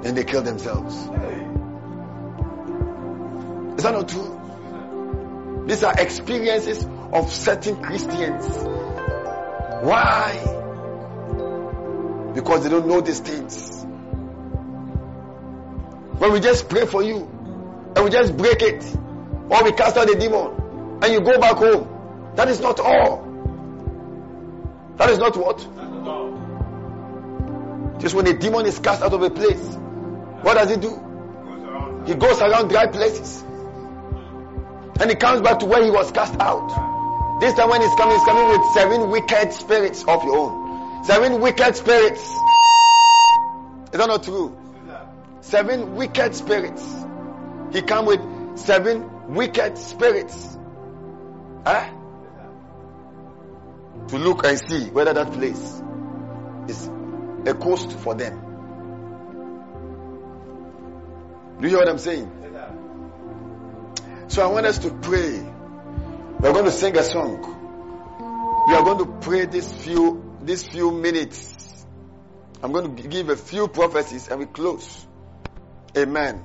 Then 0.02 0.14
they 0.14 0.24
kill 0.24 0.42
themselves. 0.42 0.94
Is 3.76 3.82
that 3.82 3.94
not 3.94 4.08
true? 4.08 4.43
These 5.66 5.82
are 5.82 5.94
experiences 5.98 6.86
of 7.12 7.32
certain 7.32 7.80
Christians. 7.82 8.46
Why? 9.84 10.32
Because 12.34 12.64
they 12.64 12.68
don't 12.68 12.86
know 12.86 13.00
these 13.00 13.20
things. 13.20 13.82
When 16.18 16.32
we 16.32 16.40
just 16.40 16.68
pray 16.68 16.86
for 16.86 17.02
you 17.02 17.16
and 17.96 18.04
we 18.04 18.10
just 18.10 18.36
break 18.36 18.60
it, 18.62 18.84
or 19.50 19.64
we 19.64 19.72
cast 19.72 19.96
out 19.96 20.06
the 20.06 20.16
demon 20.16 21.00
and 21.02 21.12
you 21.12 21.20
go 21.20 21.38
back 21.38 21.56
home, 21.56 21.88
that 22.36 22.48
is 22.48 22.60
not 22.60 22.80
all. 22.80 23.22
That 24.96 25.10
is 25.10 25.18
not 25.18 25.36
what? 25.36 25.58
Just 28.00 28.14
when 28.14 28.26
a 28.26 28.34
demon 28.34 28.66
is 28.66 28.78
cast 28.78 29.02
out 29.02 29.12
of 29.12 29.22
a 29.22 29.30
place, 29.30 29.62
what 30.42 30.54
does 30.54 30.70
he 30.70 30.76
do? 30.76 31.00
He 32.06 32.14
goes 32.14 32.40
around 32.40 32.68
dry 32.68 32.86
places. 32.86 33.44
And 35.00 35.10
he 35.10 35.16
comes 35.16 35.40
back 35.40 35.58
to 35.58 35.66
where 35.66 35.82
he 35.82 35.90
was 35.90 36.10
cast 36.12 36.38
out. 36.40 37.40
This 37.40 37.54
time 37.54 37.68
when 37.68 37.80
he's 37.80 37.94
coming, 37.96 38.16
he's 38.16 38.24
coming 38.24 38.48
with 38.48 38.72
seven 38.72 39.10
wicked 39.10 39.52
spirits 39.52 40.04
of 40.04 40.22
your 40.24 40.36
own. 40.36 41.04
Seven 41.04 41.40
wicked 41.40 41.76
spirits. 41.76 42.22
Is 42.22 43.98
that 43.98 44.06
not 44.06 44.22
true? 44.22 44.56
Seven 45.40 45.96
wicked 45.96 46.34
spirits. 46.34 46.82
He 47.72 47.82
come 47.82 48.06
with 48.06 48.20
seven 48.56 49.34
wicked 49.34 49.76
spirits. 49.76 50.56
Huh? 51.66 51.90
To 54.08 54.18
look 54.18 54.44
and 54.46 54.58
see 54.58 54.90
whether 54.90 55.12
that 55.12 55.32
place 55.32 55.82
is 56.68 56.88
a 57.46 57.54
coast 57.54 57.92
for 57.92 58.14
them. 58.14 58.40
Do 61.58 61.64
you 61.64 61.68
hear 61.70 61.78
what 61.78 61.88
I'm 61.88 61.98
saying? 61.98 62.43
So 64.28 64.42
I 64.42 64.46
want 64.46 64.66
us 64.66 64.78
to 64.78 64.90
pray. 64.90 65.38
We're 66.40 66.52
going 66.52 66.64
to 66.64 66.72
sing 66.72 66.96
a 66.96 67.02
song. 67.02 67.40
We 68.68 68.74
are 68.74 68.82
going 68.82 68.98
to 68.98 69.06
pray 69.20 69.44
this 69.46 69.70
few 69.70 70.38
these 70.42 70.62
few 70.66 70.90
minutes. 70.90 71.86
I'm 72.62 72.72
going 72.72 72.96
to 72.96 73.02
give 73.02 73.28
a 73.28 73.36
few 73.36 73.68
prophecies 73.68 74.28
and 74.28 74.40
we 74.40 74.46
close. 74.46 75.06
Amen. 75.96 76.42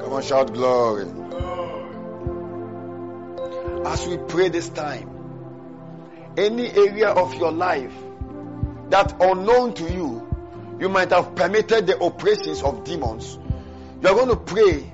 Come 0.00 0.12
on, 0.12 0.22
shout 0.22 0.52
glory. 0.52 1.06
As 3.86 4.06
we 4.06 4.18
pray 4.18 4.50
this 4.50 4.68
time, 4.68 5.08
any 6.36 6.68
area 6.68 7.08
of 7.08 7.34
your 7.34 7.52
life 7.52 7.94
that 8.90 9.16
unknown 9.20 9.74
to 9.74 9.84
you, 9.92 10.76
you 10.78 10.88
might 10.88 11.10
have 11.10 11.34
permitted 11.34 11.86
the 11.86 11.98
operations 12.00 12.62
of 12.62 12.84
demons. 12.84 13.38
You 14.02 14.08
are 14.08 14.14
going 14.14 14.28
to 14.28 14.36
pray. 14.36 14.92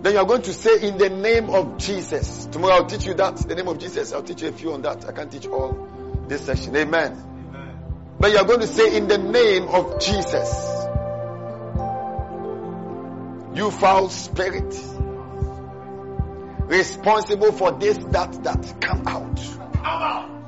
Then 0.00 0.12
you 0.12 0.18
are 0.20 0.26
going 0.26 0.42
to 0.42 0.52
say 0.52 0.86
in 0.86 0.96
the 0.98 1.08
name 1.08 1.50
of 1.50 1.78
Jesus. 1.78 2.46
Tomorrow 2.46 2.74
I'll 2.74 2.86
teach 2.86 3.04
you 3.04 3.14
that. 3.14 3.36
The 3.36 3.54
name 3.54 3.68
of 3.68 3.78
Jesus. 3.78 4.12
I'll 4.12 4.22
teach 4.22 4.42
you 4.42 4.48
a 4.48 4.52
few 4.52 4.72
on 4.72 4.82
that. 4.82 5.08
I 5.08 5.12
can't 5.12 5.30
teach 5.30 5.46
all 5.46 5.88
this 6.28 6.42
session. 6.42 6.76
Amen. 6.76 7.12
Amen. 7.12 7.78
But 8.20 8.30
you 8.30 8.38
are 8.38 8.44
going 8.44 8.60
to 8.60 8.66
say 8.66 8.96
in 8.96 9.08
the 9.08 9.18
name 9.18 9.64
of 9.64 10.00
Jesus. 10.00 10.64
You 13.54 13.70
foul 13.72 14.08
spirit. 14.08 14.72
Responsible 16.68 17.52
for 17.52 17.72
this, 17.72 17.98
that, 17.98 18.44
that. 18.44 18.80
Come 18.80 19.08
out. 19.08 19.36
Come 19.74 20.02
out. 20.02 20.38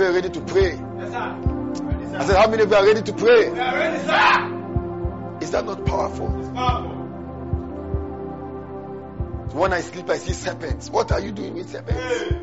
Many 0.00 0.04
are 0.04 0.12
ready 0.12 0.30
to 0.30 0.40
pray? 0.40 0.78
Yes, 0.98 1.12
sir. 1.12 1.59
I 2.12 2.24
said, 2.26 2.36
how 2.36 2.48
many 2.48 2.62
of 2.62 2.70
you 2.70 2.76
are 2.76 2.84
ready 2.84 3.02
to 3.02 3.12
pray? 3.12 3.50
We 3.50 3.58
are 3.58 3.74
ready, 3.74 3.98
sir. 4.04 5.38
Is 5.40 5.50
that 5.52 5.64
not 5.64 5.84
powerful? 5.86 6.40
It's 6.40 6.48
powerful. 6.50 6.96
When 9.58 9.72
I 9.72 9.80
sleep, 9.80 10.08
I 10.10 10.18
see 10.18 10.32
serpents. 10.32 10.90
What 10.90 11.12
are 11.12 11.20
you 11.20 11.32
doing 11.32 11.54
with 11.54 11.70
serpents? 11.70 12.00
Hey. 12.00 12.40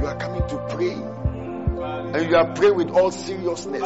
You 0.00 0.06
are 0.08 0.16
coming 0.16 0.48
to 0.48 0.56
pray. 0.70 0.92
And 0.92 2.30
you 2.30 2.36
are 2.36 2.52
praying 2.54 2.76
with 2.76 2.90
all 2.90 3.10
seriousness. 3.10 3.82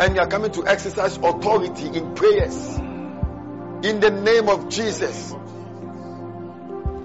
And 0.00 0.14
you 0.14 0.20
are 0.22 0.28
coming 0.28 0.52
to 0.52 0.66
exercise 0.66 1.16
authority 1.18 1.86
in 1.86 2.14
prayers. 2.14 2.78
In 2.78 4.00
the 4.00 4.10
name 4.10 4.48
of 4.48 4.68
Jesus. 4.70 5.34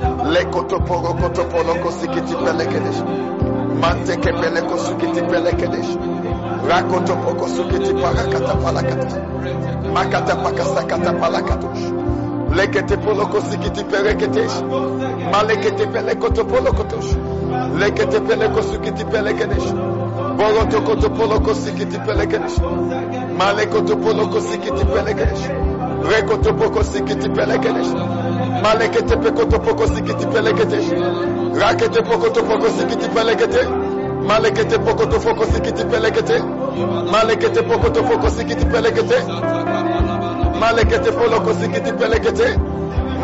Rataka-pasata-kapalakata. 0.00 0.02
Lekotoporo-kotopolo-kosikiti-pelekedesh. 0.30 3.00
Manteke-peleko-sukiti-pelekedesh. 3.80 5.90
Rakotopoko-sukiti-parakata-palakata. 6.68 9.16
Makata-pakasakata-palakatosh. 9.94 11.84
Lekete 12.56 12.96
poloko 12.96 13.40
sikiti 13.40 13.84
pereketesh. 13.84 14.62
Malekete 15.32 15.86
pelekoto 15.86 16.44
polokotosh. 16.44 17.16
Lekete 17.78 18.20
peleko 18.20 18.62
sukiti 18.62 19.04
pelekedesh. 19.04 19.72
Boroto 20.36 20.80
koto 20.82 21.10
poloko 21.10 21.54
sikiti 21.54 21.98
pelekedesh. 21.98 22.58
Malekoto 23.38 23.96
poloko 23.96 24.40
sikiti 24.40 24.84
pelekedesh. 24.84 25.48
Rekoto 26.10 26.54
poko 26.54 26.82
sikiti 26.82 27.28
pelekedesh. 27.28 28.19
Malekete 28.62 29.16
pekoto 29.16 29.58
poko 29.58 29.86
sikiti 29.86 30.26
pelekedesh. 30.32 30.88
Rakete 31.60 32.02
pokoto 32.02 32.42
poko 32.42 32.68
sikiti 32.70 33.08
pelekete. 33.14 33.62
Malekete 34.28 34.78
pokoto 34.78 35.18
poko 35.20 35.44
sikiti 35.44 35.84
pelekete. 35.84 36.38
Malekete 37.12 37.62
pokoto 37.62 38.02
poko 38.02 38.30
sikiti 38.30 38.64
pelekete. 38.66 39.18
Malekete 40.60 41.10
poloko 41.12 41.52
sikiti 41.54 41.92
pelekete. 41.92 42.46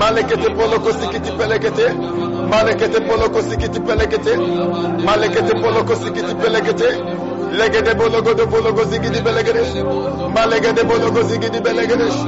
Malekete 0.00 0.48
poloko 0.56 0.92
sikiti 0.92 1.30
pelekete. 1.38 1.86
Malekete 2.50 3.00
poloko 3.00 3.42
sikiti 3.42 3.80
pelekete. 3.80 4.36
Malekete 5.04 5.54
poloko 5.62 5.94
sikiti 5.94 6.34
pelekete. 6.34 6.88
Legede 7.58 7.94
bologo 7.94 8.34
de 8.34 8.44
bologo 8.46 8.84
zigidi 8.84 9.20
belegedesh. 9.22 9.72
Malegede 10.34 10.82
bologo 10.84 11.22
zigidi 11.22 11.60
belegedesh. 11.60 12.18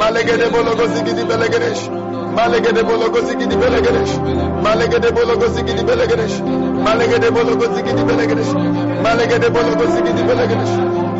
Malegede 0.00 0.48
bologo 0.50 0.86
zigidi 0.94 1.24
belegedesh. 1.24 2.01
Malegede 2.36 2.82
bologo 2.88 3.20
zigidi 3.28 3.56
belegedesh. 3.62 4.12
Malegede 4.64 5.10
bologo 5.16 5.46
zigidi 5.54 5.82
belegedesh. 5.88 6.36
Malegede 6.86 7.28
bologo 7.34 7.66
zigidi 7.74 8.02
belegedesh. 8.08 8.52
Malegede 9.04 9.48
bologo 9.54 9.84
zigidi 9.94 10.22
belegedesh. 10.28 10.74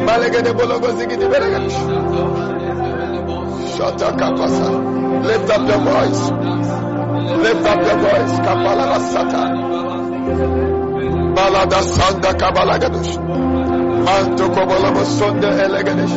Malegede 0.06 0.52
bologo 0.58 0.88
zigidi 0.98 1.26
belegedesh. 1.32 1.78
Shut 3.76 4.02
up, 4.02 4.14
Kapasa. 4.20 4.68
Lift 5.28 5.50
up 5.50 5.68
your 5.68 5.80
voice. 5.88 6.22
Lift 7.44 7.66
up 7.72 7.80
your 7.88 7.98
voice. 8.04 8.34
Kapala 8.46 8.84
Basata. 8.92 9.42
Balada 11.36 11.80
Sanda 11.94 12.30
Kabalagadush. 12.40 13.12
Manto 14.06 14.44
Kobolobo 14.54 15.04
Sonde 15.04 15.48
Elegadesh. 15.64 16.16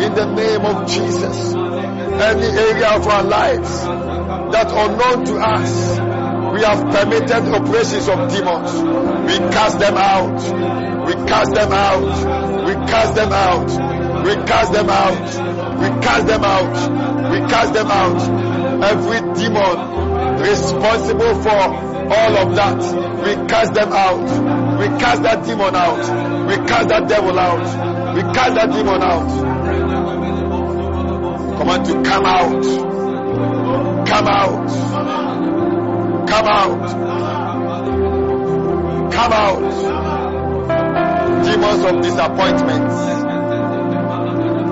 In 0.00 0.14
the 0.14 0.26
name 0.34 0.60
of 0.64 0.88
Jesus, 0.88 1.54
any 1.54 2.46
area 2.46 2.88
of 2.96 3.06
our 3.06 3.22
lives 3.24 3.84
that 3.84 4.68
unknown 4.70 5.24
to 5.26 5.36
us, 5.38 5.98
we 6.52 6.62
have 6.62 6.80
permitted 6.92 7.54
operations 7.54 8.08
of 8.08 8.30
demons. 8.30 8.72
We 9.26 9.38
cast 9.52 9.78
them 9.78 9.96
out. 9.96 10.40
We 11.06 11.14
cast 11.26 11.52
them 11.54 11.72
out. 11.72 12.66
We 12.66 12.74
cast 12.86 13.14
them 13.14 13.32
out. 13.32 14.24
We 14.24 14.34
cast 14.46 14.72
them 14.72 14.90
out. 14.90 15.80
We 15.80 15.88
cast 16.02 16.26
them 16.26 16.44
out. 16.44 17.32
We 17.32 17.38
cast 17.48 17.74
them 17.74 17.90
out. 17.90 18.20
Every 18.82 19.20
demon 19.34 20.40
responsible 20.42 21.34
for 21.42 21.92
all 22.14 22.36
of 22.36 22.54
that, 22.56 22.78
we 23.24 23.48
cast 23.48 23.72
them 23.74 23.92
out. 23.92 24.78
We 24.78 24.86
cast 24.98 25.22
that 25.22 25.44
demon 25.44 25.74
out. 25.74 26.46
We 26.48 26.56
cast 26.68 26.88
that 26.88 27.08
devil 27.08 27.38
out. 27.38 28.14
We 28.14 28.22
cast 28.34 28.54
that 28.56 28.70
demon 28.72 29.02
out. 29.02 29.61
Command 31.62 31.84
to 31.86 31.92
come 32.02 32.26
out. 32.26 32.64
Come 34.08 34.26
out. 34.26 34.68
Come 36.28 36.46
out. 36.48 36.90
Come 39.12 39.32
out. 39.32 39.60
Demons 41.44 41.84
of 41.84 42.02
disappointments. 42.02 42.96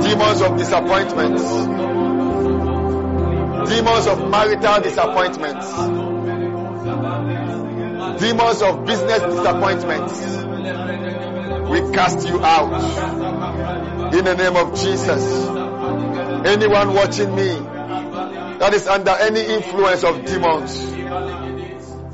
Demons 0.05 0.43
of 0.43 0.59
disappointments. 0.59 1.43
Demons 3.70 4.07
of 4.09 4.28
marital 4.28 4.81
disappointments. 4.81 5.73
Demons 8.20 8.62
of 8.62 8.85
business 8.85 9.23
disappointments. 9.33 10.19
We 11.70 11.93
cast 11.94 12.27
you 12.27 12.43
out. 12.43 12.83
In 14.12 14.25
the 14.25 14.35
name 14.35 14.57
of 14.57 14.75
Jesus. 14.75 15.60
Anyone 16.47 16.94
watching 16.94 17.35
me 17.35 17.49
that 18.59 18.73
is 18.75 18.86
under 18.86 19.10
any 19.10 19.41
influence 19.41 20.05
of 20.05 20.25
demons, 20.25 20.93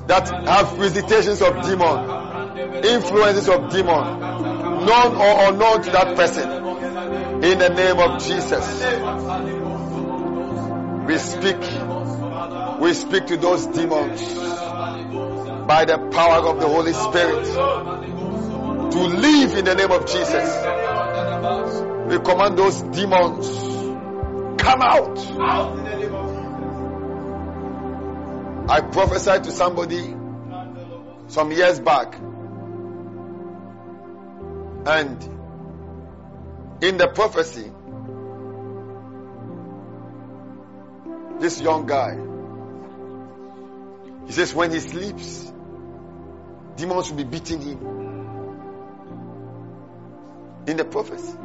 that 0.06 0.28
have 0.46 0.76
visitations 0.78 1.42
of 1.42 1.62
demon, 1.62 2.84
influences 2.84 3.48
of 3.48 3.70
demon, 3.70 4.20
known 4.86 5.16
or 5.16 5.48
unknown 5.48 5.82
to 5.82 5.90
that 5.90 6.16
person, 6.16 6.50
in 7.42 7.58
the 7.58 7.68
name 7.68 7.98
of 7.98 8.22
Jesus, 8.22 8.82
we 11.06 11.18
speak, 11.18 11.60
we 12.80 12.94
speak 12.94 13.26
to 13.26 13.36
those 13.36 13.66
demons 13.66 14.22
by 15.66 15.84
the 15.84 15.98
power 16.12 16.48
of 16.48 16.60
the 16.60 16.68
Holy 16.68 16.92
Spirit 16.92 17.44
to 18.92 18.98
live 18.98 19.56
in 19.56 19.64
the 19.64 19.74
name 19.74 19.90
of 19.90 20.06
Jesus. 20.06 20.48
We 22.10 22.18
command 22.24 22.56
those 22.56 22.82
demons, 22.82 23.75
come 24.58 24.82
out. 24.82 25.18
I 28.68 28.80
prophesied 28.80 29.44
to 29.44 29.52
somebody 29.52 30.14
some 31.28 31.52
years 31.52 31.80
back, 31.80 32.14
and 34.86 35.22
in 36.82 36.96
the 36.96 37.08
prophecy, 37.08 37.70
this 41.40 41.60
young 41.60 41.86
guy, 41.86 42.18
he 44.26 44.32
says, 44.32 44.54
when 44.54 44.72
he 44.72 44.80
sleeps, 44.80 45.52
demons 46.76 47.10
will 47.10 47.16
be 47.16 47.24
beating 47.24 47.60
him. 47.60 47.78
In 50.66 50.76
the 50.76 50.84
prophecy, 50.84 51.36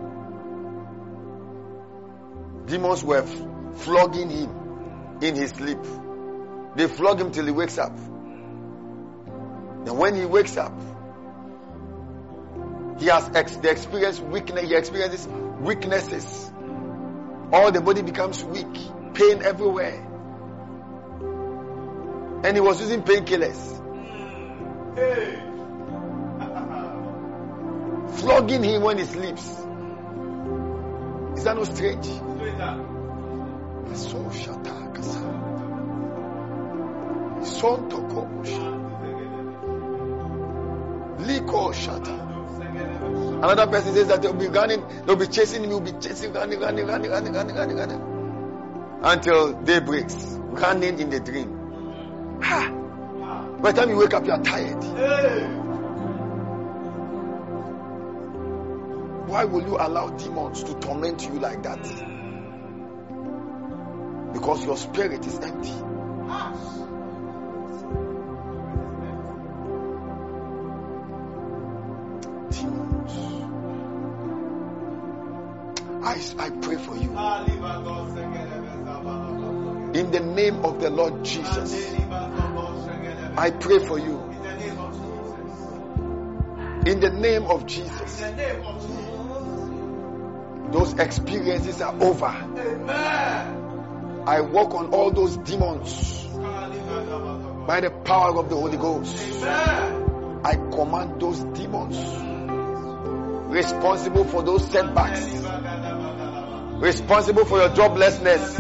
demons 2.72 3.04
were 3.04 3.24
flogging 3.76 4.30
him 4.30 5.20
in 5.22 5.36
his 5.36 5.52
sleep. 5.52 5.78
They 6.76 6.88
flog 6.88 7.20
him 7.20 7.32
till 7.32 7.46
he 7.46 7.52
wakes 7.52 7.78
up. 7.78 7.96
And 9.86 9.98
when 9.98 10.16
he 10.16 10.26
wakes 10.26 10.56
up, 10.56 10.74
he 12.98 13.08
has 13.08 13.30
ex- 13.36 13.58
the 13.58 13.70
experience 13.70 14.22
weakness. 14.22 14.70
He 14.70 14.76
experiences 14.76 15.28
weaknesses. 15.60 16.52
All 17.52 17.72
the 17.72 17.82
body 17.82 18.04
becomes 18.04 18.42
weak, 18.46 18.74
pain 19.16 19.42
everywhere. 19.44 20.08
And 22.44 22.56
he 22.56 22.62
was 22.62 22.80
using 22.80 23.04
painkillers, 23.04 23.80
flogging 28.20 28.64
him 28.64 28.82
when 28.84 28.98
he 28.98 29.04
sleeps. 29.04 29.46
Is 31.38 31.44
that 31.44 31.56
not 31.58 31.68
strange? 31.68 32.31
Another 43.44 43.68
person 43.68 43.94
says 43.96 44.08
that 44.08 44.22
they'll 44.22 44.34
be 44.34 44.48
running, 44.48 44.84
they'll 45.06 45.16
be 45.16 45.28
chasing 45.28 45.64
me, 45.64 45.68
will 45.68 45.82
be 45.82 45.92
chasing, 45.94 46.32
running, 46.34 46.60
running, 46.60 46.86
running, 46.86 47.12
running, 47.12 47.34
running, 47.34 47.56
running, 47.56 47.78
running. 47.78 49.00
Until 49.04 49.54
day 49.54 49.80
breaks. 49.80 50.16
Running 50.52 51.00
in 51.00 51.10
the 51.10 51.20
dream. 51.20 52.42
Ha! 52.42 53.58
By 53.62 53.72
the 53.72 53.82
time 53.82 53.90
you 53.90 53.98
wake 53.98 54.14
up, 54.14 54.26
you 54.26 54.32
are 54.32 54.44
tired. 54.44 54.84
Why 59.28 59.46
will 59.46 59.62
you 59.62 59.78
allow 59.78 60.10
demons 60.10 60.64
to 60.64 60.74
torment 60.76 61.24
you 61.24 61.40
like 61.40 61.64
that? 61.64 62.21
Because 64.34 64.66
your 64.66 64.78
spirit 64.78 65.26
is 65.26 65.40
empty. 65.40 65.74
I, 76.04 76.20
I 76.40 76.50
pray 76.50 76.78
for 76.78 76.96
you. 76.98 77.12
In 79.94 80.12
the 80.12 80.20
name 80.20 80.66
of 80.66 80.80
the 80.82 80.90
Lord 80.90 81.24
Jesus, 81.24 81.94
I 83.38 83.52
pray 83.52 83.80
for 83.80 84.00
you. 84.00 84.20
In 86.86 87.00
the 87.00 87.12
name 87.12 87.46
of 87.46 87.66
Jesus, 87.68 88.24
those 90.72 90.94
experiences 90.94 91.82
are 91.82 91.96
over. 92.02 93.61
I 94.26 94.42
walk 94.42 94.74
on 94.76 94.94
all 94.94 95.12
those 95.12 95.38
demons 95.38 96.24
by 97.68 97.80
the 97.82 97.90
power 98.04 98.38
of 98.38 98.50
the 98.50 98.56
Holy 98.56 98.78
Ghost. 98.78 99.44
I 99.44 100.56
command 100.72 101.20
those 101.22 101.40
demons 101.40 101.98
responsible 103.52 104.24
for 104.26 104.44
those 104.44 104.66
setbacks, 104.72 105.26
responsible 106.82 107.46
for 107.46 107.60
your 107.60 107.70
joblessness, 107.70 108.60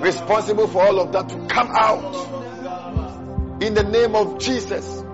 responsible 0.00 0.68
for 0.68 0.82
all 0.82 1.00
of 1.00 1.12
that 1.12 1.28
to 1.28 1.46
come 1.48 1.70
out 1.72 3.62
in 3.62 3.74
the 3.74 3.82
name 3.82 4.14
of 4.14 4.38
Jesus. 4.38 5.04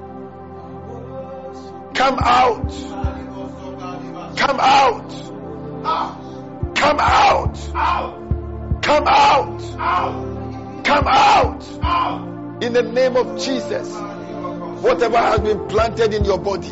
Come 1.94 2.18
out. 2.20 2.70
Come 4.36 4.60
out. 4.60 5.10
Come 6.77 7.01
out. 7.01 7.55
Come 7.59 7.75
out. 7.75 8.28
Come 8.89 9.05
out. 9.07 9.60
Come 10.83 11.07
out! 11.07 12.62
In 12.62 12.73
the 12.73 12.83
name 12.83 13.18
of 13.18 13.39
Jesus. 13.39 13.94
Whatever 14.83 15.18
has 15.18 15.41
been 15.41 15.68
planted 15.68 16.15
in 16.15 16.25
your 16.25 16.39
body, 16.39 16.70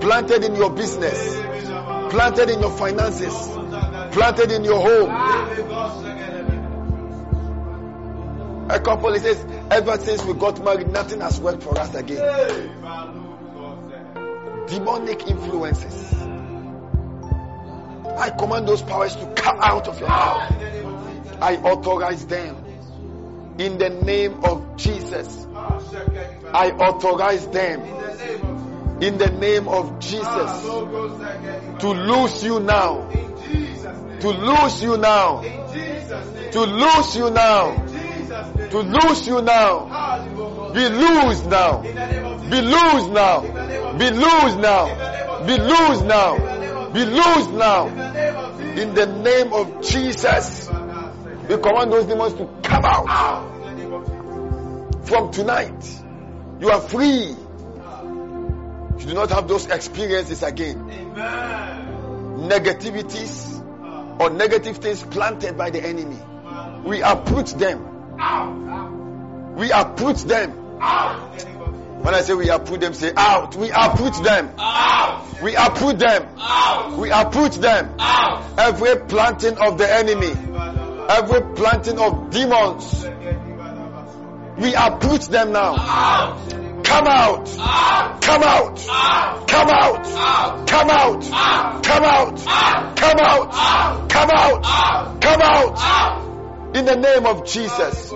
planted 0.00 0.44
in 0.44 0.54
your 0.54 0.70
business, 0.70 1.34
planted 2.12 2.48
in 2.48 2.60
your 2.60 2.70
finances, 2.70 3.34
planted 4.12 4.52
in 4.52 4.62
your 4.62 4.80
home. 4.80 5.10
A 8.70 8.78
couple 8.78 9.18
says, 9.18 9.44
ever 9.72 9.98
since 9.98 10.24
we 10.24 10.34
got 10.34 10.62
married, 10.62 10.92
nothing 10.92 11.20
has 11.22 11.40
worked 11.40 11.64
for 11.64 11.76
us 11.76 11.92
again. 11.96 12.70
Demonic 14.68 15.26
influences. 15.26 16.12
I 18.16 18.30
command 18.38 18.68
those 18.68 18.82
powers 18.82 19.16
to 19.16 19.26
come 19.34 19.58
out 19.60 19.88
of 19.88 19.98
your 19.98 20.08
life. 20.08 20.85
I 21.40 21.56
authorize 21.56 22.26
them 22.26 22.56
in 23.58 23.78
the 23.78 23.90
name 23.90 24.44
of 24.44 24.76
Jesus. 24.76 25.46
I 26.52 26.70
authorize 26.70 27.46
them 27.48 27.82
in 29.00 29.18
the 29.18 29.30
name 29.30 29.68
of 29.68 29.98
Jesus 30.00 30.62
to 31.80 31.88
lose 31.88 32.42
you 32.42 32.60
now. 32.60 33.08
To 34.20 34.30
lose 34.30 34.82
you 34.82 34.96
now. 34.96 35.42
To 35.42 36.60
lose 36.64 37.16
you 37.16 37.30
now. 37.30 37.86
To 38.70 38.78
lose 38.80 39.26
you 39.26 39.42
now. 39.42 40.72
Be 40.72 40.88
loose 40.88 41.44
now. 41.44 41.82
Be 41.82 42.60
loose 42.60 43.08
now. 43.08 43.40
Be 43.98 44.10
loose 44.10 44.54
now. 44.56 45.42
Be 45.46 45.56
loose 45.58 46.00
now. 46.02 46.90
Be 46.92 47.04
loose 47.04 47.48
now. 47.48 47.86
In 48.76 48.94
the 48.94 49.06
name 49.06 49.52
of 49.52 49.82
Jesus. 49.82 50.68
We 51.48 51.56
command 51.58 51.92
those 51.92 52.06
demons 52.06 52.34
to 52.34 52.46
come 52.62 52.84
out. 52.84 53.06
From 55.06 55.30
tonight, 55.30 56.02
you 56.60 56.70
are 56.70 56.80
free. 56.80 57.36
You 58.98 59.06
do 59.06 59.14
not 59.14 59.30
have 59.30 59.46
those 59.46 59.66
experiences 59.66 60.42
again. 60.42 60.90
Amen. 60.90 62.48
Negativities 62.48 64.20
or 64.20 64.30
negative 64.30 64.78
things 64.78 65.02
planted 65.02 65.56
by 65.56 65.70
the 65.70 65.80
enemy. 65.84 66.18
We 66.84 67.02
uproot 67.02 67.46
them. 67.48 67.84
We 69.56 69.70
uproot 69.70 70.16
them. 70.18 70.50
When 72.02 72.14
I 72.14 72.20
say 72.22 72.34
we 72.34 72.48
uproot 72.48 72.80
them, 72.80 72.94
say 72.94 73.12
out. 73.16 73.54
We 73.56 73.70
uproot 73.70 74.22
them. 74.22 74.50
We 75.42 75.54
uproot 75.56 75.98
them. 75.98 76.98
We 76.98 77.10
uproot 77.10 77.52
them. 77.52 77.96
Every 78.58 78.96
planting 79.06 79.58
of 79.58 79.76
the 79.78 79.92
enemy, 79.92 80.32
every 81.08 81.40
planting 81.54 81.98
of 81.98 82.28
demons, 82.30 83.06
we 84.58 84.74
uproot 84.74 85.22
them 85.22 85.52
now. 85.52 85.76
Come 86.82 87.06
out. 87.06 87.46
Come 88.22 88.42
out. 88.42 88.76
Come 89.48 89.68
out. 89.68 90.04
Come 90.66 90.90
out. 90.90 91.22
Come 91.82 92.04
out. 92.04 92.38
Come 92.96 93.18
out. 93.20 94.08
Come 94.08 94.30
out. 94.30 95.20
Come 95.20 95.42
out. 95.42 96.76
In 96.76 96.84
the 96.84 96.96
name 96.96 97.26
of 97.26 97.44
Jesus. 97.46 98.12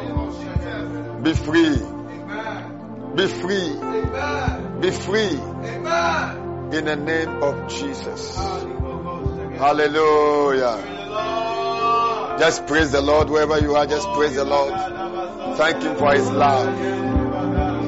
Be 1.23 1.33
free. 1.35 1.77
Be 3.15 3.27
free. 3.27 3.77
Be 4.81 4.91
free. 4.91 5.41
In 6.73 6.85
the 6.85 6.97
name 6.97 7.43
of 7.43 7.69
Jesus. 7.69 8.37
Hallelujah. 9.59 10.79
Just 12.41 12.67
praise 12.67 12.91
the 12.91 13.03
Lord 13.03 13.29
wherever 13.29 13.59
you 13.61 13.77
are. 13.77 13.85
Just 13.85 14.09
praise 14.15 14.35
the 14.35 14.45
Lord. 14.47 14.73
Thank 15.59 15.83
Him 15.83 15.95
for 15.97 16.15
His 16.15 16.31
love. 16.31 16.75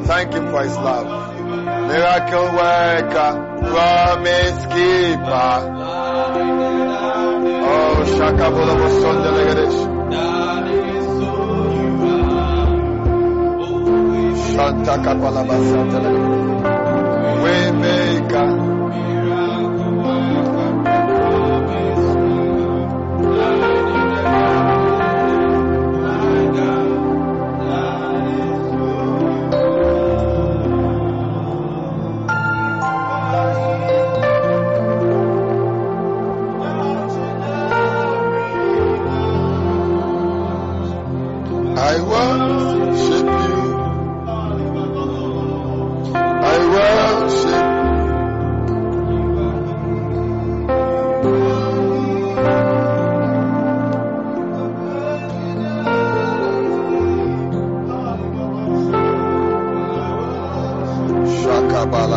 Thank 0.06 0.34
Him 0.34 0.50
for 0.50 0.62
His 0.62 0.76
love. 0.76 1.06
Miracle 1.88 2.44
worker, 2.52 3.32
promise 3.70 4.66
keeper. 4.66 5.56
Oh, 7.64 8.04
Shaka 8.18 8.50
Bulabo 8.52 8.88
Sondelegadesh. 9.00 9.78
Shanta 14.54 14.94
Kapalaba 15.02 15.56
Santelegadesh. 15.70 17.42
Waymaker. 17.42 18.71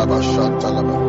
Rabashatalaba. 0.06 1.05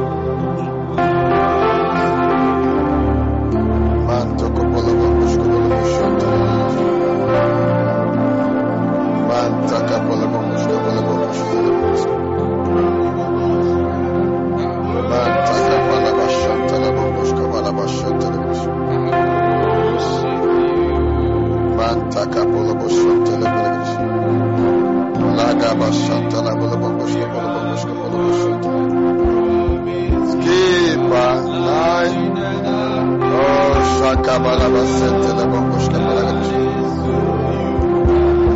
Shaka 34.27 34.39
balaba 34.43 34.81
sentele 34.97 35.43
bongoshka 35.51 35.97
balagadosh. 36.05 36.51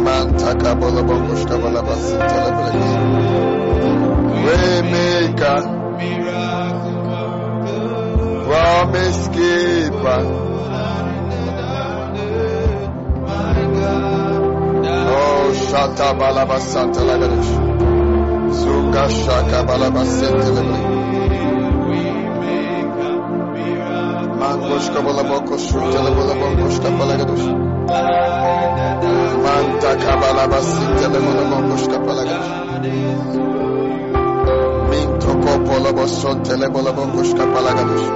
Mantaka 0.06 0.72
bola 0.80 1.02
bongoshka 1.10 1.56
balaba 1.64 1.96
sentele 2.06 2.50
balagadosh. 2.58 2.94
Waymaker, 4.46 5.64
promise 8.46 9.24
keeper. 9.36 10.22
Oh, 15.14 15.46
shata 15.68 16.08
balaba 16.20 16.60
santa 16.60 17.02
lagadosh. 17.10 17.52
Zunga 18.60 19.04
shaka 19.24 19.60
balaba 19.70 20.04
sentele 20.18 21.01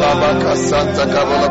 la 0.00 0.14
vaca 0.14 0.56
santa 0.56 1.06
cabola. 1.06 1.50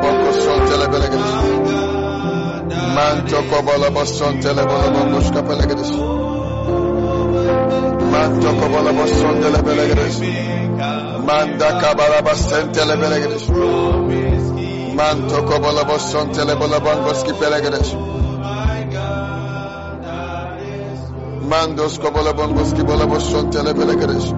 Mandos 21.50 21.98
cobola 21.98 22.34
bongos 22.34 22.74
kibola 22.76 23.08
bosson 23.08 23.50
telebelegedes. 23.50 24.32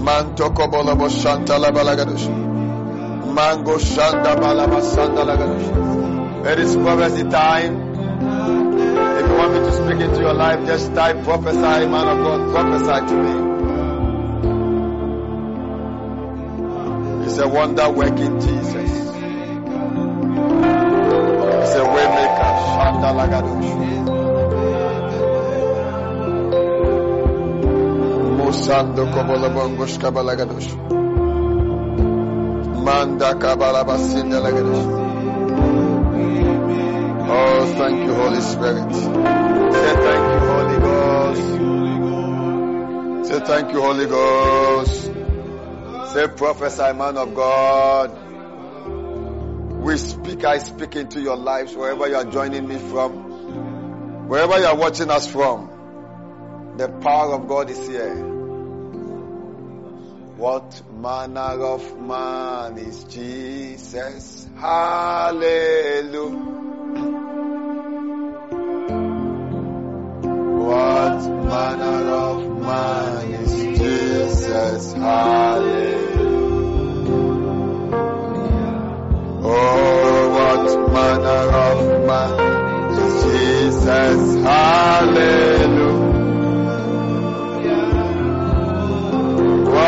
Manto 0.00 0.50
kobola 0.50 0.94
boshanta 0.94 1.58
la 1.58 1.72
balagadush. 1.72 2.28
Mango 3.34 3.78
shanda 3.78 4.36
balaba 4.36 4.80
sanda 4.80 5.24
lagadush. 5.24 6.46
It 6.46 6.60
is 6.60 6.76
prophecy 6.76 7.24
time. 7.24 7.74
If 9.18 9.26
you 9.26 9.34
want 9.36 9.52
me 9.54 9.58
to 9.58 9.72
speak 9.72 10.00
into 10.00 10.20
your 10.20 10.34
life, 10.34 10.64
just 10.64 10.94
type 10.94 11.24
prophesy, 11.24 11.60
man 11.60 12.06
of 12.06 12.18
God, 12.24 12.40
prophesy 12.54 13.06
to 13.08 13.14
me. 13.24 13.32
He's 17.24 17.38
a 17.38 17.48
wonder 17.48 17.90
working 17.90 18.38
Jesus. 18.40 19.07
Kobola 28.68 29.48
bongosh 29.48 29.96
kabalagadosh. 29.98 30.68
Manda 32.84 33.34
kabala 33.34 33.82
basinda 33.84 34.40
lagadosh. 34.42 34.84
Oh, 37.30 37.74
thank 37.78 38.04
you, 38.04 38.14
Holy 38.14 38.40
Spirit. 38.42 38.94
Say 38.94 39.94
thank 40.04 40.22
you, 40.32 40.40
Holy 40.50 40.78
Ghost. 40.84 41.48
Say 43.28 43.40
thank 43.40 43.72
you, 43.72 43.80
Holy 43.80 44.06
Ghost. 44.06 45.12
Say 46.12 46.28
prophesy, 46.28 46.92
man 46.92 47.16
of 47.16 47.34
God. 47.34 48.10
We 49.82 49.96
speak, 49.96 50.44
I 50.44 50.58
speak 50.58 50.94
into 50.94 51.20
your 51.22 51.36
lives 51.38 51.74
wherever 51.74 52.06
you 52.06 52.16
are 52.16 52.24
joining 52.26 52.68
me 52.68 52.76
from. 52.76 54.28
Wherever 54.28 54.58
you 54.58 54.66
are 54.66 54.76
watching 54.76 55.08
us 55.10 55.26
from. 55.26 55.70
The 56.76 56.88
power 56.90 57.32
of 57.34 57.48
God 57.48 57.70
is 57.70 57.88
here. 57.88 58.27
What 60.38 60.82
manner 60.92 61.64
of 61.64 61.98
man 62.00 62.78
is 62.78 63.02
Jesus? 63.02 64.48
Hallelujah. 64.56 66.38
What 70.62 71.18
manner 71.42 72.10
of 72.12 72.62
man 72.62 73.32
is 73.32 73.52
Jesus? 73.80 74.92
Hallelujah. 74.92 76.28
Oh, 79.42 80.28
what 80.38 80.92
manner 80.92 81.50
of 81.66 81.80
man 82.06 82.92
is 82.92 83.24
Jesus? 83.24 84.44
Hallelujah. 84.44 86.07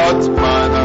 What 0.00 0.30
manner 0.30 0.79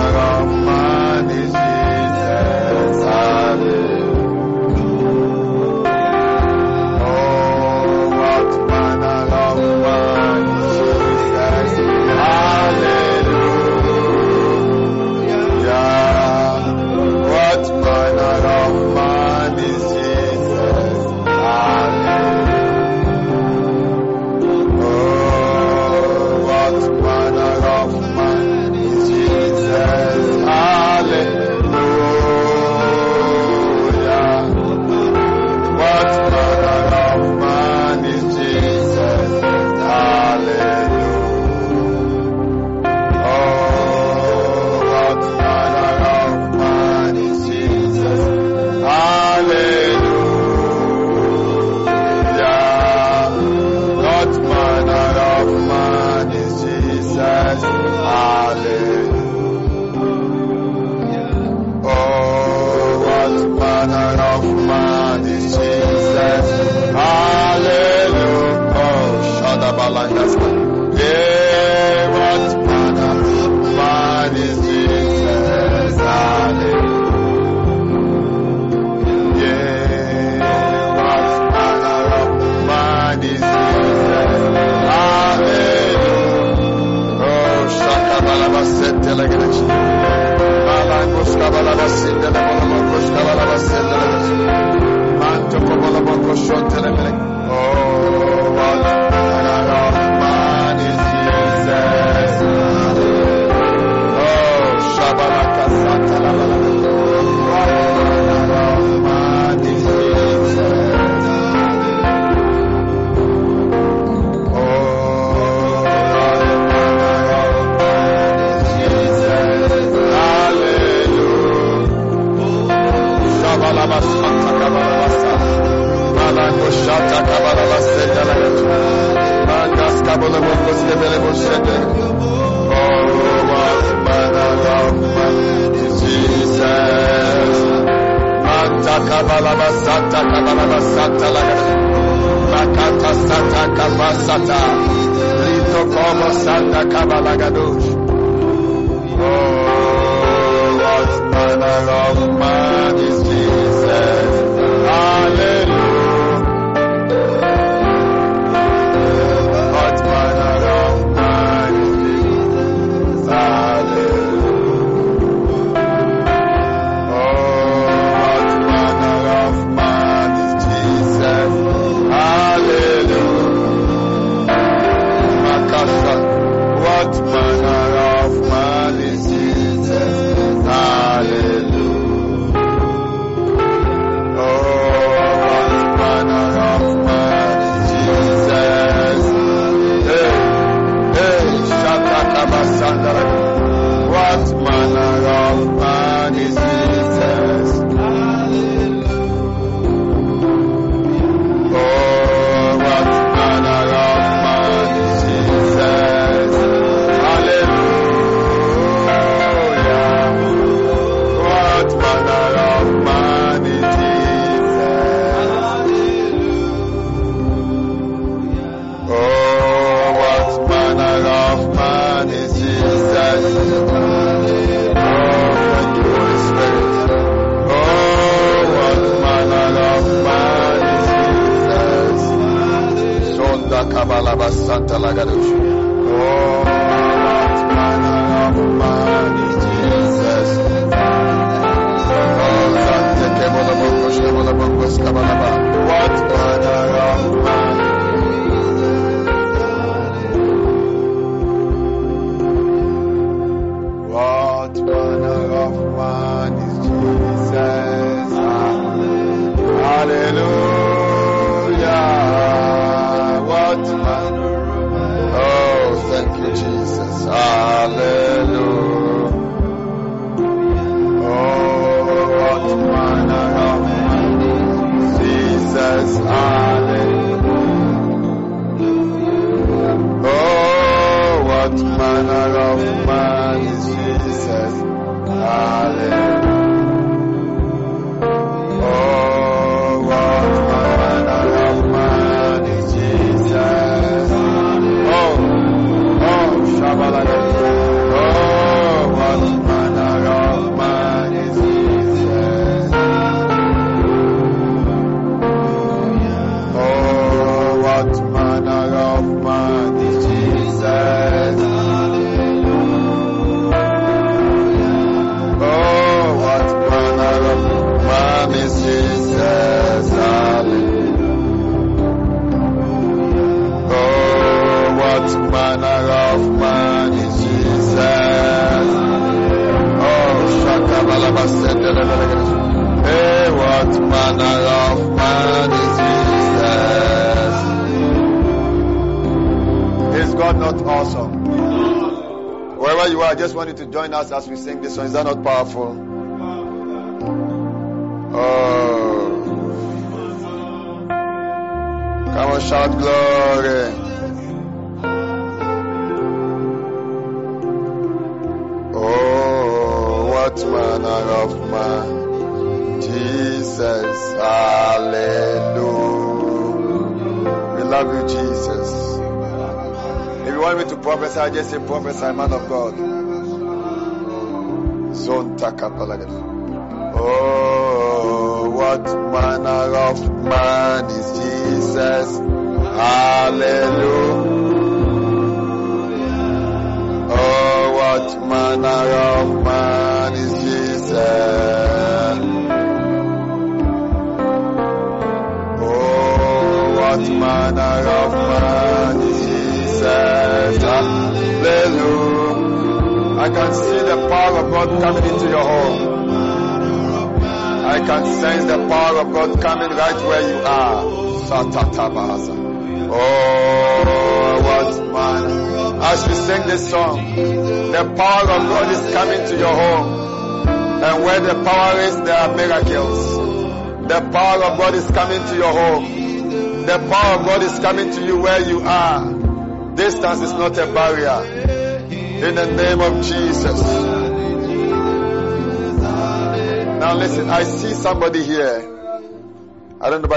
as 344.97 345.13
we 345.13 345.19
sing 345.19 345.34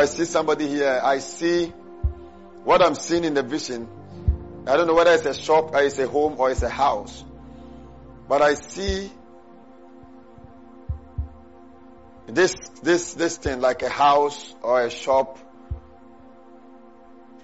see 0.09 0.25
somebody 0.25 0.69
here. 0.69 1.01
I 1.03 1.19
see 1.19 1.67
what 2.65 2.83
I'm 2.83 2.95
seeing 2.95 3.25
in 3.25 3.35
the 3.35 3.43
vision. 3.43 3.89
I 4.67 4.77
don't 4.77 4.87
know 4.87 4.95
whether 4.95 5.13
it's 5.13 5.25
a 5.25 5.35
shop 5.35 5.75
or 5.75 5.83
it's 5.83 5.99
a 5.99 6.07
home 6.07 6.35
or 6.39 6.51
it's 6.51 6.63
a 6.63 6.69
house. 6.69 7.25
But 8.29 8.43
I 8.43 8.55
see 8.55 9.11
this, 12.27 12.55
this, 12.83 13.15
this 13.15 13.39
thing 13.39 13.61
like 13.61 13.83
a 13.83 13.89
house 13.89 14.55
or 14.63 14.83
a 14.83 14.91
shop 14.91 15.39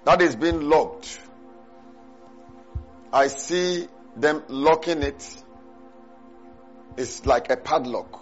that 0.05 0.20
is 0.20 0.36
being 0.36 0.68
locked. 0.68 1.20
I 3.12 3.28
see 3.28 3.89
them 4.17 4.43
locking 4.49 5.02
it. 5.02 5.43
It's 6.97 7.25
like 7.25 7.51
a 7.51 7.57
padlock. 7.57 8.20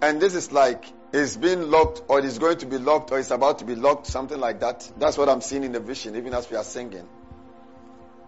And 0.00 0.20
this 0.20 0.34
is 0.34 0.52
like 0.52 0.84
it's 1.12 1.36
being 1.36 1.70
locked 1.70 2.02
or 2.08 2.20
it's 2.20 2.38
going 2.38 2.58
to 2.58 2.66
be 2.66 2.78
locked 2.78 3.10
or 3.12 3.18
it's 3.18 3.30
about 3.30 3.60
to 3.60 3.64
be 3.64 3.74
locked, 3.74 4.06
something 4.06 4.38
like 4.38 4.60
that. 4.60 4.90
That's 4.98 5.16
what 5.16 5.28
I'm 5.28 5.40
seeing 5.40 5.64
in 5.64 5.72
the 5.72 5.80
vision, 5.80 6.16
even 6.16 6.34
as 6.34 6.50
we 6.50 6.56
are 6.56 6.64
singing. 6.64 7.08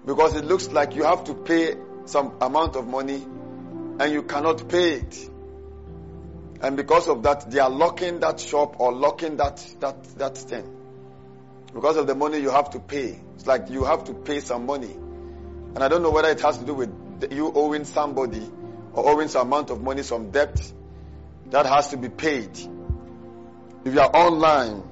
Because 0.07 0.35
it 0.35 0.45
looks 0.45 0.69
like 0.69 0.95
you 0.95 1.05
have 1.05 1.25
to 1.25 1.35
pay 1.35 1.77
some 2.07 2.37
amount 2.41 2.77
of 2.77 2.87
money 2.87 3.23
and 3.23 4.13
you 4.13 4.23
cannot 4.23 4.67
pay 4.69 4.95
it. 4.95 5.31
And 6.63 6.77
because 6.77 7.09
of 7.09 7.23
that, 7.25 7.51
they 7.51 7.59
are 7.59 7.71
locking 7.71 8.21
that 8.21 8.41
shop 8.41 8.81
or 8.81 8.93
locking 8.93 9.37
that, 9.37 9.65
that, 9.81 10.03
that 10.19 10.39
thing. 10.39 10.77
Because 11.75 11.97
of 11.97 12.07
the 12.07 12.15
money 12.15 12.39
you 12.39 12.51
have 12.51 12.71
to 12.71 12.81
pay. 12.81 13.21
It's 13.35 13.47
like 13.47 13.69
you 13.71 13.85
have 13.85 14.05
to 14.05 14.15
pay 14.15 14.41
some 14.41 14.65
money. 14.65 14.93
And 14.93 15.79
I 15.79 15.89
don't 15.89 16.03
know 16.03 16.11
whether 16.11 16.31
it 16.31 16.41
has 16.41 16.59
to 16.59 16.65
do 16.65 16.75
with 16.75 17.31
you 17.31 17.53
owing 17.55 17.85
somebody 17.85 18.51
or 18.95 19.11
owing 19.11 19.29
some 19.29 19.47
amount 19.47 19.71
of 19.71 19.83
money, 19.83 20.03
some 20.03 20.31
debt 20.31 20.61
that 21.51 21.67
has 21.67 21.89
to 21.89 21.97
be 21.97 22.09
paid. 22.09 22.51
If 23.85 23.95
you 23.95 24.01
are 24.01 24.15
online 24.15 24.83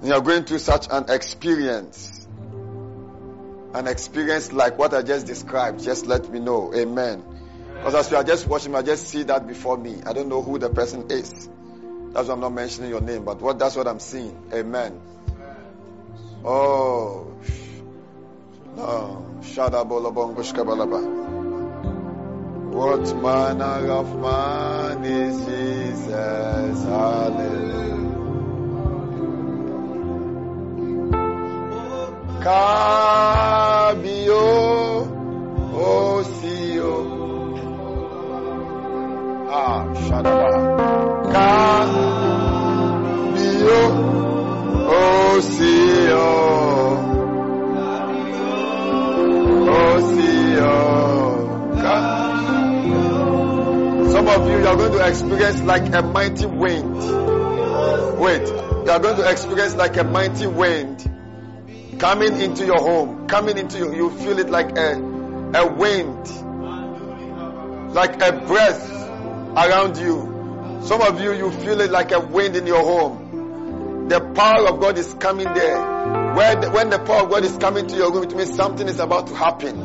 and 0.00 0.08
you 0.08 0.14
are 0.14 0.20
going 0.20 0.44
through 0.44 0.58
such 0.58 0.86
an 0.90 1.06
experience, 1.08 2.26
an 3.74 3.86
experience 3.86 4.52
like 4.52 4.78
what 4.78 4.94
I 4.94 5.02
just 5.02 5.26
described, 5.26 5.82
just 5.82 6.06
let 6.06 6.30
me 6.30 6.40
know. 6.40 6.72
Amen. 6.74 7.24
Because 7.74 7.94
as 7.94 8.10
we 8.10 8.16
are 8.16 8.24
just 8.24 8.46
watching, 8.46 8.74
I 8.74 8.82
just 8.82 9.08
see 9.08 9.24
that 9.24 9.46
before 9.46 9.76
me. 9.76 10.00
I 10.06 10.12
don't 10.12 10.28
know 10.28 10.42
who 10.42 10.58
the 10.58 10.70
person 10.70 11.10
is. 11.10 11.48
That's 12.12 12.28
why 12.28 12.34
I'm 12.34 12.40
not 12.40 12.52
mentioning 12.52 12.90
your 12.90 13.00
name, 13.00 13.24
but 13.24 13.40
what 13.40 13.58
that's 13.58 13.74
what 13.76 13.88
I'm 13.88 13.98
seeing. 13.98 14.50
Amen. 14.52 15.00
Oh. 16.44 17.32
No. 18.76 19.26
Shadabolabongushkabalaba. 19.42 21.33
What 22.74 23.04
manner 23.22 23.90
of 23.92 24.08
man 24.20 25.04
is 25.04 25.44
Jesus? 25.46 26.84
Hallelujah. 26.84 27.94
Kabio, 33.74 35.06
Osio. 35.72 36.94
Ah, 39.50 39.82
Shadaba. 40.04 40.50
Kabio, 41.34 42.22
Osio. 45.00 46.28
Osio. 49.78 50.76
Ka- 51.82 52.23
Some 54.14 54.28
of 54.28 54.48
you, 54.48 54.58
you 54.60 54.66
are 54.68 54.76
going 54.76 54.92
to 54.92 55.04
experience 55.08 55.60
like 55.62 55.92
a 55.92 56.00
mighty 56.00 56.46
wind. 56.46 56.94
Wait, 58.20 58.46
you 58.46 58.90
are 58.92 59.00
going 59.00 59.16
to 59.16 59.28
experience 59.28 59.74
like 59.74 59.96
a 59.96 60.04
mighty 60.04 60.46
wind 60.46 61.00
coming 61.98 62.40
into 62.40 62.64
your 62.64 62.78
home, 62.78 63.26
coming 63.26 63.58
into 63.58 63.78
you. 63.78 63.92
You 63.92 64.10
feel 64.10 64.38
it 64.38 64.48
like 64.48 64.78
a, 64.78 64.92
a 65.56 65.66
wind, 65.66 66.28
like 67.92 68.22
a 68.22 68.30
breath 68.46 68.88
around 69.56 69.96
you. 69.96 70.80
Some 70.84 71.02
of 71.02 71.20
you, 71.20 71.32
you 71.32 71.50
feel 71.50 71.80
it 71.80 71.90
like 71.90 72.12
a 72.12 72.20
wind 72.20 72.54
in 72.54 72.68
your 72.68 72.84
home. 72.84 74.06
The 74.08 74.20
power 74.20 74.68
of 74.68 74.78
God 74.78 74.96
is 74.96 75.12
coming 75.14 75.52
there. 75.52 75.74
The, 76.60 76.70
when 76.70 76.90
the 76.90 77.00
power 77.00 77.24
of 77.24 77.30
God 77.30 77.44
is 77.44 77.56
coming 77.56 77.88
to 77.88 77.96
your 77.96 78.12
room, 78.12 78.22
it 78.22 78.36
means 78.36 78.54
something 78.54 78.86
is 78.86 79.00
about 79.00 79.26
to 79.26 79.34
happen. 79.34 79.80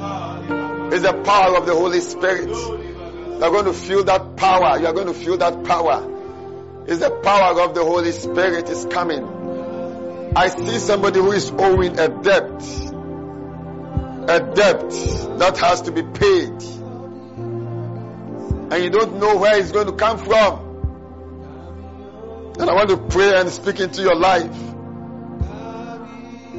It's 0.93 1.01
the 1.01 1.19
power 1.25 1.57
of 1.57 1.65
the 1.65 1.73
Holy 1.73 2.01
Spirit. 2.01 2.98
You 3.39 3.45
are 3.45 3.51
going 3.51 3.65
to 3.65 3.73
feel 3.73 4.03
that 4.03 4.35
power. 4.35 4.77
You 4.77 4.87
are 4.87 4.93
going 4.93 5.07
to 5.07 5.13
feel 5.13 5.37
that 5.37 5.63
power. 5.63 6.83
It's 6.85 6.99
the 6.99 7.09
power 7.09 7.61
of 7.61 7.73
the 7.73 7.85
Holy 7.85 8.11
Spirit 8.11 8.67
is 8.67 8.85
coming. 8.91 10.33
I 10.35 10.49
see 10.49 10.77
somebody 10.77 11.21
who 11.21 11.31
is 11.31 11.49
owing 11.49 11.97
a 11.97 12.09
debt. 12.09 12.61
A 14.27 14.39
debt 14.41 14.89
that 15.39 15.57
has 15.57 15.83
to 15.83 15.93
be 15.93 16.03
paid. 16.03 16.51
And 18.71 18.83
you 18.83 18.89
don't 18.89 19.19
know 19.19 19.37
where 19.37 19.57
it's 19.57 19.71
going 19.71 19.87
to 19.87 19.93
come 19.93 20.17
from. 20.17 20.59
And 22.59 22.69
I 22.69 22.73
want 22.73 22.89
to 22.89 22.97
pray 22.97 23.39
and 23.39 23.49
speak 23.49 23.79
into 23.79 24.01
your 24.01 24.15
life. 24.15 24.51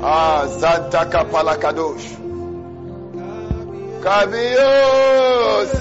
Ah, 0.02 0.46
Zantaka 0.48 1.28
Palakadosh. 1.30 2.16
Kabiosi. 5.20 5.80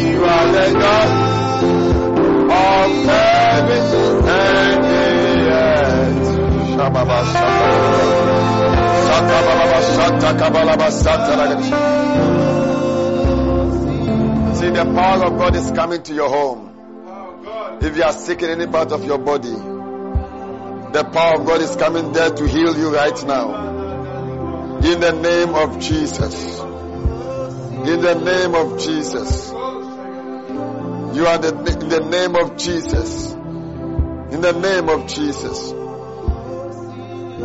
You, 0.00 0.24
are 0.24 0.46
the 0.52 0.66
God 0.78 1.10
of 2.50 2.90
heaven 3.08 3.84
and 4.28 4.84
the 4.84 5.50
earth. 5.50 6.28
Shababa. 6.76 7.18
See, 14.54 14.70
the 14.70 14.84
power 14.94 15.26
of 15.26 15.38
God 15.38 15.56
is 15.56 15.70
coming 15.72 16.02
to 16.04 16.14
your 16.14 16.28
home. 16.28 16.68
If 17.80 17.96
you 17.96 18.04
are 18.04 18.12
sick 18.12 18.42
in 18.42 18.50
any 18.50 18.66
part 18.68 18.92
of 18.92 19.04
your 19.04 19.18
body, 19.18 19.50
the 19.50 21.10
power 21.12 21.40
of 21.40 21.46
God 21.46 21.60
is 21.62 21.74
coming 21.74 22.12
there 22.12 22.30
to 22.30 22.46
heal 22.46 22.78
you 22.78 22.94
right 22.94 23.24
now. 23.26 24.78
In 24.78 25.00
the 25.00 25.12
name 25.12 25.54
of 25.54 25.80
Jesus. 25.80 26.62
In 27.84 28.00
the 28.00 28.14
name 28.14 28.54
of 28.54 28.78
Jesus. 28.78 29.50
You 31.16 31.26
are 31.26 31.38
the, 31.38 31.78
in 31.80 31.88
the 31.88 32.00
name 32.00 32.36
of 32.36 32.56
Jesus. 32.56 33.32
In 33.32 34.40
the 34.40 34.52
name 34.52 34.88
of 34.88 35.08
Jesus. 35.08 35.72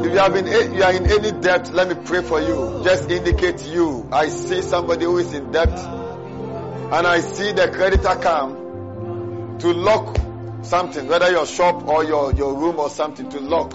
If 0.05 0.11
you 0.13 0.19
have 0.19 0.33
been, 0.33 0.45
you 0.45 0.83
are 0.83 0.93
in 0.93 1.07
any 1.07 1.31
debt, 1.41 1.73
let 1.73 1.89
me 1.89 1.95
pray 2.05 2.21
for 2.21 2.39
you. 2.39 2.81
Just 2.83 3.09
indicate 3.09 3.65
you. 3.65 4.07
I 4.11 4.29
see 4.29 4.61
somebody 4.61 5.05
who 5.05 5.17
is 5.17 5.33
in 5.33 5.51
debt 5.51 5.69
and 5.69 7.07
I 7.07 7.19
see 7.19 7.51
the 7.51 7.69
creditor 7.69 8.15
come 8.21 9.57
to 9.59 9.73
lock 9.73 10.17
something, 10.61 11.07
whether 11.07 11.31
your 11.31 11.47
shop 11.47 11.87
or 11.87 12.03
your, 12.05 12.31
your 12.33 12.53
room 12.53 12.79
or 12.79 12.89
something 12.91 13.27
to 13.29 13.39
lock. 13.39 13.73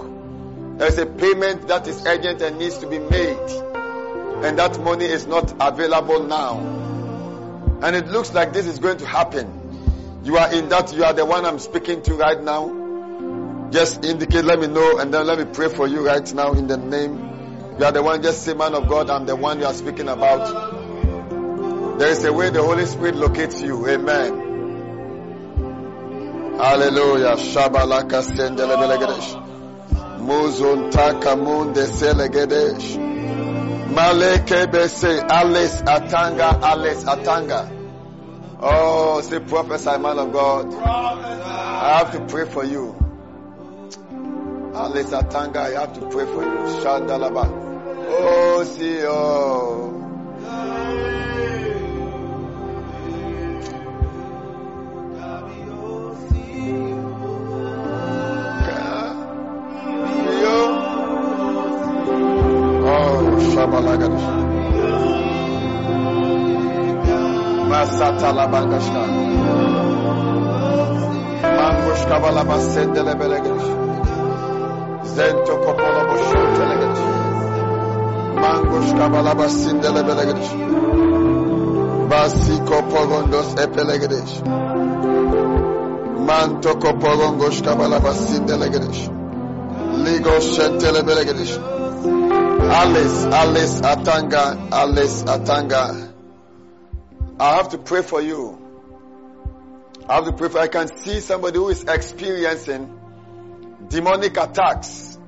There's 0.78 0.96
a 0.98 1.06
payment 1.06 1.66
that 1.68 1.86
is 1.88 2.06
urgent 2.06 2.40
and 2.40 2.58
needs 2.58 2.78
to 2.78 2.86
be 2.86 3.00
made. 3.00 3.71
And 4.44 4.58
that 4.58 4.80
money 4.80 5.04
is 5.04 5.26
not 5.26 5.54
available 5.60 6.24
now. 6.24 6.58
And 7.82 7.96
it 7.96 8.08
looks 8.08 8.32
like 8.32 8.52
this 8.52 8.66
is 8.66 8.78
going 8.78 8.98
to 8.98 9.06
happen. 9.06 10.20
You 10.24 10.36
are 10.36 10.52
in 10.52 10.68
that, 10.68 10.92
you 10.94 11.04
are 11.04 11.12
the 11.12 11.24
one 11.24 11.44
I'm 11.44 11.58
speaking 11.58 12.02
to 12.02 12.14
right 12.14 12.40
now. 12.40 13.70
Just 13.70 14.04
indicate, 14.04 14.44
let 14.44 14.60
me 14.60 14.66
know, 14.66 14.98
and 14.98 15.12
then 15.12 15.26
let 15.26 15.38
me 15.38 15.46
pray 15.46 15.68
for 15.68 15.86
you 15.86 16.06
right 16.06 16.32
now 16.34 16.52
in 16.52 16.66
the 16.66 16.76
name. 16.76 17.76
You 17.78 17.84
are 17.84 17.92
the 17.92 18.02
one, 18.02 18.22
just 18.22 18.42
say, 18.44 18.54
man 18.54 18.74
of 18.74 18.88
God, 18.88 19.10
I'm 19.10 19.26
the 19.26 19.34
one 19.34 19.58
you 19.58 19.66
are 19.66 19.74
speaking 19.74 20.08
about. 20.08 21.98
There 21.98 22.10
is 22.10 22.24
a 22.24 22.32
way 22.32 22.50
the 22.50 22.62
Holy 22.62 22.86
Spirit 22.86 23.16
locates 23.16 23.60
you. 23.62 23.88
Amen. 23.88 24.50
Hallelujah. 26.58 27.36
Shabalaka 27.36 28.22
sendelebelegedesh. 28.22 29.34
Muzun 30.20 30.90
takamun 30.92 31.74
selegedesh. 33.92 34.46
Maleke 34.48 34.66
bese 34.72 35.20
Alice 35.28 35.82
Atanga, 35.82 36.60
Alice 36.62 37.04
Atanga. 37.04 37.78
Oh, 38.60 39.20
say 39.22 39.40
prophesy, 39.40 39.98
man 39.98 40.18
of 40.18 40.32
God. 40.32 40.72
I 40.74 41.98
have 41.98 42.12
to 42.12 42.20
pray 42.26 42.46
for 42.48 42.64
you. 42.64 42.94
Alice 44.74 45.10
Atanga, 45.10 45.56
I 45.56 45.80
have 45.80 45.92
to 45.94 46.00
pray 46.08 46.26
for 46.26 46.42
you. 46.42 46.82
Shandalaba. 46.82 47.48
Oh, 48.08 48.64
see, 48.64 49.02
oh. 49.04 49.91
şabalagaş. 63.54 64.22
Masata 67.68 68.36
labagaşka. 68.36 69.02
Mangoş 71.56 72.04
kabalaba 72.08 72.58
sendele 72.58 73.20
belegeş. 73.20 73.64
Zento 75.04 75.60
kopola 75.60 76.02
boşun 76.10 76.54
telegeş. 76.56 76.98
Mangoş 78.40 78.90
kabalaba. 78.98 79.42
Basi 82.10 82.64
koporondos 82.64 83.58
epelegeş. 83.58 84.30
Manto 86.26 86.80
koporongoş 86.80 87.62
kabalaba 87.62 88.12
sindele 88.12 88.68
gedeş. 88.68 89.08
Ligos 90.04 90.56
şentele 90.56 91.06
belegeş. 91.06 91.58
Alice, 92.74 93.24
Alice 93.26 93.80
Atanga, 93.82 94.70
Alice 94.72 95.24
Atanga. 95.24 96.10
I 97.38 97.56
have 97.56 97.68
to 97.68 97.78
pray 97.78 98.00
for 98.00 98.22
you. 98.22 98.58
I 100.08 100.14
have 100.14 100.24
to 100.24 100.32
pray 100.32 100.48
for 100.48 100.58
I 100.58 100.68
can 100.68 100.88
see 100.96 101.20
somebody 101.20 101.58
who 101.58 101.68
is 101.68 101.84
experiencing 101.84 102.98
demonic 103.88 104.38
attacks. 104.38 105.18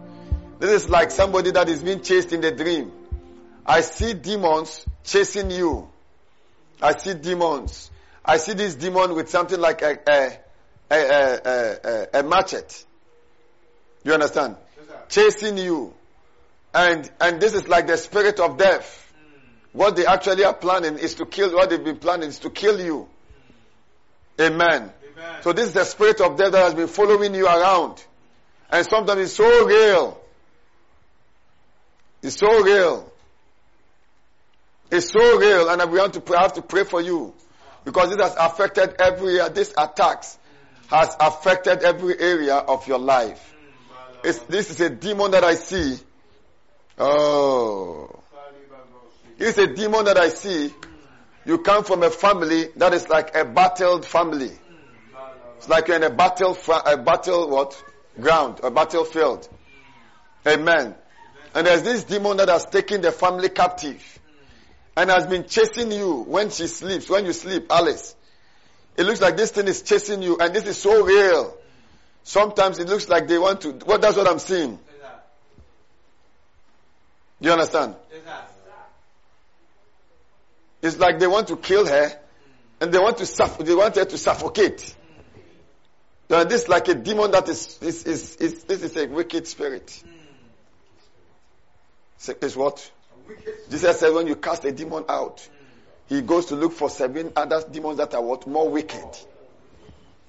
This 0.58 0.84
is 0.84 0.88
like 0.88 1.10
somebody 1.10 1.50
that 1.50 1.68
is 1.68 1.82
being 1.82 2.00
chased 2.00 2.32
in 2.32 2.40
the 2.40 2.50
dream. 2.50 2.90
I 3.66 3.82
see 3.82 4.14
demons 4.14 4.86
chasing 5.04 5.50
you. 5.50 5.90
I 6.80 6.96
see 6.96 7.12
demons. 7.12 7.90
I 8.24 8.38
see 8.38 8.54
this 8.54 8.74
demon 8.74 9.14
with 9.14 9.28
something 9.28 9.60
like 9.60 9.82
a, 9.82 9.98
a, 10.08 10.38
a, 10.90 10.96
a, 10.96 11.78
a, 11.84 12.20
a 12.20 12.22
machete. 12.22 12.84
You 14.02 14.14
understand? 14.14 14.56
Chasing 15.10 15.58
you. 15.58 15.92
And, 16.74 17.08
and 17.20 17.40
this 17.40 17.54
is 17.54 17.68
like 17.68 17.86
the 17.86 17.96
spirit 17.96 18.40
of 18.40 18.58
death. 18.58 19.12
Mm. 19.16 19.40
What 19.72 19.94
they 19.94 20.06
actually 20.06 20.44
are 20.44 20.54
planning 20.54 20.98
is 20.98 21.14
to 21.14 21.26
kill, 21.26 21.54
what 21.54 21.70
they've 21.70 21.82
been 21.82 21.98
planning 21.98 22.28
is 22.28 22.40
to 22.40 22.50
kill 22.50 22.80
you. 22.80 23.08
Mm. 24.38 24.46
Amen. 24.46 24.92
So 25.42 25.52
this 25.52 25.68
is 25.68 25.74
the 25.74 25.84
spirit 25.84 26.20
of 26.20 26.36
death 26.36 26.52
that 26.52 26.64
has 26.64 26.74
been 26.74 26.88
following 26.88 27.34
you 27.34 27.46
around. 27.46 28.04
And 28.70 28.84
sometimes 28.84 29.20
it's 29.20 29.32
so 29.34 29.66
real. 29.66 30.20
It's 32.22 32.36
so 32.36 32.62
real. 32.62 33.12
It's 34.90 35.10
so 35.10 35.38
real 35.38 35.68
and 35.68 35.92
we 35.92 35.98
want 35.98 36.14
to 36.14 36.20
pray, 36.20 36.38
have 36.38 36.54
to 36.54 36.62
pray 36.62 36.82
for 36.82 37.00
you. 37.00 37.34
Because 37.84 38.10
this 38.10 38.20
has 38.20 38.34
affected 38.36 38.96
every 38.98 39.38
area. 39.38 39.50
This 39.50 39.72
attacks 39.78 40.38
has 40.88 41.14
affected 41.20 41.84
every 41.84 42.18
area 42.18 42.56
of 42.56 42.88
your 42.88 42.98
life. 42.98 43.54
Mm. 43.54 44.28
It's, 44.28 44.38
this 44.40 44.70
is 44.70 44.80
a 44.80 44.90
demon 44.90 45.30
that 45.30 45.44
I 45.44 45.54
see 45.54 45.98
Oh. 46.98 48.22
It's 49.38 49.58
a 49.58 49.66
demon 49.66 50.04
that 50.04 50.16
I 50.16 50.28
see. 50.28 50.72
You 51.44 51.58
come 51.58 51.84
from 51.84 52.02
a 52.02 52.10
family 52.10 52.68
that 52.76 52.94
is 52.94 53.08
like 53.08 53.34
a 53.36 53.44
battled 53.44 54.06
family. 54.06 54.52
It's 55.56 55.68
like 55.68 55.88
you're 55.88 55.96
in 55.96 56.02
a 56.02 56.10
battle, 56.10 56.56
a 56.86 56.96
battle 56.96 57.50
what? 57.50 57.82
Ground, 58.20 58.60
a 58.62 58.70
battlefield. 58.70 59.48
Amen. 60.46 60.94
And 61.54 61.66
there's 61.66 61.82
this 61.82 62.04
demon 62.04 62.36
that 62.38 62.48
has 62.48 62.64
taken 62.66 63.00
the 63.00 63.12
family 63.12 63.48
captive 63.48 64.02
and 64.96 65.10
has 65.10 65.26
been 65.26 65.46
chasing 65.46 65.90
you 65.90 66.22
when 66.22 66.50
she 66.50 66.66
sleeps, 66.66 67.08
when 67.10 67.26
you 67.26 67.32
sleep, 67.32 67.66
Alice. 67.70 68.14
It 68.96 69.04
looks 69.04 69.20
like 69.20 69.36
this 69.36 69.50
thing 69.50 69.66
is 69.66 69.82
chasing 69.82 70.22
you 70.22 70.38
and 70.38 70.54
this 70.54 70.66
is 70.66 70.78
so 70.78 71.04
real. 71.04 71.56
Sometimes 72.22 72.78
it 72.78 72.88
looks 72.88 73.08
like 73.08 73.26
they 73.28 73.38
want 73.38 73.62
to, 73.62 73.78
well, 73.84 73.98
that's 73.98 74.16
what 74.16 74.28
I'm 74.28 74.38
seeing. 74.38 74.78
You 77.44 77.52
understand? 77.52 77.94
It's 80.80 80.98
like 80.98 81.18
they 81.18 81.26
want 81.26 81.48
to 81.48 81.58
kill 81.58 81.86
her 81.86 82.18
and 82.80 82.90
they 82.90 82.98
want 82.98 83.18
to 83.18 83.26
suff- 83.26 83.58
they 83.58 83.74
want 83.74 83.96
her 83.96 84.06
to 84.06 84.16
suffocate. 84.16 84.96
So 86.30 86.42
this 86.44 86.62
is 86.62 86.68
like 86.70 86.88
a 86.88 86.94
demon 86.94 87.32
that 87.32 87.46
is, 87.50 87.78
is, 87.82 88.04
is, 88.04 88.36
is 88.36 88.64
this 88.64 88.82
is 88.82 88.96
a 88.96 89.06
wicked 89.08 89.46
spirit. 89.46 90.02
It's 92.26 92.56
what? 92.56 92.90
Jesus 93.68 94.00
said 94.00 94.14
when 94.14 94.26
you 94.26 94.36
cast 94.36 94.64
a 94.64 94.72
demon 94.72 95.04
out, 95.10 95.46
he 96.08 96.22
goes 96.22 96.46
to 96.46 96.56
look 96.56 96.72
for 96.72 96.88
seven 96.88 97.30
other 97.36 97.62
demons 97.70 97.98
that 97.98 98.14
are 98.14 98.22
what? 98.22 98.46
More 98.46 98.70
wicked. 98.70 99.18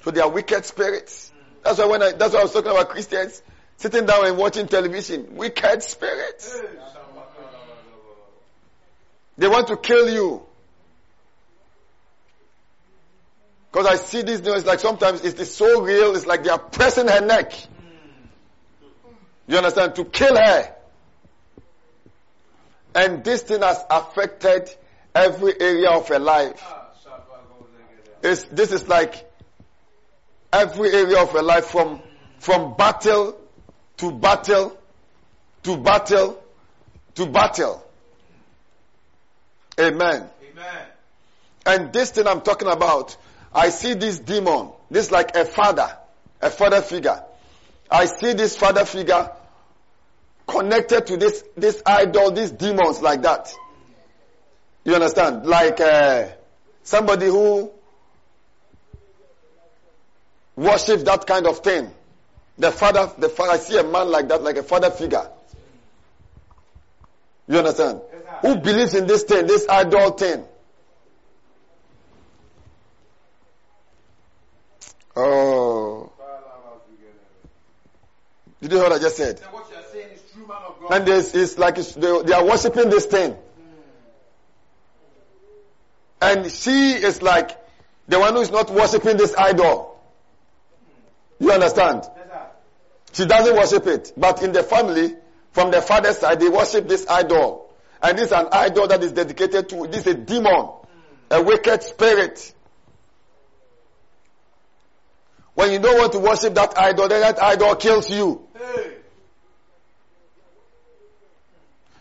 So 0.04 0.12
they 0.12 0.20
are 0.20 0.30
wicked 0.30 0.66
spirits. 0.66 1.32
That's 1.64 1.80
why 1.80 1.86
when 1.86 2.04
I, 2.04 2.12
that's 2.12 2.34
why 2.34 2.42
I 2.42 2.44
was 2.44 2.52
talking 2.52 2.72
about 2.72 2.90
Christians 2.90 3.42
sitting 3.78 4.06
down 4.06 4.26
and 4.26 4.38
watching 4.38 4.68
television. 4.68 5.36
Wicked 5.36 5.84
spirits. 5.84 6.62
They 9.38 9.48
want 9.48 9.68
to 9.68 9.78
kill 9.78 10.10
you. 10.10 10.44
Because 13.72 13.88
I 13.88 13.96
see 13.98 14.22
these 14.22 14.40
things 14.40 14.66
like 14.66 14.80
sometimes 14.80 15.22
it's 15.26 15.52
so 15.52 15.82
real, 15.82 16.16
it's 16.16 16.26
like 16.26 16.44
they 16.44 16.50
are 16.50 16.60
pressing 16.60 17.10
her 17.10 17.20
neck. 17.20 17.52
You 19.48 19.58
understand? 19.58 19.96
To 19.96 20.06
kill 20.06 20.36
her. 20.36 20.74
And 22.96 23.24
this 23.24 23.42
thing 23.42 23.62
has 23.62 23.84
affected 23.90 24.70
every 25.14 25.60
area 25.60 25.90
of 25.90 26.08
her 26.08 26.20
life. 26.20 26.64
It's, 28.24 28.46
this 28.46 28.72
is 28.72 28.88
like 28.88 29.30
every 30.54 30.92
area 30.92 31.22
of 31.22 31.32
her 31.32 31.44
life 31.44 31.66
from, 31.66 32.02
from 32.40 32.76
battle 32.76 33.38
to 33.98 34.12
battle, 34.12 34.78
to 35.64 35.78
battle, 35.78 36.42
to 37.16 37.26
battle. 37.26 37.85
Amen. 39.80 40.30
Amen. 40.52 40.86
And 41.66 41.94
this 41.94 42.12
thing 42.12 42.28
I'm 42.28 42.42
talking 42.42 42.68
about, 42.68 43.18
I 43.54 43.70
see 43.70 43.94
this 43.94 44.20
demon, 44.20 44.70
this 44.90 45.12
like 45.12 45.36
a 45.36 45.46
father, 45.46 45.98
a 46.42 46.50
father 46.50 46.82
figure. 46.82 47.24
I 47.90 48.06
see 48.06 48.34
this 48.34 48.56
father 48.58 48.86
figure 48.86 49.32
connected 50.48 51.08
to 51.08 51.18
this, 51.18 51.44
this 51.58 51.82
idol, 51.86 52.32
these 52.32 52.52
demons 52.52 53.02
like 53.02 53.24
that. 53.24 53.54
You 54.84 54.94
understand? 54.96 55.46
Like, 55.46 55.80
uh, 55.80 56.28
somebody 56.84 57.26
who 57.26 57.72
worships 60.56 61.04
that 61.04 61.26
kind 61.26 61.48
of 61.48 61.60
thing. 61.60 61.92
The 62.58 62.72
father, 62.72 63.12
the 63.18 63.28
father, 63.28 63.54
I 63.54 63.58
see 63.58 63.78
a 63.78 63.84
man 63.84 64.10
like 64.10 64.28
that, 64.30 64.42
like 64.42 64.58
a 64.58 64.64
father 64.64 64.92
figure. 64.92 65.28
You 67.48 67.58
understand? 67.58 68.02
Who 68.42 68.58
believes 68.58 68.94
in 68.94 69.08
this 69.08 69.24
thing, 69.24 69.48
this 69.48 69.68
idol 69.68 70.12
thing? 70.12 70.46
Oh. 75.16 76.12
Did 78.62 78.72
you 78.72 78.78
hear 78.80 78.90
what 78.90 79.00
I 79.00 79.02
just 79.02 79.18
said? 79.18 79.38
Then 79.38 79.52
what 79.52 79.70
you 79.70 79.78
are 79.78 79.84
saying 79.92 80.10
is 80.14 80.22
true, 80.34 80.48
man 80.48 80.58
of 80.68 80.80
God. 80.80 80.92
And 80.92 81.08
it's 81.08 81.58
like 81.58 81.78
it's, 81.78 81.94
they, 81.94 82.22
they 82.24 82.34
are 82.34 82.46
worshiping 82.46 82.90
this 82.90 83.06
thing. 83.06 83.32
Hmm. 83.32 83.40
And 86.22 86.52
she 86.52 86.94
is 86.94 87.22
like 87.22 87.52
the 88.08 88.20
one 88.20 88.34
who 88.34 88.42
is 88.42 88.52
not 88.52 88.70
worshiping 88.72 89.18
this 89.18 89.36
idol. 89.38 90.00
You 91.40 91.52
understand? 91.52 92.04
She 93.14 93.26
doesn't 93.26 93.56
worship 93.56 93.88
it. 93.88 94.12
But 94.18 94.44
in 94.44 94.52
the 94.52 94.64
family, 94.64 95.16
from 95.52 95.72
the 95.72 95.82
father's 95.82 96.18
side, 96.18 96.40
they 96.40 96.50
worship 96.50 96.88
this 96.88 97.08
idol. 97.08 97.65
And 98.02 98.18
this 98.18 98.28
is 98.28 98.32
an 98.34 98.48
idol 98.52 98.88
that 98.88 99.04
is 99.04 99.12
dedicated 99.12 99.70
to, 99.70 99.88
this 99.88 100.02
is 100.02 100.08
a 100.08 100.14
demon, 100.14 100.70
a 101.32 101.42
wicked 101.42 101.84
spirit. 101.84 102.54
When 105.54 105.72
you 105.72 105.80
don't 105.80 105.98
want 105.98 106.12
to 106.14 106.20
worship 106.20 106.54
that 106.56 106.78
idol, 106.78 107.08
then 107.08 107.22
that 107.22 107.42
idol 107.42 107.76
kills 107.76 108.10
you. 108.10 108.46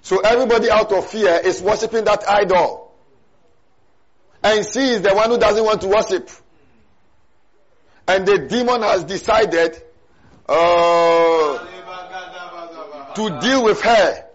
So 0.03 0.21
everybody 0.21 0.71
out 0.71 0.93
of 0.93 1.09
fear 1.09 1.41
is 1.43 1.63
worshiping 1.63 2.05
that 2.05 2.29
idol. 2.29 2.93
And 4.43 4.67
she 4.67 4.81
is 4.81 5.01
the 5.01 5.15
one 5.15 5.31
who 5.31 5.39
doesn't 5.39 5.65
want 5.65 5.81
to 5.81 5.89
worship. 5.89 6.29
And 8.07 8.27
the 8.27 8.41
demon 8.41 8.83
has 8.83 9.05
decided 9.05 9.83
uh, 10.47 11.59
to 13.15 13.41
deal 13.41 13.65
with 13.65 13.81
her. 13.81 14.27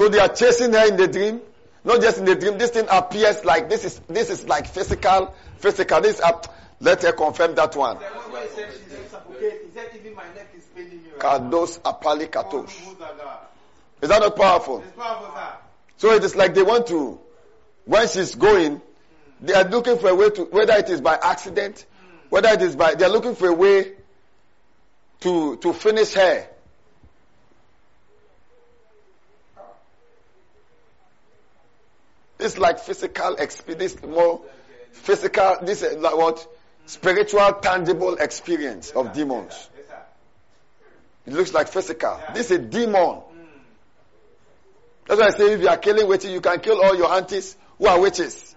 So 0.00 0.08
they 0.08 0.18
are 0.18 0.28
chasing 0.28 0.72
her 0.72 0.88
in 0.88 0.96
the 0.96 1.06
dream. 1.08 1.42
Not 1.84 2.00
just 2.00 2.16
in 2.16 2.24
the 2.24 2.34
dream. 2.34 2.56
This 2.56 2.70
thing 2.70 2.86
appears 2.90 3.44
like 3.44 3.68
this 3.68 3.84
is 3.84 4.00
this 4.08 4.30
is 4.30 4.46
like 4.46 4.66
physical, 4.66 5.34
physical. 5.58 6.00
This 6.00 6.22
up. 6.22 6.56
Let 6.80 7.02
her 7.02 7.12
confirm 7.12 7.54
that 7.56 7.76
one. 7.76 7.98
Then 7.98 8.10
when 8.32 8.42
he 8.44 8.48
said 8.48 8.70
she's 8.72 9.10
suffocating, 9.10 9.58
he 9.66 9.70
said 9.74 9.90
even 9.94 10.14
my 10.14 10.24
neck 10.34 10.54
is 10.56 10.64
paining 10.74 11.02
me. 11.02 11.10
right 11.10 11.42
Kados 11.42 11.80
apali 11.80 12.24
oh, 12.24 12.28
katosh. 12.28 12.98
That? 12.98 13.50
Is 14.00 14.08
that 14.08 14.22
not 14.22 14.36
powerful? 14.36 14.82
Powerful. 14.96 15.38
So 15.98 16.12
it 16.12 16.24
is 16.24 16.34
like 16.34 16.54
they 16.54 16.62
want 16.62 16.86
to, 16.86 17.20
when 17.84 18.08
she's 18.08 18.36
going, 18.36 18.80
they 19.42 19.52
are 19.52 19.68
looking 19.68 19.98
for 19.98 20.08
a 20.08 20.14
way 20.14 20.30
to, 20.30 20.44
whether 20.44 20.72
it 20.78 20.88
is 20.88 21.02
by 21.02 21.18
accident, 21.22 21.84
whether 22.30 22.48
it 22.48 22.62
is 22.62 22.74
by, 22.74 22.94
they 22.94 23.04
are 23.04 23.10
looking 23.12 23.34
for 23.34 23.48
a 23.48 23.54
way 23.54 23.92
to, 25.20 25.58
to 25.58 25.74
finish 25.74 26.14
her. 26.14 26.48
It's 32.40 32.58
like 32.58 32.78
physical 32.78 33.34
experience, 33.34 34.02
more 34.02 34.42
physical, 34.92 35.58
this 35.62 35.82
is 35.82 35.96
like 35.98 36.16
what? 36.16 36.46
Spiritual, 36.86 37.52
tangible 37.62 38.16
experience 38.16 38.90
of 38.90 39.12
demons. 39.12 39.68
It 41.26 41.34
looks 41.34 41.52
like 41.52 41.68
physical. 41.68 42.18
This 42.34 42.50
is 42.50 42.58
a 42.58 42.58
demon. 42.58 43.16
Hmm. 43.16 43.44
That's 45.06 45.20
why 45.20 45.26
I 45.26 45.30
say 45.30 45.52
if 45.52 45.60
you 45.60 45.68
are 45.68 45.76
killing 45.76 46.08
witches, 46.08 46.30
you 46.30 46.40
can 46.40 46.58
kill 46.60 46.82
all 46.82 46.96
your 46.96 47.12
aunties 47.12 47.56
who 47.78 47.86
are 47.86 48.00
witches. 48.00 48.56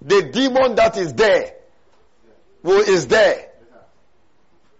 Hmm. 0.00 0.08
The 0.08 0.22
demon 0.30 0.74
that 0.76 0.96
is 0.96 1.12
there, 1.14 1.54
who 2.62 2.78
is 2.78 3.08
there. 3.08 3.50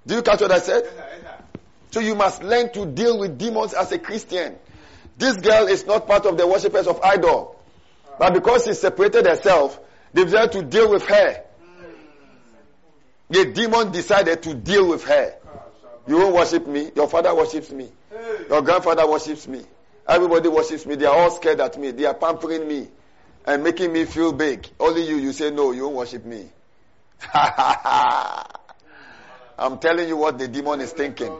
Do 0.06 0.14
you 0.14 0.22
catch 0.22 0.40
what 0.40 0.52
I 0.52 0.60
said? 0.60 0.84
Yes, 0.84 0.94
sir. 0.94 1.06
Yes, 1.10 1.20
sir. 1.20 1.44
So 1.90 2.00
you 2.00 2.14
must 2.14 2.42
learn 2.42 2.72
to 2.72 2.86
deal 2.86 3.18
with 3.18 3.36
demons 3.36 3.74
as 3.74 3.92
a 3.92 3.98
Christian. 3.98 4.56
This 5.18 5.36
girl 5.36 5.66
is 5.66 5.84
not 5.84 6.06
part 6.06 6.24
of 6.24 6.38
the 6.38 6.46
worshippers 6.46 6.86
of 6.86 7.00
idol. 7.02 7.57
But 8.18 8.34
because 8.34 8.64
she 8.64 8.74
separated 8.74 9.26
herself, 9.26 9.78
they 10.12 10.24
decided 10.24 10.52
to 10.52 10.62
deal 10.62 10.90
with 10.90 11.04
her. 11.06 11.44
The 13.30 13.44
demon 13.46 13.92
decided 13.92 14.42
to 14.44 14.54
deal 14.54 14.88
with 14.88 15.04
her. 15.04 15.34
You 16.06 16.16
won't 16.16 16.34
worship 16.34 16.66
me. 16.66 16.90
Your 16.96 17.08
father 17.08 17.34
worships 17.34 17.70
me. 17.70 17.90
Your 18.48 18.62
grandfather 18.62 19.06
worships 19.08 19.46
me. 19.46 19.64
Everybody 20.08 20.48
worships 20.48 20.86
me. 20.86 20.94
They 20.94 21.04
are 21.04 21.14
all 21.14 21.30
scared 21.30 21.60
at 21.60 21.78
me. 21.78 21.90
They 21.90 22.06
are 22.06 22.14
pampering 22.14 22.66
me 22.66 22.88
and 23.44 23.62
making 23.62 23.92
me 23.92 24.06
feel 24.06 24.32
big. 24.32 24.66
Only 24.80 25.06
you, 25.06 25.16
you 25.16 25.32
say 25.32 25.50
no, 25.50 25.72
you 25.72 25.84
won't 25.84 25.96
worship 25.96 26.24
me. 26.24 26.48
I'm 29.58 29.78
telling 29.78 30.08
you 30.08 30.16
what 30.16 30.38
the 30.38 30.48
demon 30.48 30.80
is 30.80 30.92
thinking. 30.92 31.36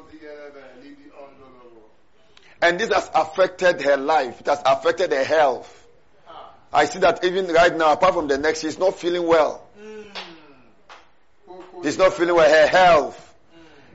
And 2.61 2.79
this 2.79 2.93
has 2.93 3.11
affected 3.15 3.81
her 3.83 3.97
life. 3.97 4.41
It 4.41 4.47
has 4.47 4.61
affected 4.67 5.13
her 5.13 5.25
health. 5.25 5.78
I 6.73 6.85
see 6.85 6.99
that 6.99 7.25
even 7.25 7.47
right 7.49 7.75
now, 7.75 7.93
apart 7.93 8.15
from 8.15 8.29
the 8.29 8.37
neck, 8.37 8.57
she's 8.57 8.79
not 8.79 8.99
feeling 8.99 9.27
well. 9.27 9.67
Mm. 9.81 10.05
She's 11.83 11.97
not 11.97 12.13
feeling 12.13 12.35
well. 12.35 12.49
Her 12.49 12.67
health. 12.67 13.25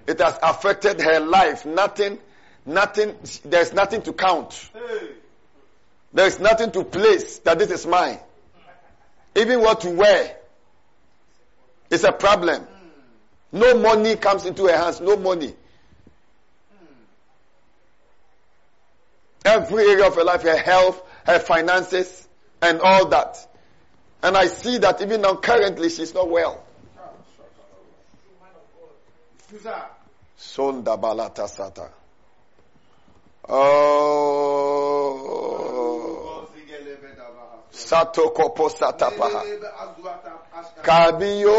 It 0.07 0.19
has 0.19 0.37
affected 0.41 0.99
her 1.01 1.19
life. 1.19 1.65
Nothing, 1.65 2.19
nothing, 2.65 3.15
there's 3.45 3.73
nothing 3.73 4.01
to 4.03 4.13
count. 4.13 4.69
There's 6.13 6.39
nothing 6.39 6.71
to 6.71 6.83
place 6.83 7.39
that 7.39 7.59
this 7.59 7.71
is 7.71 7.85
mine. 7.85 8.19
Even 9.35 9.61
what 9.61 9.81
to 9.81 9.89
wear 9.89 10.35
is 11.89 12.03
a 12.03 12.11
problem. 12.11 12.61
Mm. 12.61 12.67
No 13.51 13.77
money 13.77 14.15
comes 14.15 14.45
into 14.45 14.67
her 14.67 14.77
hands. 14.77 14.99
No 14.99 15.15
money. 15.15 15.47
Mm. 15.47 15.55
Every 19.45 19.89
area 19.89 20.07
of 20.07 20.15
her 20.15 20.23
life, 20.23 20.41
her 20.41 20.57
health, 20.57 21.01
her 21.25 21.39
finances, 21.39 22.22
and 22.63 22.79
all 22.81 23.07
that. 23.09 23.37
And 24.23 24.37
I 24.37 24.47
see 24.47 24.77
that 24.79 25.01
even 25.01 25.21
now, 25.21 25.35
currently, 25.35 25.89
she's 25.89 26.13
not 26.13 26.29
well. 26.29 26.63
Yes, 29.51 29.63
sir. 29.63 29.85
Sonda 30.37 30.97
balata 30.99 31.47
sata. 31.47 31.89
Oh. 33.49 34.13
Sato 37.69 38.29
kopo 38.29 38.69
satapaha. 38.69 39.43
Kabio 40.81 41.53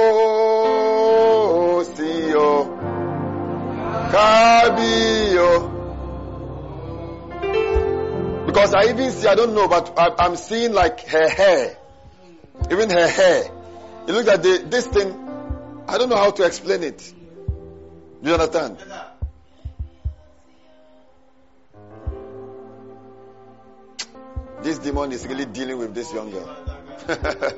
siyo. 1.85 2.67
Kabio. 4.11 5.74
Because 8.55 8.73
I 8.73 8.85
even 8.85 9.11
see, 9.11 9.27
I 9.27 9.35
don't 9.35 9.53
know, 9.53 9.67
but 9.67 9.99
I, 9.99 10.15
I'm 10.17 10.37
seeing 10.37 10.73
like 10.73 11.09
her 11.09 11.29
hair. 11.29 11.77
Even 12.71 12.89
her 12.89 13.09
hair. 13.09 13.51
You 14.07 14.13
look 14.13 14.29
at 14.29 14.45
the, 14.45 14.65
this 14.69 14.87
thing, 14.87 15.13
I 15.89 15.99
don't 15.99 16.09
know 16.09 16.17
how 16.17 16.31
to 16.31 16.45
explain 16.45 16.85
it. 16.85 17.13
Do 18.23 18.29
you 18.29 18.35
understand? 18.35 18.79
This 24.63 24.79
demon 24.79 25.11
is 25.11 25.27
really 25.27 25.47
dealing 25.47 25.79
with 25.79 25.93
this 25.93 26.15
young 26.15 26.31
girl. 26.31 26.57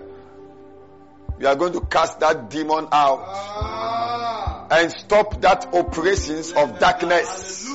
we 1.38 1.44
are 1.44 1.56
going 1.56 1.74
to 1.74 1.82
cast 1.82 2.20
that 2.20 2.48
demon 2.48 2.88
out 2.90 4.68
and 4.70 4.90
stop 4.90 5.42
that 5.42 5.74
operations 5.74 6.52
of 6.52 6.78
darkness. 6.78 7.68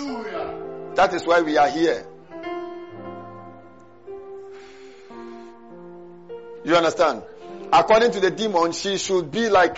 That 0.95 1.13
is 1.13 1.23
why 1.27 1.41
we 1.41 1.57
are 1.57 1.69
here. 1.69 2.07
You 6.63 6.75
understand? 6.75 7.23
According 7.73 8.11
to 8.11 8.19
the 8.19 8.31
demon, 8.31 8.71
she 8.71 8.97
should 8.97 9.31
be 9.31 9.49
like 9.49 9.77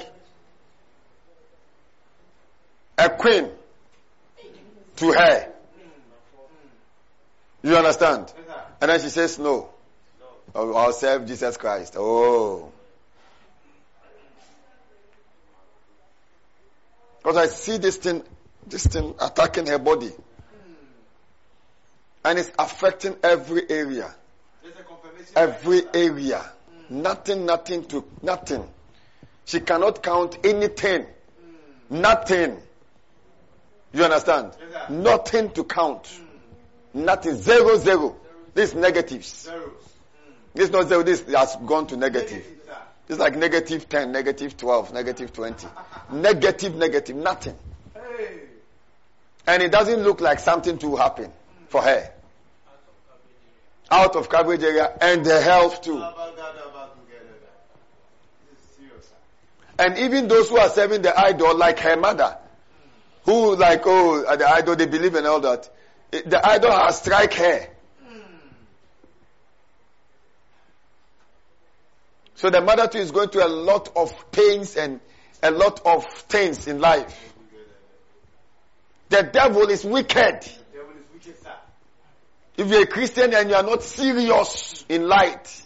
a 2.98 3.10
queen 3.10 3.50
to 4.98 5.12
her. 5.12 5.50
You 7.62 7.78
understand? 7.78 8.34
And 8.82 8.90
then 8.90 9.00
she 9.00 9.10
says, 9.10 9.40
No. 9.40 9.70
Oh, 10.56 10.74
I'll 10.76 10.94
serve 10.94 11.26
Jesus 11.26 11.58
Christ. 11.58 11.96
Oh. 11.98 12.72
Because 17.18 17.38
I 17.38 17.48
see 17.48 17.78
this 17.78 17.98
thing 17.98 18.24
This 18.68 18.86
thing 18.88 19.16
attacking 19.20 19.68
her 19.68 19.80
body. 19.80 20.12
And 22.26 22.40
it's 22.40 22.52
affecting 22.58 23.16
every 23.24 23.70
area. 23.70 24.14
There's 24.62 24.76
a 24.80 24.84
confirmation. 24.84 25.34
Every 25.36 25.82
area. 25.94 26.44
Nothing, 26.94 27.46
nothing 27.46 27.86
to, 27.86 28.06
nothing. 28.22 28.68
She 29.46 29.60
cannot 29.60 30.04
count 30.04 30.38
anything. 30.44 31.06
Nothing. 31.90 32.58
You 33.94 34.04
understand? 34.04 34.52
Yes. 34.72 34.90
Nothing 34.90 35.52
to 35.52 35.64
count. 35.64 36.08
Nothing. 36.94 37.36
Zero, 37.36 37.78
zero. 37.78 38.16
This 38.54 38.70
is 38.70 38.76
negatives. 38.76 39.44
Zeros. 39.44 39.62
Mm. 39.62 40.34
This 40.54 40.66
is 40.66 40.72
not 40.72 40.88
zero. 40.88 41.04
This 41.04 41.22
has 41.34 41.56
gone 41.66 41.88
to 41.88 41.98
negative. 41.98 42.32
Negative. 42.32 42.54
It's 43.10 43.20
like 43.20 43.36
negative 43.36 43.90
10, 43.90 44.12
negative 44.12 44.56
12, 44.56 44.94
negative 44.94 45.34
20. 45.34 45.68
negative, 46.12 46.76
negative, 46.76 47.16
nothing. 47.16 47.56
Hey. 47.94 48.40
And 49.46 49.62
it 49.62 49.72
doesn't 49.72 50.02
look 50.04 50.22
like 50.22 50.40
something 50.40 50.78
to 50.78 50.96
happen 50.96 51.32
for 51.68 51.82
her. 51.82 52.10
Out 53.92 54.16
of 54.16 54.30
coverage 54.30 54.64
area 54.64 54.92
and 55.02 55.26
the 55.26 55.42
health 55.42 55.82
too. 55.82 55.96
Uh, 55.98 56.10
About 56.12 56.38
that, 56.38 56.56
about 56.66 56.96
together. 57.06 57.26
This 58.50 58.60
is 58.64 58.76
serious, 58.78 59.06
sir. 59.06 59.63
And 59.80 59.98
even 59.98 60.28
those 60.28 60.50
who 60.50 60.58
are 60.58 60.70
serving 60.70 61.02
the 61.02 61.18
idol, 61.20 61.58
like 61.58 61.80
her 61.80 61.98
mother, 61.98 62.38
who 63.26 63.56
like, 63.56 63.82
oh, 63.86 64.36
the 64.36 64.48
idol, 64.48 64.76
they 64.76 64.86
believe 64.86 65.16
in 65.16 65.26
all 65.26 65.40
that. 65.40 65.70
The 66.12 66.42
idol 66.48 66.72
has 66.72 67.00
strike 67.00 67.34
her. 67.34 67.68
So 72.36 72.50
the 72.50 72.62
mother 72.62 72.88
too 72.88 72.98
is 72.98 73.12
going 73.12 73.30
through 73.30 73.46
a 73.46 73.48
lot 73.48 73.90
of 73.96 74.32
pains 74.32 74.76
and 74.76 75.00
a 75.42 75.50
lot 75.52 75.80
of 75.86 76.06
things 76.06 76.68
in 76.68 76.82
life. 76.82 77.34
The 79.10 79.24
devil 79.24 79.70
is 79.70 79.86
wicked. 79.86 80.16
Devil 80.16 80.92
is 81.16 81.26
wicked. 81.26 81.36
If 82.58 82.68
you're 82.68 82.84
a 82.84 82.88
Christian 82.88 83.34
and 83.34 83.50
you 83.50 83.56
are 83.56 83.64
not 83.64 83.84
serious 83.84 84.86
in 84.90 85.08
light. 85.08 85.66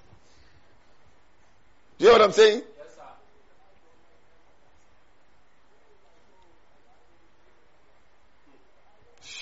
Do 1.98 2.06
you 2.06 2.11
know 2.11 2.18
what 2.19 2.26
I'm 2.26 2.32
saying? 2.32 2.61
Yes, 2.61 2.95
sir. 2.95 3.02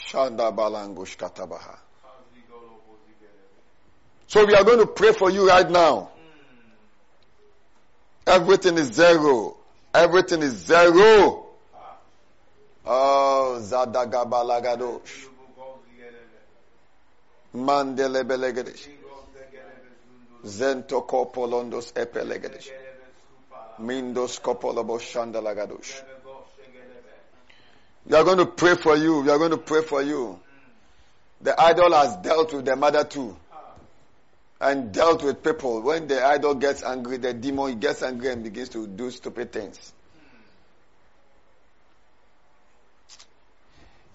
So 0.07 0.29
we 4.45 4.53
are 4.55 4.63
going 4.63 4.79
to 4.79 4.87
pray 4.87 5.13
for 5.13 5.31
you 5.31 5.47
right 5.47 5.69
now. 5.69 6.11
Everything 8.27 8.77
is 8.77 8.91
zero. 8.93 9.57
Everything 9.93 10.41
is 10.43 10.53
zero. 10.53 11.45
Oh, 12.85 13.57
zadagabalagadosh. 13.61 15.27
Mandelebelegedesh. 17.55 18.87
Zento 20.45 21.01
kopolondos 21.07 21.93
epelegedesh. 21.93 22.69
Mindos 23.79 24.39
kopolobo 24.39 24.99
shandalagadosh. 24.99 26.03
We 28.07 28.15
are 28.15 28.23
going 28.23 28.37
to 28.37 28.45
pray 28.45 28.75
for 28.75 28.95
you. 28.95 29.21
We 29.21 29.29
are 29.29 29.37
going 29.37 29.51
to 29.51 29.57
pray 29.57 29.81
for 29.81 30.01
you. 30.01 30.39
The 31.41 31.59
idol 31.59 31.91
has 31.93 32.17
dealt 32.17 32.53
with 32.53 32.65
the 32.65 32.75
mother 32.75 33.03
too. 33.03 33.35
And 34.61 34.91
dealt 34.93 35.23
with 35.23 35.43
people. 35.43 35.81
When 35.81 36.07
the 36.07 36.23
idol 36.25 36.55
gets 36.55 36.83
angry, 36.83 37.17
the 37.17 37.33
demon 37.33 37.79
gets 37.79 38.01
angry 38.01 38.29
and 38.31 38.43
begins 38.43 38.69
to 38.69 38.87
do 38.87 39.11
stupid 39.11 39.51
things. 39.51 39.93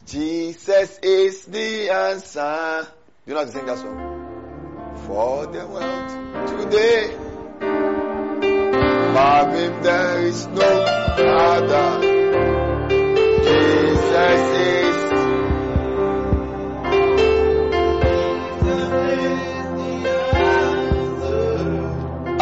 Jesus 0.07 0.99
is 1.03 1.45
the 1.45 1.91
answer. 1.91 2.87
Do 3.27 3.31
you 3.31 3.35
know 3.35 3.41
how 3.41 3.47
to 3.47 3.53
sing 3.53 3.67
that 3.67 3.79
song? 3.79 5.03
For 5.07 5.47
the 5.47 5.67
world 5.67 6.49
today. 6.49 7.17
Him 9.61 9.83
there 9.83 10.23
is 10.23 10.47
no 10.47 10.63
other. 10.63 12.20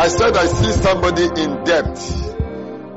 I 0.09 0.11
said 0.11 0.37
I 0.37 0.47
see 0.47 0.73
somebody 0.73 1.25
in 1.25 1.65
debt. 1.65 1.99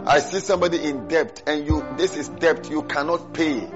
I 0.05 0.19
see 0.19 0.39
somebody 0.39 0.81
in 0.81 1.07
debt 1.09 1.43
and 1.45 1.65
you 1.65 1.85
this 1.97 2.15
is 2.15 2.29
debt 2.29 2.69
you 2.69 2.83
cannot 2.83 3.33
pay. 3.33 3.67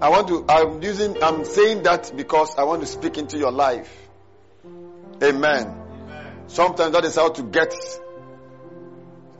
I 0.00 0.08
want 0.08 0.26
to 0.26 0.44
I'm 0.48 0.82
using 0.82 1.22
I'm 1.22 1.44
saying 1.44 1.84
that 1.84 2.12
because 2.16 2.56
I 2.56 2.64
want 2.64 2.80
to 2.80 2.86
speak 2.86 3.18
into 3.18 3.38
your 3.38 3.52
life. 3.52 3.88
Amen. 5.22 5.80
Sometimes 6.48 6.92
that 6.92 7.04
is 7.04 7.14
how 7.14 7.28
to 7.28 7.42
get 7.44 7.72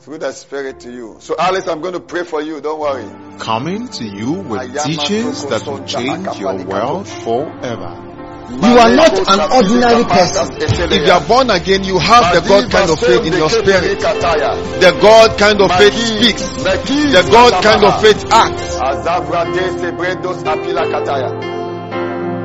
through 0.03 0.19
the 0.19 0.33
spirit 0.33 0.81
to 0.81 0.91
you. 0.91 1.17
So 1.21 1.37
Alice, 1.39 1.69
I'm 1.69 1.81
going 1.81 1.95
to 1.95 2.01
pray 2.01 2.25
for 2.25 2.43
you. 2.43 2.61
Don't 2.61 2.81
worry. 2.81 3.07
Coming 3.39 3.87
to 3.87 4.05
you 4.05 4.33
with 4.33 4.75
teachings 4.83 5.47
that 5.47 5.65
will 5.65 5.85
change 5.85 6.39
your 6.39 6.65
world 6.65 7.07
forever. 7.07 8.09
You 8.51 8.79
are 8.83 8.91
not 8.91 9.15
an 9.17 9.41
ordinary 9.53 10.05
person. 10.05 10.59
If 10.59 11.07
you 11.07 11.13
are 11.13 11.25
born 11.25 11.51
again, 11.51 11.85
you 11.85 11.99
have 12.01 12.35
the 12.35 12.41
God 12.47 12.71
kind 12.71 12.91
of 12.91 12.99
faith 12.99 13.25
in 13.25 13.33
your 13.33 13.49
spirit. 13.49 14.01
The 14.01 14.99
God 15.01 15.39
kind 15.39 15.61
of 15.61 15.71
faith 15.71 15.95
speaks. 15.95 16.43
The 16.51 17.29
God 17.31 17.63
kind 17.63 17.85
of 17.85 18.03
faith 18.03 18.27
acts. 18.31 18.77
Azavradese 18.83 19.93
brendos 19.97 20.43
apila 20.43 20.83
kataya. 20.91 21.31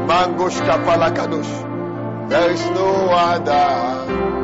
Mangosh 0.08 0.62
kapala 0.62 1.10
kadosh. 1.12 2.30
There 2.30 2.52
is 2.52 2.66
no 2.70 3.10
other. 3.10 4.37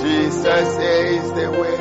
Jesus 0.00 0.78
is 0.78 1.32
the 1.32 1.50
way. 1.50 1.76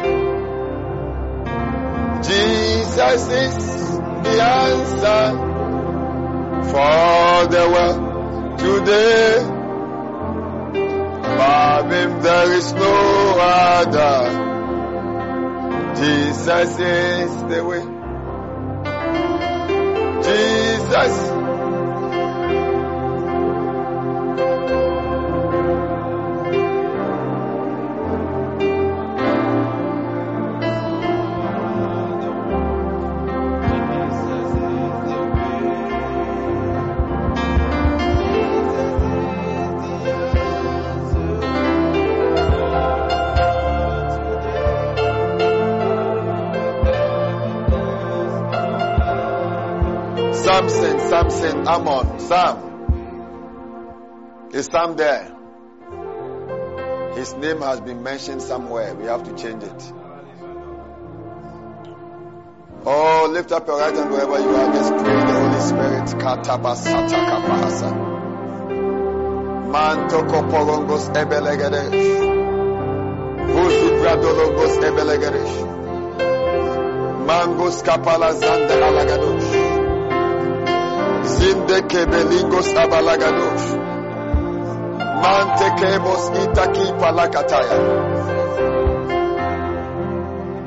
Jesus 2.23 3.23
is 3.29 3.97
the 4.23 4.41
answer 4.41 5.23
for 6.71 7.47
the 7.47 7.63
world 7.73 8.59
today. 8.59 9.57
Above 11.33 11.91
him 11.91 12.21
there 12.21 12.51
is 12.53 12.73
no 12.73 13.35
other. 13.39 14.45
Jesus 15.95 16.79
is 16.79 17.43
the 17.43 17.63
way. 17.63 17.83
Jesus. 20.23 21.37
Samson, 50.48 51.00
Samson, 51.09 51.67
Ammon, 51.67 52.19
Sam. 52.22 52.56
Is 54.53 54.67
Sam 54.67 54.95
there? 54.95 55.35
His 57.16 57.34
name 57.34 57.59
has 57.59 57.82
been 57.82 58.01
mentioned 58.01 58.42
somewhere. 58.42 58.95
We 58.95 59.08
have 59.08 59.24
to 59.24 59.35
change 59.35 59.64
it. 59.64 59.93
Oh, 62.85 63.27
lift 63.30 63.51
up 63.51 63.67
your 63.67 63.77
right 63.77 63.93
hand 63.93 64.09
wherever 64.09 64.40
you 64.40 64.56
are. 64.56 64.74
Just 64.74 64.93
pray 65.03 65.19
the 65.19 65.34
Holy 65.34 65.59
Spirit. 65.59 66.16
Vusibradologos 73.51 74.77
ebelegedesh. 74.88 75.56
Mangos 77.27 77.84
kapala 77.84 78.30
alagadosh. 78.32 79.56
Zinde 81.27 81.81
kebelingos 81.88 82.69
abalagadosh. 82.83 83.67
Mante 85.22 85.67
kebos 85.80 86.23
itaki 86.43 86.85
palakataya. 86.99 87.77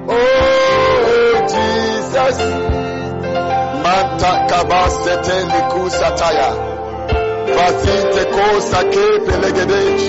Oh 0.09 1.35
Jesus. 1.53 2.39
Manta 3.85 4.33
kabasete 4.51 5.37
likusataya. 5.53 6.51
Vasite 7.57 8.25
kosa 8.35 8.81
kepelegedesh. 8.93 10.07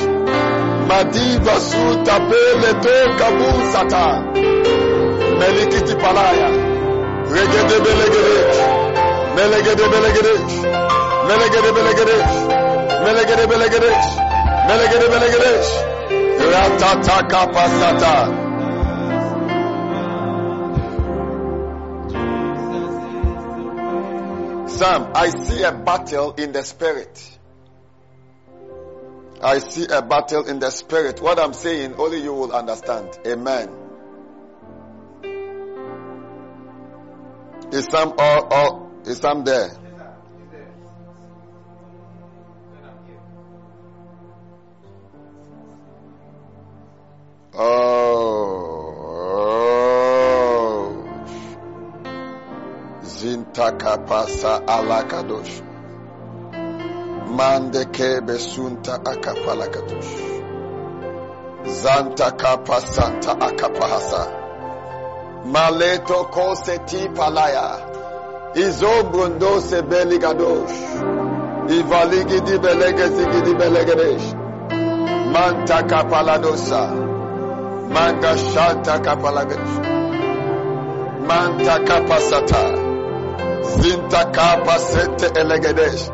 Madiva 0.87 1.55
suta 1.69 2.15
pele 2.29 2.71
to 2.83 2.95
kabusata. 3.19 4.05
Melikiti 5.39 5.95
palaya. 6.01 6.49
Regede 7.33 7.77
belegedesh. 7.85 8.80
Melegede 9.35 9.85
belegede. 9.93 10.33
Melegede 11.27 11.71
belegede. 11.75 12.17
Melegede 13.03 13.47
belegede. 13.47 13.91
Melegede 14.67 15.07
belegede. 15.09 15.51
Ratata 16.53 17.27
kapasata. 17.27 18.15
Sam, 24.67 25.11
I 25.15 25.29
see 25.29 25.63
a 25.63 25.71
battle 25.71 26.33
in 26.37 26.51
the 26.51 26.63
spirit. 26.63 27.37
I 29.43 29.59
see 29.59 29.85
a 29.89 30.01
battle 30.01 30.47
in 30.47 30.59
the 30.59 30.69
spirit. 30.71 31.21
What 31.21 31.39
I'm 31.39 31.53
saying, 31.53 31.95
only 31.97 32.21
you 32.21 32.33
will 32.33 32.51
understand. 32.51 33.17
Amen. 33.25 33.69
Is 37.71 37.85
Sam 37.85 38.13
or, 38.17 38.53
or 38.53 38.90
is 39.05 39.17
Sam 39.17 39.43
there? 39.43 39.71
Oh. 47.53 48.61
Zintaka 53.03 53.97
pasa 54.07 54.61
alakadosh. 54.65 55.61
Mande 57.27 57.85
kebe 57.85 58.37
sunta 58.39 58.99
akapalakadosh. 59.03 60.13
Zanta 61.65 62.31
kapa 62.37 62.81
santa 62.81 63.31
akapahasa. 63.39 64.23
Maleto 65.45 66.25
kose 66.31 66.77
ti 66.85 67.07
palaya. 67.09 67.90
Izobrundo 68.55 69.61
se 69.61 69.81
beligadosh. 69.81 70.79
Ivaligidi 71.69 72.59
belegedesh. 73.59 74.33
Manta 75.33 75.87
kapaladosa. 75.87 76.81
Manda 77.93 78.37
shanta 78.37 78.99
kapalagesh. 79.01 79.75
Manta 81.27 81.79
kapasata. 81.85 82.63
Zinta 83.79 84.31
kapasete 84.31 85.27
elegedesh. 85.39 86.09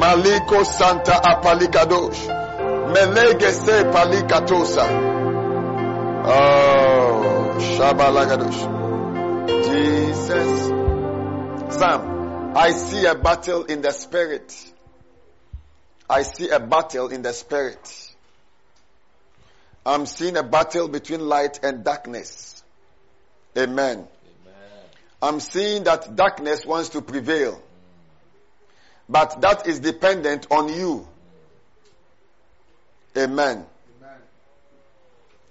Maliko 0.00 0.64
santa 0.64 1.20
apalikadosh. 1.32 2.20
Melege 2.92 3.52
se 3.52 3.84
palikatosa. 3.92 4.84
Oh, 6.24 7.58
shabalagadosh. 7.76 8.60
Jesus. 9.66 10.89
Sam, 11.70 12.56
I 12.56 12.72
see 12.72 13.06
a 13.06 13.14
battle 13.14 13.64
in 13.64 13.80
the 13.82 13.92
spirit. 13.92 14.54
I 16.08 16.22
see 16.22 16.48
a 16.48 16.58
battle 16.58 17.08
in 17.08 17.22
the 17.22 17.32
spirit. 17.32 18.10
I'm 19.86 20.06
seeing 20.06 20.36
a 20.36 20.42
battle 20.42 20.88
between 20.88 21.20
light 21.20 21.60
and 21.62 21.84
darkness. 21.84 22.62
Amen. 23.56 24.06
I'm 25.22 25.40
seeing 25.40 25.84
that 25.84 26.16
darkness 26.16 26.66
wants 26.66 26.90
to 26.90 27.02
prevail. 27.02 27.62
But 29.08 29.40
that 29.40 29.66
is 29.66 29.80
dependent 29.80 30.46
on 30.50 30.68
you. 30.68 31.06
Amen. 33.16 33.66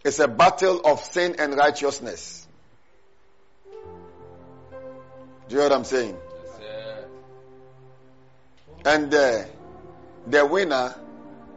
It's 0.03 0.19
a 0.19 0.27
battle 0.27 0.81
of 0.85 1.01
sin 1.03 1.35
and 1.39 1.55
righteousness. 1.55 2.38
Do 5.49 5.55
you 5.55 5.61
know 5.61 5.69
what 5.69 5.77
I'm 5.77 5.83
saying? 5.83 6.15
And 8.85 9.11
uh, 9.11 9.45
the 10.27 10.45
winner 10.45 10.95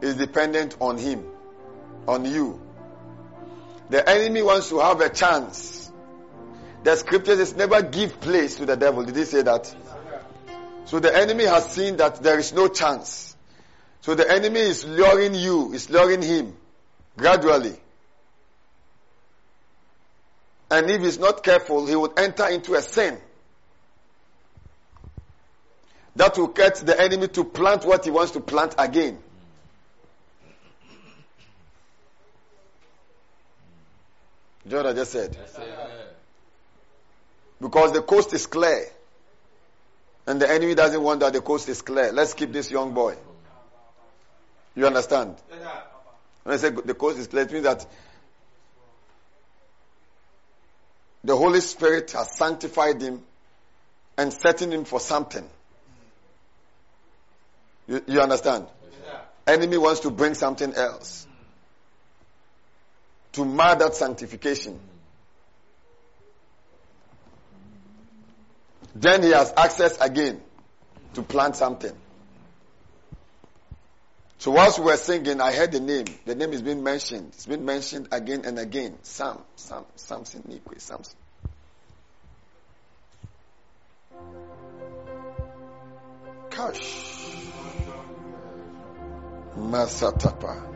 is 0.01 0.15
dependent 0.15 0.75
on 0.79 0.97
him, 0.97 1.23
on 2.07 2.25
you. 2.25 2.59
The 3.91 4.09
enemy 4.09 4.41
wants 4.41 4.69
to 4.69 4.79
have 4.79 4.99
a 4.99 5.09
chance. 5.09 5.91
The 6.83 6.95
scripture 6.95 7.35
says 7.35 7.55
never 7.55 7.83
give 7.83 8.19
place 8.19 8.55
to 8.55 8.65
the 8.65 8.75
devil. 8.75 9.05
Did 9.05 9.15
he 9.15 9.25
say 9.25 9.43
that? 9.43 9.73
So 10.85 10.99
the 10.99 11.15
enemy 11.15 11.45
has 11.45 11.71
seen 11.71 11.97
that 11.97 12.23
there 12.23 12.39
is 12.39 12.51
no 12.51 12.69
chance. 12.69 13.35
So 14.01 14.15
the 14.15 14.29
enemy 14.29 14.59
is 14.59 14.85
luring 14.85 15.35
you, 15.35 15.71
is 15.71 15.91
luring 15.91 16.23
him 16.23 16.57
gradually. 17.15 17.75
And 20.71 20.89
if 20.89 21.01
he's 21.03 21.19
not 21.19 21.43
careful, 21.43 21.85
he 21.85 21.95
would 21.95 22.17
enter 22.17 22.47
into 22.47 22.73
a 22.73 22.81
sin. 22.81 23.19
That 26.15 26.37
will 26.37 26.47
get 26.47 26.75
the 26.75 26.99
enemy 26.99 27.27
to 27.29 27.43
plant 27.43 27.85
what 27.85 28.05
he 28.05 28.11
wants 28.11 28.31
to 28.33 28.39
plant 28.39 28.75
again. 28.77 29.17
You 34.65 34.71
know 34.71 34.77
what 34.77 34.87
I 34.87 34.93
just 34.93 35.11
said? 35.11 35.37
Because 37.59 37.91
the 37.91 38.01
coast 38.01 38.33
is 38.33 38.45
clear. 38.45 38.87
And 40.25 40.41
the 40.41 40.49
enemy 40.49 40.73
doesn't 40.75 41.01
want 41.01 41.19
that 41.19 41.33
the 41.33 41.41
coast 41.41 41.67
is 41.67 41.81
clear. 41.81 42.11
Let's 42.13 42.33
keep 42.33 42.53
this 42.53 42.71
young 42.71 42.93
boy. 42.93 43.15
You 44.75 44.87
understand? 44.87 45.35
When 46.43 46.53
I 46.53 46.57
say 46.57 46.69
the 46.69 46.93
coast 46.93 47.19
is 47.19 47.27
clear, 47.27 47.43
it 47.43 47.51
means 47.51 47.65
that 47.65 47.85
the 51.23 51.35
Holy 51.35 51.61
Spirit 51.61 52.11
has 52.11 52.37
sanctified 52.37 53.01
him 53.01 53.21
and 54.17 54.31
setting 54.31 54.71
him 54.71 54.85
for 54.85 54.99
something. 54.99 55.47
You, 57.87 58.03
you 58.07 58.21
understand? 58.21 58.67
Enemy 59.45 59.77
wants 59.77 60.01
to 60.01 60.11
bring 60.11 60.35
something 60.35 60.73
else 60.73 61.27
to 63.33 63.43
mar 63.45 63.75
that 63.75 63.95
sanctification. 63.95 64.79
Then 68.95 69.23
he 69.23 69.31
has 69.31 69.51
access 69.57 69.99
again 69.99 70.41
to 71.15 71.23
plant 71.23 71.55
something. 71.55 71.95
So 74.37 74.51
whilst 74.51 74.77
we 74.77 74.85
were 74.85 74.97
singing, 74.97 75.39
I 75.41 75.53
heard 75.53 75.71
the 75.71 75.79
name. 75.79 76.05
The 76.25 76.35
name 76.35 76.51
is 76.51 76.61
being 76.61 76.83
mentioned. 76.83 77.29
It's 77.33 77.45
been 77.45 77.65
mentioned 77.65 78.09
again 78.11 78.43
and 78.45 78.59
again. 78.59 78.97
Sam, 79.01 79.39
Sam, 79.55 79.85
Samson 79.95 80.43
Nikwe, 80.43 80.81
Samson. 80.81 81.15
Masatapa. 89.57 90.69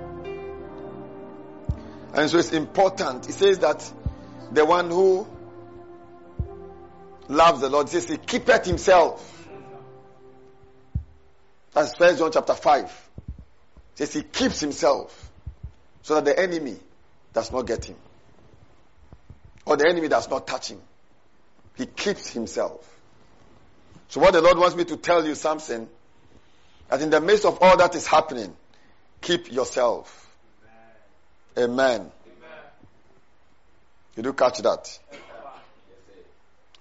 And 2.14 2.30
so 2.30 2.38
it's 2.38 2.52
important. 2.52 3.30
It 3.30 3.34
says 3.34 3.60
that 3.60 3.92
the 4.52 4.66
one 4.66 4.90
who 4.90 5.28
loves 7.28 7.62
the 7.62 7.70
Lord 7.70 7.90
says 7.90 8.08
he 8.08 8.18
keepeth 8.18 8.66
himself. 8.66 9.34
That's 11.74 11.96
First 11.96 12.20
John 12.20 12.32
chapter 12.32 12.56
five. 12.56 12.86
It 13.94 13.98
says 13.98 14.14
he 14.14 14.24
keeps 14.24 14.60
himself 14.60 15.32
so 16.02 16.16
that 16.16 16.26
the 16.26 16.40
enemy 16.40 16.78
does 17.34 17.52
not 17.52 17.68
get 17.68 17.86
him, 17.86 17.98
or 19.66 19.76
the 19.78 19.88
enemy 19.88 20.08
does 20.08 20.30
not 20.30 20.48
touch 20.48 20.70
him. 20.72 20.82
He 21.76 21.86
keeps 21.86 22.30
himself. 22.30 22.88
So 24.08 24.22
what 24.22 24.34
the 24.34 24.42
Lord 24.42 24.58
wants 24.58 24.76
me 24.76 24.86
to 24.86 24.98
tell 24.98 25.26
you, 25.26 25.36
Samson, 25.36 25.90
that 26.90 27.02
in 27.02 27.10
the 27.10 27.20
midst 27.20 27.46
of 27.46 27.60
all 27.62 27.78
that 27.78 27.94
is 27.94 28.08
happening, 28.08 28.56
keep 29.22 29.52
yourself. 29.52 30.28
Amen. 31.58 32.12
Did 34.16 34.26
you 34.26 34.32
do 34.32 34.34
catch 34.34 34.60
that? 34.60 35.00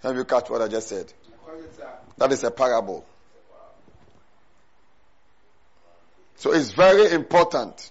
Have 0.02 0.16
you 0.16 0.24
catch 0.24 0.48
what 0.50 0.62
I 0.62 0.68
just 0.68 0.88
said? 0.88 1.12
That 2.18 2.32
is 2.32 2.44
a 2.44 2.50
parable. 2.50 3.04
So 6.36 6.52
it's 6.52 6.72
very 6.72 7.10
important. 7.12 7.90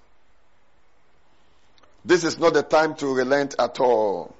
This 2.03 2.24
is 2.24 2.38
not 2.38 2.53
the 2.53 2.61
time 2.64 2.95
to 2.95 3.07
relent 3.14 3.56
at 3.57 3.80
all. 3.80 4.35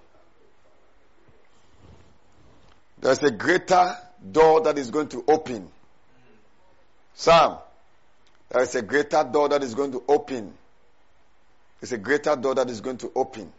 There's 3.02 3.22
a 3.24 3.32
greater 3.32 3.98
door 4.32 4.62
that 4.62 4.78
is 4.78 4.92
going 4.92 5.10
to 5.10 5.24
open. 5.28 5.70
Sam, 7.16 7.58
there 8.50 8.62
is 8.62 8.76
a 8.76 8.82
greater 8.82 9.24
door 9.24 9.50
that 9.50 9.64
is 9.64 9.74
going 9.74 9.92
to 9.92 10.04
open. 10.08 10.54
There's 11.80 11.92
a 11.92 11.98
greater 11.98 12.36
door 12.36 12.56
that 12.56 12.70
is 12.70 12.82
going 12.82 12.98
to 12.98 13.12
open. 13.16 13.52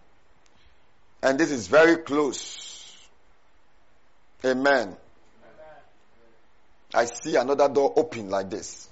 And 1.23 1.39
this 1.39 1.51
is 1.51 1.67
very 1.67 1.97
close. 1.99 2.73
Amen. 4.45 4.97
I 6.95 7.05
see 7.07 7.37
another 7.37 7.69
door 7.69 7.93
open 7.97 8.31
like 8.31 8.49
this. 8.49 8.89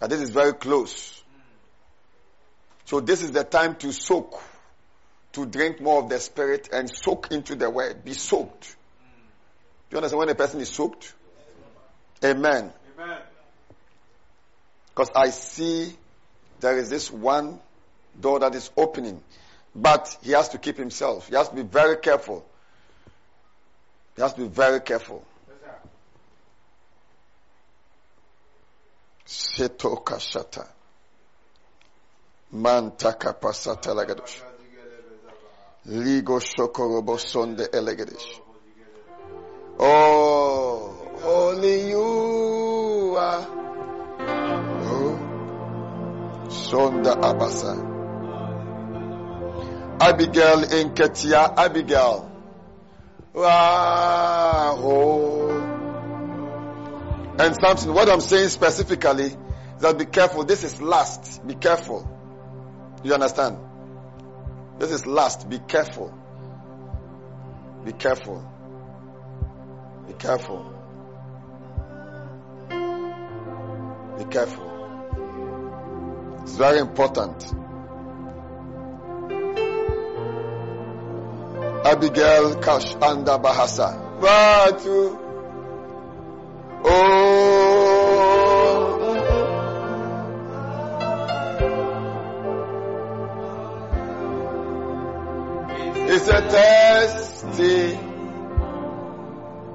And 0.00 0.10
this 0.10 0.20
is 0.20 0.30
very 0.30 0.54
close. 0.54 1.22
So 2.86 3.00
this 3.00 3.22
is 3.22 3.30
the 3.32 3.44
time 3.44 3.76
to 3.76 3.92
soak, 3.92 4.42
to 5.32 5.46
drink 5.46 5.80
more 5.80 6.02
of 6.02 6.08
the 6.08 6.18
spirit 6.18 6.68
and 6.72 6.90
soak 6.90 7.28
into 7.30 7.54
the 7.54 7.70
word. 7.70 8.04
Be 8.04 8.12
soaked. 8.12 8.76
Do 9.88 9.94
you 9.94 9.98
understand 9.98 10.18
when 10.18 10.28
a 10.28 10.34
person 10.34 10.60
is 10.60 10.68
soaked? 10.68 11.14
Amen. 12.22 12.72
Amen. 12.98 13.18
Because 14.94 15.10
I 15.16 15.30
see 15.30 15.92
there 16.60 16.78
is 16.78 16.88
this 16.88 17.10
one 17.10 17.58
door 18.20 18.38
that 18.40 18.54
is 18.54 18.70
opening. 18.76 19.20
But 19.74 20.16
he 20.22 20.30
has 20.32 20.50
to 20.50 20.58
keep 20.58 20.76
himself. 20.76 21.28
He 21.28 21.34
has 21.34 21.48
to 21.48 21.54
be 21.56 21.62
very 21.62 21.96
careful. 21.96 22.46
He 24.14 24.22
has 24.22 24.34
to 24.34 24.42
be 24.42 24.46
very 24.46 24.80
careful. 24.80 25.24
Ligo 35.86 36.38
shokorobo. 36.40 37.18
Oh, 39.80 40.96
only 41.24 41.88
you 41.90 43.16
are. 43.18 43.63
Sonda 46.54 47.20
abasa. 47.20 47.74
Abigail 50.00 50.62
Inketia, 50.62 51.54
Abigail. 51.56 52.30
Oh. 53.36 55.50
And 57.38 57.56
something, 57.56 57.92
what 57.92 58.08
I'm 58.08 58.20
saying 58.20 58.50
specifically 58.50 59.24
is 59.24 59.36
that 59.80 59.98
be 59.98 60.04
careful. 60.04 60.44
This 60.44 60.62
is 60.62 60.80
last. 60.80 61.44
Be 61.46 61.54
careful. 61.54 62.08
You 63.02 63.14
understand? 63.14 63.58
This 64.78 64.92
is 64.92 65.06
last. 65.06 65.50
Be 65.50 65.58
careful. 65.58 66.16
Be 67.84 67.92
careful. 67.92 68.48
Be 70.06 70.14
careful. 70.14 70.70
Be 74.18 74.24
careful. 74.24 74.73
It's 76.44 76.56
very 76.56 76.78
important. 76.78 77.42
Abigail 81.86 82.60
Kash 82.60 82.94
Anda 82.96 83.38
Bahasa. 83.38 84.20
Watu. 84.20 85.18
Oh. 86.84 87.34
It's 96.08 96.28
a 96.28 96.40
testy. 96.42 97.98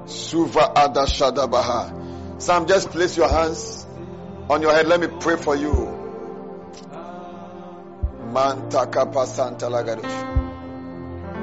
Suva 0.06 0.72
Ada 0.76 1.06
Shadabaha. 1.06 2.40
Sam, 2.40 2.66
just 2.66 2.90
place 2.90 3.16
your 3.16 3.28
hands 3.28 3.84
on 4.48 4.62
your 4.62 4.72
head. 4.72 4.86
Let 4.86 5.00
me 5.00 5.08
pray 5.18 5.36
for 5.36 5.56
you. 5.56 5.99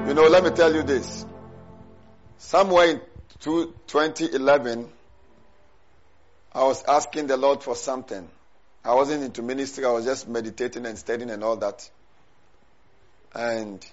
You 0.08 0.14
know, 0.14 0.28
let 0.30 0.42
me 0.42 0.52
tell 0.52 0.74
you 0.74 0.84
this. 0.84 1.26
Somewhere 2.38 2.92
in 2.92 3.02
2011, 3.42 4.88
I 6.54 6.64
was 6.64 6.86
asking 6.86 7.28
the 7.28 7.36
Lord 7.36 7.62
for 7.62 7.76
something. 7.76 8.30
I 8.86 8.94
wasn't 8.94 9.24
into 9.24 9.42
ministry, 9.42 9.84
I 9.84 9.92
was 9.92 10.06
just 10.06 10.30
meditating 10.30 10.86
and 10.86 10.98
studying 10.98 11.30
and 11.30 11.44
all 11.44 11.58
that. 11.58 11.90
And 13.36 13.86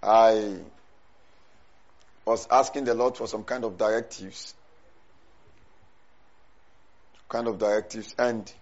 I 0.00 0.58
was 2.24 2.46
asking 2.52 2.84
the 2.84 2.94
Lord 2.94 3.16
for 3.16 3.26
some 3.26 3.42
kind 3.42 3.64
of 3.64 3.76
directives. 3.76 4.54
Kind 7.28 7.48
of 7.48 7.58
directives. 7.58 8.14
And 8.16 8.52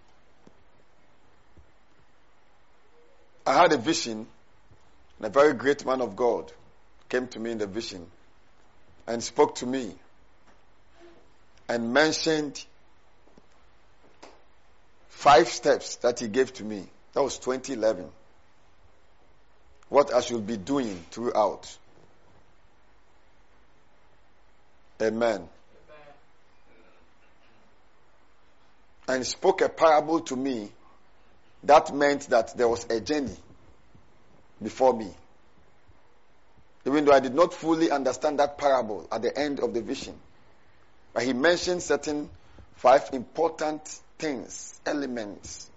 I 3.46 3.54
had 3.54 3.72
a 3.72 3.76
vision, 3.76 4.26
and 5.18 5.26
a 5.26 5.30
very 5.30 5.52
great 5.54 5.84
man 5.84 6.00
of 6.00 6.14
God 6.16 6.52
came 7.08 7.26
to 7.28 7.40
me 7.40 7.50
in 7.50 7.58
the 7.58 7.66
vision 7.66 8.06
and 9.06 9.22
spoke 9.22 9.56
to 9.56 9.66
me 9.66 9.94
and 11.68 11.92
mentioned 11.92 12.64
five 15.08 15.48
steps 15.48 15.96
that 15.96 16.20
he 16.20 16.28
gave 16.28 16.52
to 16.54 16.64
me. 16.64 16.86
That 17.14 17.22
was 17.22 17.38
2011. 17.38 18.08
What 19.88 20.12
I 20.12 20.20
should 20.20 20.46
be 20.46 20.56
doing 20.56 21.04
throughout. 21.10 21.76
Amen. 25.00 25.48
And 29.08 29.26
spoke 29.26 29.60
a 29.60 29.68
parable 29.68 30.20
to 30.20 30.36
me 30.36 30.70
that 31.64 31.94
meant 31.94 32.28
that 32.30 32.56
there 32.56 32.68
was 32.68 32.84
a 32.90 33.00
journey 33.00 33.36
before 34.62 34.94
me. 34.94 35.08
Even 36.84 37.04
though 37.04 37.12
I 37.12 37.20
did 37.20 37.34
not 37.34 37.54
fully 37.54 37.90
understand 37.90 38.40
that 38.40 38.58
parable 38.58 39.06
at 39.12 39.22
the 39.22 39.36
end 39.36 39.60
of 39.60 39.72
the 39.72 39.80
vision. 39.80 40.14
But 41.12 41.22
he 41.22 41.32
mentioned 41.32 41.82
certain 41.82 42.28
five 42.76 43.10
important 43.12 43.86
things, 44.18 44.80
elements. 44.84 45.70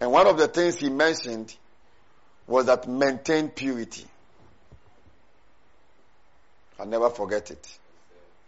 And 0.00 0.10
one 0.12 0.26
of 0.26 0.38
the 0.38 0.48
things 0.48 0.78
he 0.78 0.88
mentioned 0.88 1.54
was 2.46 2.66
that 2.66 2.88
maintain 2.88 3.48
purity. 3.48 4.06
I'll 6.78 6.86
never 6.86 7.10
forget 7.10 7.50
it. 7.50 7.78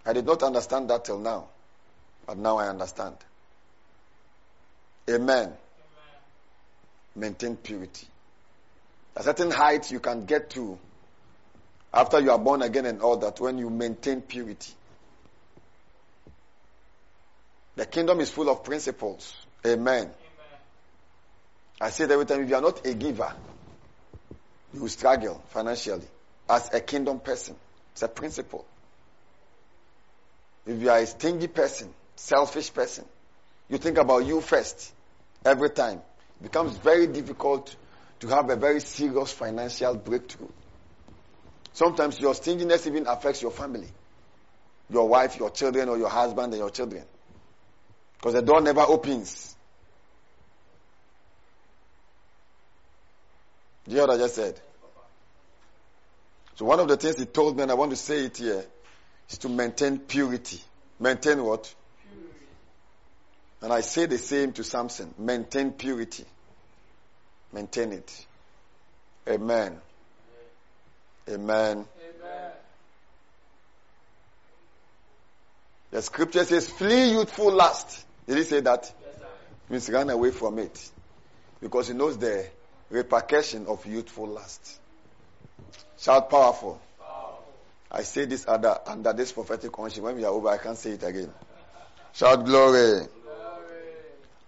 I 0.06 0.14
did 0.14 0.24
not 0.24 0.42
understand 0.42 0.88
that 0.88 1.04
till 1.04 1.18
now. 1.18 1.48
But 2.26 2.38
now 2.38 2.56
I 2.56 2.68
understand. 2.68 3.16
Amen. 5.08 5.44
Amen. 5.44 5.52
Maintain 7.16 7.56
purity. 7.56 8.06
A 9.16 9.22
certain 9.22 9.50
height 9.50 9.90
you 9.90 10.00
can 10.00 10.24
get 10.24 10.50
to 10.50 10.78
after 11.92 12.20
you 12.20 12.30
are 12.30 12.38
born 12.38 12.62
again 12.62 12.86
and 12.86 13.02
all 13.02 13.16
that 13.18 13.40
when 13.40 13.58
you 13.58 13.68
maintain 13.68 14.22
purity. 14.22 14.72
The 17.76 17.86
kingdom 17.86 18.20
is 18.20 18.30
full 18.30 18.48
of 18.48 18.64
principles. 18.64 19.34
Amen. 19.66 20.02
Amen. 20.02 20.12
I 21.80 21.90
say 21.90 22.04
every 22.04 22.26
time 22.26 22.42
if 22.42 22.48
you 22.48 22.54
are 22.54 22.62
not 22.62 22.86
a 22.86 22.94
giver, 22.94 23.32
you 24.72 24.80
will 24.80 24.88
struggle 24.88 25.42
financially 25.48 26.06
as 26.48 26.72
a 26.72 26.80
kingdom 26.80 27.20
person. 27.20 27.56
It's 27.92 28.02
a 28.02 28.08
principle. 28.08 28.64
If 30.66 30.80
you 30.80 30.90
are 30.90 30.98
a 30.98 31.06
stingy 31.06 31.48
person, 31.48 31.92
selfish 32.16 32.72
person, 32.72 33.04
you 33.72 33.78
think 33.78 33.96
about 33.96 34.26
you 34.26 34.42
first 34.42 34.92
every 35.46 35.70
time. 35.70 36.02
It 36.40 36.42
becomes 36.42 36.76
very 36.76 37.06
difficult 37.06 37.74
to 38.20 38.28
have 38.28 38.50
a 38.50 38.56
very 38.56 38.80
serious 38.80 39.32
financial 39.32 39.94
breakthrough. 39.94 40.50
Sometimes 41.72 42.20
your 42.20 42.34
stinginess 42.34 42.86
even 42.86 43.06
affects 43.06 43.40
your 43.40 43.50
family, 43.50 43.88
your 44.90 45.08
wife, 45.08 45.38
your 45.38 45.48
children, 45.48 45.88
or 45.88 45.96
your 45.96 46.10
husband 46.10 46.52
and 46.52 46.60
your 46.60 46.68
children. 46.68 47.02
Because 48.18 48.34
the 48.34 48.42
door 48.42 48.60
never 48.60 48.82
opens. 48.82 49.56
Do 53.84 53.92
you 53.92 53.96
hear 53.96 54.06
what 54.06 54.16
I 54.16 54.18
just 54.18 54.34
said? 54.34 54.60
So 56.56 56.66
one 56.66 56.78
of 56.78 56.88
the 56.88 56.98
things 56.98 57.16
he 57.16 57.24
told 57.24 57.56
me, 57.56 57.62
and 57.62 57.72
I 57.72 57.74
want 57.74 57.90
to 57.92 57.96
say 57.96 58.26
it 58.26 58.36
here, 58.36 58.66
is 59.30 59.38
to 59.38 59.48
maintain 59.48 59.98
purity. 59.98 60.60
Maintain 61.00 61.42
what? 61.42 61.74
And 63.62 63.72
I 63.72 63.80
say 63.80 64.06
the 64.06 64.18
same 64.18 64.52
to 64.54 64.64
Samson. 64.64 65.14
Maintain 65.18 65.70
purity. 65.72 66.24
Maintain 67.52 67.92
it. 67.92 68.26
Amen. 69.28 69.78
Amen. 71.28 71.38
Amen. 71.48 71.86
The 75.92 76.02
scripture 76.02 76.44
says, 76.44 76.68
flee 76.68 77.12
youthful 77.12 77.52
lust. 77.52 78.04
Did 78.26 78.38
he 78.38 78.44
say 78.44 78.60
that? 78.60 78.82
Yes, 78.82 79.18
sir. 79.18 79.26
Means 79.68 79.90
run 79.90 80.10
away 80.10 80.32
from 80.32 80.58
it. 80.58 80.90
Because 81.60 81.88
he 81.88 81.94
knows 81.94 82.18
the 82.18 82.48
repercussion 82.90 83.66
of 83.66 83.86
youthful 83.86 84.26
lust. 84.26 84.80
Shout 85.98 86.28
powerful. 86.30 86.80
powerful. 86.98 87.44
I 87.92 88.02
say 88.02 88.24
this 88.24 88.48
under, 88.48 88.76
under 88.86 89.12
this 89.12 89.30
prophetic 89.30 89.78
unction. 89.78 90.02
When 90.02 90.16
we 90.16 90.24
are 90.24 90.32
over, 90.32 90.48
I 90.48 90.58
can't 90.58 90.78
say 90.78 90.92
it 90.92 91.02
again. 91.04 91.30
Shout 92.12 92.44
glory. 92.44 93.06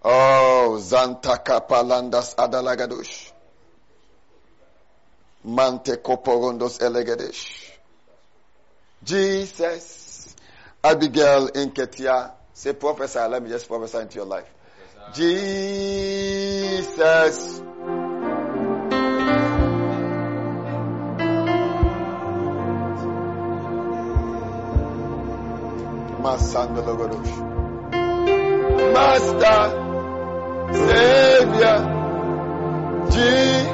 Oh, 0.07 0.77
Zantaka 0.79 1.67
Palandas 1.67 2.35
Adalagadush. 2.35 3.31
Mante 5.43 5.97
Koporondos 5.97 6.79
Elegadesh. 6.79 7.71
Jesus. 9.03 10.35
Abigail 10.83 11.47
Inketia. 11.49 12.33
Say, 12.53 12.73
professor. 12.73 13.27
Let 13.27 13.41
me 13.41 13.49
just 13.49 13.67
prophesy 13.67 13.97
into 13.97 14.17
your 14.17 14.25
life. 14.25 14.47
Jesus. 15.15 15.63
Master. 28.93 29.84
Savior, 30.73 31.77
Jesus. 33.11 33.71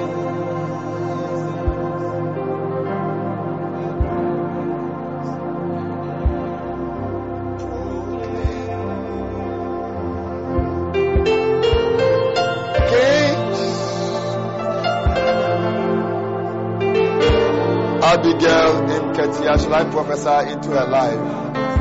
Abigail 18.04 18.74
Inketia, 18.90 19.58
shall 19.60 19.74
I 19.74 19.84
prophesy 19.86 20.52
into 20.52 20.70
her 20.72 20.86
life? 20.86 21.81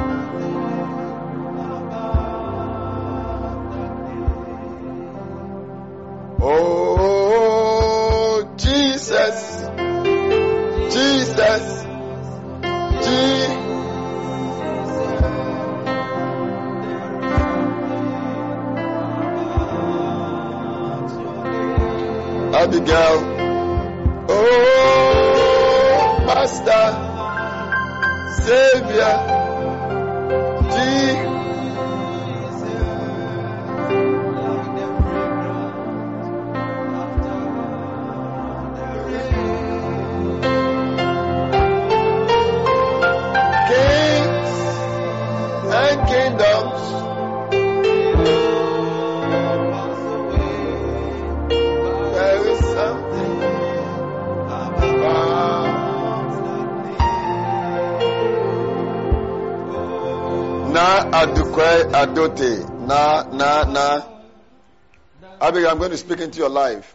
Going 65.80 65.92
to 65.92 65.96
speak 65.96 66.20
into 66.20 66.38
your 66.38 66.50
life. 66.50 66.94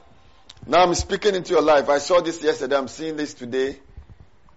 Now 0.67 0.83
I'm 0.83 0.93
speaking 0.93 1.33
into 1.33 1.53
your 1.53 1.64
life. 1.64 1.89
I 1.89 1.97
saw 1.97 2.22
this 2.22 2.43
yesterday. 2.43 2.77
I'm 2.77 2.88
seeing 2.88 3.17
this 3.17 3.33
today. 3.33 3.80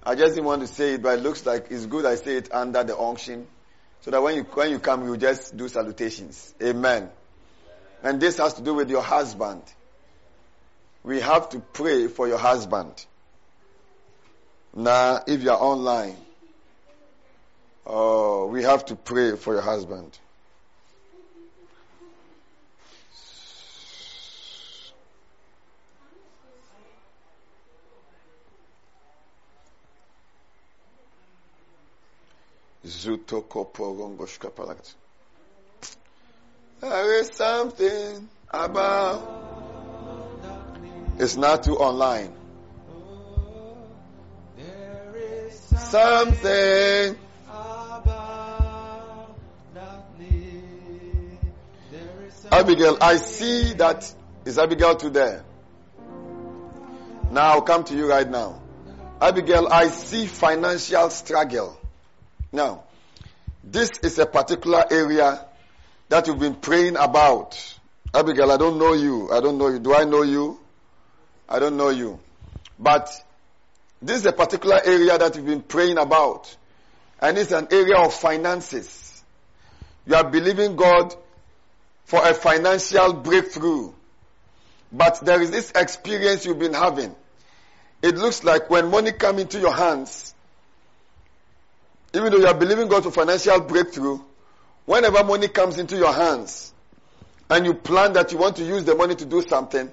I 0.03 0.17
just 0.17 0.35
didn't 0.35 0.45
want 0.45 0.61
to 0.61 0.67
say 0.67 0.95
it, 0.95 1.03
but 1.03 1.19
it 1.19 1.23
looks 1.23 1.47
like 1.47 1.69
it's 1.71 1.87
good 1.87 2.05
I 2.05 2.17
say 2.17 2.37
it 2.37 2.53
under 2.53 2.85
the 2.85 2.97
unction. 2.99 3.47
So 4.03 4.11
that 4.11 4.23
when 4.23 4.37
you, 4.37 4.43
when 4.43 4.71
you 4.71 4.81
come, 4.81 5.07
you 5.07 5.17
just 5.17 5.57
do 5.57 5.67
salutations. 5.67 6.55
Amen. 6.63 7.09
And 8.03 8.21
this 8.21 8.37
has 8.37 8.53
to 8.55 8.63
do 8.63 8.75
with 8.75 8.91
your 8.91 9.01
husband. 9.01 9.63
We 11.03 11.21
have 11.21 11.49
to 11.51 11.61
pray 11.61 12.07
for 12.09 12.29
your 12.29 12.39
husband. 12.39 13.07
Now, 14.75 15.23
if 15.27 15.43
you 15.43 15.51
are 15.51 15.59
online, 15.59 16.17
oh, 17.87 18.47
we 18.49 18.63
have 18.63 18.85
to 18.87 18.95
pray 18.95 19.37
for 19.37 19.55
your 19.55 19.63
husband. 19.63 20.19
There 36.81 37.21
is 37.21 37.31
something 37.35 38.29
about. 38.51 39.45
It's 41.19 41.37
not 41.37 41.65
too 41.65 41.77
online. 41.77 42.33
Something. 45.51 47.17
About 47.47 49.37
Abigail, 52.51 52.97
I 53.01 53.17
see 53.17 53.75
that 53.75 54.15
is 54.47 54.59
Abigail 54.59 54.97
to 54.97 55.11
there. 55.11 55.45
Now 57.31 57.53
I'll 57.53 57.63
come 57.63 57.85
to 57.85 57.95
you 57.95 58.09
right 58.09 58.29
now. 58.29 58.63
Abigail, 59.21 59.69
I 59.71 59.89
see 59.89 60.27
financial 60.27 61.11
struggle. 61.11 61.78
Now, 62.53 62.85
this 63.63 63.91
is 64.03 64.19
a 64.19 64.27
particular 64.27 64.85
area 64.91 65.45
that 66.09 66.27
you've 66.27 66.39
been 66.39 66.55
praying 66.55 66.97
about. 66.97 67.79
Abigail, 68.15 68.51
I 68.51 68.57
don't 68.57 68.79
know 68.79 68.95
you. 68.95 69.31
I 69.31 69.41
don't 69.41 69.59
know 69.59 69.69
you. 69.69 69.79
Do 69.79 69.95
I 69.95 70.05
know 70.05 70.23
you? 70.23 70.59
I 71.49 71.59
don't 71.59 71.77
know 71.77 71.91
you. 71.91 72.19
But 72.79 73.11
this 74.01 74.19
is 74.19 74.27
a 74.27 74.33
particular 74.33 74.81
area 74.83 75.19
that 75.19 75.37
you've 75.37 75.47
been 75.47 75.63
praying 75.63 75.99
about. 75.99 76.57
And 77.21 77.37
it's 77.37 77.53
an 77.53 77.69
area 77.71 77.97
of 77.97 78.15
finances. 78.15 79.23
You 80.07 80.15
are 80.15 80.25
believing 80.25 80.77
God 80.77 81.15
for 82.05 82.27
a 82.27 82.33
financial 82.33 83.13
breakthrough. 83.13 83.93
But 84.91 85.21
there 85.21 85.43
is 85.43 85.51
this 85.51 85.73
experience 85.73 86.47
you've 86.47 86.59
been 86.59 86.73
having. 86.73 87.15
It 88.01 88.17
looks 88.17 88.45
like 88.45 88.71
when 88.71 88.91
money 88.91 89.13
comes 89.13 89.43
into 89.43 89.59
your 89.59 89.75
hands, 89.75 90.35
even 92.19 92.33
though 92.33 92.39
you 92.39 92.49
are 92.49 92.55
believing 92.55 92.89
God 92.89 93.05
for 93.05 93.13
financial 93.13 93.61
breakthrough, 93.61 94.19
whenever 94.87 95.23
money 95.23 95.47
comes 95.47 95.79
into 95.79 95.97
your 95.97 96.13
hands 96.13 96.75
and 97.49 97.65
you 97.65 97.75
plan 97.75 98.13
that 98.15 98.33
you 98.33 98.39
want 98.39 98.57
to 98.57 98.65
use 98.65 98.83
the 98.83 98.97
money 98.97 99.15
to 99.15 99.25
do 99.25 99.41
something, 99.41 99.89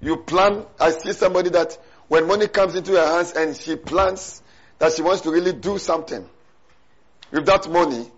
you 0.00 0.16
plan, 0.16 0.66
I 0.80 0.90
see 0.90 1.12
somebody 1.12 1.50
that 1.50 1.78
when 2.08 2.26
money 2.26 2.48
comes 2.48 2.74
into 2.74 2.92
her 2.92 3.06
hands 3.06 3.32
and 3.32 3.56
she 3.56 3.76
plans 3.76 4.42
that 4.80 4.92
she 4.92 5.02
wants 5.02 5.22
to 5.22 5.30
really 5.30 5.52
do 5.52 5.78
something 5.78 6.28
with 7.30 7.46
that 7.46 7.70
money, 7.70 8.10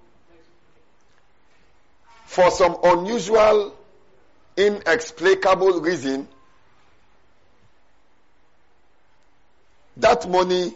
for 2.24 2.50
some 2.50 2.78
unusual, 2.82 3.74
inexplicable 4.56 5.80
reason, 5.82 6.28
that 9.98 10.26
money 10.28 10.72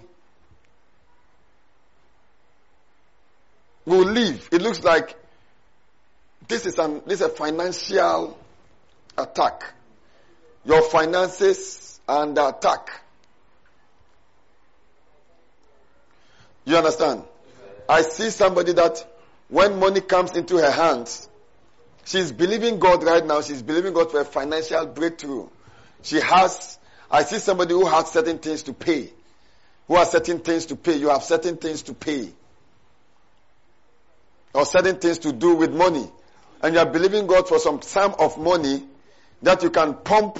will 3.84 4.04
leave. 4.04 4.48
It 4.52 4.62
looks 4.62 4.82
like 4.82 5.16
this 6.48 6.66
is 6.66 6.78
an 6.78 7.02
this 7.06 7.20
is 7.20 7.26
a 7.26 7.28
financial 7.28 8.38
attack. 9.16 9.74
Your 10.64 10.82
finances 10.82 12.00
under 12.08 12.48
attack. 12.48 13.00
You 16.64 16.76
understand? 16.76 17.24
I 17.88 18.02
see 18.02 18.30
somebody 18.30 18.72
that 18.74 19.04
when 19.48 19.78
money 19.78 20.00
comes 20.00 20.36
into 20.36 20.56
her 20.58 20.70
hands, 20.70 21.28
she's 22.04 22.30
believing 22.30 22.78
God 22.78 23.02
right 23.02 23.24
now. 23.24 23.42
She's 23.42 23.62
believing 23.62 23.92
God 23.92 24.10
for 24.10 24.20
a 24.20 24.24
financial 24.24 24.86
breakthrough. 24.86 25.48
She 26.02 26.20
has, 26.20 26.78
I 27.10 27.24
see 27.24 27.38
somebody 27.38 27.74
who 27.74 27.86
has 27.86 28.10
certain 28.10 28.38
things 28.38 28.62
to 28.64 28.72
pay. 28.72 29.12
Who 29.88 29.96
has 29.96 30.10
certain 30.10 30.38
things 30.38 30.66
to 30.66 30.76
pay. 30.76 30.96
You 30.96 31.08
have 31.08 31.24
certain 31.24 31.56
things 31.56 31.82
to 31.82 31.94
pay. 31.94 32.30
Or 34.54 34.64
certain 34.64 34.96
things 34.96 35.18
to 35.20 35.32
do 35.32 35.54
with 35.54 35.72
money. 35.72 36.10
And 36.62 36.74
you 36.74 36.80
are 36.80 36.86
believing 36.86 37.26
God 37.26 37.48
for 37.48 37.58
some 37.58 37.82
sum 37.82 38.14
of 38.18 38.38
money 38.38 38.84
that 39.42 39.62
you 39.62 39.70
can 39.70 39.94
pump 39.94 40.38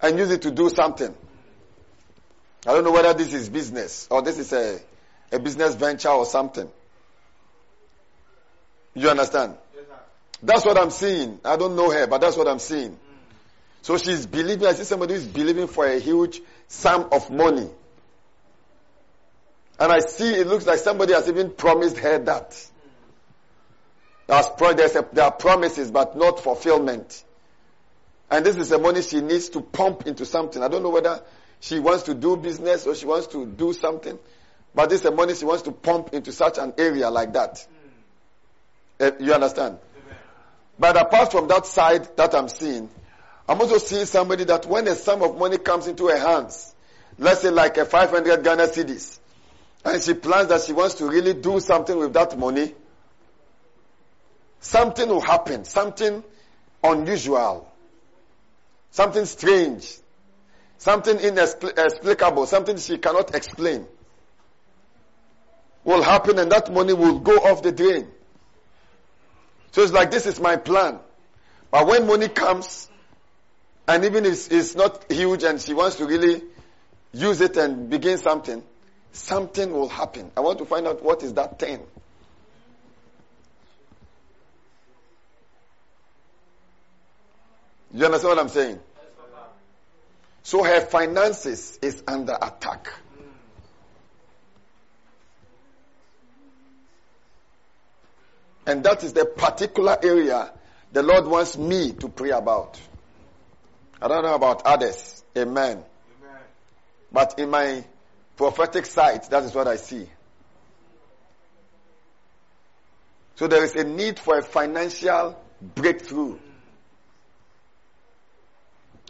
and 0.00 0.18
use 0.18 0.30
it 0.30 0.42
to 0.42 0.50
do 0.50 0.70
something. 0.70 1.14
I 2.66 2.72
don't 2.72 2.84
know 2.84 2.92
whether 2.92 3.14
this 3.14 3.32
is 3.32 3.48
business 3.48 4.08
or 4.10 4.22
this 4.22 4.38
is 4.38 4.52
a, 4.52 4.80
a 5.32 5.38
business 5.38 5.74
venture 5.74 6.08
or 6.08 6.24
something. 6.24 6.68
You 8.94 9.10
understand? 9.10 9.56
Yes, 9.74 9.84
That's 10.42 10.64
what 10.64 10.78
I'm 10.78 10.90
seeing. 10.90 11.38
I 11.44 11.56
don't 11.56 11.76
know 11.76 11.90
her, 11.90 12.06
but 12.06 12.20
that's 12.20 12.36
what 12.36 12.48
I'm 12.48 12.58
seeing. 12.58 12.98
So 13.82 13.96
she's 13.96 14.26
believing, 14.26 14.66
I 14.66 14.72
see 14.72 14.84
somebody 14.84 15.14
who 15.14 15.20
is 15.20 15.26
believing 15.26 15.68
for 15.68 15.86
a 15.86 15.98
huge 15.98 16.40
sum 16.66 17.08
of 17.12 17.30
money. 17.30 17.70
And 19.78 19.92
I 19.92 20.00
see 20.00 20.34
it 20.34 20.46
looks 20.46 20.66
like 20.66 20.78
somebody 20.78 21.12
has 21.12 21.28
even 21.28 21.50
promised 21.50 21.98
her 21.98 22.18
that. 22.18 22.68
There 24.28 25.24
are 25.24 25.32
promises, 25.32 25.90
but 25.90 26.16
not 26.16 26.40
fulfillment. 26.40 27.24
And 28.30 28.44
this 28.44 28.56
is 28.56 28.68
the 28.68 28.78
money 28.78 29.00
she 29.00 29.22
needs 29.22 29.48
to 29.50 29.62
pump 29.62 30.06
into 30.06 30.26
something. 30.26 30.62
I 30.62 30.68
don't 30.68 30.82
know 30.82 30.90
whether 30.90 31.22
she 31.60 31.80
wants 31.80 32.04
to 32.04 32.14
do 32.14 32.36
business 32.36 32.86
or 32.86 32.94
she 32.94 33.06
wants 33.06 33.28
to 33.28 33.46
do 33.46 33.72
something, 33.72 34.18
but 34.74 34.90
this 34.90 34.98
is 34.98 35.04
the 35.04 35.10
money 35.10 35.34
she 35.34 35.46
wants 35.46 35.62
to 35.62 35.72
pump 35.72 36.12
into 36.12 36.30
such 36.30 36.58
an 36.58 36.74
area 36.76 37.08
like 37.10 37.32
that. 37.32 37.66
Eh, 39.00 39.12
you 39.18 39.32
understand? 39.32 39.78
But 40.78 40.96
apart 41.00 41.32
from 41.32 41.48
that 41.48 41.64
side 41.64 42.16
that 42.16 42.34
I'm 42.34 42.48
seeing, 42.48 42.90
I'm 43.48 43.60
also 43.60 43.78
seeing 43.78 44.04
somebody 44.04 44.44
that 44.44 44.66
when 44.66 44.86
a 44.88 44.94
sum 44.94 45.22
of 45.22 45.38
money 45.38 45.56
comes 45.56 45.86
into 45.86 46.08
her 46.08 46.18
hands, 46.18 46.74
let's 47.18 47.40
say 47.40 47.50
like 47.50 47.78
a 47.78 47.86
500 47.86 48.44
Ghana 48.44 48.64
cedis, 48.64 49.18
and 49.86 50.02
she 50.02 50.12
plans 50.12 50.48
that 50.48 50.60
she 50.62 50.74
wants 50.74 50.96
to 50.96 51.06
really 51.06 51.32
do 51.32 51.60
something 51.60 51.96
with 51.96 52.12
that 52.12 52.38
money, 52.38 52.74
something 54.60 55.08
will 55.08 55.20
happen, 55.20 55.64
something 55.64 56.22
unusual, 56.82 57.70
something 58.90 59.24
strange, 59.24 59.98
something 60.78 61.18
inexplicable, 61.18 62.46
something 62.46 62.76
she 62.76 62.98
cannot 62.98 63.34
explain 63.34 63.86
will 65.84 66.02
happen 66.02 66.38
and 66.38 66.52
that 66.52 66.70
money 66.72 66.92
will 66.92 67.18
go 67.18 67.36
off 67.36 67.62
the 67.62 67.72
drain. 67.72 68.06
So 69.72 69.82
it's 69.82 69.92
like, 69.92 70.10
this 70.10 70.26
is 70.26 70.38
my 70.40 70.56
plan. 70.56 70.98
But 71.70 71.86
when 71.86 72.06
money 72.06 72.28
comes, 72.28 72.90
and 73.86 74.04
even 74.04 74.26
if 74.26 74.50
it's 74.52 74.74
not 74.74 75.10
huge 75.10 75.44
and 75.44 75.60
she 75.60 75.74
wants 75.74 75.96
to 75.96 76.06
really 76.06 76.42
use 77.12 77.40
it 77.40 77.56
and 77.56 77.88
begin 77.88 78.18
something, 78.18 78.62
something 79.12 79.72
will 79.72 79.88
happen. 79.88 80.30
I 80.36 80.40
want 80.40 80.58
to 80.58 80.66
find 80.66 80.86
out 80.86 81.02
what 81.02 81.22
is 81.22 81.34
that 81.34 81.58
thing. 81.58 81.80
You 87.92 88.04
understand 88.04 88.36
what 88.36 88.38
I'm 88.38 88.48
saying? 88.48 88.80
So 90.42 90.62
her 90.64 90.80
finances 90.80 91.78
is 91.82 92.02
under 92.06 92.36
attack. 92.40 92.88
And 98.66 98.84
that 98.84 99.02
is 99.02 99.14
the 99.14 99.24
particular 99.24 99.96
area 100.02 100.52
the 100.92 101.02
Lord 101.02 101.26
wants 101.26 101.56
me 101.56 101.92
to 101.92 102.08
pray 102.08 102.30
about. 102.30 102.80
I 104.00 104.08
don't 104.08 104.22
know 104.22 104.34
about 104.34 104.62
others. 104.64 105.22
Amen. 105.36 105.82
Amen. 105.82 106.42
But 107.12 107.38
in 107.38 107.50
my 107.50 107.84
prophetic 108.36 108.86
sight, 108.86 109.28
that 109.30 109.42
is 109.42 109.54
what 109.54 109.68
I 109.68 109.76
see. 109.76 110.08
So 113.36 113.46
there 113.46 113.64
is 113.64 113.74
a 113.74 113.84
need 113.84 114.18
for 114.18 114.38
a 114.38 114.42
financial 114.42 115.38
breakthrough. 115.60 116.38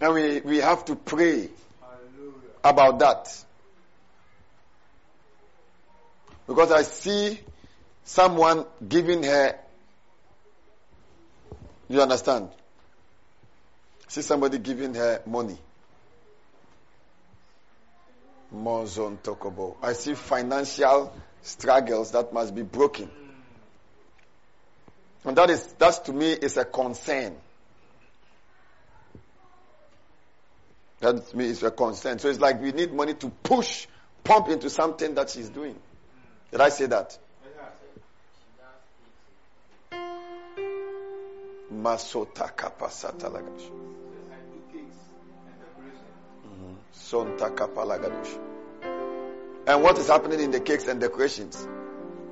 And 0.00 0.14
we, 0.14 0.40
we 0.40 0.56
have 0.58 0.84
to 0.86 0.96
pray 0.96 1.48
Hallelujah. 1.80 2.50
about 2.62 2.98
that. 3.00 3.44
Because 6.46 6.72
I 6.72 6.82
see 6.82 7.40
someone 8.04 8.64
giving 8.88 9.22
her, 9.24 9.58
you 11.88 12.00
understand? 12.00 12.48
See 14.06 14.22
somebody 14.22 14.58
giving 14.58 14.94
her 14.94 15.20
money. 15.26 15.58
Mozon 18.54 19.18
Tokobo. 19.18 19.76
I 19.82 19.92
see 19.92 20.14
financial 20.14 21.14
struggles 21.42 22.12
that 22.12 22.32
must 22.32 22.54
be 22.54 22.62
broken. 22.62 23.10
And 25.24 25.36
that 25.36 25.50
is, 25.50 25.66
that 25.74 26.04
to 26.06 26.12
me 26.12 26.32
is 26.32 26.56
a 26.56 26.64
concern. 26.64 27.36
That 31.00 31.28
to 31.28 31.36
me 31.36 31.46
is 31.46 31.62
a 31.62 31.70
concern. 31.70 32.18
So 32.18 32.28
it's 32.28 32.40
like 32.40 32.60
we 32.60 32.72
need 32.72 32.92
money 32.92 33.14
to 33.14 33.28
push, 33.28 33.86
pump 34.24 34.48
into 34.48 34.68
something 34.68 35.14
that 35.14 35.30
she's 35.30 35.48
doing. 35.48 35.76
Did 36.50 36.60
I 36.60 36.70
say 36.70 36.86
that? 36.86 37.16
Masota 41.72 42.50
kapasata 42.54 43.30
lagash. 43.30 43.70
Mm-hmm. 46.46 46.74
Sonta 46.94 47.54
kapalagadosh. 47.54 48.38
And 49.66 49.82
what 49.82 49.98
is 49.98 50.08
happening 50.08 50.40
in 50.40 50.50
the 50.50 50.60
cakes 50.60 50.88
and 50.88 50.98
decorations? 50.98 51.68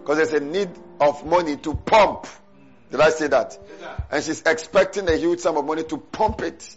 Because 0.00 0.16
there's 0.16 0.32
a 0.32 0.44
need 0.44 0.70
of 1.00 1.26
money 1.26 1.56
to 1.58 1.74
pump. 1.74 2.26
Did 2.90 3.00
I 3.00 3.10
say 3.10 3.26
that? 3.28 3.58
And 4.10 4.24
she's 4.24 4.42
expecting 4.42 5.08
a 5.08 5.16
huge 5.16 5.40
sum 5.40 5.56
of 5.56 5.64
money 5.66 5.84
to 5.84 5.98
pump 5.98 6.40
it. 6.40 6.76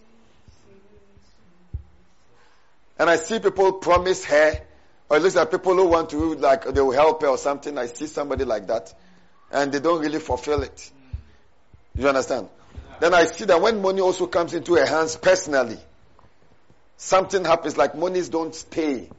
And 2.99 3.09
I 3.09 3.15
see 3.15 3.39
people 3.39 3.73
promise 3.73 4.25
her, 4.25 4.61
or 5.09 5.17
at 5.17 5.23
least 5.23 5.37
like 5.37 5.49
people 5.49 5.73
who 5.73 5.87
want 5.87 6.09
to, 6.09 6.35
like, 6.35 6.65
they 6.65 6.81
will 6.81 6.91
help 6.91 7.21
her 7.21 7.29
or 7.29 7.37
something. 7.37 7.77
I 7.77 7.87
see 7.87 8.05
somebody 8.07 8.43
like 8.43 8.67
that. 8.67 8.93
And 9.51 9.71
they 9.71 9.79
don't 9.79 10.01
really 10.01 10.19
fulfill 10.19 10.61
it. 10.61 10.91
You 11.95 12.07
understand? 12.09 12.49
Then 12.99 13.13
I 13.13 13.25
see 13.25 13.45
that 13.45 13.61
when 13.61 13.81
money 13.81 14.01
also 14.01 14.27
comes 14.27 14.53
into 14.53 14.75
her 14.75 14.85
hands 14.85 15.15
personally, 15.15 15.79
something 16.97 17.45
happens 17.45 17.77
like 17.77 17.95
monies 17.95 18.29
don't 18.29 18.53
stay. 18.53 19.09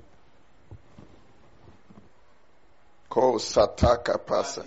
Sataka 3.11 4.25
Pasa. 4.25 4.65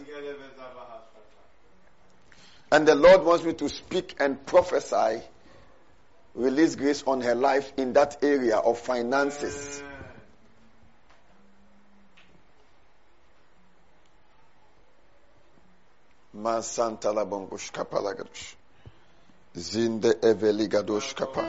And 2.72 2.88
the 2.88 2.96
Lord 2.96 3.24
wants 3.24 3.46
me 3.46 3.54
to 3.54 3.70
speak 3.70 4.16
and 4.20 4.44
prophesy, 4.46 5.22
release 6.36 6.76
grace 6.76 7.04
on 7.06 7.22
her 7.22 7.36
life 7.36 7.72
in 7.78 7.94
that 7.94 8.24
area 8.24 8.58
of 8.58 8.80
finances. 8.80 9.84
Masanta 16.36 17.14
labongosh 17.14 17.72
kapalagadosh. 17.72 18.56
Zinde 19.56 20.14
eveligadosh 20.14 21.16
kapa. 21.16 21.44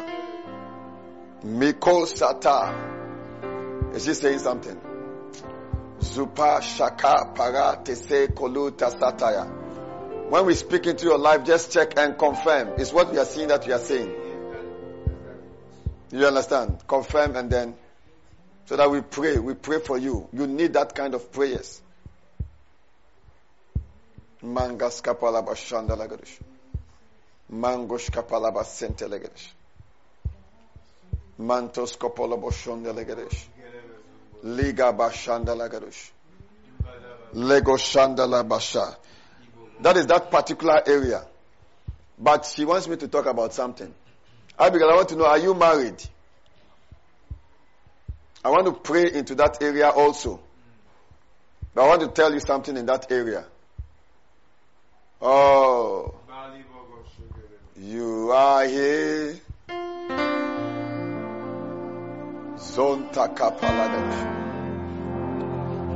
Miko 1.45 2.05
sata. 2.05 2.93
Is 3.95 4.05
she 4.05 4.15
saying 4.15 4.41
something? 4.41 4.79
Zupa 6.01 6.61
shaka 6.61 7.33
para 7.35 7.81
tese 7.83 8.29
koluta 8.35 8.91
sataya. 8.91 9.63
When 10.29 10.47
we 10.47 10.55
speak 10.55 10.87
into 10.87 11.07
your 11.07 11.19
life, 11.19 11.45
just 11.45 11.73
check 11.73 11.99
and 11.99 12.19
confirm. 12.19 12.75
It's 12.79 12.93
what 12.93 13.11
we 13.11 13.19
are 13.19 13.25
seeing 13.25 13.49
that 13.49 13.67
we 13.67 13.73
are 13.73 13.79
saying. 13.79 14.24
You 16.11 16.27
understand? 16.27 16.83
Confirm 16.87 17.37
and 17.37 17.51
then 17.51 17.75
so 18.67 18.77
that 18.77 18.91
we 18.91 19.01
pray. 19.01 19.39
We 19.39 19.55
pray 19.55 19.81
for 19.81 19.99
you. 19.99 20.29
You 20.33 20.47
need 20.47 20.73
that 20.75 20.95
kind 20.95 21.15
of 21.15 21.33
prayers. 21.33 21.81
Mangas 24.43 25.03
kapala 25.03 25.47
bashanda 25.47 25.97
lagadush. 25.97 26.39
Mangosh 27.53 28.11
kapala 28.11 28.53
basente 28.55 29.09
legadush. 29.09 29.49
Mantos 31.39 31.97
kopolo 31.99 32.41
boshonde 32.41 32.95
legadush. 32.95 33.45
Liga 34.43 34.93
bashanda 34.93 35.57
lagadush. 35.57 36.11
Lego 37.35 37.77
shandala 37.77 38.49
basha. 38.49 38.97
That 39.81 39.97
is 39.97 40.07
that 40.07 40.31
particular 40.31 40.83
area. 40.87 41.25
But 42.17 42.47
she 42.47 42.65
wants 42.65 42.87
me 42.87 42.97
to 42.97 43.09
talk 43.09 43.27
about 43.27 43.53
something. 43.53 43.93
Abigail, 44.59 44.91
I 44.91 44.95
want 44.95 45.09
to 45.09 45.17
know, 45.17 45.27
are 45.27 45.39
you 45.39 45.55
married? 45.55 46.03
I 48.45 48.51
want 48.51 48.67
to 48.67 48.73
pray 48.73 49.13
into 49.13 49.35
that 49.37 49.63
area 49.63 49.89
also. 49.89 50.41
But 51.75 51.85
I 51.85 51.89
want 51.89 52.03
to 52.03 52.09
tell 52.09 52.33
you 52.33 52.41
something 52.41 52.77
in 52.77 52.87
that 52.87 53.11
area. 53.11 53.47
Oh. 55.21 56.15
You 57.77 58.31
are 58.31 58.65
here. 58.67 59.41
Zonta 62.57 63.35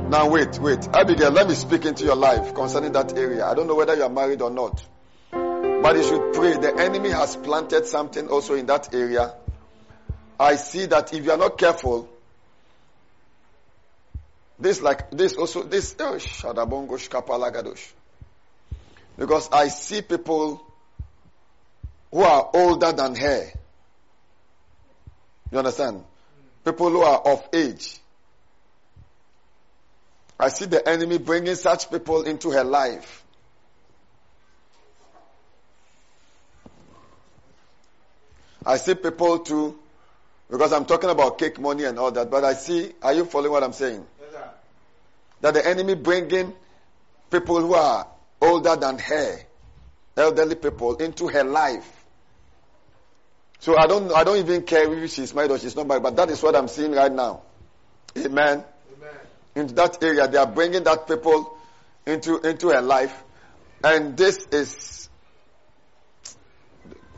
Now 0.09 0.29
wait, 0.29 0.59
wait. 0.59 0.87
Abigail, 0.93 1.31
let 1.31 1.47
me 1.47 1.55
speak 1.55 1.85
into 1.85 2.03
your 2.03 2.15
life 2.15 2.53
concerning 2.53 2.91
that 2.93 3.17
area. 3.17 3.45
I 3.45 3.53
don't 3.53 3.67
know 3.67 3.75
whether 3.75 3.95
you 3.95 4.03
are 4.03 4.09
married 4.09 4.41
or 4.41 4.49
not. 4.49 4.83
But 5.81 5.95
you 5.95 6.03
should 6.03 6.33
pray. 6.33 6.57
The 6.57 6.75
enemy 6.77 7.09
has 7.09 7.35
planted 7.37 7.85
something 7.85 8.27
also 8.27 8.55
in 8.55 8.65
that 8.65 8.93
area. 8.93 9.33
I 10.39 10.55
see 10.55 10.85
that 10.87 11.13
if 11.13 11.23
you 11.23 11.31
are 11.31 11.37
not 11.37 11.57
careful, 11.57 12.09
this 14.59 14.81
like 14.81 15.09
this 15.11 15.35
also 15.35 15.63
this 15.63 15.95
oh, 15.99 16.15
shadabongosh 16.15 17.09
kapalagadosh. 17.09 17.91
Because 19.17 19.49
I 19.51 19.69
see 19.69 20.01
people 20.01 20.61
who 22.11 22.21
are 22.21 22.49
older 22.53 22.91
than 22.91 23.15
her. 23.15 23.51
You 25.51 25.57
understand? 25.57 26.03
People 26.65 26.89
who 26.89 27.01
are 27.01 27.19
of 27.19 27.47
age. 27.53 27.97
I 30.39 30.49
see 30.49 30.65
the 30.65 30.87
enemy 30.87 31.17
bringing 31.17 31.55
such 31.55 31.89
people 31.89 32.23
into 32.23 32.51
her 32.51 32.63
life. 32.63 33.23
I 38.65 38.77
see 38.77 38.95
people 38.95 39.39
too, 39.39 39.77
because 40.49 40.73
I'm 40.73 40.85
talking 40.85 41.09
about 41.09 41.37
cake 41.37 41.59
money 41.59 41.85
and 41.85 41.97
all 41.97 42.11
that, 42.11 42.29
but 42.29 42.43
I 42.43 42.53
see, 42.53 42.91
are 43.01 43.13
you 43.13 43.25
following 43.25 43.51
what 43.51 43.63
I'm 43.63 43.73
saying? 43.73 44.05
Yes, 44.19 44.43
that 45.41 45.53
the 45.53 45.67
enemy 45.67 45.95
bringing 45.95 46.53
people 47.31 47.61
who 47.61 47.73
are 47.73 48.07
older 48.41 48.75
than 48.75 48.97
her, 48.99 49.39
elderly 50.17 50.55
people 50.55 50.95
into 50.97 51.27
her 51.27 51.43
life. 51.43 51.87
So 53.59 53.77
I 53.77 53.87
don't, 53.87 54.11
I 54.13 54.23
don't 54.23 54.37
even 54.37 54.63
care 54.63 54.91
if 54.91 55.11
she's 55.11 55.33
married 55.33 55.51
or 55.51 55.59
she's 55.59 55.75
not 55.75 55.87
married, 55.87 56.03
but 56.03 56.15
that 56.15 56.29
is 56.29 56.41
what 56.41 56.55
I'm 56.55 56.67
seeing 56.67 56.93
right 56.93 57.11
now. 57.11 57.41
Amen. 58.17 58.63
Amen. 58.63 58.63
Into 59.55 59.73
that 59.75 60.01
area, 60.01 60.27
they 60.27 60.37
are 60.37 60.47
bringing 60.47 60.83
that 60.83 61.07
people 61.07 61.57
into, 62.05 62.39
into 62.39 62.69
her 62.69 62.81
life. 62.81 63.23
And 63.83 64.17
this 64.17 64.47
is, 64.51 64.98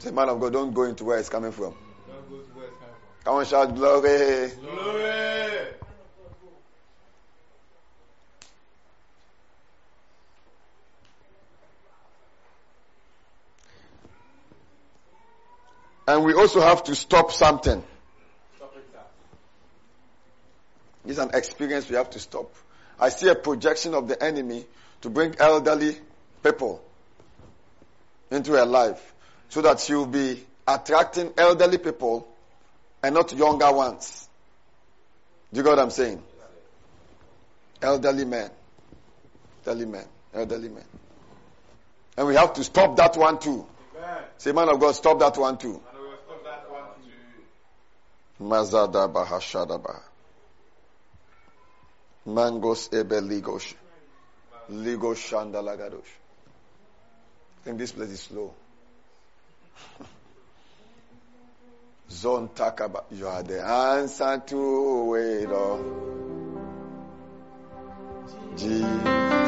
the 0.04 0.12
man 0.12 0.30
of 0.30 0.40
God, 0.40 0.54
don't 0.54 0.74
go 0.74 0.84
into 0.84 1.04
where 1.04 1.18
it's 1.18 1.30
coming 1.30 1.52
from. 1.52 1.74
Don't 2.08 2.30
go 2.30 2.38
to 2.38 2.52
where 2.54 2.68
it's 2.68 2.78
coming 2.78 2.96
from. 2.96 3.24
Come 3.24 3.36
on, 3.36 3.46
shout 3.46 3.76
glory. 3.76 4.52
Glory. 4.60 5.22
And 16.08 16.26
we 16.26 16.34
also 16.34 16.60
have 16.62 16.84
to 16.86 16.96
stop 16.96 17.32
something. 17.32 17.84
Stop 18.58 18.76
it, 21.06 21.18
an 21.18 21.30
experience 21.34 21.90
we 21.90 21.96
have 21.96 22.10
to 22.10 22.20
stop. 22.20 22.54
I 23.00 23.10
see 23.10 23.30
a 23.30 23.36
projection 23.36 23.94
of 23.94 24.08
the 24.08 24.22
enemy 24.22 24.66
to 25.02 25.10
bring 25.10 25.36
elderly 25.40 25.96
people 26.44 26.84
into 28.30 28.54
her 28.54 28.66
life 28.66 29.14
so 29.52 29.62
that 29.62 29.88
you'll 29.90 30.06
be 30.06 30.42
attracting 30.66 31.34
elderly 31.38 31.78
people 31.78 32.26
and 33.04 33.14
not 33.14 33.34
younger 33.34 33.70
ones. 33.74 34.30
Do 35.52 35.58
you 35.58 35.64
get 35.64 35.72
what 35.72 35.80
I'm 35.80 35.90
saying? 35.92 36.24
Elderly 37.82 38.24
men. 38.24 38.50
Elderly 39.66 39.86
men. 39.86 40.06
Elderly 40.34 40.70
men. 40.70 40.86
And 42.16 42.28
we 42.28 42.36
have 42.36 42.54
to 42.54 42.64
stop 42.64 42.96
that 42.96 43.18
one 43.18 43.40
too. 43.40 43.66
Say, 44.38 44.54
man 44.54 44.70
of 44.70 44.80
God, 44.80 44.94
stop 44.96 45.20
that 45.20 45.38
one 45.38 45.58
too. 45.58 45.82
Mazada 48.40 49.12
Bahashadaba. 49.12 50.00
Mangos 52.26 52.94
Ebe 52.94 53.20
Ligos. 53.20 53.74
Ligos 54.70 55.18
Shandalagadosh. 55.18 56.00
I 57.60 57.64
think 57.66 57.80
this 57.80 57.92
place 57.92 58.12
is 58.12 58.22
slow. 58.22 58.54
Zone 62.10 62.50
Takaba. 62.50 63.04
You 63.12 63.28
are 63.28 63.44
the 63.44 63.64
answer 63.66 64.44
to 64.48 65.16
it 65.16 65.52
all. 65.52 65.82
Jesus. 68.56 69.41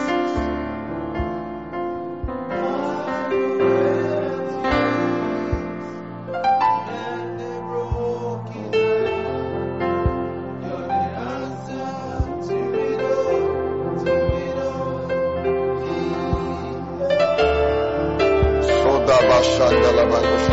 Shandala 19.32 20.03
Bangosh. 20.11 20.48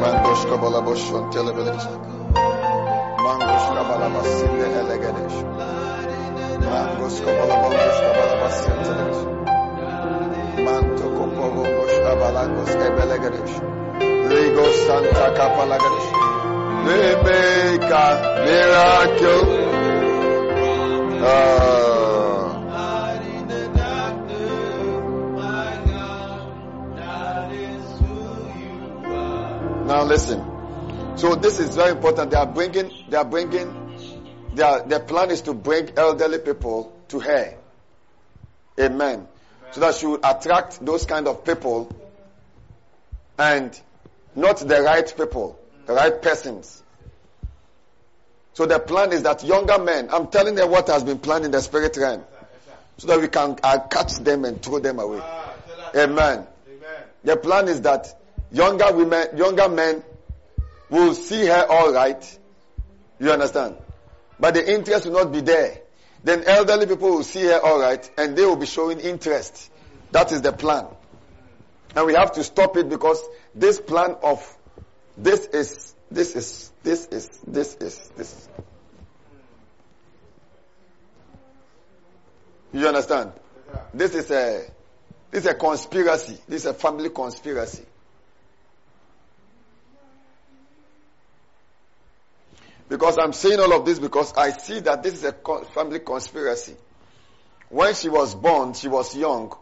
Mangosh 0.00 0.44
Kabala 0.48 0.80
Boshon 0.84 1.24
Television. 1.32 1.98
Mangosh 3.24 3.68
Kabala 3.76 4.08
Basinde 4.14 4.66
Elegadesh. 4.80 5.38
Mangosh 6.70 7.18
Kabala 7.24 7.54
Bongosh 7.62 8.00
Kabala 8.04 8.34
Basin 8.40 8.78
Television. 8.86 9.30
Manto 10.64 11.06
Kopogos 11.16 11.94
Kabalangos 12.04 12.72
Ebelegadesh. 12.86 13.54
Lego 14.30 14.66
Santa 14.84 15.26
Kapalagadesh. 15.36 16.08
They 16.86 17.10
make 17.26 17.90
a 17.90 18.08
miracle. 18.46 19.44
Uh, 21.24 21.95
Now 29.96 30.04
listen. 30.04 30.44
So 31.16 31.36
this 31.36 31.58
is 31.58 31.74
very 31.74 31.92
important. 31.92 32.30
They 32.30 32.36
are 32.36 32.44
bringing, 32.44 32.92
they 33.08 33.16
are 33.16 33.24
bringing, 33.24 33.66
their, 34.52 34.82
their 34.82 35.00
plan 35.00 35.30
is 35.30 35.40
to 35.48 35.54
bring 35.54 35.88
elderly 35.96 36.38
people 36.38 36.94
to 37.08 37.18
her. 37.20 37.56
Amen. 38.78 39.26
So 39.70 39.80
that 39.80 39.94
she 39.94 40.04
will 40.04 40.20
attract 40.22 40.84
those 40.84 41.06
kind 41.06 41.26
of 41.26 41.46
people 41.46 41.96
and 43.38 43.80
not 44.34 44.58
the 44.58 44.82
right 44.82 45.14
people, 45.16 45.58
the 45.86 45.94
right 45.94 46.20
persons. 46.20 46.82
So 48.52 48.66
the 48.66 48.78
plan 48.78 49.14
is 49.14 49.22
that 49.22 49.44
younger 49.44 49.78
men, 49.78 50.10
I'm 50.12 50.26
telling 50.26 50.56
them 50.56 50.70
what 50.70 50.88
has 50.88 51.04
been 51.04 51.20
planned 51.20 51.46
in 51.46 51.52
the 51.52 51.62
spirit 51.62 51.96
realm. 51.96 52.22
So 52.98 53.06
that 53.06 53.18
we 53.18 53.28
can 53.28 53.56
uh, 53.62 53.78
catch 53.78 54.16
them 54.16 54.44
and 54.44 54.62
throw 54.62 54.78
them 54.78 54.98
away. 54.98 55.22
Amen. 55.94 55.96
Amen. 55.96 56.46
The 57.24 57.38
plan 57.38 57.68
is 57.68 57.80
that 57.80 58.14
younger 58.50 58.92
women, 58.92 59.36
younger 59.36 59.68
men 59.68 60.02
will 60.90 61.14
see 61.14 61.46
her 61.46 61.66
all 61.68 61.92
right. 61.92 62.38
You 63.18 63.32
understand? 63.32 63.76
But 64.38 64.54
the 64.54 64.74
interest 64.74 65.06
will 65.06 65.12
not 65.12 65.32
be 65.32 65.40
there. 65.40 65.80
Then 66.22 66.44
elderly 66.44 66.86
people 66.86 67.10
will 67.10 67.22
see 67.22 67.44
her 67.44 67.60
all 67.60 67.80
right 67.80 68.08
and 68.18 68.36
they 68.36 68.44
will 68.44 68.56
be 68.56 68.66
showing 68.66 69.00
interest. 69.00 69.70
That 70.12 70.32
is 70.32 70.42
the 70.42 70.52
plan. 70.52 70.86
And 71.94 72.06
we 72.06 72.14
have 72.14 72.32
to 72.32 72.44
stop 72.44 72.76
it 72.76 72.88
because 72.88 73.22
this 73.54 73.80
plan 73.80 74.16
of 74.22 74.56
this 75.16 75.46
is, 75.46 75.94
this 76.10 76.36
is, 76.36 76.70
this 76.82 77.06
is, 77.06 77.28
this 77.46 77.74
is, 77.76 78.10
this 78.16 78.32
is. 78.32 78.48
You 82.72 82.86
understand? 82.86 83.32
This 83.94 84.14
is 84.14 84.30
a, 84.30 84.66
this 85.30 85.44
is 85.44 85.50
a 85.50 85.54
conspiracy. 85.54 86.36
This 86.46 86.62
is 86.62 86.66
a 86.66 86.74
family 86.74 87.08
conspiracy. 87.08 87.84
Because 92.88 93.18
I'm 93.18 93.32
saying 93.32 93.58
all 93.58 93.72
of 93.72 93.84
this 93.84 93.98
because 93.98 94.32
I 94.34 94.50
see 94.50 94.80
that 94.80 95.02
this 95.02 95.14
is 95.14 95.24
a 95.24 95.32
family 95.74 95.98
conspiracy. 96.00 96.76
When 97.68 97.94
she 97.94 98.08
was 98.08 98.34
born, 98.34 98.74
she 98.74 98.88
was 98.88 99.16
young. 99.16 99.56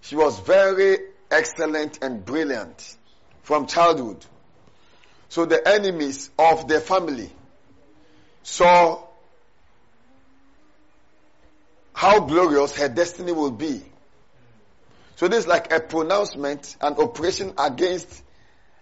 She 0.00 0.16
was 0.16 0.40
very 0.40 0.98
excellent 1.30 2.00
and 2.02 2.24
brilliant 2.24 2.96
from 3.42 3.66
childhood. 3.66 4.24
So 5.28 5.44
the 5.44 5.66
enemies 5.66 6.30
of 6.38 6.66
the 6.66 6.80
family 6.80 7.30
saw 8.42 9.02
how 11.92 12.20
glorious 12.20 12.76
her 12.76 12.88
destiny 12.88 13.32
will 13.32 13.50
be. 13.50 13.82
So 15.16 15.28
this 15.28 15.40
is 15.40 15.46
like 15.46 15.72
a 15.72 15.80
pronouncement, 15.80 16.76
an 16.80 16.94
operation 16.94 17.54
against 17.58 18.22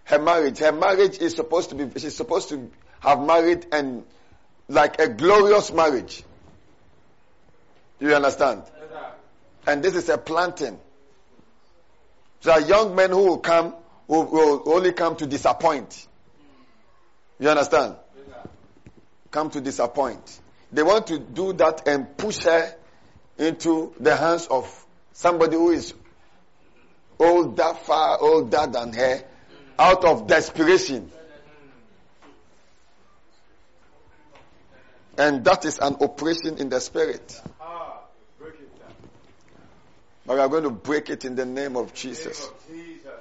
her 0.03 0.19
marriage. 0.19 0.57
Her 0.57 0.71
marriage 0.71 1.19
is 1.19 1.33
supposed 1.33 1.69
to 1.69 1.75
be, 1.75 1.99
she's 1.99 2.15
supposed 2.15 2.49
to 2.49 2.69
have 3.05 3.21
married 3.21 3.67
and 3.71 4.03
like 4.67 4.99
a 4.99 5.07
glorious 5.07 5.71
marriage. 5.71 6.23
You 7.99 8.13
understand? 8.15 8.63
And 9.67 9.83
this 9.83 9.95
is 9.95 10.09
a 10.09 10.17
planting. 10.17 10.79
So 12.41 12.51
are 12.51 12.61
young 12.61 12.95
men 12.95 13.11
who 13.11 13.25
will 13.25 13.37
come, 13.37 13.73
who 14.07 14.21
will 14.21 14.63
only 14.65 14.91
come 14.91 15.15
to 15.17 15.25
disappoint. 15.25 16.07
You 17.39 17.49
understand? 17.49 17.95
Come 19.31 19.49
to 19.51 19.61
disappoint. 19.61 20.39
They 20.71 20.83
want 20.83 21.07
to 21.07 21.19
do 21.19 21.53
that 21.53 21.87
and 21.87 22.17
push 22.17 22.43
her 22.43 22.75
into 23.37 23.93
the 23.99 24.15
hands 24.15 24.47
of 24.47 24.85
somebody 25.13 25.55
who 25.55 25.71
is 25.71 25.93
older, 27.19 27.73
far 27.83 28.19
older 28.19 28.67
than 28.67 28.93
her, 28.93 29.23
out 29.77 30.05
of 30.05 30.27
desperation. 30.27 31.11
And 35.17 35.45
that 35.45 35.65
is 35.65 35.79
an 35.79 35.95
operation 36.01 36.57
in 36.57 36.69
the 36.69 36.79
spirit. 36.79 37.41
But 40.25 40.35
we 40.35 40.39
are 40.39 40.49
going 40.49 40.63
to 40.63 40.71
break 40.71 41.09
it 41.09 41.23
in 41.23 41.35
the 41.35 41.45
name 41.45 41.75
of 41.75 41.93
Jesus. 41.93 42.39
Name 42.39 42.49
of 42.49 42.67
Jesus. 42.67 43.11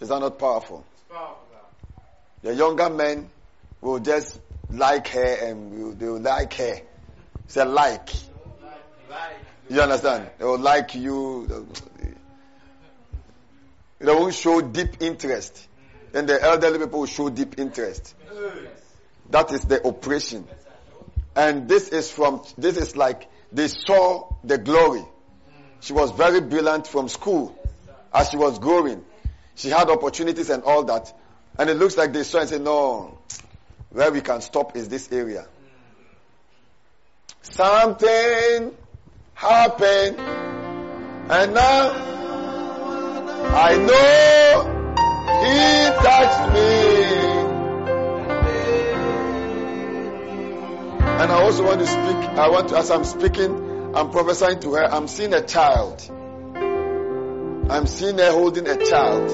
Is 0.00 0.08
that 0.08 0.20
not 0.20 0.38
powerful? 0.38 0.84
the 2.42 2.54
younger 2.54 2.88
men 2.88 3.28
will 3.80 3.98
just 3.98 4.40
like 4.70 5.08
her 5.08 5.34
and 5.48 5.72
will, 5.72 5.92
they 5.92 6.06
will 6.06 6.20
like 6.20 6.54
her. 6.54 6.80
Say 7.46 7.64
like. 7.64 8.08
like. 9.10 9.36
You 9.68 9.82
understand? 9.82 10.30
They 10.38 10.44
will 10.44 10.58
like 10.58 10.94
you. 10.94 11.68
They 13.98 14.14
won't 14.14 14.34
show 14.34 14.60
deep 14.60 15.00
interest. 15.00 15.66
And 16.14 16.28
the 16.28 16.42
elderly 16.42 16.78
people 16.78 17.00
will 17.00 17.06
show 17.06 17.28
deep 17.28 17.58
interest. 17.58 18.14
That 19.30 19.52
is 19.52 19.62
the 19.62 19.86
operation. 19.86 20.46
And 21.36 21.68
this 21.68 21.88
is 21.88 22.10
from, 22.10 22.42
this 22.56 22.76
is 22.76 22.96
like 22.96 23.28
they 23.52 23.68
saw 23.68 24.34
the 24.42 24.58
glory. 24.58 25.04
She 25.80 25.92
was 25.92 26.10
very 26.12 26.40
brilliant 26.40 26.86
from 26.86 27.08
school 27.08 27.56
as 28.12 28.30
she 28.30 28.36
was 28.36 28.58
growing. 28.58 29.04
She 29.54 29.68
had 29.68 29.88
opportunities 29.90 30.50
and 30.50 30.62
all 30.62 30.84
that. 30.84 31.12
And 31.58 31.68
it 31.70 31.74
looks 31.74 31.96
like 31.96 32.12
they 32.12 32.22
saw 32.22 32.40
and 32.40 32.48
said, 32.48 32.62
no, 32.62 33.18
where 33.90 34.10
we 34.10 34.20
can 34.20 34.40
stop 34.40 34.76
is 34.76 34.88
this 34.88 35.10
area. 35.12 35.46
Something 37.42 38.76
happened. 39.34 40.18
And 41.30 41.54
now 41.54 41.90
I 43.50 43.76
know 43.76 44.74
he 45.42 45.58
touched 46.04 46.54
me. 46.54 47.37
And 51.20 51.32
I 51.32 51.42
also 51.42 51.64
want 51.64 51.80
to 51.80 51.86
speak, 51.86 52.16
I 52.38 52.48
want 52.48 52.68
to, 52.68 52.76
as 52.76 52.92
I'm 52.92 53.02
speaking, 53.04 53.96
I'm 53.96 54.10
prophesying 54.10 54.60
to 54.60 54.74
her, 54.74 54.84
I'm 54.84 55.08
seeing 55.08 55.34
a 55.34 55.42
child. 55.42 56.00
I'm 57.70 57.86
seeing 57.88 58.18
her 58.18 58.30
holding 58.30 58.68
a 58.68 58.76
child 58.86 59.28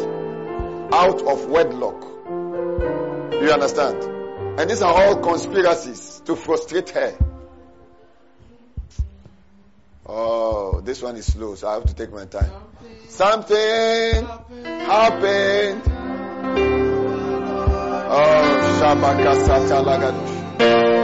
out 0.95 1.21
of 1.21 1.47
wedlock. 1.47 2.03
You 3.35 3.51
understand? 3.51 4.03
And 4.59 4.71
these 4.71 4.81
are 4.81 4.95
all 4.95 5.17
conspiracies 5.21 6.23
to 6.25 6.37
frustrate 6.37 6.89
her. 6.89 7.19
Oh, 10.07 10.81
this 10.81 11.03
one 11.03 11.17
is 11.17 11.27
slow, 11.27 11.55
so 11.55 11.69
I 11.69 11.75
have 11.75 11.85
to 11.85 11.95
take 11.95 12.13
my 12.13 12.25
time. 12.25 12.51
Something 13.09 14.25
happened. 14.65 15.83
Oh, 18.09 18.79
Shabaka 18.81 19.35
Satalagadush. 19.45 21.04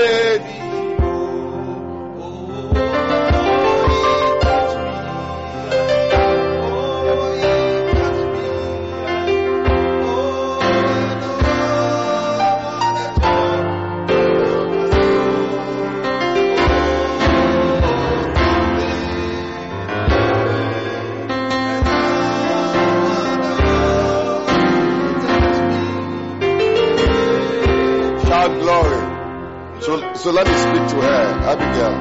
So, 30.21 30.29
let 30.29 30.45
me 30.45 30.53
speak 30.53 30.87
to 30.89 31.01
her, 31.01 31.23
Abigail. 31.49 31.95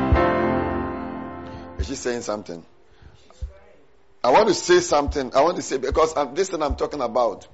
Is 1.80 1.86
she 1.86 1.94
saying 1.94 2.20
something? 2.20 2.62
I 4.22 4.30
want 4.30 4.48
to 4.48 4.54
say 4.54 4.80
something. 4.80 5.34
I 5.34 5.40
want 5.40 5.56
to 5.56 5.62
say 5.62 5.78
because 5.78 6.14
I'm, 6.18 6.34
this 6.34 6.50
thing 6.50 6.62
I'm 6.62 6.76
talking 6.76 7.00
about. 7.00 7.48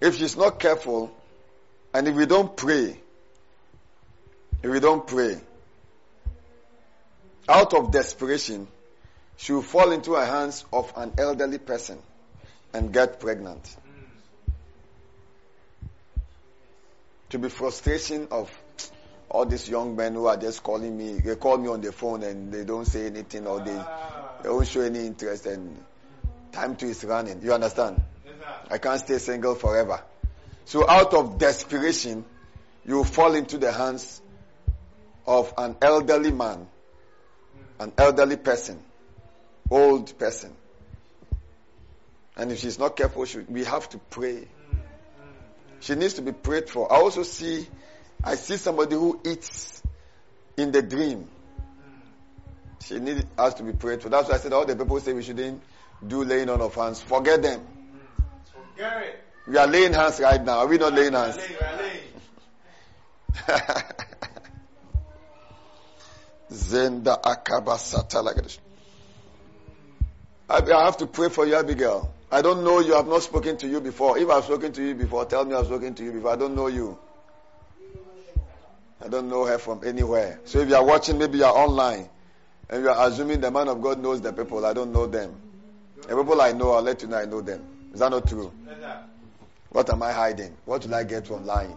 If 0.00 0.16
she's 0.16 0.36
not 0.36 0.60
careful, 0.60 1.10
and 1.92 2.06
if 2.06 2.14
we 2.14 2.26
don't 2.26 2.56
pray, 2.56 3.00
if 4.62 4.70
we 4.70 4.78
don't 4.78 5.04
pray, 5.04 5.40
out 7.48 7.74
of 7.74 7.90
desperation, 7.90 8.68
she 9.38 9.54
will 9.54 9.62
fall 9.62 9.90
into 9.90 10.10
the 10.10 10.24
hands 10.24 10.64
of 10.72 10.92
an 10.94 11.14
elderly 11.18 11.58
person 11.58 11.98
and 12.72 12.92
get 12.92 13.18
pregnant. 13.18 13.76
To 17.30 17.40
be 17.40 17.48
frustration 17.48 18.28
of 18.30 18.48
all 19.30 19.44
these 19.44 19.68
young 19.68 19.94
men 19.96 20.14
who 20.14 20.26
are 20.26 20.36
just 20.36 20.62
calling 20.62 20.96
me. 20.96 21.20
They 21.20 21.36
call 21.36 21.58
me 21.58 21.68
on 21.68 21.80
the 21.80 21.92
phone 21.92 22.22
and 22.22 22.52
they 22.52 22.64
don't 22.64 22.84
say 22.84 23.06
anything 23.06 23.46
or 23.46 23.60
they, 23.60 23.74
they 23.74 24.48
don't 24.48 24.66
show 24.66 24.80
any 24.80 25.06
interest 25.06 25.46
and 25.46 25.84
time 26.52 26.76
to 26.76 26.86
is 26.86 27.04
running. 27.04 27.42
You 27.42 27.52
understand? 27.52 28.02
I 28.70 28.78
can't 28.78 29.00
stay 29.00 29.18
single 29.18 29.54
forever. 29.54 30.02
So 30.64 30.88
out 30.88 31.14
of 31.14 31.38
desperation, 31.38 32.24
you 32.86 33.04
fall 33.04 33.34
into 33.34 33.58
the 33.58 33.72
hands 33.72 34.20
of 35.26 35.52
an 35.58 35.76
elderly 35.82 36.32
man, 36.32 36.66
an 37.78 37.92
elderly 37.98 38.36
person, 38.36 38.82
old 39.70 40.18
person. 40.18 40.54
And 42.36 42.52
if 42.52 42.60
she's 42.60 42.78
not 42.78 42.96
careful, 42.96 43.24
she, 43.24 43.40
we 43.40 43.64
have 43.64 43.88
to 43.90 43.98
pray. 43.98 44.32
Mm, 44.32 44.38
mm, 44.40 44.76
mm. 44.76 44.82
She 45.80 45.94
needs 45.96 46.14
to 46.14 46.22
be 46.22 46.32
prayed 46.32 46.70
for. 46.70 46.90
I 46.90 46.96
also 46.96 47.24
see, 47.24 47.66
I 48.24 48.34
see 48.34 48.56
somebody 48.56 48.94
who 48.94 49.20
eats 49.24 49.82
in 50.56 50.72
the 50.72 50.82
dream. 50.82 51.28
She 52.84 52.98
needs 52.98 53.24
us 53.36 53.54
to 53.54 53.62
be 53.62 53.72
prayed 53.72 54.02
for. 54.02 54.08
That's 54.08 54.28
why 54.28 54.34
I 54.36 54.38
said 54.38 54.52
all 54.52 54.64
the 54.66 54.76
people 54.76 54.98
say 55.00 55.12
we 55.12 55.22
shouldn't 55.22 55.62
do 56.06 56.24
laying 56.24 56.48
on 56.48 56.60
of 56.60 56.74
hands. 56.74 57.00
Forget 57.02 57.42
them. 57.42 57.66
Forget 58.52 59.02
it. 59.02 59.24
We 59.46 59.56
are 59.56 59.66
laying 59.66 59.92
hands 59.92 60.20
right 60.20 60.42
now. 60.42 60.58
Are 60.58 60.66
we 60.66 60.78
not 60.78 60.92
laying 60.92 61.12
hands? 61.12 61.38
Zenda 66.50 67.20
akaba. 67.22 67.78
I 70.50 70.60
I 70.60 70.84
have 70.84 70.96
to 70.98 71.06
pray 71.06 71.28
for 71.28 71.46
you, 71.46 71.56
Abigail. 71.56 72.12
I 72.30 72.42
don't 72.42 72.64
know 72.64 72.80
you. 72.80 72.94
I 72.94 72.98
have 72.98 73.08
not 73.08 73.22
spoken 73.22 73.56
to 73.58 73.68
you 73.68 73.80
before. 73.80 74.18
If 74.18 74.28
I've 74.28 74.44
spoken 74.44 74.72
to 74.72 74.82
you 74.82 74.94
before, 74.94 75.24
tell 75.24 75.44
me 75.44 75.54
I've 75.54 75.66
spoken 75.66 75.94
to 75.94 76.04
you 76.04 76.12
before. 76.12 76.32
I 76.32 76.36
don't 76.36 76.54
know 76.54 76.66
you. 76.66 76.98
I 79.04 79.08
don't 79.08 79.28
know 79.28 79.44
her 79.44 79.58
from 79.58 79.80
anywhere. 79.84 80.40
So 80.44 80.60
if 80.60 80.68
you 80.68 80.74
are 80.74 80.84
watching, 80.84 81.18
maybe 81.18 81.38
you 81.38 81.44
are 81.44 81.54
online, 81.56 82.08
and 82.68 82.82
you 82.82 82.88
are 82.90 83.08
assuming 83.08 83.40
the 83.40 83.50
man 83.50 83.68
of 83.68 83.80
God 83.80 84.00
knows 84.00 84.20
the 84.20 84.32
people. 84.32 84.64
I 84.66 84.72
don't 84.72 84.92
know 84.92 85.06
them. 85.06 85.34
The 86.02 86.16
people 86.16 86.40
I 86.40 86.52
know, 86.52 86.72
I'll 86.72 86.82
let 86.82 87.02
you 87.02 87.08
know 87.08 87.18
I 87.18 87.24
know 87.24 87.40
them. 87.40 87.64
Is 87.92 88.00
that 88.00 88.10
not 88.10 88.28
true? 88.28 88.52
What 89.70 89.90
am 89.90 90.02
I 90.02 90.12
hiding? 90.12 90.56
What 90.64 90.84
will 90.86 90.94
I 90.94 91.04
get 91.04 91.26
from 91.26 91.44
lying? 91.46 91.76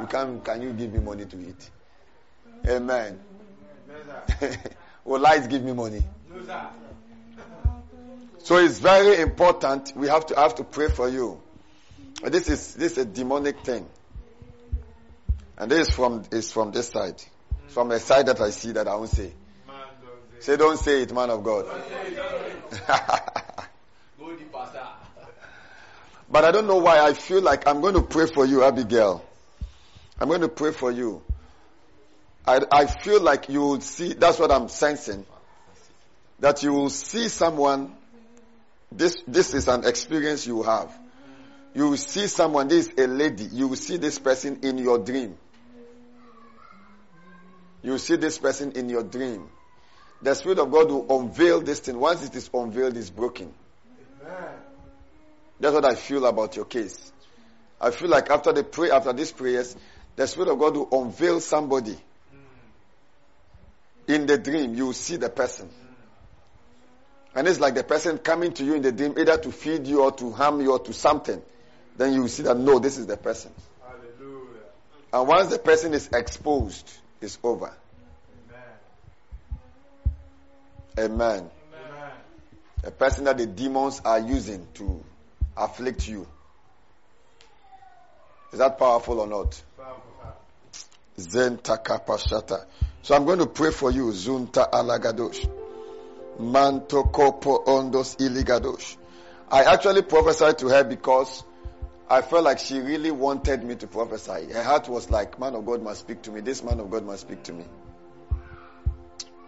You 0.00 0.06
can 0.06 0.40
can 0.40 0.62
you 0.62 0.72
give 0.72 0.92
me 0.92 1.00
money 1.00 1.24
to 1.26 1.36
eat? 1.40 1.70
Amen. 2.68 3.18
Will 5.04 5.20
lies 5.20 5.46
give 5.48 5.62
me 5.64 5.72
money? 5.72 6.02
So 8.38 8.56
it's 8.58 8.78
very 8.78 9.20
important. 9.20 9.92
We 9.96 10.06
have 10.08 10.26
to 10.26 10.36
have 10.36 10.54
to 10.56 10.64
pray 10.64 10.88
for 10.88 11.08
you. 11.08 11.40
This 12.22 12.48
is 12.48 12.74
this 12.74 12.92
is 12.92 12.98
a 12.98 13.04
demonic 13.04 13.60
thing, 13.64 13.88
and 15.58 15.70
this 15.70 15.88
is 15.88 15.94
from 15.94 16.24
is 16.32 16.52
from 16.52 16.72
this 16.72 16.88
side, 16.88 17.22
from 17.68 17.90
a 17.90 17.98
side 17.98 18.26
that 18.26 18.40
I 18.40 18.50
see 18.50 18.72
that 18.72 18.88
I 18.88 18.94
won't 18.96 19.10
say. 19.10 19.32
Man, 19.66 19.76
don't 20.02 20.40
say. 20.40 20.52
Say 20.52 20.56
don't 20.56 20.78
say 20.78 21.02
it, 21.02 21.12
man 21.12 21.30
of 21.30 21.44
God. 21.44 21.66
Go 24.18 24.36
deeper, 24.36 24.68
sir. 24.72 24.86
but 26.30 26.44
I 26.44 26.50
don't 26.50 26.66
know 26.66 26.78
why 26.78 27.00
I 27.00 27.12
feel 27.14 27.42
like 27.42 27.66
I'm 27.66 27.80
going 27.80 27.94
to 27.94 28.02
pray 28.02 28.26
for 28.26 28.44
you, 28.46 28.62
Abigail. 28.64 29.24
I'm 30.20 30.28
going 30.28 30.40
to 30.42 30.48
pray 30.48 30.72
for 30.72 30.90
you. 30.90 31.22
I 32.46 32.60
I 32.70 32.86
feel 32.86 33.20
like 33.20 33.48
you 33.48 33.60
will 33.60 33.80
see. 33.80 34.14
That's 34.14 34.38
what 34.38 34.50
I'm 34.50 34.68
sensing. 34.68 35.26
That 36.40 36.62
you 36.62 36.72
will 36.72 36.90
see 36.90 37.28
someone 37.28 37.96
this, 38.96 39.22
this 39.26 39.54
is 39.54 39.68
an 39.68 39.86
experience 39.86 40.46
you 40.46 40.62
have. 40.62 40.92
You 41.74 41.88
will 41.90 41.96
see 41.96 42.26
someone, 42.26 42.68
this 42.68 42.88
is 42.88 42.98
a 42.98 43.06
lady, 43.06 43.44
you 43.44 43.68
will 43.68 43.76
see 43.76 43.96
this 43.96 44.18
person 44.18 44.60
in 44.62 44.78
your 44.78 44.98
dream. 44.98 45.36
You 47.82 47.98
see 47.98 48.16
this 48.16 48.38
person 48.38 48.72
in 48.72 48.88
your 48.88 49.02
dream. 49.02 49.48
The 50.20 50.34
Spirit 50.34 50.58
of 50.58 50.70
God 50.70 50.88
will 50.90 51.20
unveil 51.20 51.60
this 51.62 51.80
thing. 51.80 51.98
Once 51.98 52.24
it 52.24 52.34
is 52.36 52.48
unveiled, 52.54 52.96
it's 52.96 53.10
broken. 53.10 53.52
Amen. 54.22 54.54
That's 55.58 55.74
what 55.74 55.84
I 55.84 55.96
feel 55.96 56.26
about 56.26 56.54
your 56.54 56.64
case. 56.64 57.12
I 57.80 57.90
feel 57.90 58.08
like 58.08 58.30
after 58.30 58.52
the 58.52 58.62
pray, 58.62 58.90
after 58.90 59.12
these 59.12 59.32
prayers, 59.32 59.74
the 60.14 60.26
Spirit 60.28 60.50
of 60.50 60.58
God 60.60 60.76
will 60.76 60.88
unveil 60.92 61.40
somebody. 61.40 61.98
Mm. 64.06 64.14
In 64.14 64.26
the 64.26 64.38
dream, 64.38 64.74
you 64.74 64.86
will 64.86 64.92
see 64.92 65.16
the 65.16 65.28
person. 65.28 65.68
And 67.34 67.48
it's 67.48 67.58
like 67.58 67.74
the 67.74 67.82
person 67.82 68.18
coming 68.18 68.52
to 68.52 68.64
you 68.64 68.74
in 68.74 68.82
the 68.82 68.92
dream 68.92 69.14
either 69.18 69.38
to 69.38 69.50
feed 69.50 69.86
you 69.86 70.02
or 70.02 70.12
to 70.12 70.30
harm 70.30 70.60
you 70.60 70.72
or 70.72 70.78
to 70.80 70.92
something. 70.92 71.42
Then 72.02 72.14
you 72.14 72.22
will 72.22 72.28
see 72.28 72.42
that 72.42 72.56
no, 72.56 72.80
this 72.80 72.98
is 72.98 73.06
the 73.06 73.16
person. 73.16 73.52
Hallelujah. 73.80 74.58
And 75.12 75.28
once 75.28 75.50
the 75.50 75.58
person 75.60 75.94
is 75.94 76.10
exposed, 76.12 76.92
it's 77.20 77.38
over. 77.44 77.72
Amen. 80.98 81.14
Amen. 81.38 81.50
A 82.82 82.90
person 82.90 83.22
that 83.26 83.38
the 83.38 83.46
demons 83.46 84.02
are 84.04 84.18
using 84.18 84.66
to 84.74 85.04
afflict 85.56 86.08
you. 86.08 86.26
Is 88.50 88.58
that 88.58 88.80
powerful 88.80 89.20
or 89.20 89.28
not? 89.28 89.62
Zenta 91.16 91.80
kapashata. 91.80 92.66
So 93.02 93.14
I'm 93.14 93.24
going 93.26 93.38
to 93.38 93.46
pray 93.46 93.70
for 93.70 93.92
you. 93.92 94.06
Zunta 94.06 94.68
alagadosh. 94.72 95.48
Manto 96.40 97.04
kopo 97.04 97.64
ondos 97.64 98.16
iligadosh. 98.16 98.96
I 99.48 99.62
actually 99.72 100.02
prophesied 100.02 100.58
to 100.58 100.68
her 100.68 100.82
because 100.82 101.44
I 102.12 102.20
felt 102.20 102.44
like 102.44 102.58
she 102.58 102.78
really 102.78 103.10
wanted 103.10 103.64
me 103.64 103.74
to 103.76 103.86
prophesy. 103.86 104.52
Her 104.52 104.62
heart 104.62 104.86
was 104.86 105.10
like, 105.10 105.40
man 105.40 105.54
of 105.54 105.64
God 105.64 105.82
must 105.82 106.00
speak 106.00 106.20
to 106.24 106.30
me. 106.30 106.42
This 106.42 106.62
man 106.62 106.78
of 106.78 106.90
God 106.90 107.06
must 107.06 107.22
speak 107.22 107.42
to 107.44 107.54
me. 107.54 107.64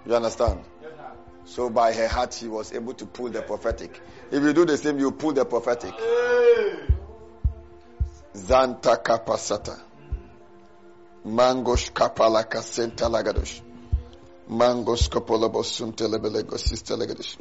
You 0.06 0.14
understand? 0.14 0.60
So 1.44 1.68
by 1.68 1.92
her 1.92 2.08
heart, 2.08 2.32
she 2.32 2.48
was 2.48 2.72
able 2.72 2.94
to 2.94 3.04
pull 3.04 3.28
the 3.28 3.42
prophetic. 3.42 4.00
If 4.30 4.42
you 4.42 4.54
do 4.54 4.64
the 4.64 4.78
same, 4.78 4.98
you 4.98 5.12
pull 5.12 5.32
the 5.32 5.44
prophetic. 5.44 5.92
Zanta 8.34 8.96
kapasata. 8.96 9.78
Mangosh 11.26 11.92
kapalaka 11.92 12.62
senta 12.62 13.04
lagadosh. 13.04 13.60
Mangos 14.48 15.10
kapolabos 15.10 15.66
suntelebelego 15.66 16.56
sistelegadosh. 16.56 17.36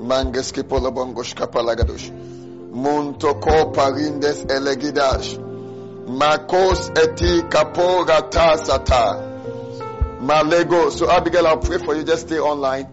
Manges 0.00 0.50
kipolabongosh 0.50 1.36
kapalagadosh. 1.36 2.45
Munto 2.76 3.40
ko 3.40 3.72
parindes 3.72 4.44
elegidash. 4.44 5.38
Makos 6.06 6.90
eti 6.90 7.42
kapora 7.48 8.20
tasata. 8.30 9.24
Malego. 10.20 10.90
So 10.90 11.10
Abigail, 11.10 11.46
I'll 11.46 11.56
pray 11.56 11.78
for 11.78 11.94
you. 11.96 12.04
Just 12.04 12.26
stay 12.26 12.38
online. 12.38 12.84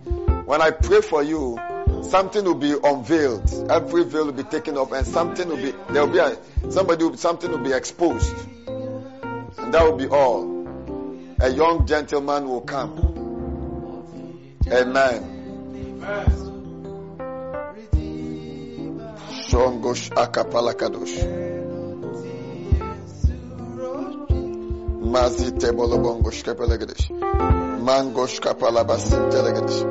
When 0.45 0.61
I 0.61 0.71
pray 0.71 1.01
for 1.01 1.21
you, 1.21 1.59
something 2.03 2.45
will 2.45 2.55
be 2.55 2.73
unveiled. 2.81 3.69
Every 3.69 4.05
veil 4.05 4.25
will 4.27 4.31
be 4.33 4.43
taken 4.43 4.77
off, 4.77 4.93
and 4.93 5.05
something 5.05 5.49
will 5.49 5.57
be 5.57 5.73
there 5.89 6.05
will 6.05 6.13
be 6.13 6.19
a, 6.19 6.37
somebody 6.71 7.17
something 7.17 7.51
will 7.51 7.63
be 7.63 7.73
exposed, 7.73 8.33
and 8.67 9.73
that 9.73 9.83
will 9.83 9.97
be 9.97 10.07
all. 10.07 10.63
A 11.41 11.49
young 11.49 11.85
gentleman 11.85 12.47
will 12.47 12.61
come. 12.61 13.11
Amen. 14.71 15.99
Shongosh 19.53 20.09
akapalakadosh. 20.17 21.13
Mazite 25.13 25.69
bolobongosh 25.77 26.41
kapalagedesh. 26.41 27.05
Mangosh 27.85 28.41
kapalabasim 28.41 29.29
telegedesh. 29.29 29.81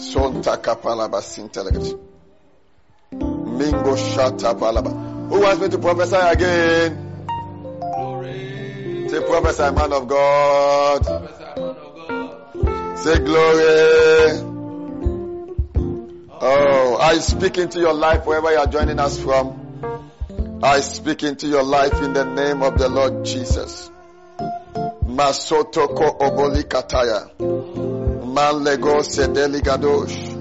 Sonta. 0.00 0.56
Mingo 3.58 3.94
shata 3.96 4.54
palaba. 4.56 4.90
Who 5.28 5.40
wants 5.42 5.60
me 5.60 5.68
to 5.68 5.78
prophesy 5.78 6.16
again? 6.16 7.09
Say 9.10 9.20
prophesy, 9.22 9.62
man 9.74 9.92
of 9.92 10.06
God. 10.06 11.04
Say 12.96 13.18
glory. 13.18 14.40
Oh, 16.40 16.96
I 17.00 17.18
speak 17.18 17.58
into 17.58 17.80
your 17.80 17.92
life 17.92 18.24
wherever 18.24 18.52
you 18.52 18.58
are 18.58 18.68
joining 18.68 19.00
us 19.00 19.18
from. 19.20 20.60
I 20.62 20.78
speak 20.78 21.24
into 21.24 21.48
your 21.48 21.64
life 21.64 22.00
in 22.00 22.12
the 22.12 22.24
name 22.24 22.62
of 22.62 22.78
the 22.78 22.88
Lord 22.88 23.24
Jesus. 23.24 23.90
Masotoko 25.06 26.16
oboli 26.20 26.62
kataya. 26.62 27.30
Manlego 28.24 29.02
sedeli 29.02 29.60
gadosh. 29.60 30.36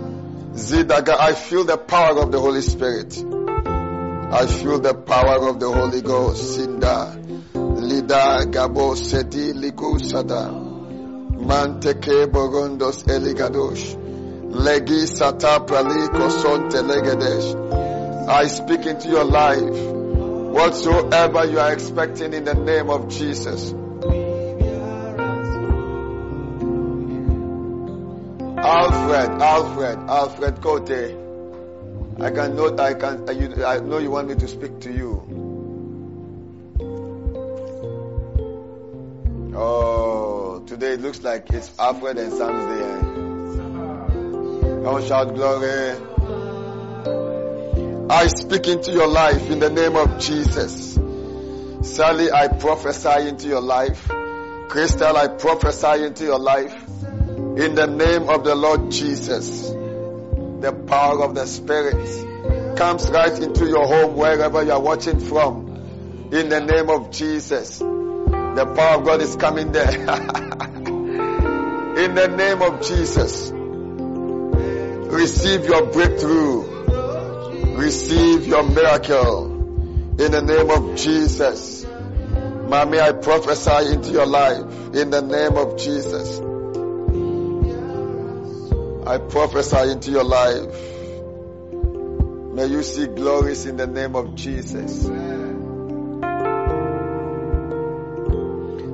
Zidaga, 0.53 1.19
I 1.19 1.33
feel 1.33 1.63
the 1.63 1.77
power 1.77 2.19
of 2.21 2.31
the 2.31 2.39
Holy 2.39 2.61
Spirit. 2.61 3.17
I 4.31 4.45
feel 4.45 4.77
the 4.79 4.93
power 4.93 5.49
of 5.49 5.59
the 5.59 5.71
Holy 5.71 6.01
Ghost. 6.03 6.59
Sinda. 6.59 7.18
Lida 7.89 8.45
gabo 8.45 8.95
sedi 8.95 9.53
ligusada. 9.53 10.41
Manteke 11.49 12.27
bogondos 12.27 13.03
eligadosh. 13.07 13.95
Legi 14.65 15.07
sata 15.07 15.59
praliko 15.65 16.29
sonte 16.29 16.81
legedesh. 16.89 17.47
I 18.29 18.45
speak 18.47 18.85
into 18.85 19.09
your 19.09 19.23
life. 19.25 19.79
Whatsoever 20.53 21.45
you 21.45 21.59
are 21.59 21.73
expecting 21.73 22.33
in 22.33 22.43
the 22.43 22.53
name 22.53 22.91
of 22.91 23.09
Jesus. 23.09 23.73
Alfred, 28.57 29.41
Alfred, 29.41 29.97
Alfred 30.09 30.61
Cote. 30.61 31.15
I 32.21 32.29
can 32.31 32.55
know 32.55 32.75
I 32.77 32.93
can 32.93 33.25
you, 33.39 33.65
I 33.65 33.79
know 33.79 33.97
you 33.97 34.11
want 34.11 34.27
me 34.27 34.35
to 34.35 34.47
speak 34.47 34.79
to 34.81 34.91
you. 34.91 35.28
Oh, 39.61 40.63
today 40.65 40.93
it 40.93 41.01
looks 41.01 41.21
like 41.21 41.49
it's 41.49 41.77
Alfred 41.77 42.17
and 42.17 42.31
Sam's 42.31 42.63
day. 42.79 42.99
Come 44.85 45.05
shout 45.05 45.35
glory. 45.35 45.97
I 48.09 48.27
speak 48.27 48.69
into 48.69 48.93
your 48.93 49.07
life 49.07 49.51
in 49.51 49.59
the 49.59 49.69
name 49.69 49.97
of 49.97 50.17
Jesus. 50.17 50.97
Sally, 51.81 52.31
I 52.31 52.47
prophesy 52.47 53.27
into 53.27 53.49
your 53.49 53.59
life. 53.59 54.07
Crystal, 54.69 55.17
I 55.17 55.27
prophesy 55.27 56.05
into 56.05 56.23
your 56.23 56.39
life. 56.39 56.73
In 56.87 57.75
the 57.75 57.87
name 57.87 58.29
of 58.29 58.45
the 58.45 58.55
Lord 58.55 58.91
Jesus. 58.91 59.69
The 59.71 60.71
power 60.87 61.21
of 61.21 61.35
the 61.35 61.45
Spirit 61.45 62.77
comes 62.77 63.09
right 63.09 63.37
into 63.37 63.67
your 63.67 63.85
home 63.85 64.15
wherever 64.15 64.63
you 64.63 64.71
are 64.71 64.79
watching 64.79 65.19
from. 65.19 66.29
In 66.31 66.47
the 66.47 66.61
name 66.61 66.89
of 66.89 67.11
Jesus. 67.11 67.83
The 68.55 68.65
power 68.75 68.97
of 68.99 69.05
God 69.05 69.21
is 69.21 69.35
coming 69.35 69.71
there. 69.71 69.89
in 71.99 72.15
the 72.15 72.27
name 72.27 72.61
of 72.61 72.81
Jesus. 72.81 73.51
Receive 75.11 75.65
your 75.65 75.85
breakthrough. 75.87 77.75
Receive 77.75 78.47
your 78.47 78.63
miracle. 78.63 79.45
In 80.19 80.31
the 80.31 80.41
name 80.41 80.69
of 80.69 80.95
Jesus. 80.95 81.85
Mommy, 81.85 82.99
I 82.99 83.11
prophesy 83.13 83.93
into 83.93 84.11
your 84.11 84.25
life. 84.25 84.61
In 84.93 85.09
the 85.09 85.21
name 85.21 85.57
of 85.57 85.77
Jesus. 85.77 86.39
I 89.07 89.17
prophesy 89.17 89.91
into 89.91 90.11
your 90.11 90.23
life. 90.23 90.75
May 92.53 92.67
you 92.67 92.83
see 92.83 93.07
glories 93.07 93.65
in 93.65 93.77
the 93.77 93.87
name 93.87 94.15
of 94.15 94.35
Jesus. 94.35 95.07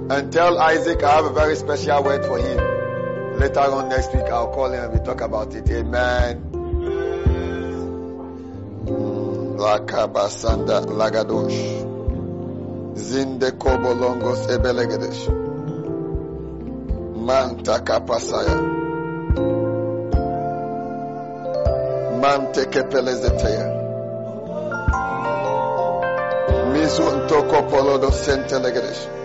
And 0.08 0.32
tell 0.32 0.60
Isaac 0.60 1.02
I 1.02 1.16
have 1.16 1.26
a 1.26 1.34
very 1.34 1.56
special 1.56 2.04
word 2.04 2.24
for 2.26 2.38
him. 2.38 3.40
Later 3.40 3.60
on 3.62 3.90
next 3.90 4.14
week, 4.14 4.26
I'll 4.26 4.54
call 4.54 4.72
him 4.72 4.84
and 4.84 4.94
we 4.94 5.00
talk 5.04 5.22
about 5.22 5.56
it. 5.56 5.68
Amen. 5.72 6.44
Lakabasanda 9.58 10.86
lagadosh. 10.86 11.84
Zinde 12.94 13.52
kobolongos 13.58 14.48
ebelegedesh. 14.48 15.28
Manta 17.16 17.80
kapasaya. 17.80 18.62
Mante 22.22 22.66
kepelezeteya. 22.70 23.66
Mizun 26.72 27.28
toko 27.28 27.64
polodo 27.64 28.12
sentelegedesh. 28.12 29.08
Martin 29.08 29.25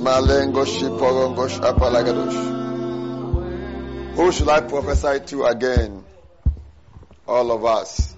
Malengo 0.00 0.64
Who 4.14 4.32
should 4.32 4.48
I 4.48 4.60
prophesy 4.62 5.20
to 5.26 5.44
again? 5.44 6.04
All 7.26 7.52
of 7.52 7.64
us. 7.66 8.16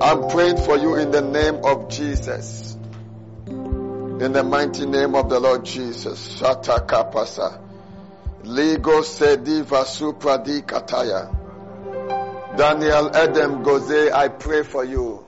I'm 0.00 0.28
praying 0.28 0.58
for 0.58 0.78
you 0.78 0.94
in 0.94 1.10
the 1.10 1.20
name 1.20 1.64
of 1.64 1.88
Jesus. 1.90 2.76
In 3.46 4.32
the 4.32 4.44
mighty 4.44 4.86
name 4.86 5.16
of 5.16 5.28
the 5.28 5.40
Lord 5.40 5.64
Jesus. 5.64 6.40
Shata 6.40 6.86
kapasa. 6.86 7.60
Ligo 8.44 9.02
sediva 9.02 9.84
supradi 9.84 10.62
kataya. 10.62 11.36
Daniel 12.56 13.10
Edem 13.16 13.64
Goze, 13.64 14.12
I 14.12 14.28
pray 14.28 14.62
for 14.62 14.84
you. 14.84 15.26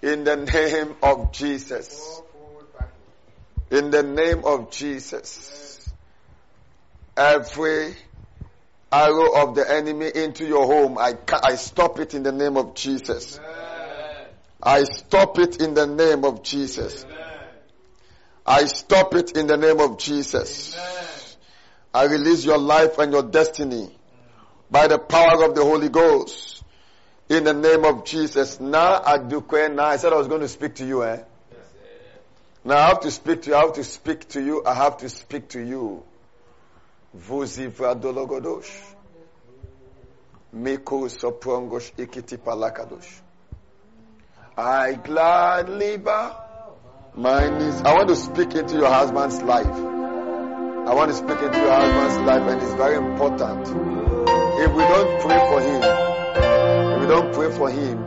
In 0.00 0.24
the 0.24 0.36
name 0.36 0.96
of 1.02 1.30
Jesus. 1.32 2.22
In 3.72 3.90
the 3.90 4.02
name 4.02 4.44
of 4.44 4.70
Jesus. 4.70 5.94
Every 7.16 7.96
arrow 8.92 9.42
of 9.42 9.54
the 9.54 9.64
enemy 9.68 10.10
into 10.14 10.46
your 10.46 10.66
home, 10.66 10.98
I, 10.98 11.14
I 11.42 11.54
stop 11.54 11.98
it 11.98 12.12
in 12.12 12.22
the 12.22 12.32
name 12.32 12.58
of 12.58 12.74
Jesus. 12.74 13.40
I 14.62 14.84
stop 14.84 15.38
it 15.38 15.62
in 15.62 15.72
the 15.72 15.86
name 15.86 16.26
of 16.26 16.42
Jesus. 16.42 17.06
I 18.44 18.66
stop 18.66 19.14
it 19.14 19.38
in 19.38 19.46
the 19.46 19.56
name 19.56 19.80
of 19.80 19.98
Jesus. 19.98 20.76
I 21.94 22.04
release 22.04 22.44
your 22.44 22.58
life 22.58 22.98
and 22.98 23.10
your 23.10 23.22
destiny 23.22 23.90
by 24.70 24.86
the 24.86 24.98
power 24.98 25.44
of 25.44 25.54
the 25.54 25.64
Holy 25.64 25.88
Ghost 25.88 26.62
in 27.30 27.44
the 27.44 27.54
name 27.54 27.86
of 27.86 28.04
Jesus. 28.04 28.60
Now, 28.60 29.00
Adukwe, 29.00 29.74
now 29.74 29.86
I 29.86 29.96
said 29.96 30.12
I 30.12 30.16
was 30.16 30.28
going 30.28 30.42
to 30.42 30.48
speak 30.48 30.74
to 30.76 30.84
you, 30.84 31.04
eh? 31.04 31.22
Now 32.64 32.76
I 32.76 32.88
have 32.88 33.00
to 33.00 33.10
speak 33.10 33.42
to 33.42 33.50
you. 33.50 33.56
I 33.56 33.60
have 33.60 33.72
to 33.74 33.84
speak 33.84 34.28
to 34.28 34.40
you. 34.40 34.64
I 34.64 34.74
have 34.74 34.98
to 34.98 35.08
speak 35.08 35.48
to 35.50 35.60
you. 35.60 36.04
Vuzi 37.16 37.68
vradologodosh. 37.68 38.70
Miko 40.52 41.08
soprongosh 41.08 41.92
ikiti 41.96 42.38
palakadosh. 42.38 43.20
I 44.56 44.92
gladly 44.92 45.96
bow 45.96 46.36
my 47.16 47.48
knees. 47.48 47.82
I 47.82 47.94
want 47.94 48.08
to 48.10 48.16
speak 48.16 48.54
into 48.54 48.76
your 48.76 48.88
husband's 48.88 49.42
life. 49.42 49.66
I 49.66 50.94
want 50.94 51.10
to 51.10 51.16
speak 51.16 51.40
into 51.42 51.58
your 51.58 51.72
husband's 51.72 52.18
life 52.28 52.48
and 52.48 52.62
it's 52.62 52.74
very 52.74 52.96
important. 52.96 53.66
If 53.66 54.72
we 54.72 54.82
don't 54.82 55.20
pray 55.22 55.38
for 55.50 55.60
him, 55.60 55.82
if 56.92 57.00
we 57.00 57.06
don't 57.06 57.34
pray 57.34 57.50
for 57.50 57.70
him, 57.70 57.98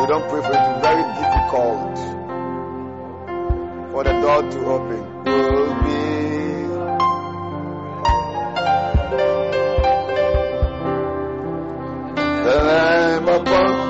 we 0.00 0.06
don't 0.06 0.28
pray 0.28 0.42
for 0.42 0.52
him, 0.52 0.62
it's 0.62 0.82
very 0.82 1.04
difficult 1.14 2.17
for 3.90 4.04
the 4.04 4.12
door 4.20 4.42
to 4.42 4.58
open. 4.66 5.00
Will 5.24 5.74
be 5.84 5.98
the. 12.44 13.88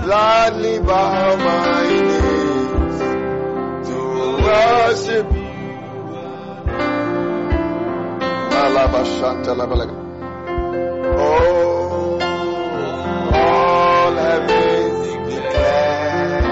gladly 0.05 0.79
bow 0.81 1.37
my 1.37 1.85
knees 2.09 2.99
to 3.89 3.97
worship 4.45 5.44
Oh, 11.17 12.19
all 13.33 14.15
heavens 14.17 15.07
declare. 15.35 16.43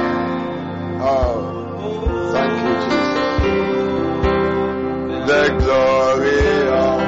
Oh, 1.00 1.34
thank 2.32 2.52
you, 2.62 2.74
Jesus. 2.84 3.18
The 5.26 5.42
glory 5.58 6.42
of. 6.68 7.00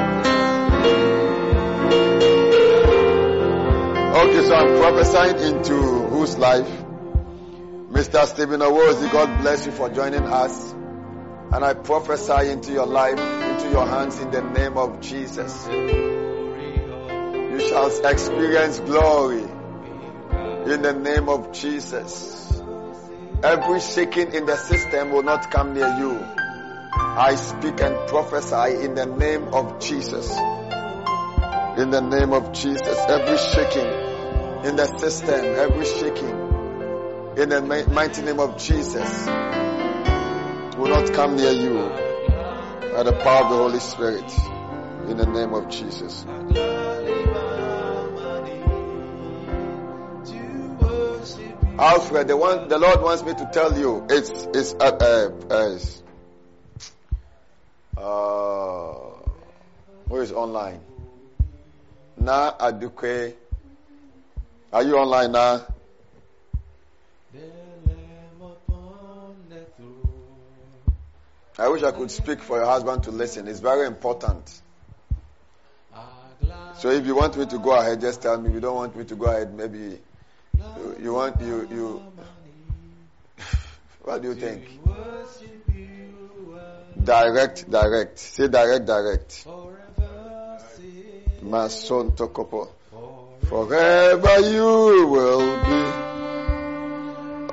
Okay, 4.15 4.43
so 4.47 4.53
I'm 4.55 4.71
prophesying 4.77 5.39
into 5.53 5.75
whose 5.75 6.37
life? 6.37 6.71
Mr. 7.91 8.25
Stephen 8.25 8.59
Owozi, 8.61 9.11
God 9.11 9.41
bless 9.41 9.65
you 9.65 9.71
for 9.71 9.89
joining 9.89 10.23
us. 10.23 10.73
And 11.55 11.63
I 11.63 11.73
prophesy 11.73 12.49
into 12.49 12.73
your 12.73 12.85
life, 12.85 13.17
into 13.17 13.69
your 13.69 13.87
hands 13.87 14.19
in 14.19 14.29
the 14.29 14.41
name 14.41 14.75
of 14.75 14.99
Jesus. 14.99 15.65
You 15.69 17.59
shall 17.69 17.87
experience 18.05 18.81
glory 18.81 19.43
in 19.43 20.81
the 20.81 20.91
name 20.91 21.29
of 21.29 21.53
Jesus. 21.53 22.61
Every 23.41 23.79
shaking 23.79 24.33
in 24.33 24.45
the 24.45 24.57
system 24.57 25.11
will 25.11 25.23
not 25.23 25.49
come 25.49 25.73
near 25.73 25.87
you. 25.97 26.19
I 26.91 27.35
speak 27.35 27.79
and 27.79 28.05
prophesy 28.09 28.83
in 28.83 28.95
the 28.95 29.05
name 29.05 29.53
of 29.53 29.79
Jesus. 29.79 30.29
In 31.77 31.89
the 31.89 32.01
name 32.01 32.33
of 32.33 32.51
Jesus. 32.51 32.97
Every 33.07 33.37
shaking 33.37 33.87
in 34.67 34.75
the 34.75 34.87
system, 34.97 35.39
every 35.39 35.85
shaking 35.85 36.37
in 37.37 37.47
the 37.47 37.87
mighty 37.93 38.23
name 38.23 38.41
of 38.41 38.57
Jesus 38.57 39.64
will 40.85 41.01
not 41.01 41.13
come 41.13 41.35
near 41.35 41.51
you 41.51 41.73
by 42.93 43.01
the 43.01 43.17
power 43.23 43.43
of 43.43 43.49
the 43.49 43.57
Holy 43.57 43.79
Spirit. 43.79 44.31
In 45.09 45.17
the 45.17 45.25
name 45.25 45.53
of 45.53 45.67
Jesus. 45.67 46.25
Alfred, 51.79 52.27
the 52.27 52.37
one 52.37 52.67
the 52.69 52.77
Lord 52.77 53.01
wants 53.01 53.23
me 53.23 53.33
to 53.33 53.49
tell 53.51 53.77
you, 53.77 54.05
it's 54.09 54.29
it's 54.53 54.75
uh, 54.75 55.31
uh, 55.49 55.71
uh, 57.97 59.09
who 60.07 60.17
is 60.17 60.31
online? 60.31 60.81
Na 62.17 62.51
Aduke. 62.57 63.33
Are 64.71 64.83
you 64.83 64.97
online 64.97 65.31
now? 65.31 65.65
I 71.57 71.69
wish 71.69 71.83
I 71.83 71.91
could 71.91 72.11
speak 72.11 72.41
for 72.41 72.57
your 72.57 72.65
husband 72.65 73.03
to 73.03 73.11
listen. 73.11 73.47
It's 73.47 73.61
very 73.61 73.87
important. 73.87 74.61
So 76.77 76.89
if 76.89 77.05
you 77.05 77.15
want 77.15 77.37
me 77.37 77.45
to 77.45 77.59
go 77.59 77.71
ahead, 77.79 78.01
just 78.01 78.21
tell 78.21 78.39
me. 78.39 78.49
If 78.49 78.55
you 78.55 78.59
don't 78.59 78.75
want 78.75 78.95
me 78.95 79.05
to 79.05 79.15
go 79.15 79.25
ahead, 79.27 79.53
maybe 79.53 79.79
you, 80.57 80.97
you 81.01 81.13
want 81.13 81.39
you 81.41 81.67
you. 81.71 82.01
what 84.03 84.21
do 84.21 84.29
you 84.29 84.35
think? 84.35 84.67
Direct, 87.01 87.69
direct. 87.71 88.19
Say 88.19 88.47
direct, 88.49 88.85
direct. 88.85 89.45
Mason 91.41 92.11
Tokopo. 92.11 92.67
Forever 93.43 94.39
you 94.39 95.07
will 95.07 95.55
be. 95.63 95.81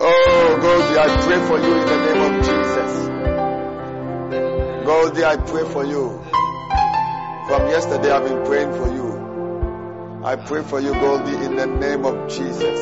Oh, 0.04 0.58
Goldie, 0.60 0.98
I 0.98 1.08
pray 1.22 1.46
for 1.46 1.58
you 1.60 1.74
in 1.74 1.86
the 1.86 1.96
name 2.12 2.22
of 2.22 2.44
Jesus. 2.44 3.21
Goldie, 4.32 5.24
I 5.24 5.36
pray 5.36 5.64
for 5.70 5.84
you. 5.84 6.08
From 7.48 7.68
yesterday, 7.68 8.10
I've 8.10 8.24
been 8.24 8.44
praying 8.46 8.72
for 8.72 8.88
you. 8.88 10.22
I 10.24 10.36
pray 10.36 10.62
for 10.62 10.80
you, 10.80 10.92
Goldie, 10.92 11.34
in 11.44 11.56
the 11.56 11.66
name 11.66 12.06
of 12.06 12.30
Jesus. 12.30 12.80